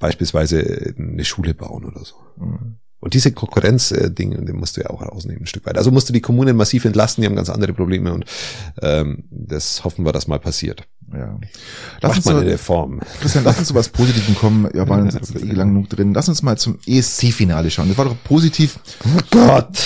beispielsweise 0.00 0.94
eine 0.98 1.24
Schule 1.24 1.54
bauen 1.54 1.84
oder 1.84 2.04
so. 2.04 2.16
Mhm. 2.36 2.78
Und 3.00 3.14
diese 3.14 3.32
Konkurrenz-Dinge, 3.32 4.44
die 4.44 4.52
musst 4.52 4.76
du 4.76 4.82
ja 4.82 4.90
auch 4.90 5.02
rausnehmen, 5.02 5.44
ein 5.44 5.46
Stück 5.46 5.64
weit. 5.64 5.78
Also 5.78 5.90
musst 5.90 6.08
du 6.08 6.12
die 6.12 6.20
Kommunen 6.20 6.56
massiv 6.56 6.84
entlasten, 6.84 7.22
die 7.22 7.26
haben 7.26 7.36
ganz 7.36 7.48
andere 7.48 7.72
Probleme 7.72 8.12
und 8.12 8.26
ähm, 8.82 9.24
das 9.30 9.84
hoffen 9.84 10.04
wir, 10.04 10.12
dass 10.12 10.28
mal 10.28 10.38
passiert. 10.38 10.86
Ja. 11.12 11.38
Lass 12.00 12.10
Macht 12.10 12.16
uns 12.18 12.26
mal 12.26 12.38
Reform. 12.38 13.00
Christian, 13.20 13.44
lass 13.44 13.58
uns 13.58 13.68
zu 13.68 13.74
was 13.74 13.88
Positivem 13.88 14.36
kommen. 14.36 14.68
Wir 14.72 14.88
waren 14.88 15.10
jetzt 15.10 15.34
eh 15.34 15.52
lang 15.52 15.68
genug 15.68 15.88
drin. 15.88 16.14
Lass 16.14 16.28
uns 16.28 16.42
mal 16.42 16.56
zum 16.56 16.78
ESC-Finale 16.86 17.70
schauen. 17.70 17.88
Das 17.88 17.98
war 17.98 18.04
doch 18.04 18.16
positiv. 18.24 18.78
Oh 19.04 19.20
Gott. 19.30 19.78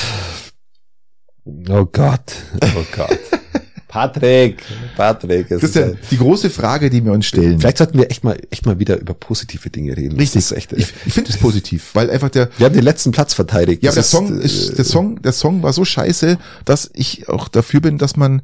Oh 1.46 1.84
Gott. 1.86 2.34
Oh 2.62 2.84
Gott. 2.94 3.18
Patrick. 3.94 4.60
Patrick. 4.96 5.46
Christian, 5.46 5.84
halt- 5.90 5.98
die 6.10 6.16
große 6.18 6.50
Frage, 6.50 6.90
die 6.90 7.04
wir 7.04 7.12
uns 7.12 7.26
stellen. 7.26 7.60
Vielleicht 7.60 7.78
sollten 7.78 7.96
wir 7.96 8.10
echt 8.10 8.24
mal, 8.24 8.36
echt 8.50 8.66
mal 8.66 8.80
wieder 8.80 8.98
über 9.00 9.14
positive 9.14 9.70
Dinge 9.70 9.96
reden. 9.96 10.16
Richtig. 10.18 10.42
Das 10.42 10.50
ist 10.50 10.56
echt, 10.56 10.72
ich 10.72 10.92
ich 11.06 11.12
finde 11.14 11.30
es 11.30 11.36
positiv, 11.38 11.90
weil 11.94 12.10
einfach 12.10 12.28
der, 12.28 12.50
wir 12.58 12.66
haben 12.66 12.74
den 12.74 12.82
letzten 12.82 13.12
Platz 13.12 13.34
verteidigt. 13.34 13.84
ja, 13.84 13.92
der 13.92 14.02
Das 14.02 14.10
Song 14.10 14.40
äh, 14.40 14.44
ist, 14.44 14.76
der 14.76 14.84
Song, 14.84 15.22
der 15.22 15.30
Song 15.30 15.62
war 15.62 15.72
so 15.72 15.84
scheiße, 15.84 16.38
dass 16.64 16.90
ich 16.92 17.28
auch 17.28 17.46
dafür 17.46 17.80
bin, 17.80 17.96
dass 17.98 18.16
man, 18.16 18.42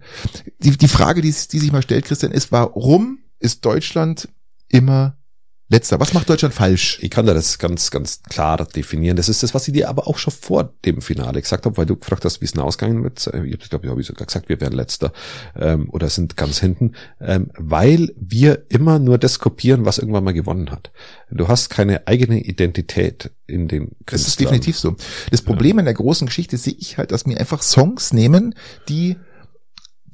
die, 0.61 0.71
die 0.71 0.87
Frage, 0.89 1.21
die, 1.21 1.35
die 1.53 1.59
sich 1.59 1.73
mal 1.73 1.83
stellt, 1.83 2.05
Christian, 2.05 2.31
ist, 2.31 2.53
warum 2.53 3.19
ist 3.41 3.65
Deutschland 3.65 4.29
immer 4.69 5.17
letzter? 5.71 5.99
Was 6.01 6.13
macht 6.13 6.29
Deutschland 6.29 6.53
falsch? 6.53 6.99
Ich 7.01 7.11
kann 7.11 7.25
da 7.27 7.33
das 7.33 7.59
ganz, 7.59 7.91
ganz 7.91 8.23
klar 8.29 8.59
definieren. 8.67 9.17
Das 9.17 9.29
ist 9.29 9.43
das, 9.43 9.55
was 9.55 9.67
ich 9.69 9.73
dir 9.73 9.89
aber 9.89 10.07
auch 10.07 10.19
schon 10.19 10.33
vor 10.33 10.75
dem 10.85 11.01
Finale 11.01 11.41
gesagt 11.41 11.65
habe, 11.65 11.77
weil 11.77 11.87
du 11.87 11.97
gefragt 11.97 12.25
hast, 12.25 12.41
wie 12.41 12.45
es 12.45 12.59
ausgegangen 12.59 13.03
wird. 13.05 13.27
Ich 13.45 13.71
glaube, 13.71 13.87
ich 13.87 13.91
habe 13.91 14.03
sogar 14.03 14.27
gesagt, 14.27 14.49
wir 14.49 14.61
wären 14.61 14.73
letzter 14.73 15.13
ähm, 15.57 15.89
oder 15.91 16.11
sind 16.11 16.37
ganz 16.37 16.59
hinten, 16.59 16.93
ähm, 17.21 17.51
weil 17.57 18.13
wir 18.17 18.65
immer 18.69 18.99
nur 18.99 19.17
das 19.17 19.39
kopieren, 19.39 19.85
was 19.85 19.99
irgendwann 19.99 20.25
mal 20.25 20.33
gewonnen 20.35 20.71
hat. 20.71 20.91
Du 21.31 21.49
hast 21.49 21.71
keine 21.71 22.07
eigene 22.07 22.41
Identität 22.41 23.31
in 23.47 23.69
den 23.69 23.93
Das 24.07 24.23
ist 24.23 24.39
Künstlern. 24.39 24.47
definitiv 24.49 24.79
so. 24.79 24.97
Das 25.31 25.43
Problem 25.43 25.79
in 25.79 25.85
der 25.85 25.95
großen 25.95 26.27
Geschichte 26.27 26.57
sehe 26.57 26.75
ich 26.79 26.99
halt, 26.99 27.13
dass 27.13 27.25
wir 27.27 27.39
einfach 27.39 27.63
Songs 27.63 28.13
nehmen, 28.13 28.55
die 28.89 29.17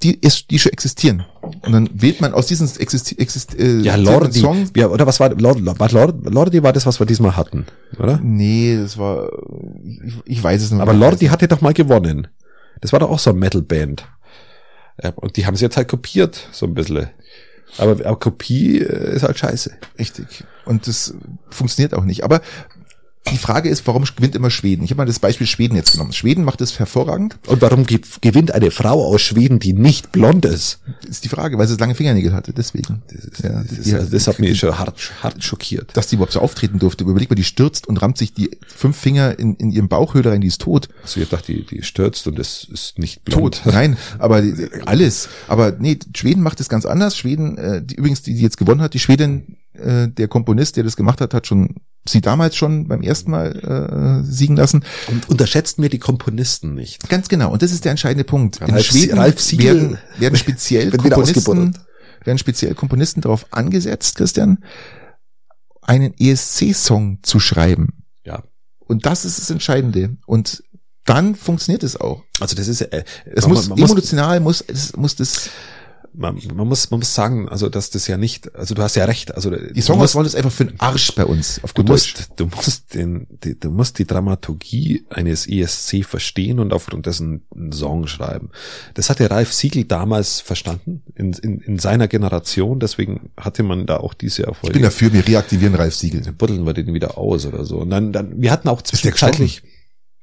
die, 0.03 0.15
ist, 0.15 0.51
die 0.51 0.59
schon 0.59 0.73
existieren. 0.73 1.25
Und 1.41 1.73
dann 1.73 1.89
wählt 1.93 2.21
man 2.21 2.33
aus 2.33 2.47
diesen 2.47 2.69
existi 2.79 3.17
existi 3.19 3.57
äh, 3.57 3.81
Ja, 3.81 3.97
Lordi. 3.97 4.41
Songs. 4.41 4.71
Ja, 4.77 4.89
oder 4.89 5.07
was 5.07 5.21
war 5.21 5.31
Lord, 5.31 5.65
war 5.79 5.91
Lord, 5.91 6.33
Lordi 6.33 6.63
war 6.63 6.73
das, 6.73 6.87
was 6.87 6.99
wir 7.01 7.07
diesmal 7.07 7.37
hatten, 7.37 7.67
oder? 7.99 8.19
Nee, 8.23 8.79
das 8.81 8.99
war, 8.99 9.31
ich, 10.05 10.15
ich 10.25 10.43
weiß 10.43 10.63
es 10.63 10.71
noch 10.71 10.81
Aber 10.81 10.93
nicht. 10.93 11.01
Lordi 11.01 11.27
hatte 11.27 11.49
doch 11.49 11.61
mal 11.61 11.73
gewonnen. 11.73 12.29
Das 12.81 12.93
war 12.93 13.01
doch 13.01 13.11
auch 13.11 13.19
so 13.19 13.31
eine 13.31 13.39
Metal-Band. 13.39 14.07
Und 15.17 15.37
die 15.37 15.47
haben 15.47 15.57
sie 15.57 15.65
jetzt 15.65 15.77
halt 15.77 15.89
kopiert, 15.89 16.49
so 16.53 16.67
ein 16.67 16.75
bisschen. 16.75 17.09
Aber, 17.79 17.93
aber 17.93 18.19
Kopie 18.19 18.81
äh, 18.81 19.15
ist 19.15 19.23
halt 19.23 19.39
scheiße. 19.39 19.73
Richtig. 19.99 20.45
Und 20.65 20.87
das 20.87 21.15
funktioniert 21.51 21.95
auch 21.95 22.05
nicht. 22.05 22.25
Aber 22.25 22.41
die 23.31 23.39
Frage 23.39 23.69
ist, 23.69 23.87
warum 23.87 24.05
gewinnt 24.05 24.35
immer 24.35 24.51
Schweden? 24.51 24.85
Ich 24.85 24.91
habe 24.91 24.99
mal 24.99 25.05
das 25.07 25.19
Beispiel 25.19 25.47
Schweden 25.47 25.75
jetzt 25.77 25.93
genommen. 25.93 26.13
Schweden 26.13 26.45
macht 26.45 26.61
es 26.61 26.79
hervorragend. 26.79 27.39
Und 27.47 27.61
warum 27.63 27.85
ge 27.87 28.01
gewinnt 28.21 28.53
eine 28.53 28.71
Frau 28.71 29.05
aus 29.05 29.21
Schweden, 29.23 29.59
die 29.59 29.73
nicht 29.73 30.13
blond 30.13 30.45
ist? 30.45 30.81
Das 31.03 31.11
ist 31.11 31.25
die 31.25 31.29
Frage, 31.29 31.59
weil 31.59 31.67
sie 31.69 31.77
lange 31.77 31.95
Fingernägel 31.95 32.33
hatte. 32.33 32.53
Deswegen. 32.53 33.03
Ja, 33.43 33.63
Das, 33.63 33.69
die- 33.81 33.91
das, 33.91 34.11
das 34.11 34.27
hat 34.29 34.39
mich 34.39 34.59
schon 34.59 34.79
hart, 34.79 35.13
hart 35.23 35.43
schockiert. 35.43 35.97
dass 35.97 36.07
die 36.09 36.15
überhaupt 36.17 36.33
so 36.33 36.41
auftreten 36.41 36.79
durfte. 36.79 37.05
Überleg 37.05 37.29
mal, 37.31 37.35
die 37.37 37.45
stürzt 37.45 37.87
und 37.87 37.97
rammt 38.03 38.19
sich 38.19 38.33
die 38.33 38.51
fünf 38.67 38.97
Finger 38.97 39.39
in, 39.39 39.55
in 39.57 39.71
ihrem 39.71 39.89
Bauchhöhle 39.89 40.31
rein, 40.31 40.41
die 40.41 40.49
ist 40.49 40.61
tot. 40.61 40.89
Also 41.03 41.21
ich 41.21 41.29
dachte, 41.29 41.53
die, 41.53 41.65
die 41.67 41.83
stürzt 41.83 42.27
und 42.27 42.39
das 42.39 42.65
ist 42.65 42.99
nicht 42.99 43.25
Tot. 43.27 43.63
blond. 43.63 43.63
Nein, 43.67 43.97
aber 44.19 44.43
alles. 44.87 45.29
Aber 45.49 45.73
nee, 45.79 45.99
Schweden 46.17 46.43
macht 46.43 46.61
es 46.61 46.69
ganz 46.69 46.87
anders. 46.87 47.17
Schweden, 47.17 47.59
äh, 47.59 47.83
die, 47.85 47.97
übrigens, 47.97 48.23
die, 48.23 48.35
die 48.35 48.41
jetzt 48.43 48.57
gewonnen 48.57 48.81
hat, 48.81 48.95
die 48.95 48.99
Schwedin, 49.01 49.57
äh, 49.75 50.09
der 50.09 50.29
Komponist, 50.29 50.77
der 50.77 50.85
das 50.85 50.97
gemacht 50.97 51.21
hat, 51.21 51.35
hat 51.35 51.47
schon 51.47 51.75
sie 52.09 52.21
damals 52.21 52.57
schon 52.57 52.89
beim 52.89 53.03
ersten 53.03 53.31
Mal 53.31 54.23
äh, 54.23 54.31
siegen 54.31 54.57
lassen. 54.57 54.85
Und 55.09 55.29
unterschätzt 55.29 55.79
mir 55.79 55.89
die 55.89 55.99
Komponisten 55.99 56.75
nicht. 56.75 57.09
Ganz 57.09 57.29
genau. 57.29 57.53
Und 57.53 57.63
das 57.63 57.73
ist 57.73 57.85
der 57.85 57.91
entscheidende 57.91 58.25
Punkt. 58.25 58.61
In 58.61 58.71
Ralf 58.71 58.87
Schweden 58.87 59.19
Ralf 59.19 59.41
Siegel 59.41 59.67
werden, 59.67 59.99
werden 60.19 60.37
speziell 60.39 60.91
Komponisten, 60.91 61.77
werden 62.25 62.39
speziell 62.39 62.75
Komponisten 62.75 63.21
darauf 63.21 63.47
angesetzt, 63.53 64.17
Christian, 64.17 64.65
einen 65.83 66.15
ESC-Song 66.19 67.21
zu 67.23 67.39
schreiben. 67.41 68.05
Ja. 68.25 68.43
Und 68.79 69.07
das 69.07 69.25
ist 69.25 69.39
das 69.39 69.51
Entscheidende. 69.51 70.17
Und 70.27 70.63
dann 71.05 71.35
funktioniert 71.37 71.83
es 71.85 72.01
auch. 72.01 72.23
Also 72.41 72.57
das 72.57 72.67
ist, 72.69 72.81
äh, 72.81 73.05
Es 73.25 73.47
muss 73.47 73.69
muss- 73.69 73.79
emotional 73.79 74.41
muss 74.41 74.61
es 74.67 74.97
muss 74.97 75.15
das 75.15 75.51
man, 76.17 76.41
man 76.55 76.67
muss, 76.67 76.91
man 76.91 77.01
muss 77.01 77.15
sagen, 77.15 77.49
also 77.49 77.69
dass 77.69 77.91
das 77.91 78.07
ja 78.07 78.17
nicht, 78.17 78.55
also 78.55 78.75
du 78.75 78.83
hast 78.83 78.97
ja 78.97 79.05
recht, 79.05 79.35
also 79.35 79.51
die 79.51 79.81
Songauswahl 79.81 80.25
ist 80.25 80.35
einfach 80.35 80.51
für 80.51 80.65
den 80.65 80.81
Arsch 80.81 81.15
bei 81.15 81.25
uns 81.25 81.63
auf 81.63 81.73
Du 81.75 81.83
gut 81.83 81.91
Deutsch. 81.91 82.15
musst, 82.17 82.31
du 82.37 82.47
musst 82.47 82.95
den, 82.95 83.27
die, 83.45 83.59
du 83.59 83.71
musst 83.71 83.99
die 83.99 84.07
Dramaturgie 84.07 85.05
eines 85.11 85.47
ESC 85.47 86.05
verstehen 86.05 86.59
und 86.59 86.73
aufgrund 86.73 87.07
dessen 87.07 87.43
einen 87.55 87.73
Song 87.73 88.07
schreiben. 88.07 88.51
Das 88.95 89.11
hatte 89.11 89.31
Ralf 89.31 89.53
Siegel 89.53 89.85
damals 89.85 90.41
verstanden, 90.41 91.03
in, 91.15 91.33
in, 91.35 91.61
in 91.61 91.79
seiner 91.79 92.09
Generation, 92.09 92.81
deswegen 92.81 93.31
hatte 93.37 93.63
man 93.63 93.87
da 93.87 93.99
auch 93.99 94.15
diese 94.15 94.43
Ich 94.43 94.49
Erfolge. 94.49 94.73
bin 94.75 94.83
dafür, 94.83 95.13
wir 95.13 95.27
reaktivieren 95.27 95.75
Ralf 95.75 95.95
Siegel. 95.95 96.23
buddeln 96.33 96.65
wir 96.67 96.73
den 96.73 96.95
wieder 96.95 97.19
aus 97.19 97.45
oder 97.47 97.65
so. 97.65 97.79
Und 97.79 97.91
dann, 97.91 98.13
dann, 98.13 98.41
wir 98.41 98.51
hatten 98.51 98.69
auch 98.69 98.83
zwischenzeitlich, 98.83 99.63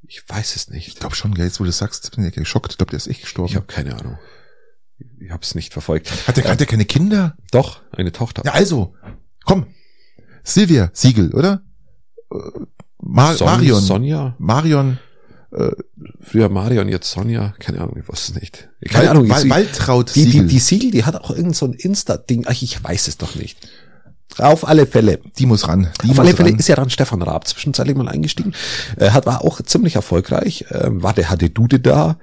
ich 0.07 0.23
weiß 0.27 0.55
es 0.55 0.63
Ich 0.63 0.69
nicht. 0.69 0.99
glaube 0.99 1.15
schon, 1.15 1.33
jetzt 1.35 1.59
wo 1.59 1.63
du 1.63 1.69
das 1.69 1.77
sagst, 1.77 2.15
bin 2.15 2.25
ich 2.25 2.33
geschockt. 2.33 2.71
Ich 2.73 2.77
glaube, 2.77 2.89
der 2.91 2.97
ist 2.97 3.07
echt 3.07 3.21
gestorben. 3.21 3.49
Ich 3.49 3.55
habe 3.55 3.65
keine 3.67 3.95
Ahnung. 3.97 4.17
Ich 5.19 5.31
habe 5.31 5.41
es 5.43 5.55
nicht 5.55 5.73
verfolgt. 5.73 6.11
hat 6.27 6.37
hat 6.43 6.59
der 6.59 6.67
keine 6.67 6.85
Kinder? 6.85 7.35
Doch, 7.51 7.81
eine 7.91 8.11
Tochter. 8.11 8.43
Ja, 8.45 8.51
also, 8.53 8.93
komm. 9.45 9.67
Silvia 10.43 10.89
Siegel, 10.93 11.33
oder? 11.33 11.61
Äh, 12.31 12.35
Mar 13.01 13.35
Son- 13.35 13.47
Marion. 13.47 13.81
Sonja, 13.81 14.35
Marion. 14.37 14.99
Äh, 15.51 15.71
früher 16.19 16.49
Marion, 16.49 16.89
jetzt 16.89 17.11
Sonja, 17.11 17.53
keine 17.59 17.79
Ahnung, 17.81 17.95
ich 17.99 18.09
weiß 18.09 18.29
es 18.29 18.35
nicht. 18.35 18.69
Keine 18.89 19.05
Wal 19.05 19.11
Ahnung, 19.17 19.29
Wal 19.29 19.49
Waltraud 19.49 20.13
Die, 20.15 20.23
Siegel. 20.23 20.41
die, 20.41 20.47
die 20.47 20.59
Siegel, 20.59 20.91
die 20.91 21.05
hat 21.05 21.15
auch 21.15 21.29
irgend 21.31 21.55
so 21.55 21.67
ein 21.67 21.73
Insta-Ding. 21.73 22.45
Ach, 22.47 22.59
ich 22.61 22.83
weiß 22.83 23.07
es 23.07 23.17
doch 23.17 23.35
nicht. 23.35 23.57
Auf 24.39 24.67
alle 24.67 24.87
Fälle. 24.87 25.19
Die 25.37 25.45
muss 25.45 25.67
ran. 25.67 25.89
Die 26.01 26.09
Auf 26.09 26.17
muss 26.17 26.19
alle 26.19 26.35
Fälle 26.35 26.49
ran. 26.49 26.57
ist 26.59 26.67
ja 26.67 26.75
dann 26.75 26.89
Stefan 26.89 27.21
Raab 27.21 27.47
zwischenzeitlich 27.47 27.95
mal 27.95 28.07
eingestiegen. 28.09 28.53
Äh, 28.97 29.11
hat, 29.11 29.27
war 29.27 29.43
auch 29.43 29.61
ziemlich 29.61 29.95
erfolgreich. 29.95 30.65
Ähm, 30.71 31.03
war 31.03 31.13
der 31.13 31.29
hatte 31.29 31.51
Dude 31.51 31.79
da 31.79 32.17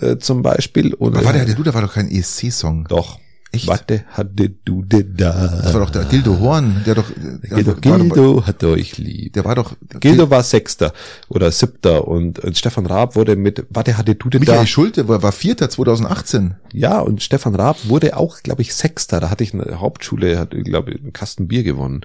äh, 0.00 0.16
zum 0.18 0.42
Beispiel. 0.42 0.94
Und, 0.94 1.16
Aber 1.16 1.24
warte, 1.26 1.44
der 1.44 1.54
du, 1.54 1.62
da 1.62 1.74
war 1.74 1.82
doch 1.82 1.94
kein 1.94 2.10
ESC-Song. 2.10 2.86
Doch. 2.88 3.18
Echt? 3.54 3.66
Warte, 3.66 4.04
hatte 4.08 4.48
Dude 4.48 5.04
da. 5.04 5.60
Das 5.62 5.74
war 5.74 5.80
doch 5.82 5.90
der 5.90 6.04
Gildo 6.06 6.38
Horn, 6.40 6.82
der 6.86 6.94
doch, 6.94 7.04
der, 7.14 7.50
Gildo, 7.50 7.66
war 7.66 7.74
doch- 7.74 7.80
Gildo 7.82 8.46
hat 8.46 8.64
euch 8.64 8.96
lieb. 8.96 9.34
der 9.34 9.44
war 9.44 9.54
doch, 9.54 9.74
Gildo 10.00 10.30
war 10.30 10.42
Sechster 10.42 10.94
oder 11.28 11.50
Siebter 11.52 12.08
und, 12.08 12.38
und 12.38 12.56
Stefan 12.56 12.86
Raab 12.86 13.14
wurde 13.14 13.36
mit, 13.36 13.66
warte, 13.68 13.98
hatte 13.98 14.14
Dude 14.14 14.38
Michael 14.40 14.60
da. 14.60 14.66
Schulte 14.66 15.06
war, 15.06 15.22
war 15.22 15.32
Vierter 15.32 15.68
2018. 15.68 16.54
Ja, 16.72 17.00
und 17.00 17.22
Stefan 17.22 17.54
Raab 17.54 17.76
wurde 17.84 18.16
auch, 18.16 18.38
glaube 18.42 18.62
ich, 18.62 18.74
Sechster. 18.74 19.20
Da 19.20 19.28
hatte 19.28 19.44
ich 19.44 19.52
eine 19.52 19.78
Hauptschule, 19.80 20.38
hat, 20.38 20.52
glaube 20.64 20.92
ich, 20.92 21.02
einen 21.02 21.12
Kasten 21.12 21.46
Bier 21.46 21.62
gewonnen. 21.62 22.00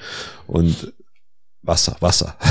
Und 0.47 0.91
Wasser, 1.67 1.95
Wasser. 1.99 2.35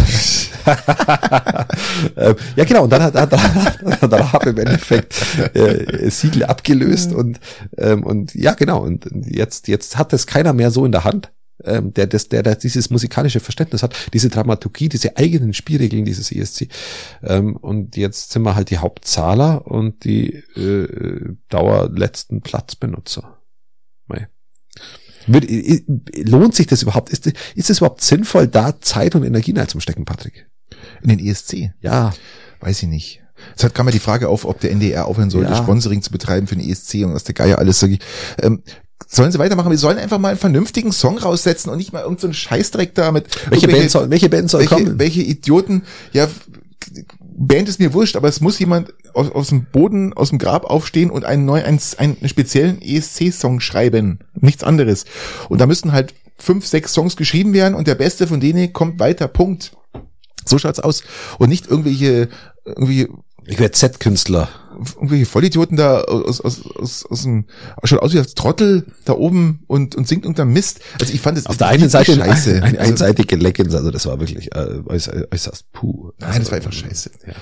Ähm, 2.17 2.35
ja, 2.57 2.65
genau. 2.65 2.85
Und 2.85 2.91
dann 2.91 3.03
hat, 3.03 3.15
hat, 3.15 3.33
hat, 3.33 4.03
hat 4.03 4.13
Raab 4.13 4.47
im 4.47 4.59
Endeffekt 4.59 5.15
äh, 5.55 6.11
Siegel 6.11 6.45
abgelöst 6.45 7.13
und, 7.13 7.39
ähm, 7.79 8.03
und 8.03 8.35
ja, 8.35 8.55
genau. 8.55 8.83
Und 8.83 9.09
jetzt, 9.27 9.69
jetzt 9.69 9.97
hat 9.97 10.13
das 10.13 10.27
keiner 10.27 10.53
mehr 10.53 10.71
so 10.71 10.85
in 10.85 10.93
der 10.93 11.05
Hand. 11.05 11.31
ähm, 11.65 11.93
der, 11.95 12.07
das, 12.07 12.29
der, 12.29 12.43
der 12.43 12.57
dieses 12.57 12.91
musikalische 12.91 13.41
Verständnis 13.41 13.83
hat, 13.83 13.95
diese 14.13 14.29
Dramaturgie, 14.29 14.89
diese 14.89 15.17
eigenen 15.17 15.55
Spielregeln 15.55 16.05
dieses 16.05 16.33
ESC. 16.33 16.69
Ähm, 17.23 17.57
und 17.57 17.97
jetzt 17.97 18.33
sind 18.33 18.43
wir 18.43 18.55
halt 18.55 18.71
die 18.71 18.79
Hauptzahler 18.79 19.67
und 19.67 20.05
die 20.05 20.35
äh, 20.57 21.37
Dauerletzten 21.49 22.41
Platzbenutzer. 22.43 23.39
Mei. 24.07 24.29
Lohnt 25.27 26.55
sich 26.55 26.67
das 26.67 26.83
überhaupt? 26.83 27.11
Ist, 27.11 27.27
ist 27.27 27.71
es 27.71 27.79
überhaupt 27.79 28.03
sinnvoll, 28.03 28.47
da 28.47 28.81
Zeit 28.81 29.15
und 29.15 29.25
Energie 29.25 29.53
reinzustecken, 29.57 30.05
Patrick? 30.05 30.47
In 31.03 31.09
den 31.09 31.19
ESC? 31.19 31.71
Ja. 31.81 32.15
Weiß 32.61 32.83
ich 32.83 32.89
nicht. 32.89 33.23
Jetzt 33.59 33.75
kam 33.75 33.87
ja 33.87 33.93
die 33.93 33.99
Frage 33.99 34.29
auf, 34.29 34.45
ob 34.45 34.61
der 34.61 34.71
NDR 34.71 35.07
aufhören 35.07 35.31
sollte, 35.31 35.51
Ja. 35.51 35.57
Sponsoring 35.57 36.03
zu 36.03 36.11
betreiben 36.11 36.47
für 36.47 36.57
den 36.57 36.69
ESC 36.69 37.05
und 37.05 37.15
was 37.15 37.25
der 37.25 37.35
Geier 37.35 37.59
alles. 37.59 37.83
Ich. 37.83 38.01
Ähm, 38.41 38.63
sollen 39.07 39.31
sie 39.31 39.39
weitermachen? 39.39 39.71
Wir 39.71 39.79
sollen 39.79 39.99
einfach 39.99 40.19
mal 40.19 40.31
einen 40.31 40.39
vernünftigen 40.39 40.91
Song 40.91 41.19
raussetzen 41.19 41.71
und 41.71 41.79
nicht 41.79 41.93
mal 41.93 42.03
irgendeinen 42.03 42.33
so 42.33 42.39
Scheißdreck 42.39 42.95
da 42.95 43.13
mit 43.13 43.27
Welche 43.51 43.69
Band 43.69 43.91
soll, 43.91 44.11
welche 44.11 44.29
Band 44.29 44.51
soll 44.51 44.61
welche, 44.61 44.75
kommen? 44.75 44.99
welche 44.99 45.23
Idioten, 45.23 45.83
ja, 46.13 46.29
Band 47.21 47.69
ist 47.69 47.79
mir 47.79 47.93
wurscht, 47.93 48.17
aber 48.17 48.29
es 48.29 48.41
muss 48.41 48.59
jemand 48.59 48.95
aus, 49.13 49.31
aus 49.31 49.49
dem 49.49 49.67
Boden, 49.67 50.15
aus 50.15 50.31
dem 50.31 50.39
Grab 50.39 50.65
aufstehen 50.65 51.11
und 51.11 51.25
einen 51.25 51.45
neuen, 51.45 51.65
einen, 51.65 51.81
einen 51.99 52.29
speziellen 52.29 52.81
ESC-Song 52.81 53.61
schreiben. 53.61 54.21
Nichts 54.47 54.65
anderes. 54.65 55.05
Und 55.51 55.61
da 55.61 55.67
müssen 55.67 55.93
halt 55.93 56.15
fünf, 56.39 56.67
sechs 56.67 56.93
Songs 56.95 57.17
geschrieben 57.17 57.53
werden 57.53 57.75
und 57.75 57.87
der 57.87 57.95
beste 57.95 58.27
von 58.27 58.41
denen 58.41 58.73
kommt 58.73 58.99
weiter. 58.99 59.29
Punkt. 59.29 59.73
So 60.47 60.59
schaut's 60.59 60.81
aus. 60.81 61.03
Und 61.39 61.49
nicht 61.51 61.67
irgendwelche, 61.67 62.29
irgendwie, 62.65 63.09
Ich 63.47 63.59
werde 63.59 63.73
Z-Künstler. 63.73 64.49
irgendwelche 64.97 65.27
Vollidioten 65.27 65.77
da 65.77 66.03
aus, 66.03 66.41
aus, 66.41 66.61
aus, 66.77 67.05
aus 67.07 67.23
dem, 67.23 67.47
schaut 67.85 68.01
aus 68.01 68.13
wie 68.13 68.19
als 68.19 68.35
Trottel 68.35 68.85
da 69.05 69.15
oben 69.15 69.65
und, 69.67 69.95
und 69.97 70.07
singt 70.07 70.27
unter 70.27 70.45
Mist. 70.45 70.81
Also 71.01 71.13
ich 71.15 71.21
fand 71.21 71.39
es 71.39 71.47
Auf 71.47 71.57
der 71.57 71.69
einen 71.69 71.89
Seite 71.89 72.15
scheiße. 72.15 72.63
eine 72.63 72.79
Also- 72.79 72.91
einseitige 72.93 73.37
Leggings, 73.37 73.75
also 73.75 73.91
das 73.91 74.05
war 74.07 74.21
wirklich 74.21 74.55
äh, 74.55 74.81
äußerst, 74.87 75.33
äußerst 75.33 75.73
puh. 75.73 76.13
Nein, 76.19 76.39
das 76.41 76.51
war 76.51 76.57
einfach 76.59 76.73
scheiße. 76.73 77.11
Ja. 77.27 77.33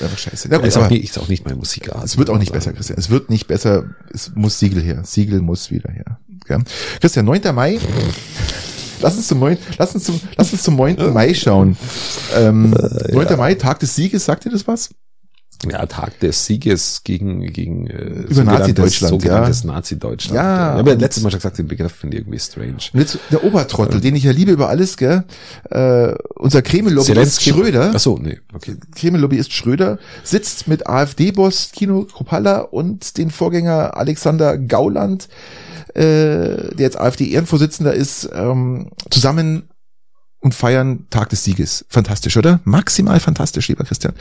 Einfach 0.00 0.18
scheiße. 0.18 0.48
Na 0.50 0.56
gut, 0.58 0.66
Ist 0.66 0.76
auch, 0.76 0.82
aber- 0.82 0.90
nicht, 0.94 1.04
ist 1.04 1.18
auch 1.18 1.28
nicht 1.28 1.44
mein 1.44 1.56
Musikart. 1.56 2.04
Es 2.04 2.18
wird 2.18 2.30
auch 2.30 2.38
nicht 2.38 2.52
besser, 2.52 2.72
Christian. 2.72 2.98
Es 2.98 3.10
wird 3.10 3.30
nicht 3.30 3.46
besser. 3.46 3.84
Es 4.12 4.32
muss 4.34 4.58
Siegel 4.58 4.82
her. 4.82 5.02
Siegel 5.04 5.40
muss 5.40 5.70
wieder 5.70 5.90
her. 5.92 6.18
Ja. 6.48 6.58
Christian, 7.00 7.24
9. 7.24 7.40
Mai. 7.54 7.78
Lass 9.00 9.16
uns 9.16 9.28
zum 9.28 9.38
9. 9.40 9.58
Lass 9.78 9.94
uns 9.94 10.04
zum, 10.04 10.20
lass 10.36 10.52
uns 10.52 10.62
zum 10.62 10.76
9. 10.76 11.12
Mai 11.12 11.34
schauen. 11.34 11.76
Ähm, 12.34 12.70
9. 13.12 13.36
Mai, 13.36 13.54
Tag 13.54 13.78
des 13.80 13.94
Sieges, 13.94 14.24
sagt 14.24 14.44
ihr 14.46 14.52
das 14.52 14.66
was? 14.66 14.90
Ja, 15.70 15.86
Tag 15.86 16.20
des 16.20 16.46
Sieges 16.46 17.02
gegen, 17.04 17.40
gegen 17.52 17.86
äh, 17.86 18.24
Über 18.28 18.44
Nazi-Deutschland, 18.44 19.22
sogenanntes 19.22 19.64
Nazi-Deutschland. 19.64 20.34
Ja, 20.34 20.72
ich 20.72 20.78
habe 20.78 20.90
ja 20.90 20.96
letztes 20.96 21.22
Mal 21.22 21.30
schon 21.30 21.38
gesagt, 21.38 21.58
den 21.58 21.68
Begriff 21.68 21.92
finde 21.92 22.16
ich 22.16 22.22
irgendwie 22.22 22.38
strange. 22.38 22.76
Und 22.92 23.00
jetzt 23.00 23.18
der 23.30 23.44
Obertrottel, 23.44 24.00
den 24.00 24.14
ich 24.16 24.24
ja 24.24 24.32
liebe 24.32 24.52
über 24.52 24.68
alles, 24.68 24.96
gell? 24.96 25.24
Äh, 25.70 26.14
unser 26.36 26.62
Kreml-Lobbyist 26.62 27.42
Schröder. 27.42 27.92
Ach 27.94 28.00
so, 28.00 28.18
nee, 28.18 28.38
okay. 28.54 28.76
Kreml-Lobbyist 28.94 29.52
Schröder 29.52 29.98
sitzt 30.22 30.68
mit 30.68 30.86
AfD-Boss 30.86 31.70
Kino 31.72 32.04
Kropalla 32.04 32.60
und 32.60 33.16
den 33.18 33.30
Vorgänger 33.30 33.96
Alexander 33.96 34.58
Gauland, 34.58 35.28
äh, 35.94 36.00
der 36.00 36.78
jetzt 36.78 36.98
AfD-Ehrenvorsitzender 36.98 37.94
ist, 37.94 38.28
ähm, 38.34 38.90
zusammen 39.10 39.64
und 40.44 40.54
feiern 40.54 41.06
Tag 41.08 41.30
des 41.30 41.42
Sieges. 41.42 41.86
Fantastisch, 41.88 42.36
oder? 42.36 42.60
Maximal 42.64 43.18
fantastisch, 43.18 43.66
lieber 43.68 43.84
Christian. 43.84 44.12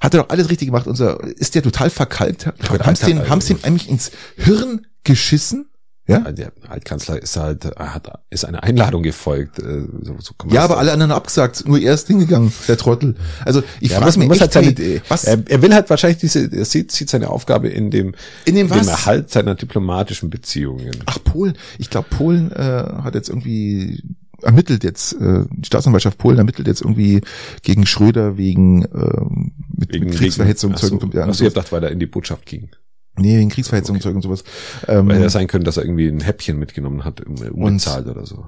Hat 0.00 0.12
er 0.14 0.22
doch 0.24 0.28
alles 0.30 0.50
richtig 0.50 0.66
gemacht. 0.66 0.86
Unser, 0.88 1.22
ist 1.38 1.54
der 1.54 1.62
total 1.62 1.90
verkalkt? 1.90 2.46
Haben 2.46 2.96
sie 2.96 3.06
den, 3.06 3.28
haben 3.28 3.40
sie 3.40 3.52
ihm 3.54 3.60
eigentlich 3.62 3.88
ins 3.88 4.10
Hirn 4.36 4.86
geschissen? 5.04 5.66
Ja? 6.08 6.18
Der 6.32 6.50
Altkanzler 6.68 7.22
ist 7.22 7.36
halt, 7.36 7.66
er 7.66 7.94
hat, 7.94 8.10
ist 8.30 8.44
eine 8.44 8.64
Einladung 8.64 9.04
gefolgt. 9.04 9.60
äh, 9.60 9.82
So, 10.02 10.16
so 10.18 10.34
Ja, 10.50 10.64
aber 10.64 10.78
alle 10.78 10.90
anderen 10.90 11.12
abgesagt, 11.12 11.68
nur 11.68 11.78
er 11.78 11.94
ist 11.94 12.08
hingegangen, 12.08 12.52
der 12.66 12.76
Trottel. 12.76 13.14
Also 13.44 13.62
ich 13.78 13.92
Ja, 13.92 14.00
frage 14.00 14.18
mich 14.18 14.26
muss 14.26 14.40
echt, 14.40 14.56
halt 14.56 14.76
seine, 14.76 15.02
was, 15.08 15.22
er, 15.22 15.40
er 15.46 15.62
will 15.62 15.72
halt 15.72 15.88
wahrscheinlich 15.88 16.18
diese, 16.18 16.46
er 16.52 16.64
sieht, 16.64 16.90
sieht 16.90 17.10
seine 17.10 17.30
Aufgabe 17.30 17.68
in 17.68 17.92
dem, 17.92 18.16
In 18.44 18.56
dem 18.56 18.70
was? 18.70 18.88
Erhalt 18.88 19.30
seiner 19.30 19.54
diplomatischen 19.54 20.30
Beziehungen. 20.30 20.90
Ach, 21.06 21.22
Polen. 21.22 21.56
Ich 21.78 21.90
glaube, 21.90 22.08
Polen 22.10 22.50
äh, 22.50 22.56
hat 23.04 23.14
jetzt 23.14 23.28
irgendwie 23.28 24.02
ermittelt 24.42 24.84
jetzt, 24.84 25.12
äh, 25.14 25.44
die 25.50 25.66
Staatsanwaltschaft 25.66 26.18
Polen 26.18 26.38
ermittelt 26.38 26.66
jetzt 26.66 26.82
irgendwie 26.82 27.20
gegen 27.62 27.86
Schröder 27.86 28.36
wegen, 28.36 28.84
ähm, 28.94 29.52
mit, 29.76 29.92
mit 29.92 30.14
Kriegsverhetzung, 30.14 30.72
Ach 30.74 30.78
so, 30.78 30.88
Zeug 30.88 31.02
und 31.02 31.14
ja, 31.14 31.26
ach 31.26 31.34
so, 31.34 31.44
ich 31.44 31.50
gedacht, 31.50 31.72
weil 31.72 31.84
er 31.84 31.90
in 31.90 31.98
die 31.98 32.06
Botschaft 32.06 32.46
ging. 32.46 32.70
Nee, 33.16 33.38
wegen 33.38 33.50
Kriegsverhetzung, 33.50 34.00
Zeug 34.00 34.14
und 34.14 34.22
sowas. 34.22 34.44
Ähm, 34.88 35.08
Weil 35.08 35.20
ja 35.20 35.28
sein 35.28 35.46
können, 35.46 35.64
dass 35.64 35.76
er 35.76 35.84
irgendwie 35.84 36.08
ein 36.08 36.20
Häppchen 36.20 36.58
mitgenommen 36.58 37.04
hat, 37.04 37.20
um, 37.26 37.36
umgezahlt 37.36 38.06
oder 38.06 38.24
so. 38.24 38.46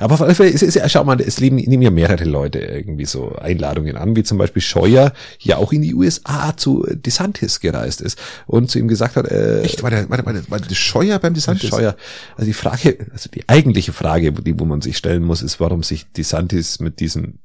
Aber 0.00 0.14
auf 0.14 0.22
alle 0.22 0.34
Fälle 0.34 0.50
ist, 0.50 0.62
ist 0.62 0.74
ja, 0.74 0.88
schau 0.88 1.04
mal, 1.04 1.20
es 1.20 1.38
leben, 1.40 1.56
nehmen 1.56 1.82
ja 1.82 1.90
mehrere 1.90 2.24
Leute 2.24 2.58
irgendwie 2.58 3.04
so 3.04 3.34
Einladungen 3.36 3.96
an, 3.96 4.16
wie 4.16 4.22
zum 4.22 4.38
Beispiel 4.38 4.62
Scheuer 4.62 5.12
ja 5.38 5.56
auch 5.56 5.72
in 5.72 5.82
die 5.82 5.94
USA 5.94 6.56
zu 6.56 6.86
DeSantis 6.90 7.60
gereist 7.60 8.00
ist 8.00 8.18
und 8.46 8.70
zu 8.70 8.78
ihm 8.78 8.88
gesagt 8.88 9.16
hat, 9.16 9.26
äh, 9.30 9.62
echt, 9.62 9.82
war 9.82 9.90
der, 9.90 10.08
war 10.08 10.16
der, 10.16 10.26
war 10.26 10.32
der, 10.32 10.50
war 10.50 10.60
der 10.60 10.74
Scheuer 10.74 11.18
beim 11.18 11.34
DeSantis? 11.34 11.70
Scheuer. 11.70 11.96
Also 12.36 12.46
die 12.46 12.54
Frage, 12.54 12.98
also 13.12 13.28
die 13.30 13.48
eigentliche 13.48 13.92
Frage, 13.92 14.32
die, 14.32 14.58
wo 14.58 14.64
man 14.64 14.80
sich 14.80 14.96
stellen 14.96 15.22
muss, 15.22 15.42
ist, 15.42 15.60
warum 15.60 15.82
sich 15.82 16.10
DeSantis 16.12 16.80
mit 16.80 17.00
diesem 17.00 17.38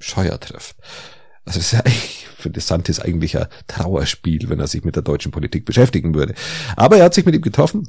Scheuer 0.00 0.38
trifft. 0.40 0.76
Also 1.44 1.58
das 1.58 1.66
ist 1.66 1.72
ja 1.72 1.80
eigentlich 1.80 2.26
für 2.36 2.50
DeSantis 2.50 3.00
eigentlich 3.00 3.38
ein 3.38 3.46
Trauerspiel, 3.66 4.48
wenn 4.48 4.60
er 4.60 4.66
sich 4.66 4.84
mit 4.84 4.96
der 4.96 5.02
deutschen 5.02 5.32
Politik 5.32 5.64
beschäftigen 5.64 6.14
würde. 6.14 6.34
Aber 6.76 6.96
er 6.96 7.04
hat 7.04 7.14
sich 7.14 7.24
mit 7.24 7.34
ihm 7.34 7.42
getroffen. 7.42 7.88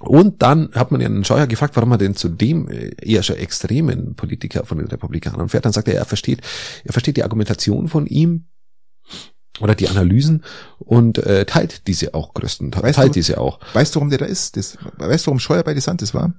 Und 0.00 0.42
dann 0.42 0.70
hat 0.74 0.90
man 0.90 1.00
ja 1.00 1.06
einen 1.06 1.24
Scheuer 1.24 1.46
gefragt, 1.46 1.76
warum 1.76 1.92
er 1.92 1.98
denn 1.98 2.16
zu 2.16 2.28
dem 2.28 2.68
äh, 2.68 2.90
eher 3.00 3.22
schon 3.22 3.36
extremen 3.36 4.14
Politiker 4.16 4.66
von 4.66 4.78
den 4.78 4.88
Republikanern 4.88 5.48
fährt. 5.48 5.64
Dann 5.64 5.72
sagt 5.72 5.88
er, 5.88 5.94
er 5.94 6.04
versteht, 6.04 6.40
er 6.84 6.92
versteht 6.92 7.16
die 7.16 7.22
Argumentation 7.22 7.88
von 7.88 8.06
ihm 8.06 8.46
oder 9.60 9.74
die 9.76 9.88
Analysen 9.88 10.42
und 10.78 11.18
äh, 11.18 11.46
teilt 11.46 11.86
diese 11.86 12.12
auch 12.14 12.34
größtenteils, 12.34 12.82
Weißt 12.84 12.96
teilt 12.96 13.08
du- 13.10 13.12
diese 13.14 13.38
auch. 13.38 13.60
Weißt 13.72 13.94
du, 13.94 14.00
warum 14.00 14.10
der 14.10 14.18
da 14.18 14.26
ist? 14.26 14.56
Das, 14.56 14.76
weißt 14.98 15.26
du, 15.26 15.28
warum 15.28 15.38
Scheuer 15.38 15.62
bei 15.62 15.74
DeSantis 15.74 16.12
war? 16.12 16.34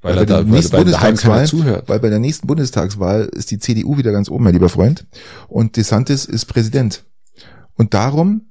Weil, 0.00 0.14
Weil 0.14 0.18
er 0.18 0.20
bei 0.20 0.24
da, 0.24 0.36
der 0.36 0.44
weil 0.46 0.52
nächsten 0.52 0.72
bei 0.72 0.78
Bundestagswahl- 0.84 1.46
zuhört. 1.46 1.88
Weil 1.88 2.00
bei 2.00 2.08
der 2.08 2.18
nächsten 2.18 2.46
Bundestagswahl 2.46 3.24
ist 3.32 3.50
die 3.50 3.58
CDU 3.58 3.98
wieder 3.98 4.12
ganz 4.12 4.30
oben, 4.30 4.44
mein 4.44 4.54
lieber 4.54 4.68
Freund. 4.68 5.06
Und 5.48 5.76
DeSantis 5.76 6.24
ist 6.24 6.46
Präsident. 6.46 7.04
Und 7.74 7.92
darum 7.94 8.50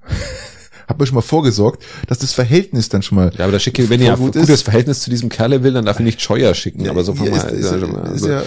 hat 0.88 0.98
man 0.98 1.06
schon 1.06 1.16
mal 1.16 1.22
vorgesorgt, 1.22 1.84
dass 2.08 2.20
das 2.20 2.34
Verhältnis 2.34 2.90
dann 2.90 3.02
schon 3.02 3.18
mal 3.18 3.32
Ja, 3.38 3.44
aber 3.44 3.52
da 3.52 3.60
schicke, 3.60 3.90
wenn 3.90 4.02
ihr 4.02 4.14
ein 4.14 4.20
gut 4.20 4.34
gutes 4.34 4.50
ist. 4.50 4.62
Verhältnis 4.64 5.02
zu 5.02 5.10
diesem 5.10 5.30
Kerle 5.30 5.62
will, 5.64 5.74
dann 5.74 5.86
darf 5.86 6.00
ich 6.00 6.06
nicht 6.06 6.22
Scheuer 6.22 6.54
schicken, 6.54 6.88
aber 6.90 7.04
so 7.04 7.14
von 7.14 7.30
mal, 7.30 7.36
ist, 7.38 7.52
ist, 7.52 7.72
ja, 7.72 7.80
schon 7.80 7.92
mal, 7.92 8.02
ist 8.06 8.24
also, 8.24 8.30
ja, 8.30 8.44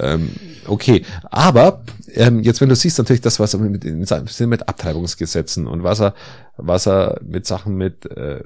ähm, 0.00 0.30
okay. 0.66 1.04
Aber 1.30 1.82
ähm, 2.14 2.40
jetzt, 2.42 2.60
wenn 2.60 2.68
du 2.68 2.76
siehst, 2.76 2.98
natürlich 2.98 3.20
das, 3.22 3.38
was 3.40 3.54
er 3.54 3.60
mit, 3.60 3.84
Sinn 4.28 4.48
mit 4.48 4.68
Abtreibungsgesetzen 4.68 5.66
und 5.66 5.82
was 5.82 6.00
er, 6.00 6.14
was 6.56 6.86
er 6.86 7.20
mit 7.26 7.46
Sachen 7.46 7.76
mit 7.76 8.06
äh, 8.06 8.42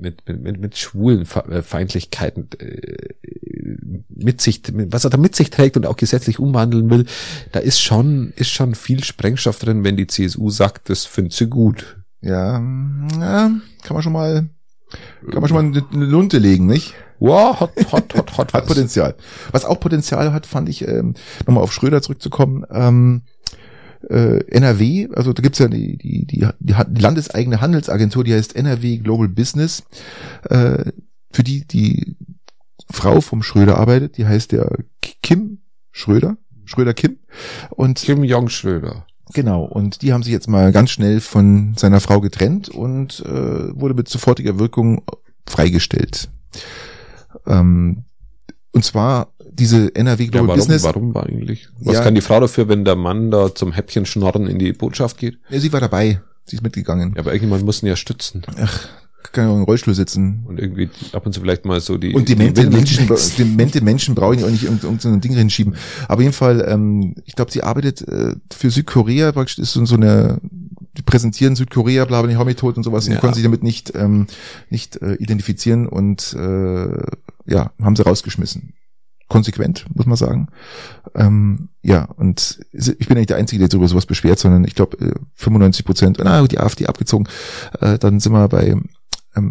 mit, 0.00 0.28
mit, 0.28 0.40
mit, 0.42 0.60
mit 0.60 0.78
schwulen 0.78 1.26
äh, 1.50 1.60
Feindlichkeiten 1.62 2.48
äh, 2.60 3.08
mit 4.08 4.40
sich, 4.40 4.62
mit- 4.72 4.92
was 4.92 5.04
er 5.04 5.10
da 5.10 5.16
mit 5.16 5.34
sich 5.34 5.50
trägt 5.50 5.76
und 5.76 5.86
auch 5.86 5.96
gesetzlich 5.96 6.38
umwandeln 6.38 6.88
will, 6.90 7.06
da 7.52 7.58
ist 7.60 7.80
schon, 7.80 8.32
ist 8.36 8.50
schon 8.50 8.74
viel 8.76 9.02
Sprengstoff 9.02 9.58
drin, 9.58 9.82
wenn 9.84 9.96
die 9.96 10.06
CSU 10.06 10.50
sagt, 10.50 10.88
das 10.88 11.04
findet 11.04 11.32
sie 11.32 11.46
gut. 11.48 11.97
Ja, 12.20 12.60
ja, 13.20 13.50
kann 13.82 13.94
man 13.94 14.02
schon 14.02 14.12
mal, 14.12 14.48
kann 15.30 15.40
man 15.40 15.48
schon 15.48 15.56
mal 15.56 15.64
eine, 15.64 15.84
eine 15.92 16.04
Lunte 16.04 16.38
legen, 16.38 16.66
nicht? 16.66 16.94
Wow, 17.20 17.60
hot, 17.60 17.72
hot, 17.92 18.14
hot, 18.14 18.38
hot. 18.38 18.52
Hat 18.52 18.66
Potenzial. 18.68 19.16
Was 19.50 19.64
auch 19.64 19.80
Potenzial 19.80 20.32
hat, 20.32 20.46
fand 20.46 20.68
ich, 20.68 20.86
ähm, 20.86 21.14
nochmal 21.46 21.64
auf 21.64 21.72
Schröder 21.72 22.02
zurückzukommen, 22.02 22.64
ähm, 22.70 23.22
äh, 24.08 24.44
NRW, 24.44 25.08
also 25.14 25.32
da 25.32 25.42
gibt's 25.42 25.58
ja 25.58 25.68
die, 25.68 25.96
die, 25.98 26.24
die, 26.24 26.46
die 26.60 27.00
landeseigene 27.00 27.60
Handelsagentur, 27.60 28.24
die 28.24 28.34
heißt 28.34 28.54
NRW 28.54 28.98
Global 28.98 29.28
Business, 29.28 29.84
äh, 30.48 30.92
für 31.32 31.42
die 31.42 31.66
die 31.66 32.16
Frau 32.90 33.20
vom 33.20 33.42
Schröder 33.42 33.78
arbeitet, 33.78 34.16
die 34.16 34.26
heißt 34.26 34.52
der 34.52 34.70
Kim 35.22 35.58
Schröder, 35.90 36.36
Schröder 36.64 36.94
Kim. 36.94 37.18
Und 37.70 37.98
Kim 37.98 38.24
Jong 38.24 38.48
Schröder. 38.48 39.06
Genau, 39.34 39.64
und 39.64 40.02
die 40.02 40.12
haben 40.12 40.22
sich 40.22 40.32
jetzt 40.32 40.48
mal 40.48 40.72
ganz 40.72 40.90
schnell 40.90 41.20
von 41.20 41.74
seiner 41.76 42.00
Frau 42.00 42.20
getrennt 42.20 42.68
und 42.68 43.20
äh, 43.26 43.28
wurde 43.78 43.94
mit 43.94 44.08
sofortiger 44.08 44.58
Wirkung 44.58 45.02
freigestellt. 45.46 46.28
Ähm, 47.46 48.04
und 48.72 48.84
zwar 48.84 49.28
diese 49.50 49.94
NRW 49.94 50.24
Ja, 50.24 50.30
Global 50.30 50.48
warum, 50.48 50.58
Business. 50.58 50.82
warum 50.84 51.14
war 51.14 51.26
eigentlich? 51.26 51.68
Was 51.80 51.94
Ja. 51.96 52.02
kann 52.02 52.14
die 52.14 52.20
Frau 52.20 52.40
dafür, 52.40 52.68
wenn 52.68 52.84
der 52.84 52.96
Mann 52.96 53.30
da 53.30 53.54
zum 53.54 53.72
Häppchen 53.72 54.06
schnorren 54.06 54.46
in 54.46 54.58
die 54.58 54.72
Botschaft 54.72 55.18
geht? 55.18 55.38
Ja, 55.48 55.58
sie 55.58 55.72
war 55.72 55.80
dabei. 55.80 56.20
Sie 56.44 56.56
ist 56.56 56.62
mitgegangen. 56.62 57.12
Ja, 57.14 57.20
aber 57.20 57.32
irgendjemand 57.32 57.64
muss 57.64 57.82
ihn 57.82 57.88
ja 57.88 57.96
stützen. 57.96 58.42
Ach, 58.60 58.88
kann 59.32 59.44
ja 59.44 59.50
auch 59.50 59.56
im 59.56 59.62
Rollstuhl 59.62 59.94
sitzen. 59.94 60.44
Und 60.46 60.58
irgendwie 60.58 60.90
ab 61.12 61.26
und 61.26 61.32
zu 61.32 61.40
vielleicht 61.40 61.64
mal 61.64 61.80
so 61.80 61.98
die. 61.98 62.14
Und 62.14 62.28
demente 62.28 62.62
die 62.68 62.74
Menschen, 62.76 63.08
demente 63.38 63.80
Menschen 63.82 64.14
brauchen 64.14 64.38
ja 64.38 64.46
auch 64.46 64.50
nicht 64.50 64.64
irgend, 64.64 64.84
irgend 64.84 65.02
so 65.02 65.08
ein 65.08 65.20
Ding 65.20 65.34
hinschieben. 65.34 65.74
Aber 66.04 66.14
auf 66.14 66.20
jeden 66.20 66.32
Fall, 66.32 66.64
ähm, 66.68 67.14
ich 67.24 67.34
glaube, 67.34 67.50
sie 67.50 67.62
arbeitet 67.62 68.06
äh, 68.06 68.34
für 68.52 68.70
Südkorea, 68.70 69.32
praktisch 69.32 69.58
ist 69.58 69.72
so, 69.72 69.84
so 69.84 69.96
eine 69.96 70.40
die 70.98 71.02
präsentieren 71.02 71.56
Südkorea, 71.56 72.04
bla, 72.04 72.22
bla, 72.22 72.44
mich 72.44 72.56
tot 72.56 72.76
und 72.76 72.82
sowas 72.82 73.06
Ja. 73.06 73.14
und 73.14 73.20
konnten 73.20 73.34
sich 73.34 73.44
damit 73.44 73.62
nicht, 73.62 73.94
ähm, 73.94 74.26
nicht 74.68 75.00
äh, 75.00 75.14
identifizieren 75.14 75.86
und 75.86 76.34
äh, 76.34 76.88
ja, 77.46 77.72
haben 77.80 77.96
sie 77.96 78.02
rausgeschmissen. 78.02 78.74
Konsequent, 79.28 79.84
muss 79.94 80.06
man 80.06 80.16
sagen. 80.16 80.48
Ähm, 81.14 81.68
ja, 81.82 82.04
und 82.16 82.60
ich 82.72 83.08
bin 83.08 83.18
nicht 83.18 83.30
der 83.30 83.36
Einzige, 83.36 83.60
der 83.60 83.68
sich 83.70 83.76
über 83.76 83.86
sowas 83.86 84.06
beschwert, 84.06 84.38
sondern 84.38 84.64
ich 84.64 84.74
glaube 84.74 84.96
95 85.34 85.84
Prozent, 85.84 86.18
na, 86.22 86.46
die 86.46 86.58
AfD 86.58 86.86
abgezogen, 86.86 87.28
äh, 87.80 87.98
dann 87.98 88.20
sind 88.20 88.32
wir 88.32 88.48
bei 88.48 88.74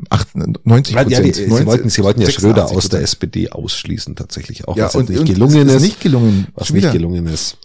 8, 0.09 0.35
90 0.65 0.95
Ja, 0.95 1.03
Prozent. 1.03 1.25
die, 1.25 1.33
sie, 1.33 1.65
wollten, 1.65 1.89
sie 1.89 2.03
wollten 2.03 2.21
ja 2.21 2.29
Schröder 2.29 2.65
aus 2.71 2.89
der 2.89 2.99
86%. 3.01 3.03
SPD 3.03 3.49
ausschließen, 3.51 4.15
tatsächlich 4.15 4.67
auch. 4.67 4.75
Ja, 4.77 4.89
und, 4.89 5.09
nicht 5.09 5.25
gelungen 5.25 5.67
es 5.67 5.75
ist. 5.75 5.81
nicht 5.81 5.99
gelungen. 6.01 6.47
was 6.55 6.71
nicht 6.71 6.91
gelungen 6.91 7.27
ist. 7.27 7.57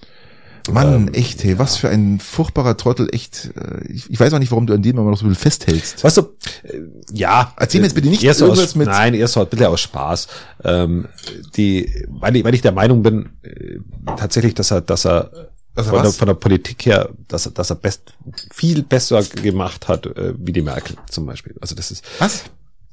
Mann, 0.70 0.94
Ähm, 1.08 1.08
echt, 1.14 1.42
hey, 1.42 1.58
was 1.58 1.76
für 1.76 1.88
ein 1.88 2.20
furchtbarer 2.20 2.76
Trottel, 2.76 3.08
echt. 3.12 3.50
äh, 3.56 3.84
Ich, 3.92 4.08
ich 4.10 4.20
weiß 4.20 4.32
auch 4.32 4.38
nicht, 4.38 4.52
warum 4.52 4.68
du 4.68 4.74
an 4.74 4.82
dem 4.82 4.96
immer 4.96 5.10
noch 5.10 5.18
so 5.18 5.26
viel 5.26 5.34
festhältst. 5.34 6.04
Weißt 6.04 6.18
du, 6.18 6.22
äh, 6.62 6.78
ja. 7.12 7.52
Erzähl 7.56 7.80
mir 7.80 7.88
jetzt 7.88 7.94
bitte 7.94 8.08
nicht 8.08 8.22
eher 8.22 8.32
so 8.34 8.44
irgendwas 8.44 8.66
aus, 8.68 8.74
mit- 8.76 8.86
Nein, 8.86 9.26
so 9.26 9.40
ein 9.40 9.48
bisschen 9.48 9.66
aus 9.66 9.80
Spaß. 9.80 10.28
Ähm, 10.62 11.08
die, 11.56 12.06
weil 12.08 12.36
ich, 12.36 12.44
weil 12.44 12.54
ich 12.54 12.62
der 12.62 12.70
Meinung 12.70 13.02
bin, 13.02 13.30
äh, 13.42 13.78
tatsächlich, 14.16 14.54
dass 14.54 14.70
er, 14.70 14.82
dass 14.82 15.04
er 15.04 15.32
Er 15.74 15.84
von, 15.84 16.02
der, 16.02 16.12
von 16.12 16.26
der 16.26 16.34
Politik 16.34 16.84
her, 16.84 17.10
dass 17.28 17.46
er, 17.46 17.52
dass 17.52 17.70
er 17.70 17.76
best, 17.76 18.14
viel 18.52 18.82
besser 18.82 19.22
gemacht 19.22 19.88
hat, 19.88 20.06
äh, 20.06 20.34
wie 20.36 20.52
die 20.52 20.60
Merkel 20.60 20.96
zum 21.08 21.24
Beispiel. 21.24 21.56
Also 21.60 21.74
das 21.74 21.90
ist, 21.90 22.04
Was? 22.18 22.44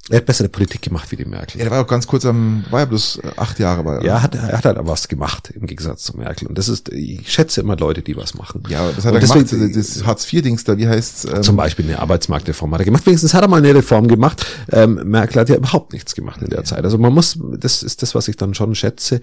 Er 0.08 0.16
hat 0.16 0.26
bessere 0.26 0.48
Politik 0.48 0.82
gemacht 0.82 1.10
wie 1.12 1.16
die 1.16 1.24
Merkel. 1.24 1.58
Ja, 1.58 1.64
der 1.64 1.72
war 1.72 1.84
auch 1.84 1.86
ganz 1.86 2.06
kurz 2.06 2.24
am, 2.24 2.64
war 2.70 2.80
ja 2.80 2.86
bloß 2.86 3.20
äh, 3.22 3.30
acht 3.36 3.58
Jahre 3.60 3.84
bei. 3.84 4.00
Ja, 4.02 4.22
hat, 4.22 4.34
er 4.34 4.56
hat 4.58 4.64
halt 4.64 4.78
was 4.80 5.06
gemacht 5.08 5.50
im 5.54 5.66
Gegensatz 5.66 6.02
zu 6.04 6.16
Merkel. 6.16 6.48
Und 6.48 6.58
das 6.58 6.68
ist, 6.68 6.88
ich 6.88 7.30
schätze 7.30 7.60
immer 7.60 7.76
Leute, 7.76 8.02
die 8.02 8.16
was 8.16 8.34
machen. 8.34 8.62
Ja, 8.68 8.90
das 8.90 9.04
hat 9.04 9.12
Und 9.12 9.18
er 9.18 9.28
gemacht, 9.28 9.40
deswegen- 9.52 9.72
das 9.72 10.04
Hartz-IV-Dings 10.04 10.64
da, 10.64 10.76
wie 10.78 10.88
heißt's? 10.88 11.26
Ähm, 11.26 11.42
Zum 11.42 11.56
Beispiel 11.56 11.84
eine 11.84 12.00
Arbeitsmarktreform 12.00 12.72
hat 12.72 12.80
er 12.80 12.84
gemacht. 12.86 13.06
Wenigstens 13.06 13.34
hat 13.34 13.42
er 13.42 13.48
mal 13.48 13.58
eine 13.58 13.74
Reform 13.74 14.08
gemacht. 14.08 14.44
Ähm, 14.72 15.00
Merkel 15.04 15.40
hat 15.40 15.48
ja 15.48 15.56
überhaupt 15.56 15.92
nichts 15.92 16.14
gemacht 16.14 16.40
in 16.42 16.48
der 16.50 16.64
Zeit. 16.64 16.82
Also 16.84 16.98
man 16.98 17.12
muss, 17.12 17.38
das 17.58 17.82
ist 17.82 18.02
das, 18.02 18.14
was 18.14 18.26
ich 18.26 18.36
dann 18.36 18.54
schon 18.54 18.74
schätze, 18.74 19.20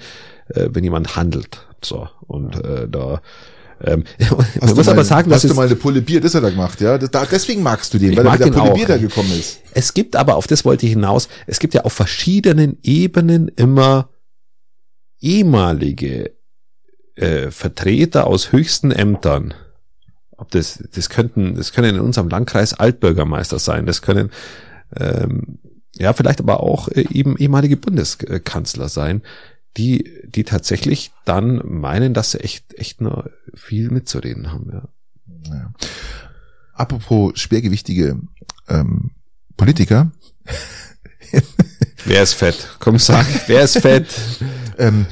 äh, 0.50 0.70
wenn 0.72 0.84
jemand 0.84 1.16
handelt. 1.18 1.66
So 1.84 2.08
und 2.28 2.64
äh, 2.64 2.88
da. 2.88 3.22
Ähm, 3.84 4.04
man 4.20 4.40
muss 4.60 4.70
du 4.70 4.76
mal, 4.76 4.90
aber 4.90 5.04
sagen, 5.04 5.30
dass 5.30 5.44
hast 5.44 5.50
du 5.50 5.56
mal 5.56 5.68
eine 5.68 5.76
Pulle 5.76 6.02
Bier, 6.02 6.20
das 6.20 6.34
hat 6.34 6.44
er 6.44 6.52
gemacht, 6.52 6.82
ja? 6.82 6.98
Das, 6.98 7.12
da, 7.12 7.26
deswegen 7.26 7.62
magst 7.62 7.94
du 7.94 8.00
den, 8.00 8.16
weil 8.18 8.26
er 8.26 8.32
mit 8.32 8.40
der 8.42 8.52
Pulle. 8.52 8.74
Bier 8.74 8.88
da 8.88 8.98
gekommen 8.98 9.32
ist. 9.32 9.62
es 9.74 9.94
gibt 9.94 10.16
aber 10.16 10.36
auf 10.36 10.48
das 10.48 10.66
wollte 10.66 10.86
ich 10.86 10.94
hinaus. 10.94 11.30
Es 11.46 11.60
gibt 11.60 11.74
ja 11.74 11.82
auf 11.82 11.94
verschiedenen 11.94 12.78
Ebenen 12.82 13.50
immer 13.50 14.10
ehemalige 15.20 16.32
äh, 17.16 17.52
Vertreter 17.52 18.28
aus 18.28 18.52
höchsten 18.52 18.92
Ämtern. 18.92 19.54
Ob 20.38 20.52
das, 20.52 20.84
das 20.94 21.10
könnten, 21.10 21.56
das 21.56 21.74
können 21.74 21.96
in 21.96 22.02
unserem 22.02 22.30
Landkreis 22.30 22.74
Altbürgermeister 22.74 23.58
sein, 23.58 23.88
das 23.88 24.04
können 24.04 24.32
ähm, 24.96 25.60
ja 25.96 26.14
vielleicht 26.14 26.40
aber 26.40 26.62
auch 26.62 26.90
äh, 26.90 27.06
eben 27.12 27.38
ehemalige 27.38 27.78
Bundeskanzler 27.78 28.88
sein, 28.88 29.24
die, 29.78 30.22
die 30.26 30.44
tatsächlich 30.44 31.12
dann 31.26 31.62
meinen, 31.64 32.14
dass 32.14 32.32
sie 32.32 32.40
echt, 32.40 32.74
echt 32.78 33.02
nur 33.02 33.32
viel 33.54 33.90
mitzureden 33.90 34.52
haben. 34.52 34.70
Ja. 34.72 34.90
Ja. 35.54 35.74
Apropos 36.74 37.40
schwergewichtige 37.40 38.20
ähm, 38.68 39.12
Politiker, 39.56 40.12
Wer 42.06 42.24
ist 42.24 42.34
fett? 42.34 42.70
Komm 42.80 43.00
sag, 43.00 43.26
wer 43.48 43.64
ist 43.64 43.80
fett? 43.80 44.08
ähm, 44.78 45.06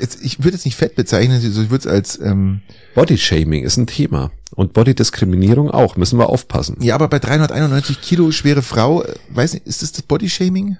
jetzt, 0.00 0.22
ich 0.22 0.38
würde 0.38 0.56
jetzt 0.56 0.64
nicht 0.64 0.76
fett 0.76 0.94
bezeichnen, 0.94 1.40
ich 1.42 1.54
würde 1.70 1.76
es 1.76 1.86
als 1.86 2.18
ähm, 2.20 2.62
Bodyshaming 2.94 3.64
ist 3.64 3.76
ein 3.76 3.86
Thema. 3.86 4.30
Und 4.54 4.72
Bodydiskriminierung 4.72 5.70
auch, 5.70 5.96
müssen 5.96 6.18
wir 6.18 6.30
aufpassen. 6.30 6.76
ja, 6.80 6.94
aber 6.94 7.08
bei 7.08 7.18
391 7.18 8.00
Kilo 8.00 8.30
schwere 8.30 8.62
Frau, 8.62 9.02
äh, 9.02 9.14
weiß 9.30 9.54
nicht, 9.54 9.66
ist 9.66 9.82
das 9.82 9.92
das 9.92 10.02
Bodyshaming? 10.02 10.78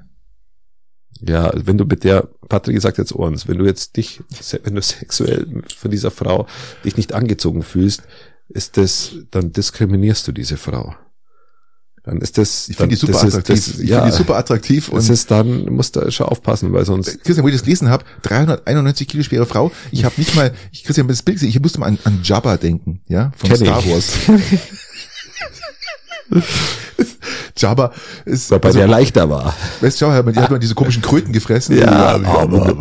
Ja, 1.21 1.51
wenn 1.55 1.79
du 1.79 1.85
mit 1.85 2.05
der, 2.05 2.29
Patrick 2.49 2.81
sagt 2.81 2.99
jetzt 2.99 3.13
uns, 3.13 3.49
wenn 3.49 3.59
du 3.59 3.65
jetzt 3.65 3.97
dich, 3.97 4.21
wenn 4.63 4.75
du 4.75 4.83
sexuell 4.83 5.63
von 5.77 5.91
dieser 5.91 6.11
Frau 6.11 6.47
dich 6.85 6.97
nicht 6.97 7.13
angezogen 7.13 7.63
fühlst, 7.63 8.03
ist 8.49 8.77
das, 8.77 9.13
dann 9.31 9.53
diskriminierst 9.53 10.27
du 10.29 10.33
diese 10.33 10.57
Frau. 10.57 10.95
Dann 12.05 12.19
ist 12.23 12.39
das, 12.39 12.69
Ich 12.71 12.77
finde 12.77 12.95
die 12.95 13.01
super 13.01 13.13
das 13.13 13.25
ist- 13.25 13.35
attraktiv. 13.35 13.57
Das, 13.67 13.79
ich 13.81 13.89
ja, 13.91 13.97
finde 13.99 14.13
die 14.13 14.17
super 14.17 14.37
attraktiv 14.37 14.89
und 14.89 14.97
das 14.97 15.11
ist 15.11 15.31
dann, 15.31 15.67
musst 15.67 15.97
du 15.97 16.11
schon 16.11 16.27
aufpassen, 16.27 16.73
weil 16.73 16.85
sonst, 16.87 17.23
Christian, 17.25 17.45
wo 17.45 17.49
ich 17.49 17.55
das 17.55 17.65
gelesen 17.65 17.89
habe, 17.91 18.05
391 18.23 19.09
Kilo 19.09 19.23
schwere 19.25 19.45
Frau. 19.45 19.71
Ich 19.91 20.05
habe 20.05 20.15
nicht 20.17 20.35
mal, 20.35 20.55
ich 20.73 20.85
Christian, 20.85 21.09
das 21.09 21.23
Bild 21.23 21.37
gesehen, 21.37 21.51
ich 21.51 21.61
musste 21.61 21.81
mal 21.81 21.87
an, 21.87 21.99
an 22.05 22.21
Jabba 22.23 22.57
denken, 22.57 23.03
ja, 23.09 23.33
von 23.37 23.51
Kenn 23.51 23.59
Star 23.59 23.81
ich. 23.85 23.91
Wars. 23.91 24.13
Jabba 27.61 27.93
ist, 28.25 28.51
weil 28.51 28.59
bei 28.61 28.69
also, 28.69 28.79
der 28.79 28.89
leichter 28.89 29.29
war. 29.29 29.55
weißt 29.81 30.01
du, 30.01 30.05
Jabba, 30.07 30.17
hat 30.17 30.25
man- 30.25 30.35
die 30.35 30.41
hat 30.41 30.51
man 30.51 30.61
diese 30.61 30.75
komischen 30.75 31.03
Kröten 31.03 31.33
gefressen. 31.33 31.77
Ja, 31.77 31.85
ja, 31.85 32.15
aber- 32.15 32.75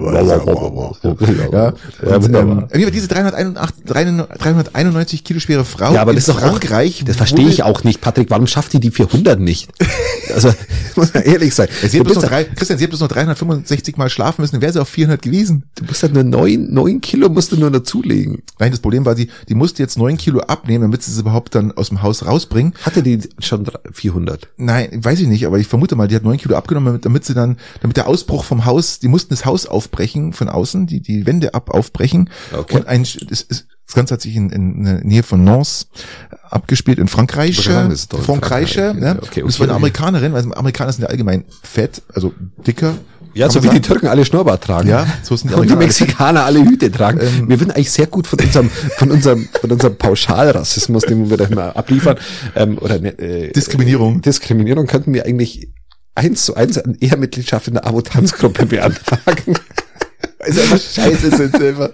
ja. 1.51 1.73
Und, 2.15 2.33
ähm, 2.35 2.67
diese 2.91 3.07
381, 3.07 3.85
391 3.85 5.23
Kilo 5.23 5.39
schwere 5.39 5.65
Frau 5.65 5.93
Ja, 5.93 6.01
aber 6.01 6.11
in 6.11 6.17
das 6.17 6.27
ist 6.27 6.35
doch 6.35 6.41
auch, 6.41 6.49
Frankreich. 6.51 7.03
das 7.05 7.15
verstehe 7.15 7.47
ich 7.47 7.63
auch 7.63 7.83
nicht, 7.83 8.01
Patrick. 8.01 8.29
Warum 8.29 8.47
schafft 8.47 8.73
die 8.73 8.79
die 8.79 8.91
400 8.91 9.39
nicht? 9.39 9.69
Also, 10.35 10.53
muss 10.97 11.13
man 11.13 11.23
ehrlich 11.23 11.55
sein. 11.55 11.69
Sie 11.87 11.97
hat 11.99 12.05
bloß 12.05 12.17
noch 12.17 12.23
drei, 12.25 12.43
Christian, 12.43 12.77
sie 12.77 12.83
hat 12.83 12.89
bloß 12.89 12.99
noch 12.99 13.07
365 13.07 13.95
Mal 13.95 14.09
schlafen 14.09 14.41
müssen, 14.41 14.55
dann 14.55 14.61
wäre 14.61 14.73
sie 14.73 14.81
auf 14.81 14.89
400 14.89 15.21
gewesen. 15.21 15.63
du 15.75 15.85
musst 15.85 16.03
halt 16.03 16.13
nur 16.13 16.23
neun, 16.25 16.67
neun 16.73 16.99
Kilo 16.99 17.29
musst 17.29 17.53
du 17.53 17.55
nur 17.57 17.71
dazulegen. 17.71 18.43
Nein, 18.59 18.71
das 18.71 18.81
Problem 18.81 19.05
war, 19.05 19.15
sie, 19.15 19.29
die 19.47 19.55
musste 19.55 19.81
jetzt 19.81 19.97
9 19.97 20.17
Kilo 20.17 20.41
abnehmen, 20.41 20.81
damit 20.81 21.01
sie 21.01 21.11
es 21.13 21.17
überhaupt 21.17 21.55
dann 21.55 21.71
aus 21.71 21.87
dem 21.89 22.01
Haus 22.03 22.25
rausbringen. 22.25 22.73
Hatte 22.83 23.03
die 23.03 23.19
schon 23.39 23.63
drei- 23.63 23.79
400? 23.93 24.49
Nein, 24.67 24.89
weiß 25.01 25.21
ich 25.21 25.29
nicht, 25.29 25.45
aber 25.47 25.59
ich 25.59 25.67
vermute 25.67 25.95
mal, 25.95 26.09
die 26.09 26.15
hat 26.17 26.23
neun 26.23 26.37
Kilo 26.37 26.57
abgenommen, 26.57 26.87
damit, 26.87 27.05
damit 27.05 27.23
sie 27.23 27.33
dann, 27.33 27.55
damit 27.79 27.95
der 27.95 28.05
Ausbruch 28.05 28.43
vom 28.43 28.65
Haus, 28.65 28.99
die 28.99 29.07
mussten 29.07 29.29
das 29.29 29.45
Haus 29.45 29.65
aufbrechen 29.65 30.33
von 30.33 30.49
außen, 30.49 30.87
die, 30.87 30.99
die 30.99 31.25
Wände 31.25 31.53
ab 31.53 31.69
aufbrechen. 31.69 32.29
Okay. 32.51 32.75
Und 32.75 32.85
ein, 32.85 33.03
das, 33.29 33.47
das 33.47 33.95
Ganze 33.95 34.15
hat 34.15 34.21
sich 34.21 34.35
in, 34.35 34.49
in 34.49 34.83
der 34.83 35.05
Nähe 35.05 35.23
von 35.23 35.41
Nantes 35.45 35.87
abgespielt, 36.49 36.99
in 36.99 37.07
Frankreich. 37.07 37.63
Sagen, 37.63 37.91
das 37.91 38.09
in 38.11 38.21
Frankreich, 38.21 38.73
Frankreich. 38.73 39.01
ja. 39.01 39.15
Okay, 39.21 39.41
Und 39.41 39.47
es 39.51 39.59
war 39.61 39.67
eine 39.67 39.71
okay. 39.71 39.77
Amerikanerin, 39.77 40.33
weil 40.33 40.53
Amerikaner 40.53 40.91
sind 40.91 41.03
ja 41.03 41.07
allgemein 41.07 41.45
fett, 41.63 42.01
also 42.13 42.33
dicker. 42.57 42.95
Ja, 43.37 43.49
so 43.49 43.59
wie 43.59 43.67
die 43.67 43.75
sagen. 43.75 43.83
Türken 43.83 44.07
alle 44.07 44.25
Schnurrbart 44.25 44.63
tragen. 44.63 44.89
Ja, 44.89 45.05
so 45.23 45.35
sind 45.35 45.51
die 45.51 45.55
Und 45.55 45.69
die. 45.69 45.75
Mexikaner 45.75 46.43
alle 46.43 46.63
Hüte 46.63 46.91
tragen. 46.91 47.19
Ähm, 47.21 47.49
wir 47.49 47.59
würden 47.59 47.71
eigentlich 47.71 47.91
sehr 47.91 48.07
gut 48.07 48.27
von 48.27 48.39
unserem, 48.39 48.69
von 48.69 49.11
unserem, 49.11 49.47
von 49.61 49.71
unserem 49.71 49.95
Pauschalrassismus, 49.97 51.03
den 51.03 51.29
wir 51.29 51.37
da 51.37 51.45
immer 51.45 51.75
abliefern, 51.75 52.17
ähm, 52.55 52.77
oder 52.79 52.99
ne, 52.99 53.09
äh, 53.19 53.51
Diskriminierung. 53.51 54.21
Diskriminierung 54.21 54.87
könnten 54.87 55.13
wir 55.13 55.25
eigentlich 55.25 55.69
eins 56.15 56.45
zu 56.45 56.55
eins 56.55 56.77
an 56.77 56.97
Ehrmitgliedschaft 56.99 57.67
in 57.67 57.75
der 57.75 57.85
Abo-Tanzgruppe 57.85 58.65
beantragen. 58.65 59.55
Ist 60.45 60.59
einfach 60.59 60.79
scheiße, 60.93 61.35
sind 61.35 61.57
sie 61.57 61.67
immer. 61.67 61.89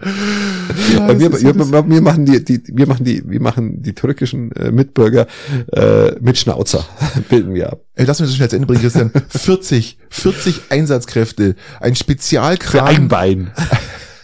Ja, 0.93 1.07
so 1.19 1.29
das- 1.29 1.43
wir 1.43 2.01
machen 2.01 2.25
die, 2.25 2.43
die, 2.43 2.61
wir 2.67 2.87
machen 2.87 3.03
die, 3.05 3.23
wir 3.29 3.41
machen 3.41 3.81
die 3.81 3.93
türkischen 3.93 4.51
äh, 4.53 4.71
Mitbürger 4.71 5.27
äh, 5.71 6.11
mit 6.19 6.37
Schnauzer 6.37 6.85
bilden 7.29 7.53
wir 7.53 7.71
ab. 7.73 7.81
Ey, 7.95 8.05
lass 8.05 8.19
mich 8.19 8.29
das 8.29 8.35
schnell 8.35 8.49
zu 8.49 8.55
Ende 8.57 8.67
bringen, 8.67 8.81
Christian. 8.81 9.11
40, 9.29 9.97
40 10.09 10.61
Einsatzkräfte, 10.69 11.55
ein 11.79 11.95
Spezialkran. 11.95 12.71
Für 12.71 12.83
ein 12.83 13.07
Bein. 13.07 13.51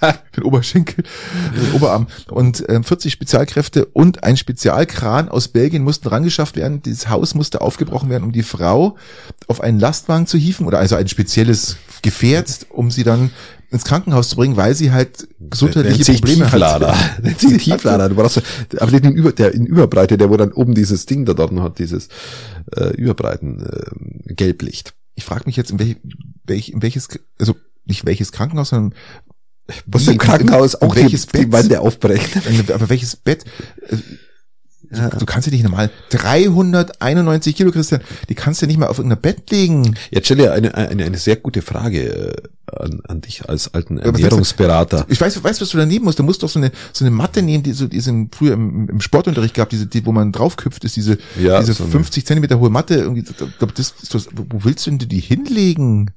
den 0.36 0.43
Oberschenkel, 0.43 1.04
den 1.56 1.74
Oberarm. 1.74 2.08
Und 2.30 2.64
ähm, 2.70 2.84
40 2.84 3.12
Spezialkräfte 3.12 3.86
und 3.86 4.24
ein 4.24 4.38
Spezialkran 4.38 5.30
aus 5.30 5.47
Belgien 5.50 5.84
mussten 5.84 6.08
rangeschafft 6.08 6.56
werden. 6.56 6.82
Dieses 6.82 7.10
Haus 7.10 7.36
musste 7.36 7.62
aufgebrochen 7.62 8.10
werden, 8.10 8.24
um 8.24 8.32
die 8.32 8.43
Frau 8.43 8.97
auf 9.47 9.62
einen 9.62 9.80
Lastwagen 9.80 10.28
zu 10.28 10.38
hieven 10.38 10.68
oder 10.68 10.80
also 10.80 10.95
ein 10.95 11.08
spezielles 11.08 11.78
Gefährt, 12.02 12.68
um 12.70 12.91
sie 12.91 13.04
dann 13.04 13.32
ins 13.72 13.84
Krankenhaus 13.84 14.30
zu 14.30 14.36
bringen, 14.36 14.58
weil 14.58 14.74
sie 14.74 14.91
halt 14.91 15.28
gesundheitliche 15.39 16.12
Nennt 16.12 16.22
Probleme 16.22 16.45
Tieflader. 16.45 16.97
hat. 16.97 17.24
Nennt 17.24 17.39
sich 17.39 17.64
Tieflader. 17.64 18.10
Du 18.10 18.16
brauchst, 18.16 18.41
aber 18.78 19.00
den 19.00 19.14
Über, 19.14 19.32
der 19.32 19.54
in 19.54 19.66
Überbreite, 19.66 20.18
der 20.18 20.30
wo 20.30 20.38
dann 20.38 20.52
oben 20.52 20.74
dieses 20.74 21.06
Ding 21.06 21.26
da 21.26 21.34
dort 21.34 21.52
noch 21.52 21.64
hat, 21.64 21.80
dieses 21.80 22.10
äh, 22.76 22.95
Überbreiten 22.95 23.62
äh, 23.62 24.34
Gelblicht. 24.34 24.93
Ich 25.16 25.26
frage 25.26 25.43
mich 25.45 25.56
jetzt, 25.56 25.72
in, 25.72 25.80
welch, 25.80 25.97
welch, 26.45 26.70
in 26.70 26.82
welches, 26.82 27.10
also 27.38 27.56
nicht 27.86 28.06
welches 28.06 28.32
Krankenhaus, 28.32 28.70
sondern 28.70 28.97
Wie- 29.86 30.11
im 30.11 30.17
Krankenhaus 30.17 30.76
auch 30.76 30.95
die, 30.95 31.01
welches 31.03 31.28
die 31.28 31.38
Bett? 31.45 31.51
Wände 31.51 31.82
aufbrechen. 31.82 32.41
Aber 32.74 32.89
welches 32.89 33.15
Bett? 33.15 33.43
Äh, 33.89 33.97
Ja. 34.91 35.09
Du 35.09 35.26
kannst 35.28 35.45
ja 35.45 35.51
nicht 35.53 35.61
normal 35.61 35.91
391 36.09 37.55
Kilo, 37.55 37.72
Christian, 37.72 38.01
die 38.28 38.34
kannst 38.34 38.59
du 38.59 38.65
ja 38.65 38.67
nicht 38.70 38.80
mal 38.80 38.88
auf 38.88 38.97
irgendein 38.97 39.22
Bett 39.22 39.51
legen. 39.51 39.95
Jetzt 40.09 40.26
stelle 40.26 40.45
ich 40.45 40.49
eine, 40.49 40.74
eine, 40.74 41.03
eine 41.05 41.17
sehr 41.20 41.36
gute 41.36 41.61
Frage 41.61 42.34
äh, 42.65 42.76
an, 42.76 42.99
an 43.07 43.22
dich 43.22 43.47
als 43.47 43.72
alten 43.72 43.97
was 43.97 44.03
du? 44.05 44.09
Ernährungsberater. 44.09 45.05
Ich 45.07 45.22
weiß, 45.22 45.43
weißt, 45.43 45.61
was 45.61 45.70
du 45.70 45.78
da 45.78 45.86
nehmen 45.86 46.05
musst? 46.05 46.17
Du 46.17 46.24
musst 46.24 46.41
doch 46.41 46.49
so 46.49 46.57
eine, 46.57 46.72
so 46.91 47.05
eine 47.05 47.11
Matte 47.11 47.43
nehmen, 47.43 47.61
die 47.61 47.74
so, 47.74 47.86
die 47.86 47.99
sind 47.99 48.34
früher 48.36 48.53
im, 48.53 48.89
im 48.89 48.99
Sportunterricht 48.99 49.53
gab, 49.53 49.70
diese, 49.70 49.86
die, 49.86 50.03
wo 50.07 50.11
man 50.11 50.32
draufküpft, 50.32 50.84
ist 50.84 50.95
diese, 50.95 51.20
Ja, 51.39 51.59
diese 51.59 51.74
so 51.74 51.84
eine- 51.84 51.91
50 51.91 52.26
Zentimeter 52.26 52.59
hohe 52.59 52.72
Matte, 52.72 52.95
irgendwie, 52.95 53.22
da- 53.22 53.45
da- 53.59 53.67
das, 53.67 53.93
das, 54.09 54.28
wo 54.34 54.63
willst 54.63 54.88
du 54.88 54.91
denn 54.91 55.07
die 55.07 55.20
hinlegen? 55.20 56.09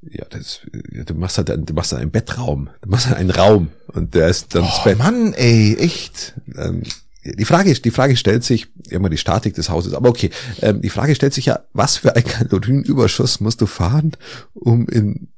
Ja, 0.00 0.24
das, 0.30 0.60
ja, 0.92 1.04
du 1.04 1.14
machst 1.14 1.38
halt, 1.38 1.48
du 1.48 1.74
machst 1.74 1.92
halt 1.92 2.02
einen 2.02 2.10
Bettraum. 2.10 2.70
Du 2.82 2.88
machst 2.88 3.06
halt 3.06 3.16
einen 3.16 3.30
Raum 3.30 3.68
und 3.88 4.14
der 4.14 4.28
ist 4.28 4.54
dann 4.54 4.62
das 4.62 4.78
Oh, 4.80 4.84
Bett. 4.84 4.98
Mann, 4.98 5.32
ey, 5.34 5.76
echt. 5.76 6.34
Ähm, 6.56 6.82
die 7.24 7.44
Frage, 7.44 7.74
die 7.74 7.90
Frage 7.90 8.16
stellt 8.16 8.44
sich, 8.44 8.68
immer 8.90 9.10
die 9.10 9.16
Statik 9.18 9.54
des 9.54 9.68
Hauses, 9.68 9.94
aber 9.94 10.08
okay, 10.08 10.30
ähm, 10.62 10.80
die 10.80 10.88
Frage 10.88 11.14
stellt 11.14 11.34
sich 11.34 11.46
ja, 11.46 11.64
was 11.72 11.96
für 11.96 12.14
ein 12.14 12.24
Kalorienüberschuss 12.24 13.40
musst 13.40 13.60
du 13.60 13.66
fahren, 13.66 14.12
um 14.54 14.86
in 14.88 15.28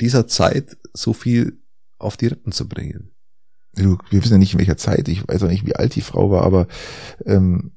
dieser 0.00 0.26
Zeit 0.26 0.76
so 0.92 1.12
viel 1.12 1.58
auf 1.98 2.16
die 2.16 2.26
Rippen 2.26 2.52
zu 2.52 2.68
bringen? 2.68 3.12
Du, 3.74 3.98
wir 4.10 4.22
wissen 4.22 4.32
ja 4.32 4.38
nicht 4.38 4.54
in 4.54 4.58
welcher 4.58 4.76
Zeit, 4.76 5.08
ich 5.08 5.26
weiß 5.26 5.44
auch 5.44 5.48
nicht, 5.48 5.64
wie 5.64 5.76
alt 5.76 5.94
die 5.94 6.00
Frau 6.02 6.30
war, 6.30 6.42
aber 6.42 6.66
ähm, 7.24 7.72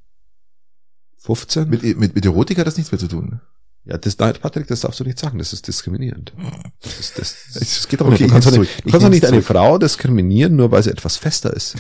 15? 1.19 1.69
mit, 1.69 1.83
mit, 1.83 2.15
mit 2.15 2.25
Erotik 2.25 2.57
hat 2.57 2.65
das 2.65 2.77
nichts 2.77 2.91
mehr 2.91 2.99
zu 2.99 3.07
tun. 3.07 3.41
Ja, 3.83 3.97
das, 3.97 4.17
nein, 4.19 4.35
Patrick, 4.39 4.67
das 4.67 4.81
darfst 4.81 4.99
du 4.99 5.03
nicht 5.03 5.17
sagen, 5.17 5.39
das 5.39 5.53
ist 5.53 5.67
diskriminierend. 5.67 6.33
Das, 6.81 6.99
ist, 6.99 7.17
das, 7.17 7.35
das 7.53 7.87
geht 7.87 7.99
doch 7.99 8.05
Okay, 8.07 8.13
nicht. 8.13 8.21
Du 8.21 8.25
ich 8.25 8.31
kannst 8.31 8.47
doch 8.47 8.57
nicht, 8.57 8.85
du 8.85 8.91
kannst 8.91 8.93
doch 9.05 9.09
nehm's 9.09 9.21
nicht 9.23 9.25
eine. 9.25 9.41
Frau 9.41 9.77
diskriminieren, 9.79 10.55
nur 10.55 10.71
weil 10.71 10.83
sie 10.83 10.91
etwas 10.91 11.17
fester 11.17 11.51
ist. 11.53 11.75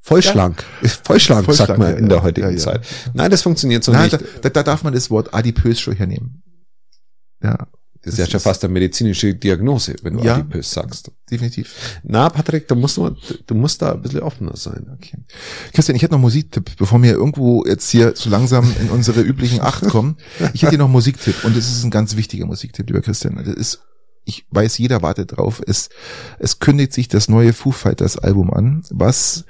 Voll 0.00 0.22
schlank. 0.22 0.64
Ist 0.80 1.06
Voll 1.06 1.20
schlank, 1.20 1.44
Voll 1.44 1.54
sagt 1.54 1.78
man 1.78 1.92
ja, 1.92 1.96
in 1.98 2.08
der 2.08 2.18
ja. 2.18 2.24
heutigen 2.24 2.46
Ja, 2.48 2.52
ja. 2.52 2.58
Zeit. 2.58 2.86
Nein, 3.14 3.30
das 3.30 3.42
funktioniert 3.42 3.84
so 3.84 3.92
Nein, 3.92 4.04
nicht. 4.10 4.14
da, 4.14 4.26
da, 4.42 4.48
da 4.48 4.62
darf 4.62 4.82
man 4.82 4.92
das 4.92 5.10
Wort 5.10 5.34
adipös 5.34 5.80
schon 5.80 5.94
hernehmen. 5.94 6.42
Ja, 7.42 7.66
das 8.02 8.14
ist 8.14 8.18
ja 8.18 8.26
schon 8.26 8.40
fast 8.40 8.64
eine 8.64 8.72
medizinische 8.72 9.34
Diagnose, 9.34 9.94
wenn 10.02 10.16
du 10.16 10.24
Ja. 10.24 10.34
adipös 10.36 10.70
sagst. 10.70 11.10
definitiv. 11.30 12.00
Na, 12.02 12.28
Patrick, 12.28 12.66
du 12.66 12.74
musst, 12.74 12.98
nur, 12.98 13.16
du 13.46 13.54
musst 13.54 13.82
da 13.82 13.92
ein 13.92 14.02
bisschen 14.02 14.20
offener 14.20 14.56
sein. 14.56 14.86
Okay. 14.96 15.18
Christian, 15.72 15.94
ich 15.94 16.02
hätte 16.02 16.12
noch 16.12 16.18
einen 16.18 16.22
Musiktipp, 16.22 16.76
bevor 16.76 17.00
wir 17.02 17.12
irgendwo 17.12 17.64
jetzt 17.66 17.88
hier 17.90 18.14
so 18.16 18.30
langsam 18.30 18.64
in 18.80 18.88
unsere 18.90 19.20
üblichen 19.20 19.60
Acht 19.60 19.84
kommen. 19.88 20.16
Ich 20.54 20.62
hätte 20.62 20.70
hier 20.70 20.78
noch 20.78 20.86
einen 20.86 20.92
Musiktipp 20.92 21.44
und 21.44 21.56
es 21.56 21.70
ist 21.70 21.84
ein 21.84 21.90
ganz 21.90 22.16
wichtiger 22.16 22.46
Musiktipp, 22.46 22.86
lieber 22.88 23.00
Christian. 23.02 23.36
Das 23.36 23.54
ist, 23.54 23.80
ich 24.24 24.44
weiß, 24.50 24.78
jeder 24.78 25.02
wartet 25.02 25.36
drauf. 25.36 25.62
Es, 25.66 25.88
es 26.40 26.58
kündigt 26.58 26.92
sich 26.94 27.06
das 27.08 27.28
neue 27.28 27.52
Foo 27.52 27.70
Fighters 27.70 28.18
Album 28.18 28.50
an, 28.52 28.82
was 28.90 29.44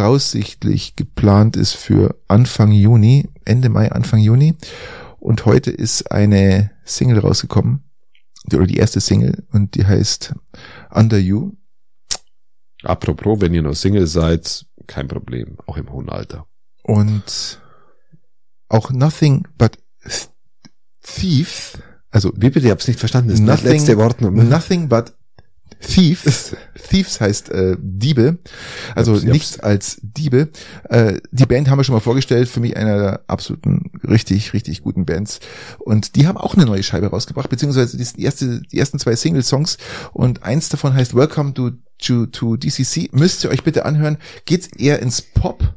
voraussichtlich 0.00 0.96
geplant 0.96 1.56
ist 1.56 1.74
für 1.74 2.16
Anfang 2.26 2.72
Juni, 2.72 3.28
Ende 3.44 3.68
Mai, 3.68 3.92
Anfang 3.92 4.18
Juni. 4.20 4.56
Und 5.18 5.44
heute 5.46 5.70
ist 5.70 6.10
eine 6.10 6.70
Single 6.84 7.18
rausgekommen, 7.18 7.84
die, 8.46 8.56
oder 8.56 8.66
die 8.66 8.76
erste 8.78 9.00
Single, 9.00 9.46
und 9.52 9.74
die 9.74 9.86
heißt 9.86 10.34
Under 10.90 11.18
You. 11.18 11.52
Apropos, 12.82 13.40
wenn 13.40 13.52
ihr 13.54 13.62
noch 13.62 13.74
Single 13.74 14.06
seid, 14.06 14.66
kein 14.86 15.06
Problem, 15.08 15.58
auch 15.66 15.76
im 15.76 15.90
hohen 15.92 16.08
Alter. 16.08 16.46
und 16.82 17.60
auch 18.68 18.90
Nothing 18.90 19.46
But 19.58 19.78
Thieves, 21.02 21.78
also 22.10 22.32
Wie 22.36 22.50
bitte, 22.50 22.66
ich 22.66 22.70
hab's 22.70 22.88
nicht 22.88 22.98
verstanden, 23.00 23.30
das 23.30 23.40
Nothing- 23.40 23.72
letzte 23.72 23.96
Wort 23.98 24.20
noch. 24.20 24.30
Nothing 24.30 24.88
But 24.88 25.12
Thieves, 25.80 26.54
Thieves 26.90 27.20
heißt 27.20 27.50
äh, 27.50 27.76
Diebe, 27.80 28.38
also 28.94 29.14
hab's- 29.14 29.24
nichts 29.24 29.60
als 29.60 29.98
Diebe. 30.02 30.48
Äh, 30.88 31.20
die 31.32 31.46
Band 31.46 31.68
haben 31.70 31.78
wir 31.78 31.84
schon 31.84 31.94
mal 31.94 32.00
vorgestellt, 32.00 32.48
für 32.48 32.60
mich 32.60 32.76
einer 32.76 32.98
der 32.98 33.20
absoluten 33.28 33.90
richtig, 34.06 34.52
richtig 34.52 34.82
guten 34.82 35.06
Bands. 35.06 35.40
Und 35.78 36.16
die 36.16 36.26
haben 36.26 36.36
auch 36.36 36.54
eine 36.54 36.66
neue 36.66 36.82
Scheibe 36.82 37.06
rausgebracht, 37.08 37.48
beziehungsweise 37.48 37.96
die, 37.96 38.22
erste, 38.22 38.60
die 38.60 38.78
ersten 38.78 38.98
zwei 38.98 39.16
Single-Songs 39.16 39.78
und 40.12 40.42
eins 40.42 40.68
davon 40.68 40.94
heißt 40.94 41.14
Welcome 41.14 41.54
to, 41.54 41.70
to, 41.98 42.26
to 42.26 42.56
DCC. 42.56 43.08
Müsst 43.12 43.44
ihr 43.44 43.50
euch 43.50 43.64
bitte 43.64 43.84
anhören. 43.86 44.18
Geht's 44.44 44.68
eher 44.76 45.00
ins 45.00 45.22
Pop, 45.22 45.74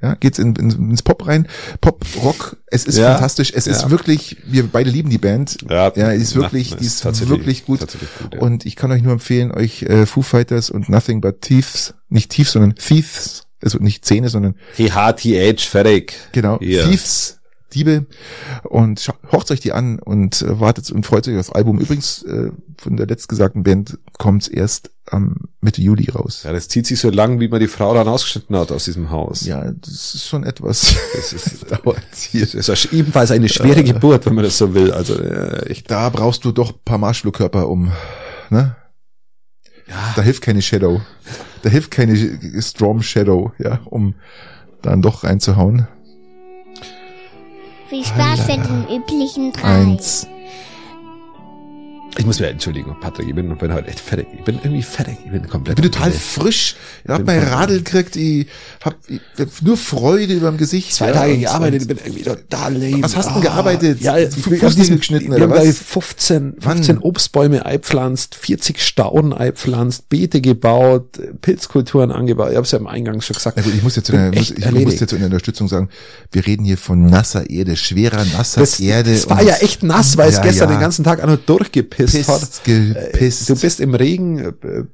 ja, 0.00 0.14
geht's 0.14 0.38
in, 0.38 0.54
in, 0.56 0.70
ins 0.90 1.02
Pop 1.02 1.26
rein. 1.26 1.48
Pop, 1.80 2.04
Rock, 2.22 2.56
es 2.66 2.84
ist 2.84 2.98
Ja, 2.98 3.12
fantastisch. 3.12 3.52
Es 3.54 3.66
ja. 3.66 3.72
ist 3.72 3.90
wirklich, 3.90 4.36
wir 4.46 4.66
beide 4.68 4.90
lieben 4.90 5.10
die 5.10 5.18
Band. 5.18 5.58
Ja, 5.68 5.90
die 5.90 6.00
ist 6.00 6.34
wirklich, 6.36 6.70
na, 6.70 6.76
die 6.76 6.86
ist 6.86 7.28
wirklich 7.28 7.64
gut. 7.66 7.80
gut 7.80 8.34
ja. 8.34 8.40
Und 8.40 8.64
ich 8.66 8.76
kann 8.76 8.92
euch 8.92 9.02
nur 9.02 9.12
empfehlen, 9.12 9.50
euch 9.50 9.82
äh, 9.82 10.06
Foo 10.06 10.22
Fighters 10.22 10.70
und 10.70 10.88
Nothing 10.88 11.20
But 11.20 11.40
Thieves, 11.42 11.94
nicht 12.08 12.30
Thieves, 12.30 12.52
sondern 12.52 12.74
Thieves, 12.76 13.42
also 13.60 13.78
nicht 13.78 14.04
Zähne, 14.04 14.28
sondern 14.28 14.54
THTH, 14.76 15.60
fertig. 15.62 16.14
genau, 16.32 16.58
Ja. 16.62 16.84
Thieves, 16.86 17.37
Diebe. 17.74 18.06
Und 18.64 19.10
horcht 19.30 19.50
euch 19.50 19.60
die 19.60 19.72
an 19.72 19.98
und 19.98 20.42
äh, 20.42 20.60
wartet 20.60 20.90
und 20.90 21.04
freut 21.04 21.28
euch 21.28 21.34
auf 21.34 21.46
das 21.48 21.50
Album. 21.54 21.78
Übrigens, 21.78 22.22
äh, 22.22 22.50
von 22.78 22.96
der 22.96 23.06
letztgesagten 23.06 23.62
Band 23.62 23.98
kommt's 24.18 24.48
erst 24.48 24.90
am 25.06 25.36
Mitte 25.60 25.80
Juli 25.80 26.10
raus. 26.10 26.42
Ja, 26.44 26.52
das 26.52 26.68
zieht 26.68 26.86
sich 26.86 27.00
so 27.00 27.10
lang, 27.10 27.40
wie 27.40 27.48
man 27.48 27.60
die 27.60 27.68
Frau 27.68 27.94
dann 27.94 28.08
ausgeschnitten 28.08 28.56
hat 28.56 28.72
aus 28.72 28.84
diesem 28.84 29.10
Haus. 29.10 29.44
Ja, 29.44 29.72
das 29.72 30.14
ist 30.14 30.26
schon 30.26 30.44
etwas. 30.44 30.94
Das 31.14 31.32
ist, 31.32 31.70
dauert 31.70 32.02
hier. 32.14 32.46
das 32.46 32.68
ist 32.68 32.92
ebenfalls 32.92 33.30
eine 33.30 33.48
schwere 33.48 33.82
Geburt, 33.82 34.26
wenn 34.26 34.34
man 34.34 34.44
das 34.44 34.58
so 34.58 34.74
will. 34.74 34.92
Also 34.92 35.18
äh, 35.18 35.66
echt. 35.70 35.90
Da 35.90 36.08
brauchst 36.08 36.44
du 36.44 36.52
doch 36.52 36.70
ein 36.72 36.80
paar 36.84 36.98
Marshmallow-Körper 36.98 37.68
um, 37.68 37.92
ne? 38.50 38.76
Ja, 39.88 40.12
Da 40.16 40.22
hilft 40.22 40.42
keine 40.42 40.62
Shadow. 40.62 41.00
Da 41.62 41.70
hilft 41.70 41.90
keine 41.90 42.62
Storm 42.62 43.02
Shadow, 43.02 43.52
ja, 43.58 43.80
um 43.86 44.14
dann 44.82 45.02
doch 45.02 45.24
reinzuhauen. 45.24 45.88
Viel 47.88 48.04
Spaß 48.04 48.48
mit 48.48 48.66
den 48.68 48.96
üblichen 48.96 49.50
drei. 49.50 49.82
Eins. 49.82 50.28
Ich 52.16 52.26
muss 52.26 52.40
mir 52.40 52.48
entschuldigen, 52.48 52.96
Patrick, 53.00 53.28
ich 53.28 53.34
bin, 53.34 53.56
bin 53.56 53.72
heute 53.72 53.86
echt 53.88 54.00
fertig. 54.00 54.26
Ich 54.36 54.42
bin 54.42 54.58
irgendwie 54.62 54.82
fertig. 54.82 55.16
Ich 55.24 55.30
bin 55.30 55.44
Ich 55.44 55.50
komplett. 55.50 55.76
bin 55.80 55.84
total 55.90 56.10
fertig. 56.10 56.26
frisch. 56.28 56.76
Ich 57.04 57.10
hab 57.10 57.24
mein 57.24 57.40
Radl 57.42 57.78
gekriegt, 57.78 58.16
ich 58.16 58.48
hab, 58.84 58.96
ich 59.08 59.20
hab 59.38 59.48
nur 59.62 59.76
Freude 59.76 60.34
über 60.34 60.50
dem 60.50 60.56
Gesicht. 60.56 60.92
Zwei 60.94 61.08
ja, 61.08 61.12
Tage 61.12 61.34
und- 61.34 61.40
gearbeitet, 61.40 61.82
ich 61.82 61.88
bin 61.88 61.98
irgendwie 62.04 62.22
total 62.24 62.76
lame. 62.76 63.02
Was 63.02 63.14
hast 63.16 63.28
du 63.30 63.32
denn 63.34 63.42
gearbeitet? 63.42 64.00
Ja, 64.00 64.14
Fußnägel 64.16 64.70
haben 64.70 64.96
geschnitten, 64.98 65.30
wir 65.30 65.36
oder 65.46 65.58
haben 65.60 65.68
was? 65.68 65.78
15, 65.78 66.54
Wann? 66.60 66.76
15 66.78 66.98
Obstbäume 66.98 67.64
eingepflanzt, 67.66 68.34
40 68.34 68.80
Stauden 68.80 69.32
eingepflanzt, 69.32 70.08
Beete 70.08 70.40
gebaut, 70.40 71.20
Pilzkulturen 71.40 72.10
angebaut. 72.10 72.50
Ich 72.50 72.56
habe 72.56 72.64
es 72.64 72.70
ja 72.72 72.78
im 72.78 72.86
Eingang 72.88 73.20
schon 73.20 73.34
gesagt. 73.34 73.62
Gut, 73.62 73.72
ich 73.74 73.82
muss 73.82 73.94
jetzt, 73.96 74.10
einer, 74.10 74.28
muss, 74.32 74.36
ich, 74.40 74.56
ich 74.58 74.64
erledigt. 74.64 74.86
muss 74.92 75.00
jetzt 75.00 75.12
in 75.12 75.18
der 75.18 75.26
Unterstützung 75.26 75.68
sagen, 75.68 75.88
wir 76.32 76.46
reden 76.46 76.64
hier 76.64 76.78
von 76.78 77.06
nasser 77.06 77.48
Erde, 77.48 77.76
schwerer 77.76 78.24
nasser 78.36 78.60
das, 78.60 78.80
Erde. 78.80 79.12
das 79.12 79.28
war 79.30 79.42
ja 79.42 79.54
echt 79.56 79.82
nass, 79.82 80.16
weil 80.16 80.30
es 80.30 80.36
Ja, 80.36 80.42
gestern 80.42 80.68
ja. 80.70 80.76
den 80.76 80.80
ganzen 80.80 81.04
Tag 81.04 81.22
auch 81.22 81.26
nur 81.26 81.36
durchgepisst 81.98 82.28
Pisst, 82.28 82.60
hat. 82.60 82.64
gepisst. 82.64 83.50
Du 83.50 83.56
bist 83.60 83.80
im 83.80 83.94
Regen, 83.94 84.38
äh, 84.38 84.48
äh, 84.48 84.84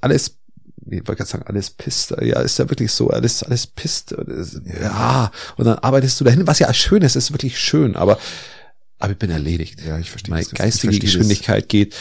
alles, 0.00 0.38
ich 0.88 0.98
wollte 0.98 1.16
gerade 1.16 1.30
sagen, 1.30 1.44
alles 1.46 1.70
pisst. 1.70 2.14
Ja, 2.20 2.40
ist 2.40 2.58
ja 2.58 2.68
wirklich 2.68 2.92
so, 2.92 3.10
alles, 3.10 3.42
alles 3.42 3.66
pisst. 3.66 4.14
Ja, 4.80 5.30
und 5.56 5.64
dann 5.64 5.78
arbeitest 5.78 6.20
du 6.20 6.24
dahin, 6.24 6.46
was 6.46 6.58
ja 6.58 6.72
schön 6.72 7.02
ist, 7.02 7.16
ist 7.16 7.32
wirklich 7.32 7.58
schön, 7.58 7.96
aber, 7.96 8.18
aber 8.98 9.12
ich 9.12 9.18
bin 9.18 9.30
erledigt. 9.30 9.80
Ja, 9.86 9.98
ich 9.98 10.10
verstehe 10.10 10.30
Meine 10.30 10.44
das. 10.44 10.54
Geistige 10.54 10.92
verstehe 10.92 11.00
das. 11.00 11.12
Geschwindigkeit 11.12 11.68
geht, 11.68 11.94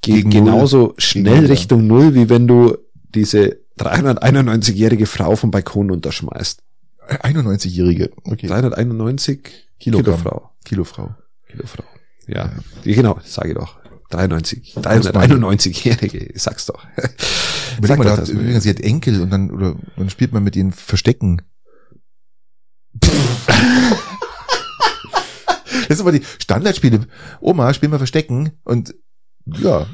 geht 0.00 0.30
genauso 0.30 0.78
Null. 0.78 0.94
schnell 0.98 1.24
Gegen 1.24 1.40
Null, 1.42 1.50
Richtung 1.50 1.86
Null, 1.86 2.14
wie 2.14 2.28
wenn 2.28 2.46
du 2.46 2.78
diese 3.14 3.58
391-jährige 3.78 5.06
Frau 5.06 5.36
vom 5.36 5.50
Balkon 5.50 5.90
unterschmeißt. 5.90 6.62
91-Jährige. 7.08 8.10
Okay. 8.24 8.46
391 8.46 9.40
Kilogramm. 9.78 10.16
Kilofrau. 10.16 10.50
Kilofrau. 10.64 11.14
Kilofrau. 11.48 11.84
Ja, 12.26 12.52
ja. 12.84 12.94
genau, 12.94 13.18
sage 13.24 13.50
ich 13.50 13.54
doch. 13.56 13.78
93, 14.10 14.76
Muss 14.76 14.84
man- 14.84 14.94
391-Jährige, 14.94 16.18
ich 16.18 16.42
sag's 16.42 16.66
doch. 16.66 16.84
Sag 17.80 17.98
mal, 17.98 18.04
doch 18.04 18.16
da, 18.16 18.16
das 18.16 18.28
übrigens, 18.28 18.64
sie 18.64 18.70
hat 18.70 18.80
Enkel 18.80 19.20
und 19.20 19.30
dann, 19.30 19.50
oder, 19.50 19.76
dann 19.96 20.10
spielt 20.10 20.32
man 20.32 20.42
mit 20.42 20.56
ihnen 20.56 20.72
Verstecken. 20.72 21.42
das 25.88 25.96
sind 25.96 26.00
aber 26.00 26.12
die 26.12 26.24
Standardspiele. 26.38 27.06
Oma, 27.40 27.72
spiel 27.72 27.88
mal 27.88 27.98
Verstecken 27.98 28.50
und, 28.64 28.94
ja. 29.46 29.86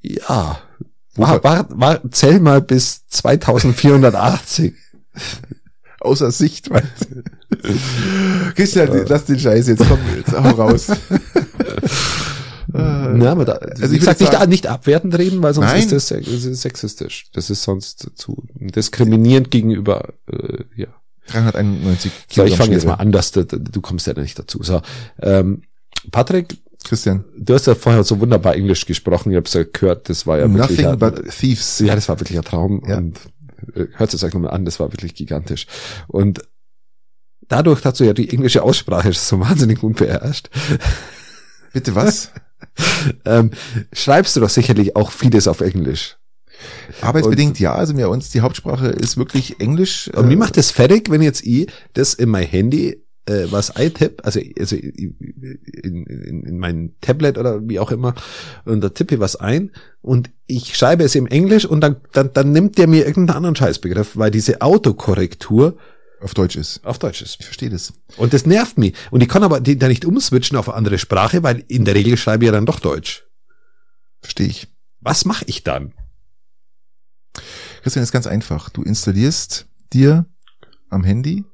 Ja. 0.00 0.58
War, 1.16 1.44
war, 1.44 1.66
war, 1.70 2.10
zähl 2.10 2.40
mal 2.40 2.60
bis 2.60 3.06
2480. 3.06 4.74
außer 6.00 6.30
Sicht. 6.30 6.70
Christian, 8.54 9.06
lass 9.06 9.24
den 9.26 9.38
Scheiß 9.38 9.68
jetzt, 9.68 9.86
komm, 9.86 10.00
jetzt 10.16 10.32
hau 10.32 10.50
raus. 10.50 10.88
Na, 12.76 13.30
aber 13.32 13.44
da, 13.44 13.52
Also 13.52 13.84
also 13.84 13.94
ich 13.94 14.02
sag 14.02 14.18
nicht, 14.18 14.32
sagen- 14.32 14.50
nicht 14.50 14.66
abwertend 14.66 15.16
reden, 15.16 15.42
weil 15.42 15.54
sonst 15.54 15.68
Nein. 15.70 15.78
ist 15.80 15.92
das, 15.92 16.08
se- 16.08 16.20
das 16.20 16.44
ist 16.44 16.62
sexistisch. 16.62 17.26
Das 17.32 17.48
ist 17.50 17.62
sonst 17.62 18.10
zu 18.16 18.44
diskriminierend 18.54 19.50
gegenüber, 19.50 20.14
äh, 20.30 20.64
ja. 20.74 20.88
391 21.28 22.10
So, 22.30 22.44
ich 22.44 22.56
fange 22.56 22.72
jetzt 22.72 22.84
mal 22.84 22.94
an, 22.94 23.12
dass 23.12 23.30
du, 23.32 23.44
du 23.46 23.80
kommst 23.80 24.06
ja 24.06 24.12
nicht 24.14 24.38
dazu. 24.38 24.62
So, 24.62 24.82
ähm, 25.22 25.62
Patrick, 26.10 26.58
Christian, 26.84 27.24
du 27.38 27.54
hast 27.54 27.66
ja 27.66 27.74
vorher 27.74 28.04
so 28.04 28.20
wunderbar 28.20 28.56
Englisch 28.56 28.84
gesprochen, 28.84 29.30
ich 29.30 29.36
habe 29.36 29.48
ja 29.50 29.64
gehört, 29.72 30.08
das 30.10 30.26
war 30.26 30.38
ja 30.38 30.52
wirklich 30.52 30.84
nothing 30.84 30.98
but 30.98 31.30
thieves. 31.30 31.78
Ja, 31.78 31.94
das 31.94 32.08
war 32.08 32.20
wirklich 32.20 32.36
ein 32.36 32.44
Traum 32.44 32.82
Ja. 32.86 32.98
und 32.98 33.18
äh, 33.74 33.86
hört 33.92 34.12
es 34.12 34.22
euch 34.24 34.34
nochmal 34.34 34.50
an, 34.50 34.64
das 34.66 34.80
war 34.80 34.92
wirklich 34.92 35.14
gigantisch. 35.14 35.66
Und 36.08 36.42
dadurch, 37.48 37.80
dass 37.80 37.98
du 37.98 38.04
ja 38.04 38.12
die 38.12 38.30
englische 38.30 38.62
Aussprache 38.62 39.12
so 39.12 39.38
wahnsinnig 39.40 39.78
gut 39.80 39.96
beherrscht, 39.96 40.50
Bitte 41.72 41.94
was? 41.94 42.30
ähm, 43.24 43.50
schreibst 43.92 44.36
du 44.36 44.40
doch 44.40 44.50
sicherlich 44.50 44.96
auch 44.96 45.10
vieles 45.10 45.48
auf 45.48 45.60
Englisch. 45.60 46.16
Arbeitsbedingt 47.00 47.58
ja, 47.58 47.74
also 47.74 47.94
mir 47.94 48.08
uns 48.08 48.30
die 48.30 48.40
Hauptsprache 48.40 48.88
ist 48.88 49.16
wirklich 49.16 49.60
Englisch. 49.60 50.08
Und 50.14 50.26
Äh, 50.26 50.30
wie 50.30 50.36
macht 50.36 50.56
das 50.56 50.70
fertig, 50.70 51.10
wenn 51.10 51.22
jetzt 51.22 51.44
ich 51.44 51.68
das 51.94 52.14
in 52.14 52.30
mein 52.30 52.46
Handy 52.46 53.04
äh, 53.26 53.46
was 53.50 53.74
eintippe, 53.74 54.24
also, 54.24 54.40
also 54.58 54.76
in, 54.76 55.16
in, 55.82 56.42
in 56.42 56.58
mein 56.58 56.92
Tablet 57.00 57.38
oder 57.38 57.66
wie 57.66 57.78
auch 57.78 57.90
immer, 57.90 58.14
und 58.64 58.82
da 58.82 58.90
tippe 58.90 59.14
ich 59.14 59.20
was 59.20 59.36
ein 59.36 59.70
und 60.02 60.30
ich 60.46 60.76
schreibe 60.76 61.04
es 61.04 61.14
im 61.14 61.26
Englisch 61.26 61.64
und 61.64 61.80
dann, 61.80 61.96
dann, 62.12 62.32
dann 62.32 62.52
nimmt 62.52 62.78
der 62.78 62.86
mir 62.86 63.06
irgendeinen 63.06 63.36
anderen 63.36 63.56
Scheißbegriff, 63.56 64.16
weil 64.16 64.30
diese 64.30 64.60
Autokorrektur 64.60 65.76
Auf 66.24 66.32
Deutsch 66.34 66.56
ist. 66.56 66.82
auf 66.84 66.98
Deutsch 66.98 67.20
ist. 67.20 67.36
Ich 67.38 67.44
verstehe 67.44 67.68
das. 67.68 67.92
Und 68.16 68.32
das 68.32 68.46
nervt 68.46 68.78
mich. 68.78 68.94
Und 69.10 69.22
ich 69.22 69.28
kann 69.28 69.42
aber 69.42 69.60
die, 69.60 69.78
da 69.78 69.88
nicht 69.88 70.06
umswitchen 70.06 70.56
auf 70.56 70.68
eine 70.70 70.76
andere 70.78 70.98
Sprache, 70.98 71.42
weil 71.42 71.62
in 71.68 71.84
der 71.84 71.94
Regel 71.94 72.16
schreibe 72.16 72.44
ich 72.44 72.46
ja 72.46 72.52
dann 72.52 72.64
doch 72.66 72.80
Deutsch. 72.80 73.24
Verstehe 74.22 74.46
ich. 74.46 74.68
Was 75.00 75.26
mache 75.26 75.44
ich 75.46 75.64
dann? 75.64 75.92
Christian, 77.82 78.02
ist 78.02 78.12
ganz 78.12 78.26
einfach. 78.26 78.70
Du 78.70 78.82
installierst 78.82 79.66
dir 79.92 80.24
am 80.88 81.04
Handy 81.04 81.44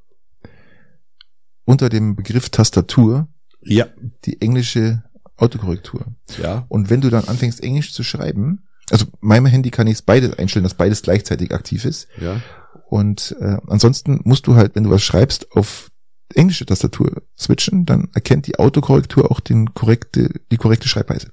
unter 1.65 1.89
dem 1.89 2.15
Begriff 2.15 2.49
Tastatur 2.51 3.27
Ja. 3.63 3.87
die 4.25 4.41
englische 4.41 5.03
Autokorrektur. 5.37 6.07
Ja. 6.41 6.65
Und 6.69 6.91
wenn 6.91 7.01
du 7.01 7.11
dann 7.11 7.25
anfängst, 7.25 7.61
Englisch 7.63 7.93
zu 7.93 8.05
schreiben, 8.05 8.69
also 8.91 9.07
meinem 9.21 9.47
Handy 9.47 9.71
kann 9.71 9.87
ich 9.89 9.95
es 9.95 10.03
beides 10.03 10.39
einstellen, 10.39 10.63
dass 10.65 10.75
beides 10.75 11.03
gleichzeitig 11.03 11.53
aktiv 11.53 11.85
ist. 11.85 12.07
Ja. 12.21 12.41
Und 12.89 13.37
äh, 13.41 13.57
ansonsten 13.69 14.21
musst 14.25 14.47
du 14.47 14.57
halt, 14.57 14.75
wenn 14.75 14.85
du 14.85 14.91
was 14.91 15.03
schreibst, 15.03 15.53
auf 15.53 15.91
englische 16.35 16.67
Tastatur 16.67 17.23
switchen, 17.39 17.87
dann 17.87 18.09
erkennt 18.15 18.47
die 18.47 18.59
Autokorrektur 18.59 19.31
auch 19.31 19.41
den 19.41 19.75
korrekte, 19.75 20.31
die 20.51 20.57
korrekte 20.57 20.89
Schreibweise. 20.89 21.29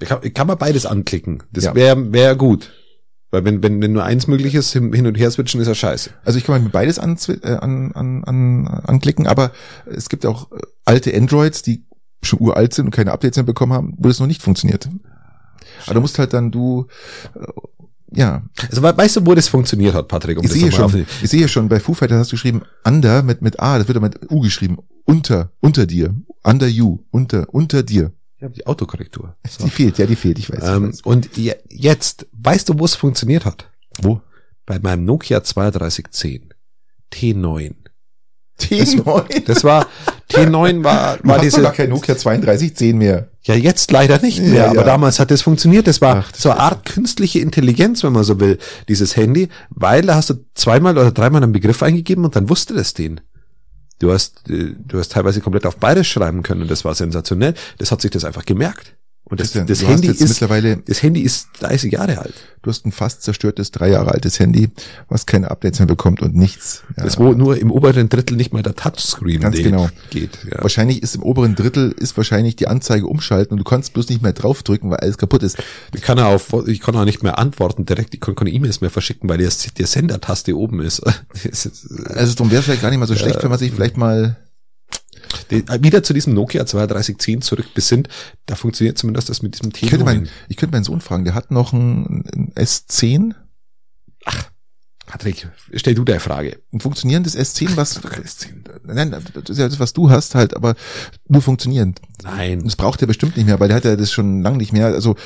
Ich 0.00 0.08
kann, 0.08 0.20
kann 0.34 0.46
man 0.46 0.58
beides 0.58 0.86
anklicken. 0.86 1.42
Das 1.52 1.64
Ja. 1.64 1.74
wäre 1.74 2.12
wär 2.12 2.36
gut. 2.36 2.72
Weil 3.32 3.44
wenn, 3.44 3.62
wenn, 3.62 3.80
wenn 3.80 3.92
nur 3.92 4.02
eins 4.04 4.26
möglich 4.26 4.54
ist, 4.56 4.72
hin 4.72 5.06
und 5.06 5.14
her 5.16 5.30
switchen, 5.30 5.60
ist 5.60 5.68
ja 5.68 5.74
scheiße. 5.74 6.10
Also 6.24 6.38
ich 6.38 6.44
kann 6.44 6.64
mir 6.64 6.70
beides 6.70 6.98
an, 6.98 7.16
äh, 7.28 7.52
an, 7.54 7.92
an, 7.92 8.24
an, 8.24 8.66
anklicken, 8.66 9.26
aber 9.28 9.52
es 9.86 10.08
gibt 10.08 10.26
auch 10.26 10.50
äh, 10.50 10.56
alte 10.84 11.14
Androids, 11.14 11.62
die 11.62 11.86
schon 12.22 12.40
uralt 12.40 12.74
sind 12.74 12.86
und 12.86 12.90
keine 12.90 13.12
Updates 13.12 13.36
mehr 13.36 13.44
bekommen 13.44 13.72
haben, 13.72 13.94
wo 13.98 14.08
das 14.08 14.18
noch 14.18 14.26
nicht 14.26 14.42
funktioniert. 14.42 14.88
Aber 15.86 15.94
du 15.94 16.00
musst 16.00 16.18
halt 16.18 16.32
dann 16.32 16.50
du, 16.50 16.86
äh, 17.34 17.46
ja, 18.12 18.42
Also 18.68 18.82
we- 18.82 18.96
weißt 18.96 19.16
du, 19.16 19.26
wo 19.26 19.34
das 19.34 19.48
funktioniert 19.48 19.94
hat, 19.94 20.08
Patrick? 20.08 20.38
Um 20.38 20.44
ich 20.44 20.52
sehe 20.52 20.70
schon, 20.72 21.06
ich 21.22 21.30
sehe 21.30 21.48
schon, 21.48 21.68
bei 21.68 21.78
Foo 21.80 21.94
Fighters 21.94 22.18
hast 22.18 22.32
du 22.32 22.36
geschrieben, 22.36 22.62
under 22.84 23.22
mit, 23.22 23.42
mit 23.42 23.60
A, 23.60 23.78
das 23.78 23.86
wird 23.88 23.96
aber 23.96 24.08
mit 24.08 24.30
U 24.30 24.40
geschrieben, 24.40 24.78
unter, 25.04 25.52
unter 25.60 25.86
dir, 25.86 26.14
under 26.42 26.66
you, 26.68 26.98
unter, 27.10 27.46
unter 27.52 27.82
dir. 27.82 28.12
Ja, 28.40 28.48
die 28.48 28.66
Autokorrektur. 28.66 29.36
So. 29.48 29.64
Die 29.64 29.70
fehlt, 29.70 29.98
ja, 29.98 30.06
die 30.06 30.16
fehlt, 30.16 30.38
ich 30.38 30.50
weiß. 30.50 30.58
ich 30.62 30.64
Ähm, 30.68 30.88
weiß. 30.88 31.00
und 31.02 31.36
je, 31.36 31.54
jetzt, 31.68 32.26
weißt 32.32 32.68
du, 32.70 32.78
wo 32.78 32.84
es 32.86 32.94
funktioniert 32.94 33.44
hat? 33.44 33.68
Wo? 34.00 34.20
Bei 34.66 34.78
meinem 34.78 35.04
Nokia 35.04 35.40
3210 35.40 36.54
T9. 37.12 37.74
T9. 38.60 39.44
Das 39.46 39.64
war, 39.64 39.86
T9 40.30 40.84
war, 40.84 41.16
Du 41.18 41.28
war 41.28 41.36
hast 41.36 41.42
diese, 41.44 41.62
gar 41.62 41.72
kein 41.72 41.90
Nokia 41.90 42.14
3210 42.14 42.96
mehr. 42.98 43.28
ja 43.42 43.54
jetzt 43.54 43.90
leider 43.90 44.20
nicht 44.20 44.40
mehr, 44.40 44.52
Ja, 44.54 44.66
aber 44.66 44.76
ja. 44.80 44.84
damals 44.84 45.18
hat 45.18 45.30
das 45.30 45.42
funktioniert. 45.42 45.86
Das 45.86 46.00
war 46.00 46.16
Ach, 46.26 46.32
das 46.32 46.42
so 46.42 46.50
eine 46.50 46.60
Art 46.60 46.84
künstliche 46.86 47.40
Intelligenz, 47.40 48.02
wenn 48.04 48.12
man 48.12 48.24
so 48.24 48.38
will, 48.40 48.58
dieses 48.88 49.16
Handy, 49.16 49.48
weil 49.70 50.02
da 50.02 50.14
hast 50.14 50.30
du 50.30 50.34
zweimal 50.54 50.96
oder 50.96 51.10
dreimal 51.12 51.42
einen 51.42 51.52
Begriff 51.52 51.82
eingegeben 51.82 52.24
und 52.24 52.36
dann 52.36 52.48
wusste 52.48 52.74
das 52.74 52.94
den. 52.94 53.20
Du 53.98 54.12
hast, 54.12 54.48
äh, 54.48 54.74
du 54.78 54.98
hast 54.98 55.12
teilweise 55.12 55.40
komplett 55.40 55.66
auf 55.66 55.76
beides 55.76 56.06
schreiben 56.06 56.42
können 56.42 56.62
und 56.62 56.70
das 56.70 56.84
war 56.84 56.94
sensationell. 56.94 57.54
Das 57.78 57.92
hat 57.92 58.00
sich 58.00 58.10
das 58.10 58.24
einfach 58.24 58.44
gemerkt. 58.46 58.94
Und 59.24 59.38
das, 59.38 59.52
Christian, 59.52 59.66
das 59.66 59.86
Handy 59.86 60.08
ist, 60.08 60.20
mittlerweile 60.20 60.78
das 60.78 61.02
Handy 61.02 61.20
ist 61.20 61.48
30 61.60 61.92
Jahre 61.92 62.18
alt. 62.18 62.34
Du 62.62 62.70
hast 62.70 62.84
ein 62.84 62.90
fast 62.90 63.22
zerstörtes, 63.22 63.70
drei 63.70 63.90
Jahre 63.90 64.10
altes 64.10 64.40
Handy, 64.40 64.70
was 65.08 65.24
keine 65.24 65.50
Updates 65.50 65.78
mehr 65.78 65.86
bekommt 65.86 66.20
und 66.20 66.34
nichts. 66.34 66.82
Ja. 66.96 67.04
Das 67.04 67.18
wo 67.18 67.32
nur 67.32 67.56
im 67.56 67.70
oberen 67.70 68.08
Drittel 68.08 68.36
nicht 68.36 68.52
mal 68.52 68.62
der 68.62 68.74
Touchscreen 68.74 69.40
Ganz 69.40 69.56
genau. 69.58 69.88
geht. 70.10 70.38
Ja. 70.50 70.62
Wahrscheinlich 70.62 71.02
ist 71.02 71.14
im 71.14 71.22
oberen 71.22 71.54
Drittel 71.54 71.92
ist 71.92 72.16
wahrscheinlich 72.16 72.56
die 72.56 72.66
Anzeige 72.66 73.06
umschalten 73.06 73.52
und 73.52 73.58
du 73.58 73.64
kannst 73.64 73.92
bloß 73.92 74.08
nicht 74.08 74.20
mehr 74.20 74.32
draufdrücken, 74.32 74.90
weil 74.90 74.98
alles 74.98 75.16
kaputt 75.16 75.42
ist. 75.42 75.62
Ich 75.94 76.02
kann 76.02 76.18
auf, 76.18 76.52
ich 76.66 76.80
kann 76.80 76.96
auch 76.96 77.04
nicht 77.04 77.22
mehr 77.22 77.38
antworten 77.38 77.86
direkt, 77.86 78.14
ich 78.14 78.20
kann 78.20 78.34
keine 78.34 78.50
E-Mails 78.50 78.80
mehr 78.80 78.90
verschicken, 78.90 79.28
weil 79.28 79.38
der, 79.38 79.50
der 79.78 79.86
Sendertaste 79.86 80.56
oben 80.56 80.80
ist. 80.80 81.02
Also 82.10 82.34
darum 82.34 82.50
wäre 82.50 82.60
es 82.60 82.64
vielleicht 82.66 82.82
gar 82.82 82.90
nicht 82.90 82.98
mal 82.98 83.06
so 83.06 83.14
schlecht, 83.14 83.42
wenn 83.42 83.50
man 83.50 83.58
sich 83.58 83.72
vielleicht 83.72 83.96
mal 83.96 84.36
die- 85.50 85.64
wieder 85.82 86.02
zu 86.02 86.12
diesem 86.12 86.34
Nokia 86.34 86.64
3210 86.64 87.42
zurück 87.42 87.72
besinnt, 87.74 88.08
da 88.46 88.54
funktioniert 88.54 88.98
zumindest 88.98 89.28
das 89.28 89.42
mit 89.42 89.54
diesem 89.54 89.72
ich 89.74 89.88
könnte, 89.90 90.04
T9. 90.04 90.04
mein, 90.04 90.28
ich 90.48 90.56
könnte 90.56 90.74
meinen 90.74 90.84
Sohn 90.84 91.00
fragen, 91.00 91.24
der 91.24 91.34
hat 91.34 91.50
noch 91.50 91.72
ein, 91.72 92.24
ein 92.34 92.52
S10, 92.54 93.34
Patrick, 95.06 95.48
stell 95.74 95.94
du 95.94 96.04
deine 96.04 96.20
Frage. 96.20 96.60
ein 96.72 96.78
funktionierendes 96.78 97.36
S10, 97.36 97.76
was 97.76 98.00
nein, 98.84 99.10
das 99.10 99.50
ist 99.50 99.58
ja 99.58 99.68
das, 99.68 99.80
was 99.80 99.92
du 99.92 100.08
hast 100.08 100.36
halt, 100.36 100.54
aber 100.54 100.76
nur 101.26 101.42
funktionierend. 101.42 102.00
Nein. 102.22 102.62
Das 102.62 102.76
braucht 102.76 103.00
er 103.00 103.08
bestimmt 103.08 103.36
nicht 103.36 103.46
mehr, 103.46 103.58
weil 103.58 103.66
der 103.66 103.78
hat 103.78 103.84
ja 103.84 103.96
das 103.96 104.12
schon 104.12 104.40
lange 104.42 104.58
nicht 104.58 104.72
mehr. 104.72 104.86
Also 104.86 105.16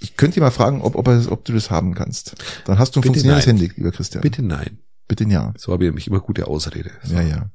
ich 0.00 0.16
könnte 0.16 0.36
dir 0.36 0.40
mal 0.40 0.50
fragen, 0.50 0.80
ob, 0.80 0.94
ob, 0.94 1.06
er, 1.08 1.30
ob 1.30 1.44
du 1.44 1.52
das 1.52 1.70
haben 1.70 1.92
kannst. 1.94 2.34
Dann 2.64 2.78
hast 2.78 2.96
du 2.96 3.00
ein 3.00 3.02
Bitte 3.02 3.08
funktionierendes 3.20 3.46
nein. 3.46 3.56
Handy, 3.58 3.72
lieber 3.76 3.92
Christian. 3.92 4.22
Bitte 4.22 4.42
nein. 4.42 4.78
Bitte 5.06 5.24
ja. 5.24 5.52
So 5.58 5.72
habe 5.72 5.84
ich 5.84 5.88
nämlich 5.90 6.06
immer 6.06 6.20
gute 6.20 6.46
Ausrede. 6.46 6.90
So. 7.04 7.14
Ja, 7.14 7.20
ja. 7.20 7.50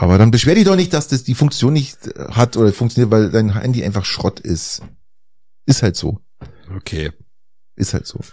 Aber 0.00 0.16
dann 0.18 0.30
beschwer 0.30 0.54
dich 0.54 0.64
doch 0.64 0.76
nicht, 0.76 0.92
dass 0.94 1.08
das 1.08 1.24
die 1.24 1.34
Funktion 1.34 1.72
nicht 1.74 2.06
äh, 2.06 2.30
hat 2.30 2.56
oder 2.56 2.72
funktioniert, 2.72 3.10
weil 3.10 3.30
dein 3.30 3.52
Handy 3.60 3.84
einfach 3.84 4.04
Schrott 4.04 4.40
ist. 4.40 4.82
Ist 5.66 5.82
halt 5.82 5.94
so. 5.96 6.20
Okay. 6.74 7.12
Ist 7.76 7.92
halt 7.94 8.06
so. 8.06 8.18
Bin 8.18 8.26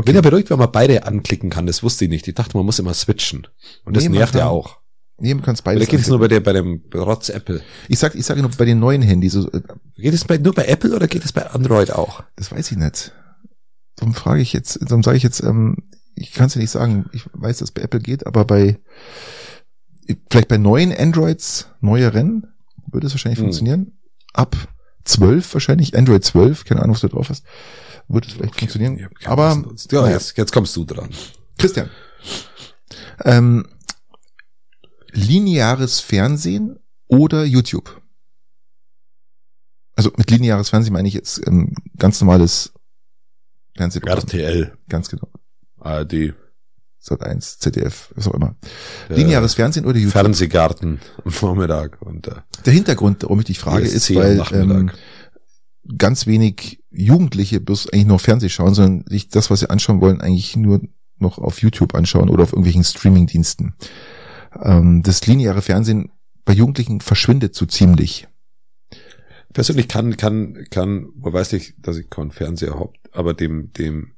Okay. 0.00 0.12
ja 0.12 0.20
beruhigt, 0.20 0.50
wenn 0.50 0.58
man 0.58 0.72
beide 0.72 1.04
anklicken 1.06 1.50
kann, 1.50 1.66
das 1.66 1.82
wusste 1.82 2.04
ich 2.04 2.10
nicht. 2.10 2.26
Ich 2.28 2.34
dachte, 2.34 2.56
man 2.56 2.66
muss 2.66 2.78
immer 2.78 2.92
switchen. 2.94 3.46
Und 3.84 3.96
das 3.96 4.02
Nee, 4.02 4.08
man 4.10 4.18
nervt 4.18 4.34
ja 4.34 4.40
kann- 4.40 4.48
auch. 4.50 4.80
Nee, 5.18 5.32
du 5.32 5.40
kannst 5.40 5.62
Oder 5.62 5.74
beides. 5.76 5.88
geht 5.88 6.00
es 6.00 6.08
nur 6.08 6.18
bei 6.18 6.26
der, 6.28 6.40
bei 6.40 6.52
dem 6.52 6.82
Rotz 6.92 7.28
Apple? 7.28 7.62
ich 7.88 7.98
sag, 8.00 8.16
ich 8.16 8.26
sage 8.26 8.42
nur 8.42 8.50
bei 8.50 8.64
den 8.64 8.80
neuen 8.80 9.00
Handys, 9.00 9.32
so, 9.34 9.48
äh, 9.52 9.62
Geht 9.96 10.12
es 10.12 10.24
bei, 10.24 10.38
nur 10.38 10.52
bei 10.52 10.64
Apple 10.66 10.94
oder 10.94 11.06
geht 11.06 11.24
es 11.24 11.32
bei 11.32 11.48
Android 11.48 11.92
auch? 11.92 12.24
das 12.36 12.50
weiß 12.50 12.72
ich 12.72 12.76
nicht. 12.76 13.12
Darum 13.96 14.12
frage 14.12 14.42
ich 14.42 14.52
jetzt, 14.52 14.80
darum 14.82 15.04
sage 15.04 15.16
ich 15.16 15.22
jetzt, 15.22 15.40
ähm, 15.44 15.76
ich 16.16 16.32
kann 16.32 16.46
es 16.48 16.54
ja 16.56 16.60
nicht 16.60 16.70
sagen. 16.70 17.08
Ich 17.12 17.26
weiß, 17.32 17.58
dass 17.58 17.68
es 17.68 17.72
bei 17.72 17.82
Apple 17.82 18.00
geht, 18.00 18.26
aber 18.26 18.44
bei 18.44 18.80
vielleicht 20.30 20.48
bei 20.48 20.58
neuen 20.58 20.92
Androids, 20.96 21.68
neueren, 21.80 22.46
würde 22.90 23.06
es 23.06 23.12
wahrscheinlich 23.12 23.38
Hm. 23.38 23.44
funktionieren. 23.46 23.98
Ab 24.32 24.56
12 25.04 25.54
wahrscheinlich, 25.54 25.96
Android 25.96 26.24
12, 26.24 26.64
keine 26.64 26.82
Ahnung, 26.82 26.94
was 26.94 27.00
du 27.02 27.08
drauf 27.08 27.28
hast, 27.28 27.44
würde 28.08 28.26
es 28.28 28.34
vielleicht 28.34 28.58
funktionieren. 28.58 28.94
Okay, 28.94 29.26
aber 29.26 29.62
was- 29.64 29.86
ja, 29.90 30.00
naja. 30.02 30.14
jetzt, 30.14 30.36
jetzt 30.36 30.52
kommst 30.52 30.74
du 30.76 30.84
dran. 30.84 31.10
Christian. 31.58 31.90
Ähm, 33.24 33.66
lineares 35.12 36.00
Fernsehen 36.00 36.78
oder 37.06 37.44
YouTube? 37.44 38.00
Also 39.96 40.10
mit 40.16 40.30
lineares 40.30 40.70
Fernsehen 40.70 40.92
meine 40.92 41.06
ich 41.08 41.14
jetzt 41.14 41.46
ähm, 41.46 41.72
ganz 41.96 42.20
normales 42.20 42.72
Fernsehprogramm. 43.76 44.18
RTL, 44.20 44.76
Ganz 44.88 45.08
genau. 45.08 45.28
ARD, 45.78 46.34
Sat 47.06 47.22
1, 47.22 47.58
ZDF, 47.58 48.12
was 48.14 48.28
auch 48.28 48.32
immer. 48.32 48.56
äh, 49.10 49.16
Lineares 49.16 49.52
Fernsehen 49.52 49.84
oder 49.84 49.98
YouTube? 49.98 50.12
Fernsehgarten 50.12 51.00
am 51.22 51.30
Vormittag 51.32 52.00
und 52.00 52.28
äh, 52.28 52.36
Der 52.64 52.72
Hintergrund, 52.72 53.24
warum 53.24 53.40
ich 53.40 53.44
dich 53.44 53.58
frage, 53.58 53.86
ist, 53.86 54.14
weil 54.14 54.42
ähm, 54.52 54.90
ganz 55.98 56.26
wenig 56.26 56.82
Jugendliche 56.90 57.60
bloß 57.60 57.90
eigentlich 57.92 58.06
nur 58.06 58.18
Fernseh 58.18 58.48
schauen, 58.48 58.72
sondern 58.72 59.04
sich 59.06 59.28
das, 59.28 59.50
was 59.50 59.60
sie 59.60 59.68
anschauen 59.68 60.00
wollen, 60.00 60.22
eigentlich 60.22 60.56
nur 60.56 60.80
noch 61.18 61.36
auf 61.36 61.60
YouTube 61.60 61.94
anschauen 61.94 62.30
oder 62.30 62.44
auf 62.44 62.52
irgendwelchen 62.52 62.84
Streamingdiensten. 62.84 63.74
Ähm, 64.62 65.02
das 65.02 65.26
lineare 65.26 65.60
Fernsehen 65.60 66.10
bei 66.46 66.54
Jugendlichen 66.54 67.02
verschwindet 67.02 67.54
so 67.54 67.66
ziemlich. 67.66 68.28
persönlich 69.52 69.88
kann, 69.88 70.16
kann, 70.16 70.64
kann, 70.70 71.08
wo 71.16 71.34
weiß 71.34 71.52
ich, 71.52 71.74
dass 71.82 71.98
ich 71.98 72.08
keinen 72.08 72.30
Fernseher 72.30 72.80
hab, 72.80 72.94
aber 73.12 73.34
dem, 73.34 73.74
dem 73.74 74.13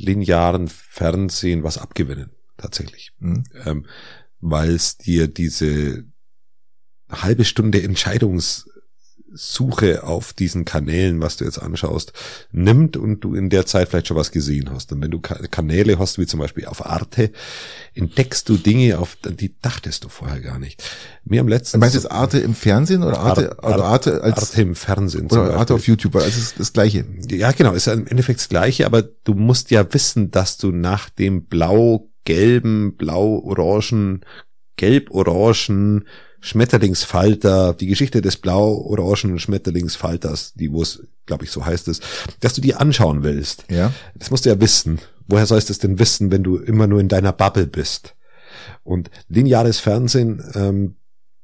linearen 0.00 0.68
Fernsehen 0.68 1.62
was 1.62 1.78
abgewinnen, 1.78 2.30
tatsächlich. 2.56 3.12
Hm? 3.20 3.44
Ähm, 3.64 3.86
weil 4.40 4.70
es 4.70 4.96
dir 4.98 5.28
diese 5.28 6.04
halbe 7.08 7.44
Stunde 7.44 7.78
Entscheidungssuche 9.30 10.04
auf 10.04 10.32
diesen 10.32 10.64
Kanälen, 10.64 11.20
was 11.20 11.36
du 11.36 11.44
jetzt 11.44 11.58
anschaust, 11.58 12.12
nimmt 12.50 12.96
und 12.96 13.20
du 13.20 13.34
in 13.34 13.50
der 13.50 13.66
Zeit 13.66 13.88
vielleicht 13.88 14.08
schon 14.08 14.16
was 14.16 14.30
gesehen 14.32 14.70
hast. 14.70 14.92
Und 14.92 15.02
wenn 15.02 15.10
du 15.10 15.20
Ka- 15.20 15.40
Kanäle 15.50 15.98
hast, 15.98 16.18
wie 16.18 16.26
zum 16.26 16.40
Beispiel 16.40 16.66
auf 16.66 16.84
Arte, 16.84 17.30
entdeckst 17.94 18.48
du 18.48 18.56
Dinge, 18.56 18.98
auf 18.98 19.16
die 19.24 19.54
dachtest 19.60 20.04
du 20.04 20.08
vorher 20.08 20.40
gar 20.40 20.58
nicht. 20.58 20.82
Mir 21.24 21.40
am 21.40 21.48
letzten 21.48 21.78
Meinst 21.78 21.94
du 21.94 22.00
jetzt 22.00 22.10
Arte 22.10 22.38
im 22.38 22.54
Fernsehen 22.54 23.02
oder 23.02 23.18
Arte, 23.20 23.62
Arte- 23.62 23.74
oder 23.76 23.84
Arte 23.84 24.22
als 24.22 24.38
Arte 24.50 24.62
im 24.62 24.74
Fernsehen 24.74 25.26
oder 25.26 25.54
Arte 25.54 25.74
Beispiel. 25.74 25.76
auf 25.76 25.86
YouTube? 25.86 26.16
Also 26.16 26.28
es 26.28 26.36
ist 26.38 26.60
das 26.60 26.72
Gleiche. 26.72 27.04
Ja, 27.30 27.52
genau, 27.52 27.72
ist 27.72 27.86
im 27.88 28.06
Endeffekt 28.06 28.40
das 28.40 28.48
Gleiche, 28.48 28.86
aber 28.86 29.02
du 29.02 29.34
musst 29.34 29.70
ja 29.70 29.86
wissen, 29.92 30.30
dass 30.30 30.56
du 30.56 30.70
nach 30.72 31.10
dem 31.10 31.44
blau-gelben, 31.46 32.96
blau-orangen, 32.96 34.24
gelb-orangen 34.76 36.06
Schmetterlingsfalter, 36.40 37.74
die 37.74 37.86
Geschichte 37.86 38.22
des 38.22 38.36
blau-orangen 38.36 39.38
Schmetterlingsfalters, 39.38 40.54
die 40.54 40.72
wo 40.72 40.82
es, 40.82 41.02
glaube 41.26 41.44
ich, 41.44 41.50
so 41.50 41.64
heißt 41.64 41.88
es, 41.88 42.00
dass 42.40 42.54
du 42.54 42.60
die 42.60 42.74
anschauen 42.74 43.22
willst. 43.22 43.64
Ja. 43.70 43.92
Das 44.14 44.30
musst 44.30 44.44
du 44.44 44.50
ja 44.50 44.60
wissen. 44.60 45.00
Woher 45.26 45.46
sollst 45.46 45.68
du 45.68 45.72
es 45.72 45.78
denn 45.78 45.98
wissen, 45.98 46.30
wenn 46.30 46.42
du 46.42 46.56
immer 46.56 46.86
nur 46.86 47.00
in 47.00 47.08
deiner 47.08 47.32
Bubble 47.32 47.66
bist? 47.66 48.14
Und 48.82 49.10
lineares 49.28 49.78
Fernsehen 49.80 50.42
ähm, 50.54 50.94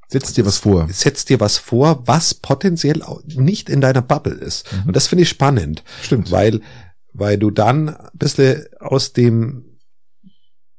Setz 0.09 0.33
dir 0.33 0.47
was 0.47 0.59
vor. 0.59 0.89
setzt 0.91 1.29
dir 1.29 1.41
was 1.41 1.59
vor, 1.59 2.07
was 2.07 2.35
potenziell 2.35 3.03
nicht 3.27 3.69
in 3.69 3.81
deiner 3.81 4.03
Bubble 4.03 4.35
ist. 4.35 4.67
Und 4.87 4.95
das 4.95 5.07
finde 5.09 5.23
ich 5.23 5.29
spannend. 5.29 5.83
Mhm. 5.83 6.05
Stimmt. 6.05 6.31
Weil, 6.31 6.61
weil 7.13 7.39
du 7.39 7.51
dann 7.51 7.89
ein 7.89 8.11
bisschen 8.15 8.65
aus 8.81 9.13
dem, 9.13 9.74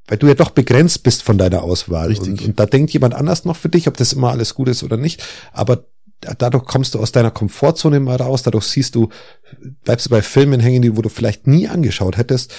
weil 0.08 0.18
du 0.18 0.28
ja 0.28 0.34
doch 0.36 0.52
begrenzt 0.52 1.04
bist 1.04 1.24
von 1.24 1.38
deiner 1.38 1.64
Auswahl. 1.64 2.08
Richtig. 2.10 2.28
Und, 2.42 2.46
und 2.46 2.60
da 2.60 2.66
denkt 2.66 2.92
jemand 2.92 3.14
anders 3.16 3.46
noch 3.46 3.56
für 3.56 3.70
dich, 3.70 3.88
ob 3.88 3.98
das 3.98 4.14
immer 4.14 4.30
alles 4.32 4.54
gut 4.56 4.68
ist 4.70 4.84
oder 4.84 4.98
nicht. 4.98 5.24
Aber 5.52 5.86
da- 6.22 6.34
dadurch 6.38 6.66
kommst 6.66 6.94
du 6.94 7.00
aus 7.00 7.12
deiner 7.12 7.32
Komfortzone 7.32 8.00
mal 8.00 8.16
raus, 8.18 8.44
dadurch 8.44 8.66
siehst 8.66 8.96
du, 8.96 9.10
bleibst 9.84 10.06
du 10.06 10.10
bei 10.12 10.22
Filmen 10.22 10.60
hängen, 10.60 10.82
die 10.82 10.96
wo 10.96 11.02
du 11.02 11.10
vielleicht 11.10 11.48
nie 11.48 11.68
angeschaut 11.68 12.18
hättest. 12.18 12.54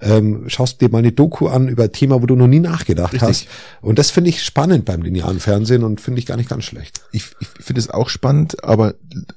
Ähm, 0.00 0.44
schaust 0.48 0.80
dir 0.80 0.88
mal 0.90 0.98
eine 0.98 1.12
Doku 1.12 1.46
an 1.46 1.68
über 1.68 1.84
ein 1.84 1.92
Thema, 1.92 2.20
wo 2.20 2.26
du 2.26 2.34
noch 2.34 2.48
nie 2.48 2.58
nachgedacht 2.58 3.12
Richtig. 3.12 3.28
hast. 3.28 3.46
Und 3.82 4.00
das 4.00 4.10
finde 4.10 4.30
ich 4.30 4.42
spannend 4.42 4.84
beim 4.84 5.00
linearen 5.02 5.38
Fernsehen 5.38 5.84
und 5.84 6.00
finde 6.00 6.18
ich 6.18 6.26
gar 6.26 6.36
nicht 6.36 6.48
ganz 6.50 6.64
schlecht. 6.64 7.02
Ich, 7.12 7.26
ich 7.38 7.46
finde 7.60 7.78
es 7.80 7.88
auch 7.88 8.08
spannend, 8.08 8.64
aber 8.64 8.94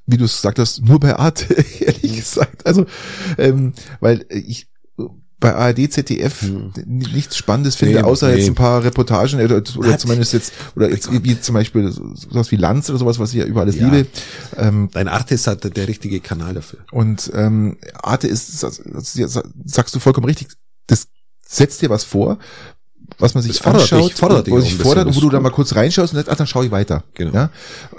wie 0.08 0.18
du 0.18 0.26
es 0.26 0.38
gesagt 0.38 0.58
hast, 0.58 0.82
nur 0.84 1.00
bei 1.00 1.16
Arte, 1.18 1.54
ehrlich 1.80 2.16
gesagt. 2.16 2.66
Also, 2.66 2.88
ähm, 3.38 3.74
weil 4.00 4.26
ich 4.30 4.68
bei 5.40 5.54
ARD, 5.54 5.92
ZDF 5.92 6.44
nichts 6.86 7.36
Spannendes 7.38 7.76
finde, 7.76 7.96
Nee, 7.96 8.02
außer 8.04 8.30
nee. 8.30 8.38
jetzt 8.38 8.48
ein 8.48 8.56
paar 8.56 8.84
Reportagen 8.84 9.40
oder, 9.42 9.62
oder 9.78 9.92
Hat- 9.94 10.00
zumindest 10.00 10.34
jetzt, 10.34 10.54
oder 10.76 10.90
jetzt 10.90 11.12
wie, 11.12 11.24
wie 11.24 11.40
zum 11.40 11.54
Beispiel 11.56 11.92
sowas 11.92 12.52
wie 12.52 12.56
Lanz 12.56 12.90
oder 12.90 13.00
sowas, 13.00 13.20
was 13.20 13.32
ich 13.34 13.40
ja 13.40 13.46
über 13.46 13.62
alles 13.62 13.76
Ja. 13.76 13.88
liebe. 13.90 14.08
Ähm, 14.58 14.90
Dein 14.94 15.08
Arte 15.08 15.36
ist 15.36 15.48
halt 15.48 15.76
der 15.76 15.88
richtige 15.88 16.20
Kanal 16.22 16.54
dafür. 16.54 16.80
Und 16.92 17.30
ähm, 17.36 17.78
Arte 18.02 18.28
ist, 18.28 18.60
sagst 18.60 19.94
du 19.96 20.00
vollkommen 20.00 20.26
richtig, 20.26 20.48
das 20.88 21.08
setzt 21.48 21.82
dir 21.82 21.90
was 21.90 22.04
vor, 22.04 22.40
was 23.20 23.34
man 23.36 23.44
sich 23.44 23.60
fordert 23.60 23.84
anschaut, 23.84 24.10
dich, 24.12 24.16
fordert 24.16 24.50
auch 24.52 24.60
sich 24.62 24.76
fordert 24.76 25.08
und 25.08 25.16
wo 25.16 25.20
du 25.22 25.30
gut. 25.30 25.42
mal 25.42 25.52
kurz 25.52 25.76
reinschaust 25.76 26.14
und 26.14 26.18
sagst, 26.18 26.30
ach, 26.32 26.38
dann 26.38 26.48
schaue 26.48 26.66
ich 26.66 26.72
weiter. 26.72 27.04
Genau. 27.14 27.34
Ja? 27.34 27.50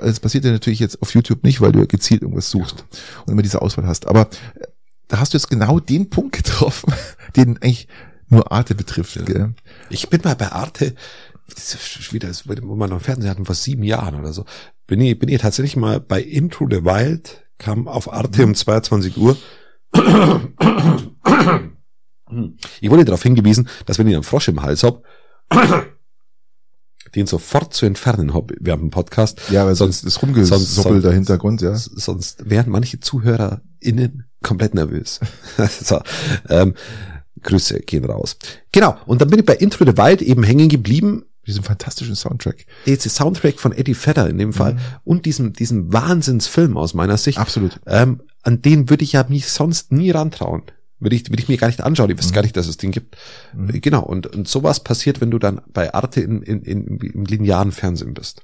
Das 0.00 0.18
passiert 0.20 0.44
ja 0.44 0.50
natürlich 0.52 0.80
jetzt 0.80 1.00
auf 1.00 1.14
YouTube 1.14 1.44
nicht, 1.44 1.60
weil 1.60 1.72
du 1.72 1.78
ja 1.80 1.84
gezielt 1.86 2.22
irgendwas 2.22 2.50
suchst 2.50 2.84
und 3.24 3.32
immer 3.32 3.42
diese 3.42 3.62
Auswahl 3.62 3.86
hast. 3.86 4.08
Aber 4.08 4.22
äh, 4.54 4.66
da 5.08 5.18
hast 5.20 5.32
du 5.32 5.38
jetzt 5.38 5.48
genau 5.48 5.80
den 5.80 6.10
Punkt 6.10 6.36
getroffen, 6.36 6.92
den 7.36 7.56
eigentlich 7.58 7.88
nur 8.28 8.50
Arte 8.50 8.74
betrifft. 8.74 9.24
Gell? 9.24 9.54
Ich 9.90 10.08
bin 10.08 10.20
mal 10.24 10.34
bei 10.34 10.50
Arte, 10.50 10.94
das 11.54 11.74
ist 11.74 12.12
wieder, 12.12 12.28
das, 12.28 12.48
wo 12.48 12.74
man 12.74 12.90
noch 12.90 13.00
Fernsehen 13.00 13.30
hatten, 13.30 13.44
vor 13.44 13.54
sieben 13.54 13.84
Jahren 13.84 14.18
oder 14.18 14.32
so, 14.32 14.44
bin 14.86 15.00
ich, 15.00 15.18
bin 15.18 15.28
ich 15.28 15.40
tatsächlich 15.40 15.76
mal 15.76 16.00
bei 16.00 16.20
Into 16.20 16.66
the 16.68 16.84
Wild, 16.84 17.44
kam 17.58 17.88
auf 17.88 18.12
Arte 18.12 18.44
um 18.44 18.54
22 18.54 19.16
Uhr. 19.16 19.36
Ich 22.80 22.90
wurde 22.90 23.04
darauf 23.04 23.22
hingewiesen, 23.22 23.68
dass 23.86 23.98
wenn 23.98 24.08
ich 24.08 24.14
einen 24.14 24.24
Frosch 24.24 24.48
im 24.48 24.62
Hals 24.62 24.82
hab, 24.82 25.02
den 27.16 27.26
sofort 27.26 27.74
zu 27.74 27.86
entfernen 27.86 28.34
hab 28.34 28.52
während 28.60 28.82
dem 28.82 28.90
Podcast. 28.90 29.40
Ja, 29.50 29.66
weil 29.66 29.74
Sonst- 29.74 30.02
sonst 30.02 30.74
sonst- 30.76 31.02
der 31.04 31.12
Hintergrund, 31.12 31.62
ja. 31.62 31.74
Sonst 31.74 32.48
wären 32.48 32.70
manche 32.70 33.00
ZuhörerInnen 33.00 34.24
komplett 34.42 34.74
nervös. 34.74 35.20
so, 35.82 36.00
ähm, 36.48 36.74
Grüße 37.42 37.80
gehen 37.80 38.04
raus. 38.04 38.36
Genau, 38.72 38.96
und 39.06 39.20
dann 39.20 39.30
bin 39.30 39.38
ich 39.40 39.46
bei 39.46 39.54
Intro 39.56 39.84
the 39.84 39.96
Wild 39.96 40.22
eben 40.22 40.42
hängen 40.42 40.68
geblieben. 40.68 41.24
Diesen 41.46 41.62
fantastischen 41.62 42.16
Soundtrack. 42.16 42.66
Jetzt 42.86 43.08
Soundtrack 43.08 43.60
von 43.60 43.70
Eddie 43.72 43.94
Vedder 43.94 44.28
in 44.28 44.36
dem 44.38 44.52
Fall 44.52 44.74
Mhm. 44.74 44.78
und 45.04 45.26
diesem, 45.26 45.52
diesem 45.52 45.92
Wahnsinnsfilm 45.92 46.76
aus 46.76 46.92
meiner 46.92 47.16
Sicht. 47.18 47.38
Absolut. 47.38 47.78
Ähm, 47.86 48.20
an 48.42 48.62
den 48.62 48.90
würde 48.90 49.04
ich 49.04 49.12
ja 49.12 49.24
mich 49.28 49.48
sonst 49.48 49.92
nie 49.92 50.10
rantrauen. 50.10 50.62
Würde 50.98 51.14
ich, 51.16 51.28
würde 51.28 51.42
ich 51.42 51.48
mir 51.48 51.58
gar 51.58 51.66
nicht 51.68 51.82
anschauen. 51.82 52.10
Ich 52.10 52.16
wüsste 52.18 52.32
Mhm. 52.32 52.34
gar 52.36 52.42
nicht, 52.42 52.56
dass 52.56 52.68
es 52.68 52.76
den 52.78 52.90
gibt. 52.90 53.16
Mhm. 53.54 53.80
Genau. 53.80 54.02
Und, 54.02 54.26
und 54.28 54.48
sowas 54.48 54.80
passiert, 54.80 55.20
wenn 55.20 55.30
du 55.30 55.38
dann 55.38 55.60
bei 55.72 55.92
Arte 55.92 56.20
in, 56.20 56.42
in, 56.42 56.62
in, 56.62 56.98
im 56.98 57.24
linearen 57.24 57.72
Fernsehen 57.72 58.14
bist. 58.14 58.42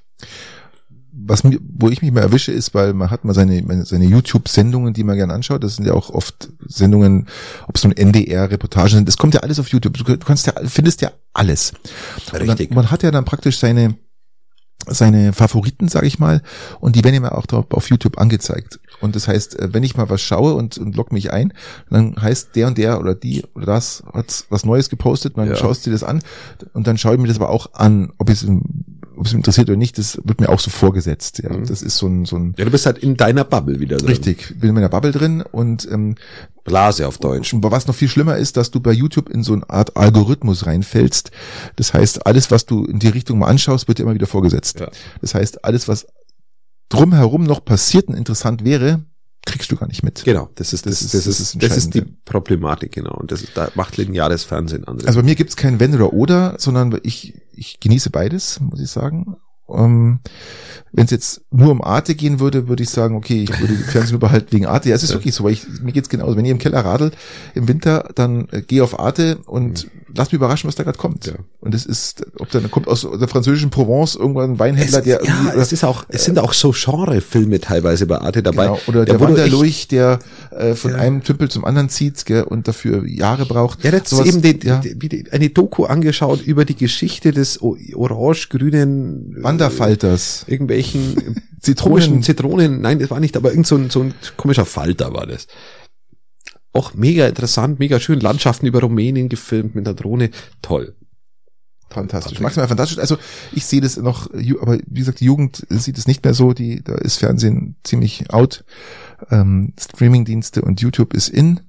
was 1.15 1.43
mir, 1.43 1.59
wo 1.61 1.89
ich 1.89 2.01
mich 2.01 2.11
mal 2.11 2.21
erwische, 2.21 2.51
ist, 2.51 2.73
weil 2.73 2.93
man 2.93 3.11
hat 3.11 3.23
mal 3.23 3.33
seine, 3.35 3.85
seine 3.85 4.05
YouTube-Sendungen, 4.05 4.93
die 4.93 5.03
man 5.03 5.15
gerne 5.15 5.33
anschaut. 5.33 5.63
Das 5.63 5.75
sind 5.75 5.85
ja 5.85 5.93
auch 5.93 6.09
oft 6.09 6.49
Sendungen, 6.67 7.27
ob 7.67 7.75
es 7.75 7.83
nun 7.83 7.93
NDR-Reportagen 7.93 8.89
sind. 8.89 9.07
Das 9.07 9.17
kommt 9.17 9.33
ja 9.35 9.41
alles 9.41 9.59
auf 9.59 9.69
YouTube. 9.69 9.95
Du, 9.95 10.03
kannst 10.17 10.47
ja, 10.47 10.53
findest 10.65 11.01
ja 11.01 11.11
alles. 11.33 11.73
Richtig. 12.33 12.69
Dann, 12.69 12.75
man 12.75 12.89
hat 12.91 13.03
ja 13.03 13.11
dann 13.11 13.25
praktisch 13.25 13.59
seine, 13.59 13.95
seine 14.87 15.33
Favoriten, 15.33 15.87
sage 15.87 16.07
ich 16.07 16.17
mal, 16.19 16.41
und 16.79 16.95
die 16.95 17.03
werden 17.03 17.23
ja 17.23 17.31
auch 17.31 17.45
drauf 17.45 17.65
auf 17.71 17.89
YouTube 17.89 18.17
angezeigt. 18.17 18.79
Und 19.03 19.15
das 19.15 19.27
heißt, 19.27 19.59
äh, 19.59 19.73
wenn 19.73 19.83
ich 19.83 19.95
mal 19.97 20.09
was 20.09 20.21
schaue 20.21 20.53
und, 20.55 20.77
und 20.77 20.95
log 20.95 21.11
mich 21.11 21.31
ein, 21.31 21.53
dann 21.89 22.15
heißt 22.19 22.55
der 22.55 22.67
und 22.67 22.77
der 22.77 22.99
oder 22.99 23.13
die 23.15 23.43
oder 23.53 23.65
das 23.65 24.01
hat 24.13 24.45
was 24.49 24.65
Neues 24.65 24.89
gepostet, 24.89 25.37
dann 25.37 25.49
Ja. 25.49 25.55
schaust 25.55 25.85
du 25.85 25.89
dir 25.89 25.95
das 25.95 26.03
an 26.03 26.21
und 26.73 26.87
dann 26.87 26.97
schaue 26.97 27.15
ich 27.15 27.21
mir 27.21 27.27
das 27.27 27.37
aber 27.37 27.49
auch 27.49 27.73
an, 27.73 28.11
ob 28.17 28.29
es, 28.29 28.47
ob 29.15 29.25
es 29.25 29.33
interessiert 29.33 29.69
oder 29.69 29.77
nicht, 29.77 29.97
das 29.97 30.19
wird 30.23 30.39
mir 30.39 30.49
auch 30.49 30.59
so 30.59 30.69
vorgesetzt. 30.71 31.39
Ja, 31.43 31.51
Mhm. 31.51 31.65
das 31.67 31.81
ist 31.81 31.97
so 31.97 32.07
ein, 32.07 32.25
so 32.25 32.37
ein 32.37 32.55
Ja, 32.57 32.65
du 32.65 32.71
bist 32.71 32.85
halt 32.85 32.97
in 32.97 33.17
deiner 33.17 33.43
Bubble 33.43 33.79
wieder 33.79 33.97
drin. 33.97 34.07
richtig, 34.07 34.55
bin 34.59 34.69
in 34.69 34.75
meiner 34.75 34.89
Bubble 34.89 35.11
drin 35.11 35.43
und 35.51 35.85
ähm, 35.91 36.15
Blase 36.63 37.05
auf 37.07 37.17
Deutsch. 37.17 37.53
und 37.53 37.61
was 37.63 37.87
noch 37.87 37.95
viel 37.95 38.07
schlimmer 38.07 38.37
ist, 38.37 38.55
dass 38.55 38.71
du 38.71 38.79
bei 38.79 38.93
YouTube 38.93 39.29
in 39.29 39.43
so 39.43 39.51
eine 39.53 39.69
Art 39.69 39.97
Algorithmus 39.97 40.65
reinfällst. 40.65 41.31
Das 41.75 41.93
heißt, 41.93 42.25
alles, 42.25 42.51
was 42.51 42.65
du 42.65 42.85
in 42.85 42.99
die 42.99 43.09
Richtung 43.09 43.39
mal 43.39 43.47
anschaust, 43.47 43.89
wird 43.89 43.97
dir 43.99 44.03
immer 44.03 44.13
wieder 44.13 44.27
vorgesetzt. 44.27 44.79
Ja. 44.79 44.87
Das 45.19 45.35
heißt, 45.35 45.65
alles, 45.65 45.89
was 45.89 46.07
drumherum 46.89 47.43
noch 47.43 47.63
passiert 47.65 48.07
und 48.07 48.15
interessant 48.15 48.63
wäre, 48.63 49.03
kriegst 49.45 49.71
du 49.71 49.75
gar 49.75 49.87
nicht 49.87 50.03
mit. 50.03 50.23
Genau, 50.23 50.49
das 50.55 50.71
ist 50.73 50.85
das, 50.85 50.99
Das 50.99 51.11
das, 51.11 51.27
ist- 51.27 51.29
das 51.29 51.39
ist 51.39 51.63
das 51.63 51.77
ist 51.77 51.93
die 51.95 52.01
Problematik 52.25 52.93
genau 52.93 53.13
und 53.15 53.31
das 53.31 53.41
ist, 53.41 53.57
da 53.57 53.69
macht 53.75 53.97
lineares 53.97 54.43
Fernsehen 54.45 54.85
an. 54.87 54.99
Also 55.05 55.19
bei 55.19 55.25
mir 55.25 55.35
gibt's 55.35 55.55
kein 55.57 55.79
Wenn 55.79 55.93
oder 55.95 56.13
Oder, 56.13 56.55
sondern 56.59 56.97
ich, 57.03 57.41
ich 57.51 57.79
genieße 57.79 58.09
beides, 58.09 58.59
muss 58.61 58.79
ich 58.79 58.89
sagen. 58.89 59.35
Ähm, 59.69 60.19
Wenn 60.91 61.05
es 61.05 61.11
jetzt 61.11 61.41
nur 61.51 61.71
um 61.71 61.81
Arte 61.83 62.13
gehen 62.15 62.39
würde, 62.39 62.67
würde 62.67 62.83
ich 62.83 62.89
sagen, 62.89 63.15
okay, 63.15 63.43
ich 63.49 63.59
würde 63.59 63.73
die 63.73 63.83
Fernsehen 63.83 64.11
nur 64.13 64.19
behalten 64.19 64.47
wegen 64.51 64.65
Arte. 64.67 64.89
Ja, 64.89 64.95
es 64.95 65.01
ist 65.03 65.13
wirklich 65.13 65.33
so, 65.33 65.43
weil 65.43 65.53
ich, 65.53 65.65
mir 65.81 65.91
geht's 65.91 66.09
genauso. 66.09 66.35
Wenn 66.37 66.45
ihr 66.45 66.51
im 66.51 66.59
Keller 66.59 66.85
radelt 66.85 67.15
im 67.55 67.67
Winter, 67.67 68.09
dann 68.13 68.47
äh, 68.51 68.61
geh 68.61 68.81
auf 68.81 68.99
Arte 68.99 69.39
und 69.45 69.87
lass 70.15 70.27
mich 70.27 70.33
überraschen, 70.35 70.67
was 70.67 70.75
da 70.75 70.83
gerade 70.83 70.99
kommt. 70.99 71.25
Ja. 71.25 71.33
Und 71.61 71.73
es 71.73 71.87
ist, 71.87 72.23
ob 72.37 72.51
dann 72.51 72.69
kommt 72.69 72.87
aus 72.87 73.07
der 73.19 73.27
französischen 73.27 73.71
Provence 73.71 74.15
irgendwann 74.15 74.51
ein 74.51 74.59
Weinhändler, 74.59 74.99
es, 74.99 75.03
der 75.05 75.23
ja, 75.23 75.53
es 75.55 75.71
ist 75.71 75.83
auch, 75.83 76.05
es 76.09 76.25
sind 76.25 76.37
auch 76.37 76.53
so 76.53 76.71
Genrefilme 76.71 77.59
teilweise 77.59 78.05
bei 78.05 78.19
Arte 78.19 78.43
dabei. 78.43 78.65
Genau, 78.65 78.79
oder 78.85 79.05
der 79.05 79.17
du 79.17 79.21
Wanderlurch, 79.25 79.87
der 79.87 80.19
äh, 80.51 80.75
von 80.75 80.91
Ja. 80.91 80.97
einem 80.97 81.23
Tümpel 81.23 81.49
zum 81.49 81.65
anderen 81.65 81.89
zieht 81.89 82.23
gell, 82.27 82.43
und 82.43 82.67
dafür 82.67 83.07
Jahre 83.07 83.47
braucht. 83.47 83.83
Ja, 83.83 83.91
jetzt 83.91 84.09
Sowas- 84.11 84.27
eben 84.27 84.41
die, 84.43 84.59
ja. 84.67 84.81
eine 85.31 85.49
Doku 85.49 85.85
angeschaut 85.85 86.41
über 86.41 86.65
die 86.65 86.75
Geschichte 86.75 87.31
des 87.31 87.59
orange-grünen 87.61 89.37
äh, 89.37 89.41
Wanderfalters. 89.53 90.45
irgendwelchen 90.47 91.41
Zitronen. 91.61 92.23
Zitronen, 92.23 92.81
nein, 92.81 92.99
das 92.99 93.09
war 93.09 93.19
nicht, 93.19 93.37
aber 93.37 93.51
irgend 93.51 93.67
so 93.67 93.75
ein, 93.75 93.89
so 93.89 94.01
ein 94.01 94.13
komischer 94.37 94.65
Falter 94.65 95.13
war 95.13 95.25
das. 95.25 95.47
Auch 96.73 96.93
mega 96.93 97.27
interessant, 97.27 97.79
mega 97.79 97.99
schön, 97.99 98.19
Landschaften 98.19 98.65
über 98.65 98.81
Rumänien 98.81 99.29
gefilmt 99.29 99.75
mit 99.75 99.87
einer 99.87 99.95
Drohne, 99.95 100.31
toll. 100.61 100.95
Fantastisch, 101.93 102.39
maximal 102.39 102.67
fantastisch. 102.67 102.97
Also 102.97 103.17
ich 103.51 103.65
sehe 103.65 103.79
das 103.79 103.97
noch, 103.97 104.27
aber 104.33 104.79
wie 104.87 104.99
gesagt, 104.99 105.19
die 105.19 105.25
Jugend 105.25 105.63
sieht 105.69 105.97
es 105.97 106.07
nicht 106.07 106.23
mehr 106.23 106.33
so. 106.33 106.53
Die, 106.53 106.83
da 106.83 106.95
ist 106.95 107.19
Fernsehen 107.19 107.75
ziemlich 107.83 108.31
out. 108.31 108.65
Ähm, 109.29 109.73
Streamingdienste 109.79 110.63
und 110.63 110.81
YouTube 110.81 111.13
ist 111.13 111.29
in. 111.29 111.59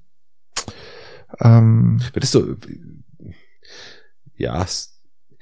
Ähm, 1.39 2.01
Würdest 2.11 2.33
du, 2.33 2.55
ja, 4.35 4.65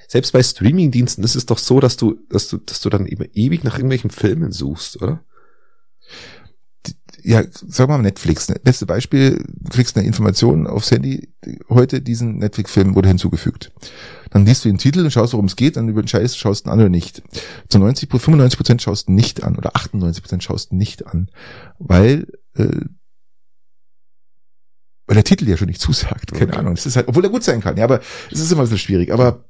selbst 0.07 0.31
bei 0.31 0.43
Streamingdiensten 0.43 1.23
ist 1.23 1.35
es 1.35 1.45
doch 1.45 1.57
so, 1.57 1.79
dass 1.79 1.97
du, 1.97 2.19
dass 2.29 2.47
du, 2.47 2.57
dass 2.57 2.81
du 2.81 2.89
dann 2.89 3.05
immer 3.05 3.25
ewig 3.33 3.63
nach 3.63 3.75
irgendwelchen 3.75 4.09
Filmen 4.09 4.51
suchst, 4.51 5.01
oder? 5.01 5.23
ja, 7.23 7.43
sag 7.51 7.87
mal 7.87 7.97
Netflix. 7.99 8.49
Ne? 8.49 8.59
Beste 8.61 8.85
Beispiel, 8.85 9.43
du 9.47 9.71
kriegst 9.71 9.97
eine 9.97 10.05
Information 10.05 10.67
aufs 10.67 10.91
Handy, 10.91 11.29
heute 11.69 12.01
diesen 12.01 12.37
Netflix-Film 12.37 12.95
wurde 12.95 13.07
hinzugefügt. 13.07 13.71
Dann 14.29 14.45
liest 14.45 14.65
du 14.65 14.69
den 14.69 14.77
Titel 14.77 14.99
und 15.05 15.11
schaust, 15.11 15.33
worum 15.33 15.45
es 15.45 15.55
geht, 15.55 15.77
dann 15.77 15.87
über 15.87 16.01
den 16.01 16.07
Scheiß 16.07 16.35
schaust 16.35 16.65
du 16.65 16.69
ihn 16.69 16.73
an 16.73 16.79
oder 16.79 16.89
nicht. 16.89 17.23
Zu 17.69 17.79
90, 17.79 18.09
95 18.09 18.57
Prozent 18.57 18.81
schaust 18.81 19.07
du 19.07 19.13
nicht 19.13 19.43
an 19.43 19.55
oder 19.55 19.75
98 19.75 20.21
Prozent 20.21 20.43
schaust 20.43 20.71
du 20.71 20.75
nicht 20.75 21.07
an, 21.07 21.29
weil 21.79 22.27
äh, 22.55 22.81
weil 25.05 25.15
der 25.15 25.23
Titel 25.23 25.47
ja 25.47 25.57
schon 25.57 25.67
nicht 25.67 25.81
zusagt. 25.81 26.31
Keine 26.31 26.51
Okay. 26.51 26.59
Ahnung. 26.59 26.73
Es 26.73 26.85
ist 26.85 26.95
halt, 26.95 27.07
obwohl 27.07 27.23
er 27.25 27.29
gut 27.29 27.43
sein 27.43 27.61
kann, 27.61 27.77
ja, 27.77 27.83
aber 27.83 28.01
es 28.31 28.39
ist 28.39 28.51
immer 28.51 28.61
ein 28.61 28.65
bisschen 28.65 28.77
schwierig. 28.79 29.11
Aber 29.11 29.45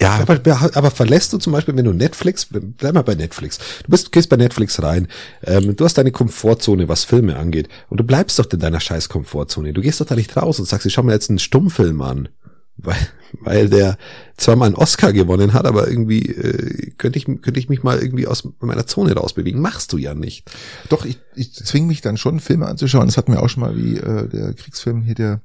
Ja, 0.00 0.18
aber, 0.20 0.40
aber 0.74 0.90
verlässt 0.90 1.32
du 1.32 1.38
zum 1.38 1.52
Beispiel, 1.52 1.76
wenn 1.76 1.84
du 1.84 1.92
Netflix, 1.92 2.48
bleib 2.50 2.94
mal 2.94 3.02
bei 3.02 3.14
Netflix. 3.14 3.58
Du 3.84 3.90
bist, 3.90 4.10
gehst 4.10 4.28
bei 4.28 4.36
Netflix 4.36 4.82
rein, 4.82 5.06
ähm, 5.44 5.76
du 5.76 5.84
hast 5.84 5.96
deine 5.98 6.10
Komfortzone, 6.10 6.88
was 6.88 7.04
Filme 7.04 7.36
angeht, 7.36 7.68
und 7.88 8.00
du 8.00 8.04
bleibst 8.04 8.38
doch 8.38 8.50
in 8.50 8.58
deiner 8.58 8.80
scheiß 8.80 9.08
Komfortzone. 9.08 9.72
Du 9.72 9.80
gehst 9.80 10.00
doch 10.00 10.06
da 10.06 10.14
nicht 10.16 10.36
raus 10.36 10.58
und 10.58 10.66
sagst, 10.66 10.86
ich 10.86 10.94
schau 10.94 11.02
mir 11.02 11.12
jetzt 11.12 11.30
einen 11.30 11.38
Stummfilm 11.38 12.00
an. 12.02 12.28
Weil, 12.76 12.96
weil 13.40 13.68
der 13.68 13.96
zwar 14.36 14.56
mal 14.56 14.66
einen 14.66 14.74
Oscar 14.74 15.12
gewonnen 15.12 15.52
hat, 15.52 15.66
aber 15.66 15.86
irgendwie 15.88 16.22
äh, 16.26 16.90
könnte 16.98 17.18
ich 17.18 17.26
könnte 17.26 17.60
ich 17.60 17.68
mich 17.68 17.82
mal 17.84 17.98
irgendwie 18.00 18.26
aus 18.26 18.48
meiner 18.60 18.86
Zone 18.86 19.14
rausbewegen. 19.14 19.60
Machst 19.60 19.92
du 19.92 19.98
ja 19.98 20.14
nicht. 20.14 20.50
Doch, 20.88 21.04
ich, 21.04 21.20
ich 21.36 21.54
zwinge 21.54 21.86
mich 21.86 22.00
dann 22.00 22.16
schon, 22.16 22.40
Filme 22.40 22.66
anzuschauen. 22.66 23.06
Das 23.06 23.16
hatten 23.16 23.32
wir 23.32 23.42
auch 23.42 23.48
schon 23.48 23.60
mal 23.62 23.76
wie 23.76 23.98
äh, 23.98 24.28
der 24.28 24.54
Kriegsfilm 24.54 25.02
hier, 25.02 25.14
der, 25.14 25.40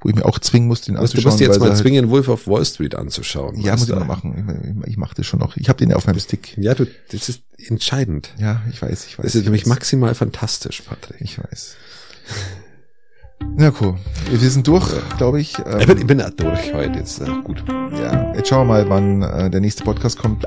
wo 0.00 0.08
ich 0.08 0.14
mir 0.14 0.24
auch 0.24 0.38
zwingen 0.38 0.66
musste, 0.68 0.86
den 0.86 0.94
Du 0.94 1.00
musst, 1.02 1.12
du 1.14 1.18
anzuschauen. 1.18 1.32
musst 1.32 1.40
jetzt 1.40 1.60
mal 1.60 1.68
halt- 1.70 1.78
zwingen, 1.78 2.08
Wolf 2.10 2.28
of 2.28 2.46
Wall 2.46 2.64
Street 2.64 2.94
anzuschauen. 2.94 3.60
Ja, 3.60 3.72
muss 3.72 3.82
ich 3.82 3.88
du? 3.88 3.96
mal 3.96 4.04
machen. 4.06 4.82
Ich, 4.84 4.90
ich 4.92 4.96
mache 4.96 5.14
das 5.14 5.26
schon 5.26 5.40
noch. 5.40 5.56
Ich 5.58 5.68
habe 5.68 5.78
den 5.78 5.90
ja 5.90 5.96
auf 5.96 6.06
meinem 6.06 6.20
Stick. 6.20 6.56
Ja, 6.56 6.74
du, 6.74 6.86
das 7.12 7.28
ist 7.28 7.42
entscheidend. 7.58 8.30
Ja, 8.38 8.62
ich 8.72 8.80
weiß, 8.80 9.06
ich 9.06 9.18
weiß. 9.18 9.24
Das 9.24 9.34
ist 9.34 9.40
ich 9.40 9.44
nämlich 9.44 9.62
weiß. 9.64 9.68
maximal 9.68 10.14
fantastisch, 10.14 10.80
Patrick. 10.82 11.20
Ich 11.20 11.38
weiß. 11.38 11.76
Na 13.56 13.72
cool. 13.80 13.94
Wir 14.30 14.50
sind 14.50 14.66
durch, 14.66 14.84
glaube 15.16 15.40
ich. 15.40 15.56
Ähm, 15.58 15.80
Ich 15.80 15.86
bin, 15.86 15.98
ich 15.98 16.06
bin 16.06 16.22
durch 16.36 16.74
heute, 16.74 16.98
jetzt 16.98 17.20
äh, 17.20 17.26
gut. 17.44 17.62
ja, 18.00 18.32
jetzt 18.34 18.48
schauen 18.48 18.66
wir 18.68 18.74
mal, 18.84 18.88
wann 18.88 19.22
äh, 19.22 19.50
der 19.50 19.60
nächste 19.60 19.84
Podcast 19.84 20.18
kommt. 20.18 20.44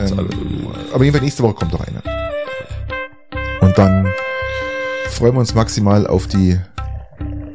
Ähm, 0.00 0.18
aber 0.92 1.04
jedenfalls 1.04 1.22
nächste 1.24 1.42
Woche 1.44 1.54
kommt 1.54 1.72
noch 1.72 1.86
einer. 1.86 2.02
Und 3.60 3.76
dann 3.78 4.08
freuen 5.10 5.34
wir 5.34 5.40
uns 5.40 5.54
maximal 5.54 6.06
auf 6.06 6.26
die 6.26 6.58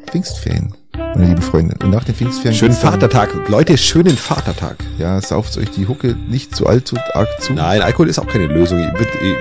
Pfingstferien, 0.10 0.74
meine 0.96 1.28
lieben 1.28 1.42
Freunde. 1.42 1.76
Und 1.84 1.90
nach 1.92 2.04
den 2.06 2.16
Pfingstferien 2.16 2.58
Schönen 2.58 2.72
geht's 2.72 2.82
dann- 2.82 2.94
Vatertag. 2.94 3.50
Leute, 3.50 3.78
schönen 3.78 4.16
Vatertag. 4.16 4.78
Ja, 4.98 5.20
sauft 5.22 5.58
euch 5.58 5.70
die 5.72 5.88
Hucke 5.88 6.16
nicht 6.30 6.56
zu 6.56 6.66
alt, 6.68 6.88
zu 6.88 6.96
arg 7.14 7.28
zu. 7.42 7.54
Nein, 7.54 7.82
Alkohol 7.82 8.08
ist 8.10 8.20
auch 8.20 8.28
keine 8.28 8.48
Lösung. 8.48 8.80
Ich, 8.80 8.88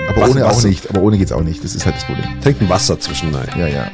aber 0.08 0.20
Wasser- 0.22 0.30
ohne 0.32 0.46
auch 0.46 0.50
Wasser- 0.50 0.68
nicht. 0.68 0.90
Aber 0.90 1.02
ohne 1.02 1.18
geht's 1.18 1.32
auch 1.32 1.42
nicht. 1.42 1.62
Das 1.62 1.74
ist 1.76 1.86
halt 1.86 1.94
das 1.96 2.04
Problem. 2.04 2.24
Trinken 2.42 2.68
Wasser 2.68 2.98
zwischen 2.98 3.32
rein. 3.34 3.48
Ja, 3.56 3.66
ja. 3.68 3.90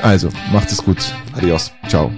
Also, 0.00 0.30
macht 0.52 0.70
es 0.70 0.82
gut. 0.82 0.98
Adios. 1.34 1.72
Ciao. 1.88 2.10